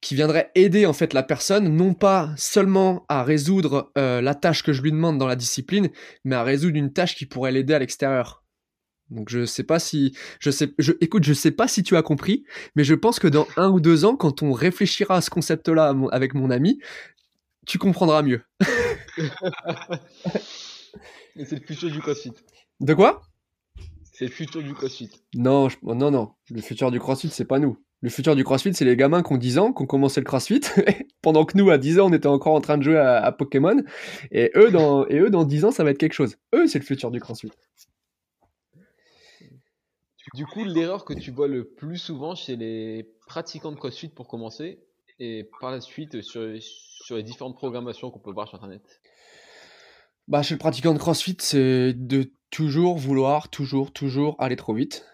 qui 0.00 0.14
viendrait 0.14 0.50
aider 0.54 0.86
en 0.86 0.94
fait 0.94 1.12
la 1.12 1.22
personne, 1.22 1.76
non 1.76 1.94
pas 1.94 2.30
seulement 2.36 3.04
à 3.08 3.22
résoudre 3.22 3.92
la 3.96 4.34
tâche 4.34 4.62
que 4.62 4.72
je 4.72 4.82
lui 4.82 4.92
demande 4.92 5.18
dans 5.18 5.26
la 5.26 5.36
discipline, 5.36 5.90
mais 6.24 6.36
à 6.36 6.42
résoudre 6.42 6.76
une 6.76 6.92
tâche 6.92 7.14
qui 7.14 7.26
pourrait 7.26 7.52
l'aider 7.52 7.74
à 7.74 7.78
l'extérieur. 7.78 8.42
Donc 9.10 9.28
je 9.28 9.44
sais 9.44 9.64
pas 9.64 9.78
si 9.78 10.14
je 10.38 10.50
sais 10.50 10.72
je 10.78 10.92
écoute 11.00 11.24
je 11.24 11.32
sais 11.32 11.50
pas 11.50 11.66
si 11.66 11.82
tu 11.82 11.96
as 11.96 12.02
compris 12.02 12.44
mais 12.76 12.84
je 12.84 12.94
pense 12.94 13.18
que 13.18 13.28
dans 13.28 13.46
un 13.56 13.68
ou 13.68 13.80
deux 13.80 14.04
ans 14.04 14.16
quand 14.16 14.42
on 14.42 14.52
réfléchira 14.52 15.16
à 15.16 15.20
ce 15.20 15.30
concept 15.30 15.68
là 15.68 15.94
avec 16.12 16.34
mon 16.34 16.50
ami 16.50 16.78
tu 17.66 17.78
comprendras 17.78 18.22
mieux. 18.22 18.42
c'est 21.36 21.52
le 21.52 21.66
futur 21.66 21.90
du 21.90 22.00
CrossFit. 22.00 22.32
De 22.80 22.94
quoi? 22.94 23.22
C'est 24.12 24.24
le 24.26 24.30
futur 24.30 24.62
du 24.62 24.74
CrossFit. 24.74 25.10
Non, 25.34 25.68
non, 25.82 26.10
non. 26.10 26.32
Le 26.50 26.60
futur 26.60 26.90
du 26.90 26.98
CrossFit, 26.98 27.28
c'est 27.28 27.44
pas 27.44 27.58
nous. 27.58 27.78
Le 28.02 28.08
futur 28.08 28.34
du 28.34 28.44
CrossFit, 28.44 28.74
c'est 28.74 28.84
les 28.84 28.96
gamins 28.96 29.22
qui 29.22 29.32
ont 29.32 29.36
10 29.36 29.58
ans, 29.58 29.72
qui 29.72 29.82
ont 29.82 29.86
commencé 29.86 30.20
le 30.20 30.24
CrossFit, 30.24 30.62
pendant 31.22 31.44
que 31.44 31.56
nous, 31.56 31.70
à 31.70 31.78
10 31.78 32.00
ans, 32.00 32.08
on 32.08 32.12
était 32.12 32.26
encore 32.26 32.54
en 32.54 32.60
train 32.60 32.78
de 32.78 32.82
jouer 32.82 32.98
à, 32.98 33.30
Pokémon. 33.32 33.82
Et 34.32 34.50
eux, 34.56 34.70
dans, 34.70 35.06
et 35.06 35.18
eux, 35.18 35.30
dans 35.30 35.44
10 35.44 35.66
ans, 35.66 35.70
ça 35.70 35.84
va 35.84 35.90
être 35.90 35.98
quelque 35.98 36.14
chose. 36.14 36.36
Eux, 36.54 36.66
c'est 36.66 36.78
le 36.78 36.84
futur 36.84 37.10
du 37.10 37.20
CrossFit. 37.20 37.52
Du 40.34 40.46
coup, 40.46 40.64
l'erreur 40.64 41.04
que 41.04 41.12
tu 41.12 41.30
vois 41.30 41.48
le 41.48 41.64
plus 41.64 41.98
souvent 41.98 42.34
chez 42.34 42.56
les 42.56 43.08
pratiquants 43.26 43.72
de 43.72 43.76
CrossFit 43.76 44.08
pour 44.08 44.28
commencer, 44.28 44.80
et 45.20 45.48
par 45.60 45.70
la 45.70 45.80
suite 45.80 46.22
sur, 46.22 46.42
sur 46.60 47.16
les 47.16 47.22
différentes 47.22 47.56
programmations 47.56 48.10
qu'on 48.10 48.18
peut 48.18 48.32
voir 48.32 48.48
sur 48.48 48.56
Internet? 48.56 49.00
Bah, 50.28 50.42
chez 50.42 50.54
le 50.54 50.58
pratiquant 50.58 50.94
de 50.94 50.98
CrossFit, 50.98 51.36
c'est 51.40 51.92
de 51.92 52.32
toujours 52.50 52.96
vouloir, 52.96 53.48
toujours, 53.48 53.92
toujours 53.92 54.36
aller 54.38 54.56
trop 54.56 54.74
vite. 54.74 55.06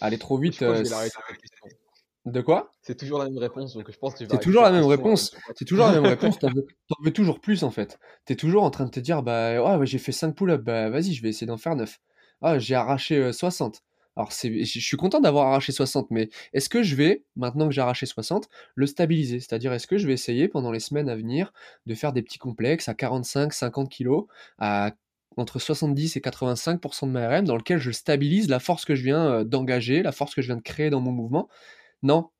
Aller 0.00 0.18
trop 0.18 0.38
vite. 0.38 0.62
Euh, 0.62 0.82
de 2.24 2.40
quoi? 2.40 2.72
C'est 2.82 2.96
toujours 2.96 3.18
la 3.18 3.24
même 3.24 3.38
réponse, 3.38 3.74
donc 3.74 3.90
je 3.90 3.98
pense 3.98 4.14
que 4.14 4.24
C'est 4.28 4.40
toujours 4.40 4.62
la 4.62 4.70
même 4.70 4.84
réponse. 4.86 5.34
C'est 5.56 5.64
toujours 5.64 5.86
la 5.86 5.92
même 5.92 6.06
réponse. 6.06 6.38
T'en 6.38 6.48
veux, 7.02 7.12
toujours 7.12 7.40
plus 7.40 7.64
en 7.64 7.70
fait. 7.70 7.98
T'es 8.24 8.36
toujours 8.36 8.62
en 8.62 8.70
train 8.70 8.84
de 8.84 8.90
te 8.90 9.00
dire, 9.00 9.22
bah 9.22 9.78
ouais, 9.78 9.86
j'ai 9.86 9.98
fait 9.98 10.12
5 10.12 10.34
pull-ups, 10.34 10.62
bah 10.62 10.88
vas-y, 10.90 11.14
je 11.14 11.22
vais 11.22 11.30
essayer 11.30 11.46
d'en 11.46 11.56
faire 11.56 11.74
9. 11.74 11.98
Ah, 12.40 12.58
j'ai 12.58 12.74
arraché 12.74 13.32
60. 13.32 13.82
Alors, 14.18 14.32
je 14.32 14.64
suis 14.64 14.96
content 14.96 15.20
d'avoir 15.20 15.46
arraché 15.46 15.70
60, 15.70 16.10
mais 16.10 16.28
est-ce 16.52 16.68
que 16.68 16.82
je 16.82 16.96
vais, 16.96 17.22
maintenant 17.36 17.68
que 17.68 17.72
j'ai 17.72 17.80
arraché 17.80 18.04
60, 18.04 18.48
le 18.74 18.86
stabiliser? 18.88 19.38
C'est-à-dire, 19.38 19.72
est-ce 19.72 19.86
que 19.86 19.96
je 19.96 20.08
vais 20.08 20.12
essayer 20.12 20.48
pendant 20.48 20.72
les 20.72 20.80
semaines 20.80 21.08
à 21.08 21.14
venir 21.14 21.52
de 21.86 21.94
faire 21.94 22.12
des 22.12 22.22
petits 22.22 22.40
complexes 22.40 22.88
à 22.88 22.94
45, 22.94 23.52
50 23.52 23.88
kg, 23.88 24.22
à 24.58 24.90
entre 25.36 25.60
70 25.60 26.16
et 26.16 26.20
85% 26.20 27.06
de 27.06 27.12
ma 27.12 27.28
RM, 27.28 27.44
dans 27.44 27.56
lequel 27.56 27.78
je 27.78 27.92
stabilise 27.92 28.48
la 28.48 28.58
force 28.58 28.84
que 28.84 28.96
je 28.96 29.04
viens 29.04 29.24
euh, 29.24 29.44
d'engager, 29.44 30.02
la 30.02 30.10
force 30.10 30.34
que 30.34 30.42
je 30.42 30.48
viens 30.48 30.56
de 30.56 30.62
créer 30.62 30.90
dans 30.90 31.00
mon 31.00 31.12
mouvement? 31.12 31.48
Non. 32.02 32.30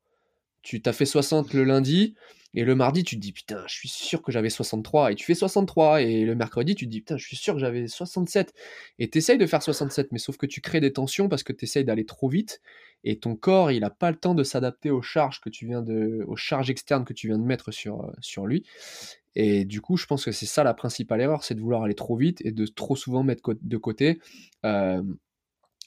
Tu 0.63 0.81
t'as 0.81 0.91
fait 0.91 1.05
60 1.05 1.53
le 1.53 1.63
lundi, 1.63 2.15
et 2.55 2.63
le 2.63 2.73
mardi, 2.75 3.03
tu 3.03 3.15
te 3.15 3.21
dis, 3.21 3.31
putain, 3.31 3.63
je 3.67 3.73
suis 3.73 3.89
sûr 3.89 4.23
que 4.23 4.31
j'avais 4.31 4.49
63. 4.49 5.11
Et 5.11 5.15
tu 5.15 5.25
fais 5.25 5.35
63. 5.35 6.01
Et 6.01 6.25
le 6.25 6.35
mercredi, 6.35 6.73
tu 6.75 6.85
te 6.85 6.91
dis, 6.91 7.01
putain, 7.01 7.17
je 7.17 7.25
suis 7.25 7.35
sûr 7.35 7.53
que 7.53 7.59
j'avais 7.59 7.87
67. 7.87 8.53
Et 8.97 9.09
tu 9.09 9.19
essayes 9.19 9.37
de 9.37 9.45
faire 9.45 9.61
67, 9.61 10.11
mais 10.11 10.17
sauf 10.17 10.37
que 10.37 10.47
tu 10.47 10.59
crées 10.61 10.79
des 10.79 10.91
tensions 10.91 11.29
parce 11.29 11.43
que 11.43 11.53
tu 11.53 11.65
essayes 11.65 11.85
d'aller 11.85 12.05
trop 12.05 12.27
vite. 12.27 12.61
Et 13.03 13.19
ton 13.19 13.35
corps, 13.35 13.71
il 13.71 13.81
n'a 13.81 13.91
pas 13.91 14.09
le 14.11 14.17
temps 14.17 14.33
de 14.35 14.43
s'adapter 14.43 14.89
aux 14.89 15.01
charges 15.01 15.41
que 15.41 15.49
tu 15.49 15.67
viens 15.67 15.81
de, 15.81 16.23
aux 16.27 16.35
charges 16.35 16.69
externes 16.69 17.05
que 17.05 17.13
tu 17.13 17.27
viens 17.27 17.37
de 17.37 17.43
mettre 17.43 17.71
sur, 17.71 18.03
euh, 18.03 18.11
sur 18.19 18.45
lui. 18.47 18.65
Et 19.35 19.63
du 19.63 19.79
coup, 19.79 19.95
je 19.95 20.05
pense 20.07 20.25
que 20.25 20.31
c'est 20.31 20.47
ça 20.47 20.63
la 20.63 20.73
principale 20.73 21.21
erreur, 21.21 21.43
c'est 21.43 21.55
de 21.55 21.61
vouloir 21.61 21.83
aller 21.83 21.95
trop 21.95 22.17
vite 22.17 22.41
et 22.43 22.51
de 22.51 22.65
trop 22.65 22.95
souvent 22.95 23.23
mettre 23.23 23.55
de 23.61 23.77
côté 23.77 24.19
euh, 24.65 25.03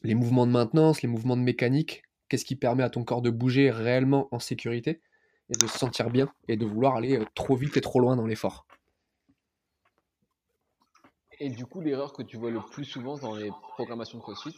les 0.05 0.15
mouvements 0.15 0.47
de 0.47 0.53
maintenance, 0.53 1.03
les 1.03 1.09
mouvements 1.09 1.37
de 1.37 1.43
mécanique. 1.43 2.05
Qu'est-ce 2.29 2.45
qui 2.45 2.57
permet 2.57 2.85
à 2.85 2.91
ton 2.91 3.05
corps 3.05 3.21
de 3.21 3.31
bouger 3.31 3.71
réellement 3.71 4.29
en 4.31 4.39
sécurité? 4.39 5.01
Et 5.53 5.57
de 5.57 5.67
se 5.67 5.79
sentir 5.79 6.11
bien 6.11 6.33
et 6.49 6.57
de 6.57 6.65
vouloir 6.65 6.97
aller 6.97 7.19
euh, 7.19 7.25
trop 7.35 7.55
vite 7.57 7.77
et 7.77 7.81
trop 7.81 8.01
loin 8.01 8.17
dans 8.17 8.27
l'effort. 8.27 8.67
Et 11.39 11.51
du 11.51 11.67
coup, 11.67 11.81
l'erreur 11.81 12.13
que 12.13 12.23
tu 12.23 12.37
vois 12.37 12.51
le 12.51 12.61
plus 12.71 12.85
souvent 12.85 13.19
dans 13.19 13.35
les 13.35 13.51
programmations 13.75 14.19
de 14.19 14.23
CrossFit? 14.23 14.57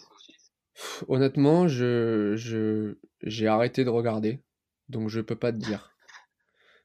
Honnêtement, 1.09 1.67
je, 1.67 2.97
j'ai 3.23 3.47
arrêté 3.47 3.85
de 3.85 3.91
regarder, 3.91 4.41
donc 4.89 5.09
je 5.09 5.21
peux 5.21 5.37
pas 5.37 5.53
te 5.53 5.57
dire. 5.57 5.97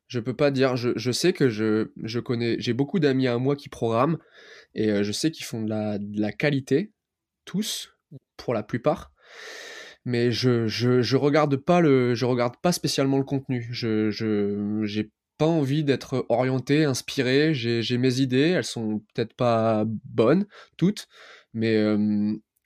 Je 0.07 0.19
peux 0.19 0.35
pas 0.35 0.51
dire. 0.51 0.75
Je, 0.77 1.11
sais 1.11 1.33
que 1.33 1.49
je, 1.49 1.91
je 1.97 2.19
connais. 2.19 2.55
J'ai 2.59 2.73
beaucoup 2.73 2.99
d'amis 2.99 3.27
à 3.27 3.37
moi 3.37 3.55
qui 3.55 3.69
programment 3.69 4.17
et 4.73 4.89
euh, 4.89 5.03
je 5.03 5.11
sais 5.11 5.31
qu'ils 5.31 5.45
font 5.45 5.61
de 5.61 5.69
la, 5.69 5.99
de 5.99 6.19
la 6.19 6.31
qualité, 6.31 6.93
tous, 7.45 7.93
pour 8.37 8.53
la 8.53 8.63
plupart 8.63 9.11
mais 10.05 10.31
je, 10.31 10.67
je, 10.67 11.01
je 11.01 11.17
regarde 11.17 11.57
pas 11.57 11.81
le 11.81 12.15
je 12.15 12.25
regarde 12.25 12.55
pas 12.61 12.71
spécialement 12.71 13.17
le 13.17 13.23
contenu. 13.23 13.67
Je 13.71 14.09
je 14.11 14.81
j'ai 14.83 15.11
pas 15.37 15.45
envie 15.45 15.83
d'être 15.83 16.25
orienté, 16.29 16.83
inspiré. 16.85 17.53
J'ai 17.53 17.97
mes 17.97 18.19
idées, 18.19 18.49
elles 18.49 18.65
sont 18.65 19.01
peut-être 19.13 19.33
pas 19.35 19.85
bonnes 19.87 20.45
toutes, 20.77 21.07
mais 21.53 21.75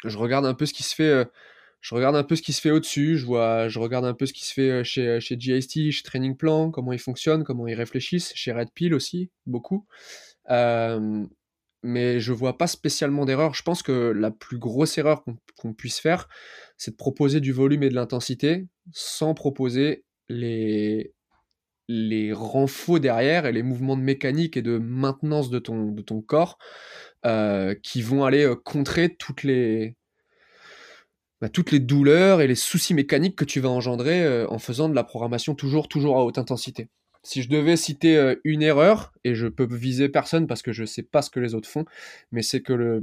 je 0.06 0.18
regarde 0.18 0.46
un 0.46 0.54
peu 0.54 0.66
ce 0.66 0.74
qui 0.74 0.84
se 0.84 0.96
fait 0.96 1.26
je 1.84 1.96
regarde 1.96 2.16
un 2.16 2.24
peu 2.24 2.38
ce 2.38 2.42
qui 2.42 2.54
se 2.54 2.62
fait 2.62 2.72
au-dessus, 2.72 3.18
je 3.18 3.26
vois, 3.26 3.68
je 3.68 3.78
regarde 3.78 4.06
un 4.06 4.14
peu 4.14 4.26
ce 4.26 4.32
qui 4.32 4.46
se 4.46 4.54
fait 4.54 4.70
euh, 4.70 4.84
chez, 4.86 5.06
euh, 5.06 5.20
chez 5.20 5.38
GIST, 5.38 5.92
chez 5.92 6.04
Training 6.04 6.38
Plan, 6.38 6.72
comment 6.72 6.94
ils 6.94 7.00
fonctionnent, 7.00 7.44
comment 7.44 7.68
ils 7.68 7.76
réfléchissent, 7.76 8.32
chez 8.36 8.54
Red 8.54 8.70
Pill 8.74 8.94
aussi, 8.94 9.30
beaucoup. 9.46 9.86
Euh, 10.50 11.26
mais 11.84 12.20
je 12.20 12.34
vois 12.34 12.58
pas 12.58 12.68
spécialement 12.68 13.26
d'erreur. 13.26 13.54
Je 13.54 13.64
pense 13.64 13.84
que 13.84 13.92
la 13.92 14.32
plus 14.32 14.58
grosse 14.58 14.98
erreur 14.98 15.24
qu'on 15.58 15.74
puisse 15.74 16.00
faire, 16.00 16.28
c'est 16.78 16.92
de 16.92 16.96
proposer 16.96 17.40
du 17.40 17.52
volume 17.52 17.84
et 17.84 17.90
de 17.90 17.96
l'intensité 17.96 18.66
sans 18.92 19.34
proposer 19.34 20.06
les, 20.30 21.14
les 21.88 22.34
renforts 22.34 23.00
derrière 23.00 23.46
et 23.46 23.52
les 23.52 23.64
mouvements 23.64 23.98
de 23.98 24.02
mécanique 24.02 24.58
et 24.58 24.62
de 24.62 24.78
maintenance 24.78 25.50
de 25.50 25.60
ton, 25.60 26.22
corps 26.22 26.58
qui 27.84 28.02
vont 28.02 28.26
aller 28.26 28.54
contrer 28.64 29.16
toutes 29.16 29.44
les, 29.44 29.96
bah, 31.44 31.50
toutes 31.50 31.72
les 31.72 31.80
douleurs 31.82 32.40
et 32.40 32.48
les 32.48 32.56
soucis 32.56 32.94
mécaniques 32.94 33.36
que 33.36 33.44
tu 33.44 33.60
vas 33.60 33.68
engendrer 33.68 34.24
euh, 34.24 34.48
en 34.50 34.60
faisant 34.60 34.88
de 34.88 34.96
la 34.96 35.04
programmation 35.04 35.56
toujours 35.56 36.18
à 36.18 36.24
haute 36.24 36.38
intensité. 36.38 36.88
Si 37.24 37.42
je 37.42 37.50
devais 37.50 37.78
citer 37.78 38.18
euh, 38.18 38.36
une 38.44 38.62
erreur, 38.62 39.14
et 39.24 39.34
je 39.34 39.48
peux 39.48 39.66
viser 39.66 40.10
personne 40.10 40.48
parce 40.48 40.62
que 40.62 40.72
je 40.72 40.82
ne 40.82 40.88
sais 40.88 41.04
pas 41.04 41.22
ce 41.22 41.30
que 41.30 41.40
les 41.40 41.56
autres 41.56 41.70
font, 41.70 41.86
mais 42.32 42.42
c'est 42.42 42.62
que 42.62 42.74
le, 42.74 43.02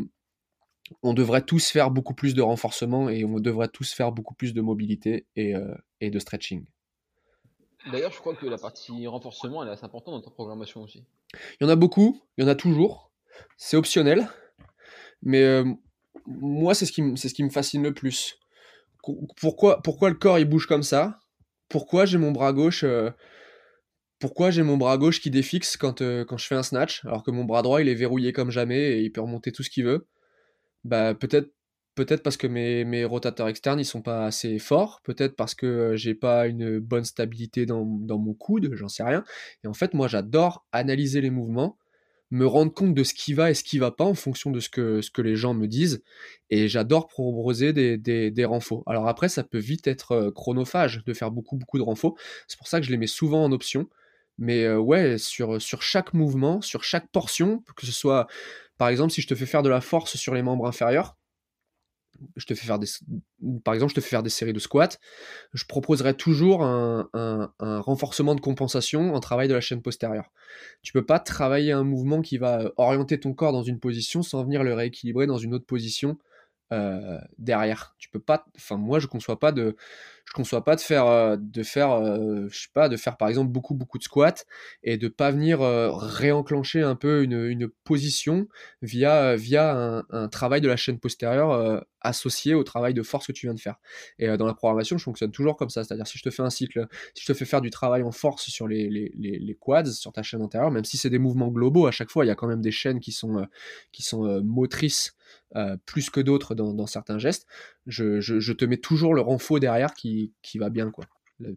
on 1.02 1.14
devrait 1.14 1.42
tous 1.42 1.70
faire 1.70 1.90
beaucoup 1.90 2.14
plus 2.14 2.34
de 2.34 2.42
renforcement 2.42 3.08
et 3.08 3.24
on 3.24 3.40
devrait 3.40 3.68
tous 3.68 3.92
faire 3.92 4.12
beaucoup 4.12 4.34
plus 4.34 4.54
de 4.54 4.60
mobilité 4.60 5.26
et, 5.36 5.54
euh, 5.54 5.74
et 6.00 6.10
de 6.10 6.18
stretching. 6.18 6.64
D'ailleurs, 7.90 8.12
je 8.12 8.18
crois 8.18 8.34
que 8.34 8.46
la 8.46 8.58
partie 8.58 9.06
renforcement, 9.06 9.62
elle 9.62 9.70
est 9.70 9.72
assez 9.72 9.86
importante 9.86 10.14
dans 10.14 10.20
ta 10.20 10.30
programmation 10.30 10.82
aussi. 10.82 11.04
Il 11.60 11.64
y 11.64 11.66
en 11.66 11.70
a 11.70 11.76
beaucoup, 11.76 12.20
il 12.36 12.44
y 12.44 12.46
en 12.46 12.50
a 12.50 12.54
toujours. 12.54 13.10
C'est 13.56 13.78
optionnel. 13.78 14.28
Mais 15.22 15.62
moi, 16.26 16.74
c'est 16.74 16.86
ce, 16.86 16.92
qui, 16.92 17.02
ce 17.16 17.28
qui 17.28 17.42
me 17.42 17.50
fascine 17.50 17.82
le 17.82 17.94
plus. 17.94 18.38
Pourquoi, 19.36 19.82
pourquoi 19.82 20.10
le 20.10 20.16
corps 20.16 20.38
il 20.38 20.44
bouge 20.44 20.66
comme 20.66 20.82
ça? 20.82 21.18
Pourquoi 21.68 22.04
j'ai 22.04 22.18
mon 22.18 22.32
bras 22.32 22.52
gauche 22.52 22.84
euh, 22.84 23.10
Pourquoi 24.20 24.50
j'ai 24.50 24.62
mon 24.62 24.76
bras 24.76 24.98
gauche 24.98 25.20
qui 25.20 25.30
défixe 25.30 25.76
quand, 25.76 26.02
euh, 26.02 26.24
quand 26.24 26.36
je 26.36 26.46
fais 26.46 26.54
un 26.54 26.62
snatch 26.62 27.04
alors 27.04 27.24
que 27.24 27.30
mon 27.30 27.44
bras 27.44 27.62
droit 27.62 27.80
il 27.80 27.88
est 27.88 27.94
verrouillé 27.94 28.32
comme 28.32 28.50
jamais 28.50 28.92
et 28.92 29.00
il 29.00 29.10
peut 29.10 29.20
remonter 29.20 29.50
tout 29.50 29.62
ce 29.62 29.70
qu'il 29.70 29.84
veut 29.84 30.06
Bah 30.84 31.14
peut-être 31.14 31.50
peut-être 31.94 32.22
parce 32.22 32.36
que 32.36 32.46
mes, 32.46 33.04
rotateurs 33.04 33.48
externes 33.48 33.80
ils 33.80 33.84
sont 33.84 34.02
pas 34.02 34.24
assez 34.26 34.58
forts, 34.58 35.00
peut-être 35.04 35.36
parce 35.36 35.54
que 35.54 35.66
euh, 35.66 35.96
j'ai 35.96 36.14
pas 36.14 36.46
une 36.46 36.78
bonne 36.78 37.04
stabilité 37.04 37.66
dans, 37.66 37.84
mon 37.84 38.34
coude, 38.34 38.70
j'en 38.74 38.88
sais 38.88 39.02
rien. 39.02 39.24
Et 39.64 39.68
en 39.68 39.74
fait, 39.74 39.94
moi 39.94 40.08
j'adore 40.08 40.66
analyser 40.72 41.20
les 41.20 41.30
mouvements 41.30 41.76
me 42.30 42.46
rendre 42.46 42.72
compte 42.72 42.94
de 42.94 43.02
ce 43.02 43.12
qui 43.12 43.34
va 43.34 43.50
et 43.50 43.54
ce 43.54 43.64
qui 43.64 43.78
va 43.78 43.90
pas 43.90 44.04
en 44.04 44.14
fonction 44.14 44.50
de 44.52 44.60
ce 44.60 44.68
que, 44.68 45.00
ce 45.00 45.10
que 45.10 45.20
les 45.20 45.34
gens 45.34 45.52
me 45.52 45.66
disent. 45.66 46.02
Et 46.48 46.68
j'adore 46.68 47.08
proposer 47.08 47.72
des, 47.72 47.98
des, 47.98 48.30
des 48.30 48.44
renfaux. 48.44 48.84
Alors 48.86 49.08
après, 49.08 49.28
ça 49.28 49.42
peut 49.42 49.58
vite 49.58 49.86
être 49.88 50.12
euh, 50.12 50.30
chronophage 50.30 51.04
de 51.04 51.12
faire 51.12 51.32
beaucoup, 51.32 51.56
beaucoup 51.56 51.78
de 51.78 51.82
renfaux. 51.82 52.16
C'est 52.46 52.56
pour 52.56 52.68
ça 52.68 52.80
que 52.80 52.86
je 52.86 52.92
les 52.92 52.98
mets 52.98 53.08
souvent 53.08 53.42
en 53.44 53.52
option. 53.52 53.88
Mais 54.40 54.68
ouais, 54.72 55.18
sur, 55.18 55.60
sur 55.62 55.82
chaque 55.82 56.14
mouvement, 56.14 56.60
sur 56.60 56.82
chaque 56.82 57.08
portion, 57.08 57.62
que 57.76 57.86
ce 57.86 57.92
soit, 57.92 58.26
par 58.78 58.88
exemple, 58.88 59.12
si 59.12 59.20
je 59.20 59.28
te 59.28 59.34
fais 59.34 59.46
faire 59.46 59.62
de 59.62 59.68
la 59.68 59.80
force 59.80 60.16
sur 60.16 60.34
les 60.34 60.42
membres 60.42 60.66
inférieurs, 60.66 61.16
je 62.36 62.46
te 62.46 62.54
fais 62.54 62.66
faire 62.66 62.78
des, 62.78 62.86
par 63.64 63.74
exemple, 63.74 63.90
je 63.90 63.96
te 63.96 64.00
fais 64.00 64.10
faire 64.10 64.22
des 64.22 64.30
séries 64.30 64.52
de 64.52 64.58
squats, 64.58 64.98
je 65.52 65.64
proposerai 65.64 66.14
toujours 66.14 66.62
un, 66.62 67.08
renforcement 67.58 68.34
de 68.34 68.40
compensation 68.40 69.14
en 69.14 69.20
travail 69.20 69.48
de 69.48 69.54
la 69.54 69.60
chaîne 69.60 69.82
postérieure. 69.82 70.30
Tu 70.82 70.92
peux 70.92 71.04
pas 71.04 71.18
travailler 71.18 71.72
un 71.72 71.84
mouvement 71.84 72.22
qui 72.22 72.38
va 72.38 72.72
orienter 72.76 73.18
ton 73.20 73.32
corps 73.34 73.52
dans 73.52 73.62
une 73.62 73.80
position 73.80 74.22
sans 74.22 74.42
venir 74.44 74.62
le 74.62 74.74
rééquilibrer 74.74 75.26
dans 75.26 75.38
une 75.38 75.54
autre 75.54 75.66
position 75.66 76.18
euh, 76.72 77.18
derrière. 77.38 77.96
Tu 77.98 78.08
peux 78.10 78.20
pas, 78.20 78.46
enfin 78.56 78.76
moi 78.76 79.00
je 79.00 79.08
conçois 79.08 79.40
pas 79.40 79.50
de, 79.50 79.74
je 80.24 80.32
conçois 80.32 80.62
pas 80.62 80.76
de 80.76 80.80
faire, 80.80 81.06
euh, 81.06 81.36
de 81.36 81.64
faire, 81.64 81.90
euh, 81.90 82.46
je 82.48 82.60
sais 82.60 82.68
pas, 82.72 82.88
de 82.88 82.96
faire 82.96 83.16
par 83.16 83.28
exemple 83.28 83.50
beaucoup 83.50 83.74
beaucoup 83.74 83.98
de 83.98 84.04
squats 84.04 84.44
et 84.84 84.96
de 84.96 85.08
pas 85.08 85.32
venir 85.32 85.58
réenclencher 85.60 86.82
un 86.82 86.94
peu 86.94 87.24
une, 87.24 87.44
une 87.44 87.68
position 87.68 88.46
via 88.82 89.34
via 89.34 89.72
un, 89.74 90.04
un, 90.10 90.28
travail 90.28 90.60
de 90.60 90.68
la 90.68 90.76
chaîne 90.76 91.00
postérieure 91.00 91.84
associé 92.02 92.54
au 92.54 92.62
travail 92.62 92.94
de 92.94 93.02
force 93.02 93.26
que 93.26 93.32
tu 93.32 93.46
viens 93.46 93.54
de 93.54 93.60
faire. 93.60 93.80
Et 94.20 94.28
dans 94.36 94.46
la 94.46 94.54
programmation, 94.54 94.96
je 94.96 95.02
fonctionne 95.02 95.32
toujours 95.32 95.56
comme 95.56 95.70
ça, 95.70 95.82
c'est-à-dire 95.82 96.06
si 96.06 96.18
je 96.18 96.22
te 96.22 96.30
fais 96.30 96.42
un 96.42 96.50
cycle, 96.50 96.86
si 97.14 97.24
je 97.24 97.32
te 97.32 97.36
fais 97.36 97.44
faire 97.44 97.60
du 97.60 97.70
travail 97.70 98.04
en 98.04 98.12
force 98.12 98.48
sur 98.48 98.68
les, 98.68 98.88
les, 98.88 99.10
les, 99.16 99.54
quads, 99.56 99.86
sur 99.86 100.12
ta 100.12 100.22
chaîne 100.22 100.40
antérieure, 100.40 100.70
même 100.70 100.84
si 100.84 100.96
c'est 100.98 101.10
des 101.10 101.18
mouvements 101.18 101.48
globaux 101.48 101.88
à 101.88 101.90
chaque 101.90 102.10
fois, 102.10 102.24
il 102.24 102.28
y 102.28 102.30
a 102.30 102.36
quand 102.36 102.46
même 102.46 102.62
des 102.62 102.70
chaînes 102.70 103.00
qui 103.00 103.10
sont 103.10 103.44
qui 103.90 104.02
sont 104.04 104.40
motrices 104.42 105.16
euh, 105.56 105.76
plus 105.84 106.10
que 106.10 106.20
d'autres 106.20 106.54
dans, 106.54 106.86
certains 106.86 107.18
gestes, 107.18 107.46
je, 107.86 108.52
te 108.52 108.64
mets 108.64 108.76
toujours 108.76 109.14
le 109.14 109.20
renfort 109.20 109.60
derrière 109.60 109.94
qui, 109.94 110.32
va 110.56 110.70
bien, 110.70 110.90
quoi. 110.90 111.06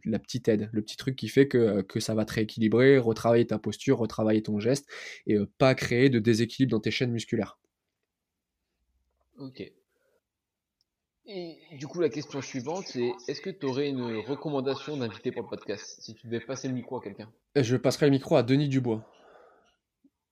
La, 0.06 0.18
petite 0.18 0.48
aide, 0.48 0.70
le 0.72 0.82
petit 0.82 0.96
truc 0.96 1.16
qui 1.18 1.28
fait 1.28 1.48
que, 1.48 2.00
ça 2.00 2.16
va 2.16 2.26
te 2.26 2.34
rééquilibrer, 2.34 2.98
retravailler 2.98 3.48
ta 3.48 3.60
posture, 3.60 3.98
retravailler 3.98 4.41
ton 4.41 4.60
geste, 4.60 4.88
et 5.28 5.36
euh, 5.36 5.50
pas 5.58 5.76
créer 5.76 6.10
de 6.10 6.20
déséquilibre 6.20 6.72
dans 6.72 6.80
tes 6.80 6.91
chaînes 6.91 7.12
musculaires. 7.12 7.60
Ok. 9.38 9.72
Et 11.26 11.58
du 11.78 11.88
coup, 11.88 12.02
la 12.02 12.10
question 12.10 12.41
suivante, 12.41 12.86
c'est 12.88 13.12
est-ce 13.28 13.41
que 13.41 13.50
tu 13.50 13.66
aurais 13.66 13.89
une 13.89 14.18
recommandation 14.28 14.98
d'invité 14.98 15.32
pour 15.32 15.44
le 15.44 15.48
podcast 15.48 15.98
Si 16.02 16.14
tu 16.14 16.28
devais 16.28 16.41
passer 16.41 16.68
le 16.68 16.74
micro 16.74 16.98
à 16.98 17.02
quelqu'un? 17.02 17.32
Je 17.56 17.78
passerai 17.78 18.08
le 18.08 18.12
micro 18.12 18.36
à 18.36 18.44
Denis 18.44 18.68
Dubois. 18.68 19.06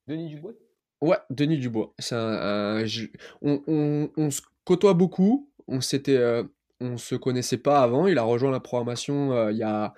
Denis 0.08 0.30
Dubois? 0.30 0.54
Ouais, 1.02 1.18
Denis 1.32 1.58
Dubois. 1.58 1.94
un, 2.12 2.86
on, 3.42 4.30
se 4.30 4.42
côtoie 4.66 4.94
beaucoup. 4.94 5.50
On 5.68 5.82
s'était, 5.82 6.18
euh, 6.18 6.44
on 6.80 6.98
se 6.98 7.16
connaissait 7.16 7.58
pas 7.58 7.82
avant. 7.82 8.08
Il 8.08 8.18
a 8.20 8.24
rejoint 8.24 8.52
la 8.52 8.60
programmation 8.60 9.34
euh, 9.34 9.52
il 9.52 9.58
y 9.58 9.64
a, 9.64 9.94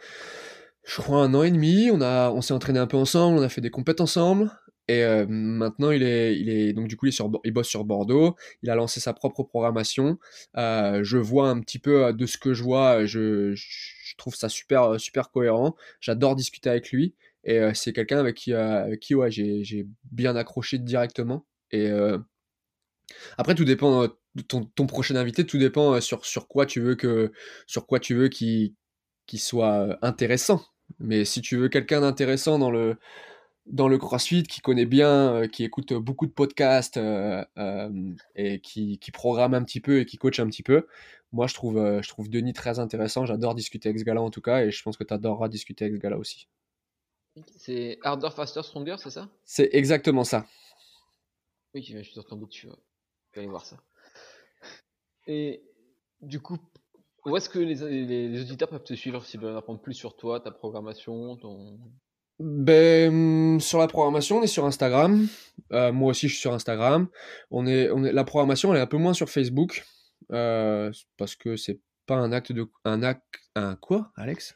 je 0.86 1.02
crois, 1.02 1.18
un 1.18 1.34
an 1.34 1.44
et 1.44 1.52
demi. 1.52 1.90
On 1.92 2.02
a, 2.02 2.32
on 2.32 2.42
s'est 2.42 2.54
entraîné 2.54 2.80
un 2.80 2.88
peu 2.88 2.98
ensemble. 2.98 3.38
On 3.38 3.42
a 3.42 3.50
fait 3.50 3.60
des 3.60 3.70
compètes 3.70 4.00
ensemble. 4.00 4.50
Et 4.88 5.04
euh, 5.04 5.26
maintenant, 5.28 5.92
il 5.92 6.04
est, 6.04 6.38
il 6.40 6.50
est, 6.50 6.74
donc 6.74 6.88
du 6.88 6.96
coup, 6.96 7.08
il, 7.08 7.14
sur, 7.14 7.30
il 7.44 7.52
bosse 7.52 7.68
sur 7.68 7.84
Bordeaux. 7.84 8.36
Il 8.62 8.70
a 8.70 8.76
lancé 8.76 9.02
sa 9.02 9.14
propre 9.14 9.44
programmation. 9.44 10.20
je 10.56 11.18
vois 11.18 11.50
un 11.50 11.60
petit 11.60 11.80
peu 11.80 12.14
de 12.14 12.26
ce 12.26 12.38
que 12.38 12.54
je 12.54 12.64
vois. 12.64 13.06
Je, 13.06 13.54
je 13.56 14.16
trouve 14.18 14.36
ça 14.36 14.48
super, 14.48 15.00
super 15.02 15.32
cohérent. 15.32 15.76
J'adore 16.00 16.38
discuter 16.38 16.70
avec 16.70 16.92
lui. 16.92 17.14
Et 17.44 17.60
euh, 17.60 17.74
c'est 17.74 17.94
quelqu'un 17.94 18.20
avec 18.20 18.36
qui, 18.36 18.54
euh, 18.54 18.96
qui 18.96 19.16
ouais, 19.16 19.32
j'ai 19.32 19.88
bien 20.12 20.36
accroché 20.36 20.78
directement. 20.78 21.46
Et 21.72 21.90
euh, 21.90 22.18
après, 23.38 23.56
tout 23.56 23.66
dépend 23.66 24.08
ton, 24.48 24.66
ton, 24.66 24.88
prochain 24.88 25.16
invité, 25.16 25.46
tout 25.46 25.58
dépend 25.58 26.00
sur, 26.02 26.26
sur 26.26 26.48
quoi 26.48 26.66
tu 26.66 26.82
veux 26.82 26.96
que 26.96 27.32
sur 27.68 27.86
quoi 27.86 28.00
tu 28.00 28.16
veux 28.16 28.30
qu'il 28.30 28.74
soit 29.38 29.98
intéressant. 30.02 30.64
Mais 31.00 31.26
si 31.26 31.42
tu 31.42 31.58
veux 31.58 31.70
quelqu'un 31.70 32.02
d'intéressant 32.02 32.60
dans 32.60 32.72
le 32.72 32.98
dans 33.66 33.88
le 33.88 33.98
CrossFit, 33.98 34.44
qui 34.44 34.60
connaît 34.62 34.86
bien, 34.86 35.48
qui 35.52 35.64
écoute 35.64 35.94
beaucoup 35.94 36.26
de 36.26 36.32
podcasts 36.34 37.00
et 38.36 38.60
qui, 38.62 39.00
qui, 39.00 39.12
programme 39.12 39.54
un 39.54 39.64
petit 39.64 39.80
peu 39.80 40.00
et 40.00 40.06
qui 40.06 40.18
coach 40.18 40.40
un 40.40 40.48
petit 40.48 40.64
peu, 40.64 40.88
moi 41.32 41.48
je 41.48 41.54
trouve, 41.54 41.76
je 42.02 42.10
trouve 42.10 42.30
Denis 42.30 42.54
très 42.54 42.80
intéressant. 42.80 43.26
J'adore 43.26 43.56
discuter 43.56 43.90
avec 43.90 44.00
ce 44.00 44.06
gars-là 44.06 44.22
en 44.22 44.30
tout 44.32 44.42
cas, 44.42 44.64
et 44.66 44.72
je 44.72 44.84
pense 44.84 44.98
que 44.98 45.04
tu 45.04 45.14
adoreras 45.14 45.50
discuter 45.50 45.86
avec 45.86 45.96
ce 45.96 46.02
gars-là 46.02 46.18
aussi. 46.18 46.48
C'est 47.58 47.98
Harder, 48.04 48.30
Faster, 48.36 48.62
Stronger, 48.64 48.96
c'est 49.00 49.10
ça? 49.10 49.30
C'est 49.44 49.70
exactement 49.74 50.24
ça. 50.24 50.46
Oui, 51.74 51.84
je 51.84 52.02
suis 52.02 52.24
tombé 52.26 52.46
dessus. 52.46 52.68
Je 52.68 53.40
vais 53.40 53.42
aller 53.42 53.48
voir 53.48 53.66
ça. 53.66 53.78
Et 55.26 55.64
du 56.22 56.40
coup, 56.40 56.58
où 57.26 57.36
est-ce 57.36 57.50
que 57.50 57.60
les, 57.60 58.42
auditeurs 58.42 58.70
peuvent 58.70 58.84
te 58.84 58.94
suivre 58.94 59.26
s'ils 59.26 59.40
veulent 59.40 59.58
apprendre 59.58 59.82
plus 59.82 59.94
sur 59.94 60.16
toi, 60.16 60.40
ta 60.40 60.52
programmation, 60.52 61.38
ton... 61.38 61.80
Ben, 62.40 63.60
sur 63.60 63.80
la 63.80 63.88
programmation, 63.88 64.40
on 64.40 64.44
est 64.44 64.48
sur 64.48 64.66
Instagram. 64.66 65.28
Euh, 65.72 65.92
moi 65.94 66.10
aussi, 66.10 66.28
je 66.28 66.34
suis 66.34 66.42
sur 66.42 66.54
Instagram. 66.54 67.08
On 67.52 67.66
est, 67.66 67.90
on 67.92 68.04
est, 68.04 68.12
la 68.12 68.24
programmation, 68.24 68.74
elle 68.74 68.80
est 68.80 68.84
un 68.84 68.88
peu 68.88 68.98
moins 68.98 69.14
sur 69.14 69.30
Facebook. 69.30 69.86
Euh, 70.32 70.92
parce 71.18 71.36
que 71.36 71.56
c'est 71.56 71.80
pas 72.06 72.16
un 72.16 72.32
acte 72.32 72.52
de. 72.52 72.68
Un 72.86 73.04
acte. 73.04 73.24
Un 73.56 73.76
quoi, 73.76 74.12
Alex? 74.16 74.56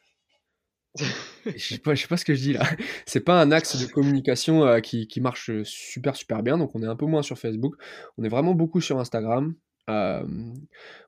Je 1.45 1.57
sais 1.57 1.77
pas, 1.77 1.95
sais 1.95 2.07
pas 2.07 2.17
ce 2.17 2.25
que 2.25 2.33
je 2.33 2.41
dis 2.41 2.53
là. 2.53 2.63
C'est 3.05 3.21
pas 3.21 3.41
un 3.41 3.51
axe 3.51 3.79
de 3.79 3.85
communication 3.85 4.63
euh, 4.65 4.79
qui, 4.79 5.07
marche 5.21 5.51
super 5.63 6.15
super 6.15 6.43
bien, 6.43 6.57
donc 6.57 6.75
on 6.75 6.83
est 6.83 6.87
un 6.87 6.95
peu 6.95 7.05
moins 7.05 7.21
sur 7.21 7.37
Facebook. 7.37 7.75
On 8.17 8.23
est 8.23 8.29
vraiment 8.29 8.53
beaucoup 8.53 8.81
sur 8.81 8.99
Instagram. 8.99 9.55
Euh, 9.89 10.25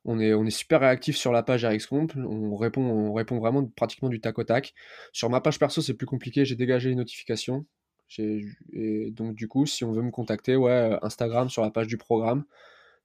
on, 0.06 0.20
est, 0.20 0.34
on 0.34 0.46
est 0.46 0.52
super 0.52 0.80
réactif 0.80 1.18
sur 1.18 1.32
la 1.32 1.44
page 1.44 1.66
RxComp. 1.66 2.08
On 2.16 2.56
répond, 2.56 2.82
on 2.82 3.14
répond 3.14 3.40
vraiment 3.40 3.66
pratiquement 3.66 4.10
du 4.10 4.22
tac 4.22 4.40
au 4.40 4.44
tac. 4.44 4.74
Sur 5.12 5.30
ma 5.30 5.42
page 5.42 5.60
perso, 5.60 5.82
c'est 5.82 5.96
plus 5.96 6.08
compliqué. 6.08 6.46
J'ai 6.46 6.56
dégagé 6.56 6.90
les 6.90 6.96
notifications. 6.96 7.66
Et 8.74 9.12
donc 9.12 9.36
du 9.36 9.48
coup, 9.48 9.66
si 9.66 9.84
on 9.84 9.92
veut 9.92 10.02
me 10.02 10.12
contacter, 10.12 10.56
ouais, 10.56 10.72
euh, 10.72 10.98
Instagram 11.04 11.50
sur 11.50 11.62
la 11.62 11.72
page 11.72 11.88
du 11.88 11.98
programme, 11.98 12.46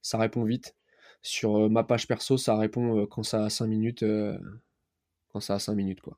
ça 0.01 0.17
répond 0.17 0.43
vite. 0.43 0.75
Sur 1.21 1.69
ma 1.69 1.83
page 1.83 2.07
perso, 2.07 2.37
ça 2.37 2.55
répond 2.57 3.05
quand 3.07 3.23
ça 3.23 3.45
a 3.45 3.49
5 3.49 3.67
minutes. 3.67 4.05
quand 5.29 5.39
ça 5.39 5.55
a 5.55 5.59
5 5.59 5.73
minutes 5.75 6.01
quoi. 6.01 6.17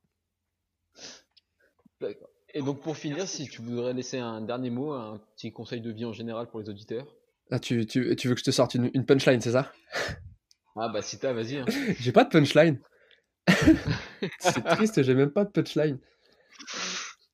Et 2.54 2.62
donc 2.62 2.82
pour 2.82 2.96
finir, 2.98 3.28
si 3.28 3.48
tu 3.48 3.62
voudrais 3.62 3.94
laisser 3.94 4.18
un 4.18 4.42
dernier 4.42 4.70
mot, 4.70 4.94
un 4.94 5.20
petit 5.36 5.52
conseil 5.52 5.82
de 5.82 5.92
vie 5.92 6.06
en 6.06 6.14
général 6.14 6.48
pour 6.48 6.60
les 6.60 6.70
auditeurs 6.70 7.06
Ah, 7.52 7.60
tu, 7.60 7.86
tu, 7.86 8.16
tu 8.16 8.28
veux 8.28 8.34
que 8.34 8.40
je 8.40 8.46
te 8.46 8.52
sorte 8.52 8.76
une, 8.76 8.90
une 8.94 9.06
punchline, 9.06 9.42
c'est 9.42 9.52
ça? 9.52 9.72
Ah 10.76 10.90
bah 10.90 11.02
si 11.02 11.18
t'as, 11.20 11.34
vas-y. 11.34 11.58
hein. 11.58 11.66
J'ai 12.00 12.12
pas 12.12 12.24
de 12.24 12.30
punchline. 12.30 12.80
c'est 14.40 14.64
triste, 14.66 15.02
j'ai 15.04 15.14
même 15.16 15.32
pas 15.32 15.46
de 15.46 15.50
punchline. 15.50 16.00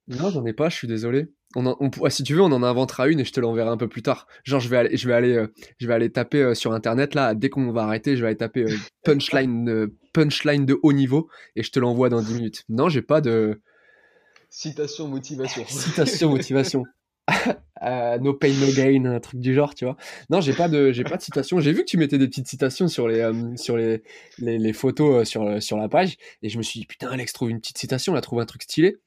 Non, 0.07 0.29
j'en 0.29 0.45
ai 0.45 0.53
pas, 0.53 0.69
je 0.69 0.75
suis 0.75 0.87
désolé. 0.87 1.27
On 1.55 1.65
en- 1.65 1.77
on 1.79 1.89
ah, 2.03 2.09
si 2.09 2.23
tu 2.23 2.33
veux, 2.33 2.41
on 2.41 2.51
en 2.51 2.63
inventera 2.63 3.07
une 3.07 3.19
et 3.19 3.25
je 3.25 3.31
te 3.31 3.39
l'enverrai 3.39 3.69
un 3.69 3.77
peu 3.77 3.87
plus 3.87 4.01
tard. 4.01 4.27
Genre, 4.43 4.59
je 4.59 4.69
vais 4.69 4.77
aller, 4.77 4.97
je 4.97 5.07
vais 5.07 5.13
aller, 5.13 5.33
euh, 5.35 5.47
je 5.79 5.87
vais 5.87 5.93
aller 5.93 6.11
taper 6.11 6.41
euh, 6.41 6.53
sur 6.55 6.73
internet 6.73 7.13
là. 7.15 7.35
Dès 7.35 7.49
qu'on 7.49 7.71
va 7.71 7.83
arrêter, 7.83 8.15
je 8.15 8.21
vais 8.21 8.27
aller 8.27 8.37
taper 8.37 8.63
euh, 8.63 8.75
punchline, 9.03 9.87
punchline 10.13 10.65
de 10.65 10.79
haut 10.83 10.93
niveau 10.93 11.29
et 11.55 11.63
je 11.63 11.71
te 11.71 11.79
l'envoie 11.79 12.09
dans 12.09 12.21
10 12.21 12.33
minutes. 12.35 12.63
Non, 12.69 12.89
j'ai 12.89 13.01
pas 13.01 13.21
de 13.21 13.61
Citation, 14.49 15.07
motivation. 15.07 15.63
citation 15.67 16.29
motivation. 16.29 16.83
No 18.21 18.33
pain 18.33 18.53
no 18.53 18.71
gain, 18.73 19.03
un 19.05 19.19
truc 19.19 19.41
du 19.41 19.53
genre, 19.53 19.75
tu 19.75 19.83
vois. 19.83 19.97
Non, 20.29 20.39
j'ai 20.39 20.53
pas 20.53 20.69
de, 20.69 20.93
j'ai 20.93 21.03
pas 21.03 21.17
de 21.17 21.21
citation. 21.21 21.59
J'ai 21.59 21.73
vu 21.73 21.79
que 21.79 21.89
tu 21.89 21.97
mettais 21.97 22.17
des 22.17 22.27
petites 22.29 22.47
citations 22.47 22.87
sur 22.87 23.09
les, 23.09 23.29
sur 23.57 23.75
les, 23.75 24.03
les, 24.37 24.57
les 24.57 24.71
photos 24.73 25.27
sur, 25.27 25.61
sur 25.61 25.75
la 25.77 25.89
page, 25.89 26.15
et 26.41 26.47
je 26.47 26.57
me 26.57 26.63
suis 26.63 26.79
dit 26.79 26.85
putain, 26.85 27.09
Alex 27.09 27.33
trouve 27.33 27.49
une 27.49 27.59
petite 27.59 27.77
citation, 27.77 28.13
elle 28.13 28.19
a 28.19 28.21
trouvé 28.21 28.41
un 28.41 28.45
truc 28.45 28.63
stylé. 28.63 28.97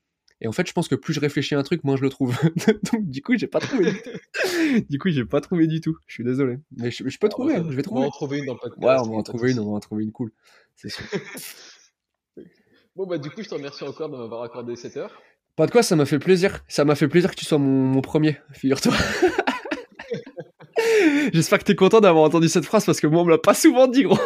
Et 0.42 0.48
en 0.48 0.52
fait, 0.52 0.66
je 0.68 0.72
pense 0.74 0.86
que 0.88 0.94
plus 0.94 1.14
je 1.14 1.20
réfléchis 1.20 1.54
à 1.54 1.58
un 1.58 1.62
truc, 1.62 1.82
moins 1.84 1.96
je 1.96 2.02
le 2.02 2.10
trouve. 2.10 2.36
Donc 2.92 3.08
du 3.08 3.22
coup, 3.22 3.36
j'ai 3.36 3.46
pas 3.46 3.60
trouvé. 3.60 3.92
Du 4.90 4.98
coup, 4.98 5.08
j'ai 5.10 5.24
pas 5.24 5.40
trouvé 5.40 5.66
du 5.66 5.80
tout. 5.80 5.96
Je 6.06 6.14
suis 6.14 6.24
désolé, 6.24 6.58
mais 6.76 6.90
je, 6.90 7.08
je 7.08 7.18
peux 7.18 7.28
trouver. 7.28 7.54
hein, 7.56 7.66
je 7.70 7.76
vais 7.76 7.82
On 7.88 8.00
va 8.00 8.02
trouver. 8.02 8.06
en 8.06 8.10
trouver 8.10 8.38
une 8.40 8.46
dans 8.46 8.52
le 8.54 8.58
podcast. 8.58 8.82
Ouais, 8.84 8.96
on 9.08 9.10
va 9.12 9.16
en 9.18 9.22
trouver 9.22 9.52
une, 9.52 9.60
on 9.60 9.70
va 9.70 9.76
en 9.76 9.80
trouver 9.80 10.04
une 10.04 10.12
cool. 10.12 10.30
C'est 10.74 10.88
sûr. 10.90 11.04
Bon 12.96 13.06
bah 13.06 13.18
du 13.18 13.28
coup, 13.30 13.42
je 13.42 13.48
te 13.50 13.54
remercie 13.54 13.84
encore 13.84 14.08
de 14.08 14.16
m'avoir 14.16 14.42
accordé 14.42 14.74
cette 14.74 14.96
heure. 14.96 15.20
Pas 15.54 15.66
de 15.66 15.70
quoi, 15.70 15.82
ça 15.82 15.96
m'a 15.96 16.06
fait 16.06 16.18
plaisir. 16.18 16.64
Ça 16.66 16.86
m'a 16.86 16.94
fait 16.94 17.08
plaisir 17.08 17.30
que 17.30 17.36
tu 17.36 17.44
sois 17.44 17.58
mon, 17.58 17.68
mon 17.84 18.00
premier, 18.00 18.38
figure-toi. 18.52 18.94
J'espère 21.34 21.58
que 21.58 21.64
t'es 21.64 21.74
content 21.74 22.00
d'avoir 22.00 22.24
entendu 22.24 22.48
cette 22.48 22.64
phrase 22.64 22.86
parce 22.86 22.98
que 23.00 23.06
moi 23.06 23.20
on 23.20 23.24
me 23.26 23.30
l'a 23.30 23.36
pas 23.38 23.52
souvent 23.52 23.86
dit, 23.86 24.04
gros. 24.04 24.18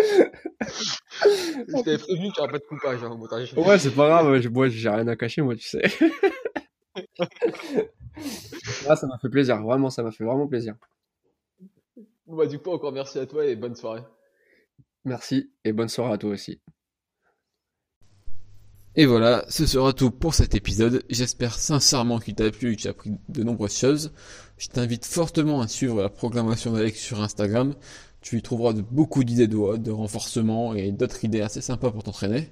Je 0.00 1.82
t'avais 1.82 1.98
prévenu 1.98 2.32
qu'il 2.32 2.32
n'y 2.32 2.38
aura 2.38 2.48
pas 2.48 2.58
de 2.58 2.64
coupage 2.64 3.02
hein, 3.02 3.10
au 3.10 3.16
montage. 3.16 3.54
Ouais, 3.54 3.78
c'est 3.78 3.94
pas 3.94 4.08
grave, 4.08 4.48
moi 4.50 4.68
j'ai 4.68 4.88
rien 4.88 5.08
à 5.08 5.16
cacher, 5.16 5.42
moi, 5.42 5.56
tu 5.56 5.68
sais. 5.68 5.82
Ah, 8.88 8.96
ça 8.96 9.06
m'a 9.06 9.18
fait 9.18 9.28
plaisir, 9.28 9.62
vraiment, 9.62 9.88
ça 9.88 10.02
m'a 10.02 10.10
fait 10.10 10.24
vraiment 10.24 10.46
plaisir. 10.46 10.74
Bah 12.26 12.46
du 12.46 12.58
coup, 12.58 12.70
encore 12.70 12.92
merci 12.92 13.18
à 13.18 13.26
toi 13.26 13.46
et 13.46 13.56
bonne 13.56 13.74
soirée. 13.74 14.02
Merci 15.04 15.50
et 15.64 15.72
bonne 15.72 15.88
soirée 15.88 16.12
à 16.12 16.18
toi 16.18 16.30
aussi. 16.30 16.60
Et 18.96 19.06
voilà, 19.06 19.44
ce 19.48 19.66
sera 19.66 19.92
tout 19.92 20.10
pour 20.10 20.34
cet 20.34 20.54
épisode. 20.54 21.04
J'espère 21.08 21.54
sincèrement 21.54 22.18
qu'il 22.18 22.34
t'a 22.34 22.50
plu 22.50 22.72
et 22.72 22.76
que 22.76 22.82
tu 22.82 22.88
as 22.88 22.90
appris 22.90 23.12
de 23.28 23.42
nombreuses 23.42 23.76
choses. 23.76 24.12
Je 24.58 24.68
t'invite 24.68 25.06
fortement 25.06 25.60
à 25.60 25.68
suivre 25.68 26.02
la 26.02 26.08
programmation 26.08 26.72
d'Alex 26.72 27.00
sur 27.00 27.20
Instagram. 27.20 27.74
Tu 28.20 28.38
y 28.38 28.42
trouveras 28.42 28.72
beaucoup 28.72 29.24
d'idées 29.24 29.48
de, 29.48 29.90
renforcement 29.90 30.74
et 30.74 30.92
d'autres 30.92 31.24
idées 31.24 31.40
assez 31.40 31.60
sympas 31.60 31.90
pour 31.90 32.02
t'entraîner. 32.02 32.50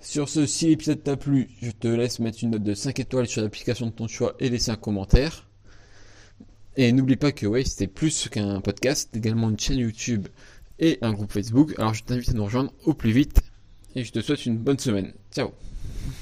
Sur 0.00 0.28
ce, 0.28 0.46
si 0.46 0.66
l'épisode 0.68 1.02
t'a 1.02 1.16
plu, 1.16 1.48
je 1.62 1.70
te 1.70 1.88
laisse 1.88 2.18
mettre 2.18 2.38
une 2.42 2.50
note 2.50 2.62
de 2.62 2.74
5 2.74 2.98
étoiles 2.98 3.28
sur 3.28 3.40
l'application 3.40 3.86
de 3.86 3.92
ton 3.92 4.08
choix 4.08 4.34
et 4.40 4.48
laisser 4.48 4.70
un 4.70 4.76
commentaire. 4.76 5.48
Et 6.76 6.90
n'oublie 6.92 7.16
pas 7.16 7.32
que 7.32 7.46
ouais, 7.46 7.64
c'était 7.64 7.86
plus 7.86 8.28
qu'un 8.28 8.60
podcast, 8.60 9.14
également 9.14 9.50
une 9.50 9.58
chaîne 9.58 9.78
YouTube 9.78 10.28
et 10.78 10.98
un 11.02 11.12
groupe 11.12 11.32
Facebook. 11.32 11.74
Alors 11.78 11.94
je 11.94 12.02
t'invite 12.02 12.30
à 12.30 12.32
nous 12.32 12.44
rejoindre 12.44 12.72
au 12.84 12.94
plus 12.94 13.12
vite 13.12 13.40
et 13.94 14.04
je 14.04 14.12
te 14.12 14.20
souhaite 14.20 14.46
une 14.46 14.58
bonne 14.58 14.78
semaine. 14.78 15.12
Ciao 15.32 15.52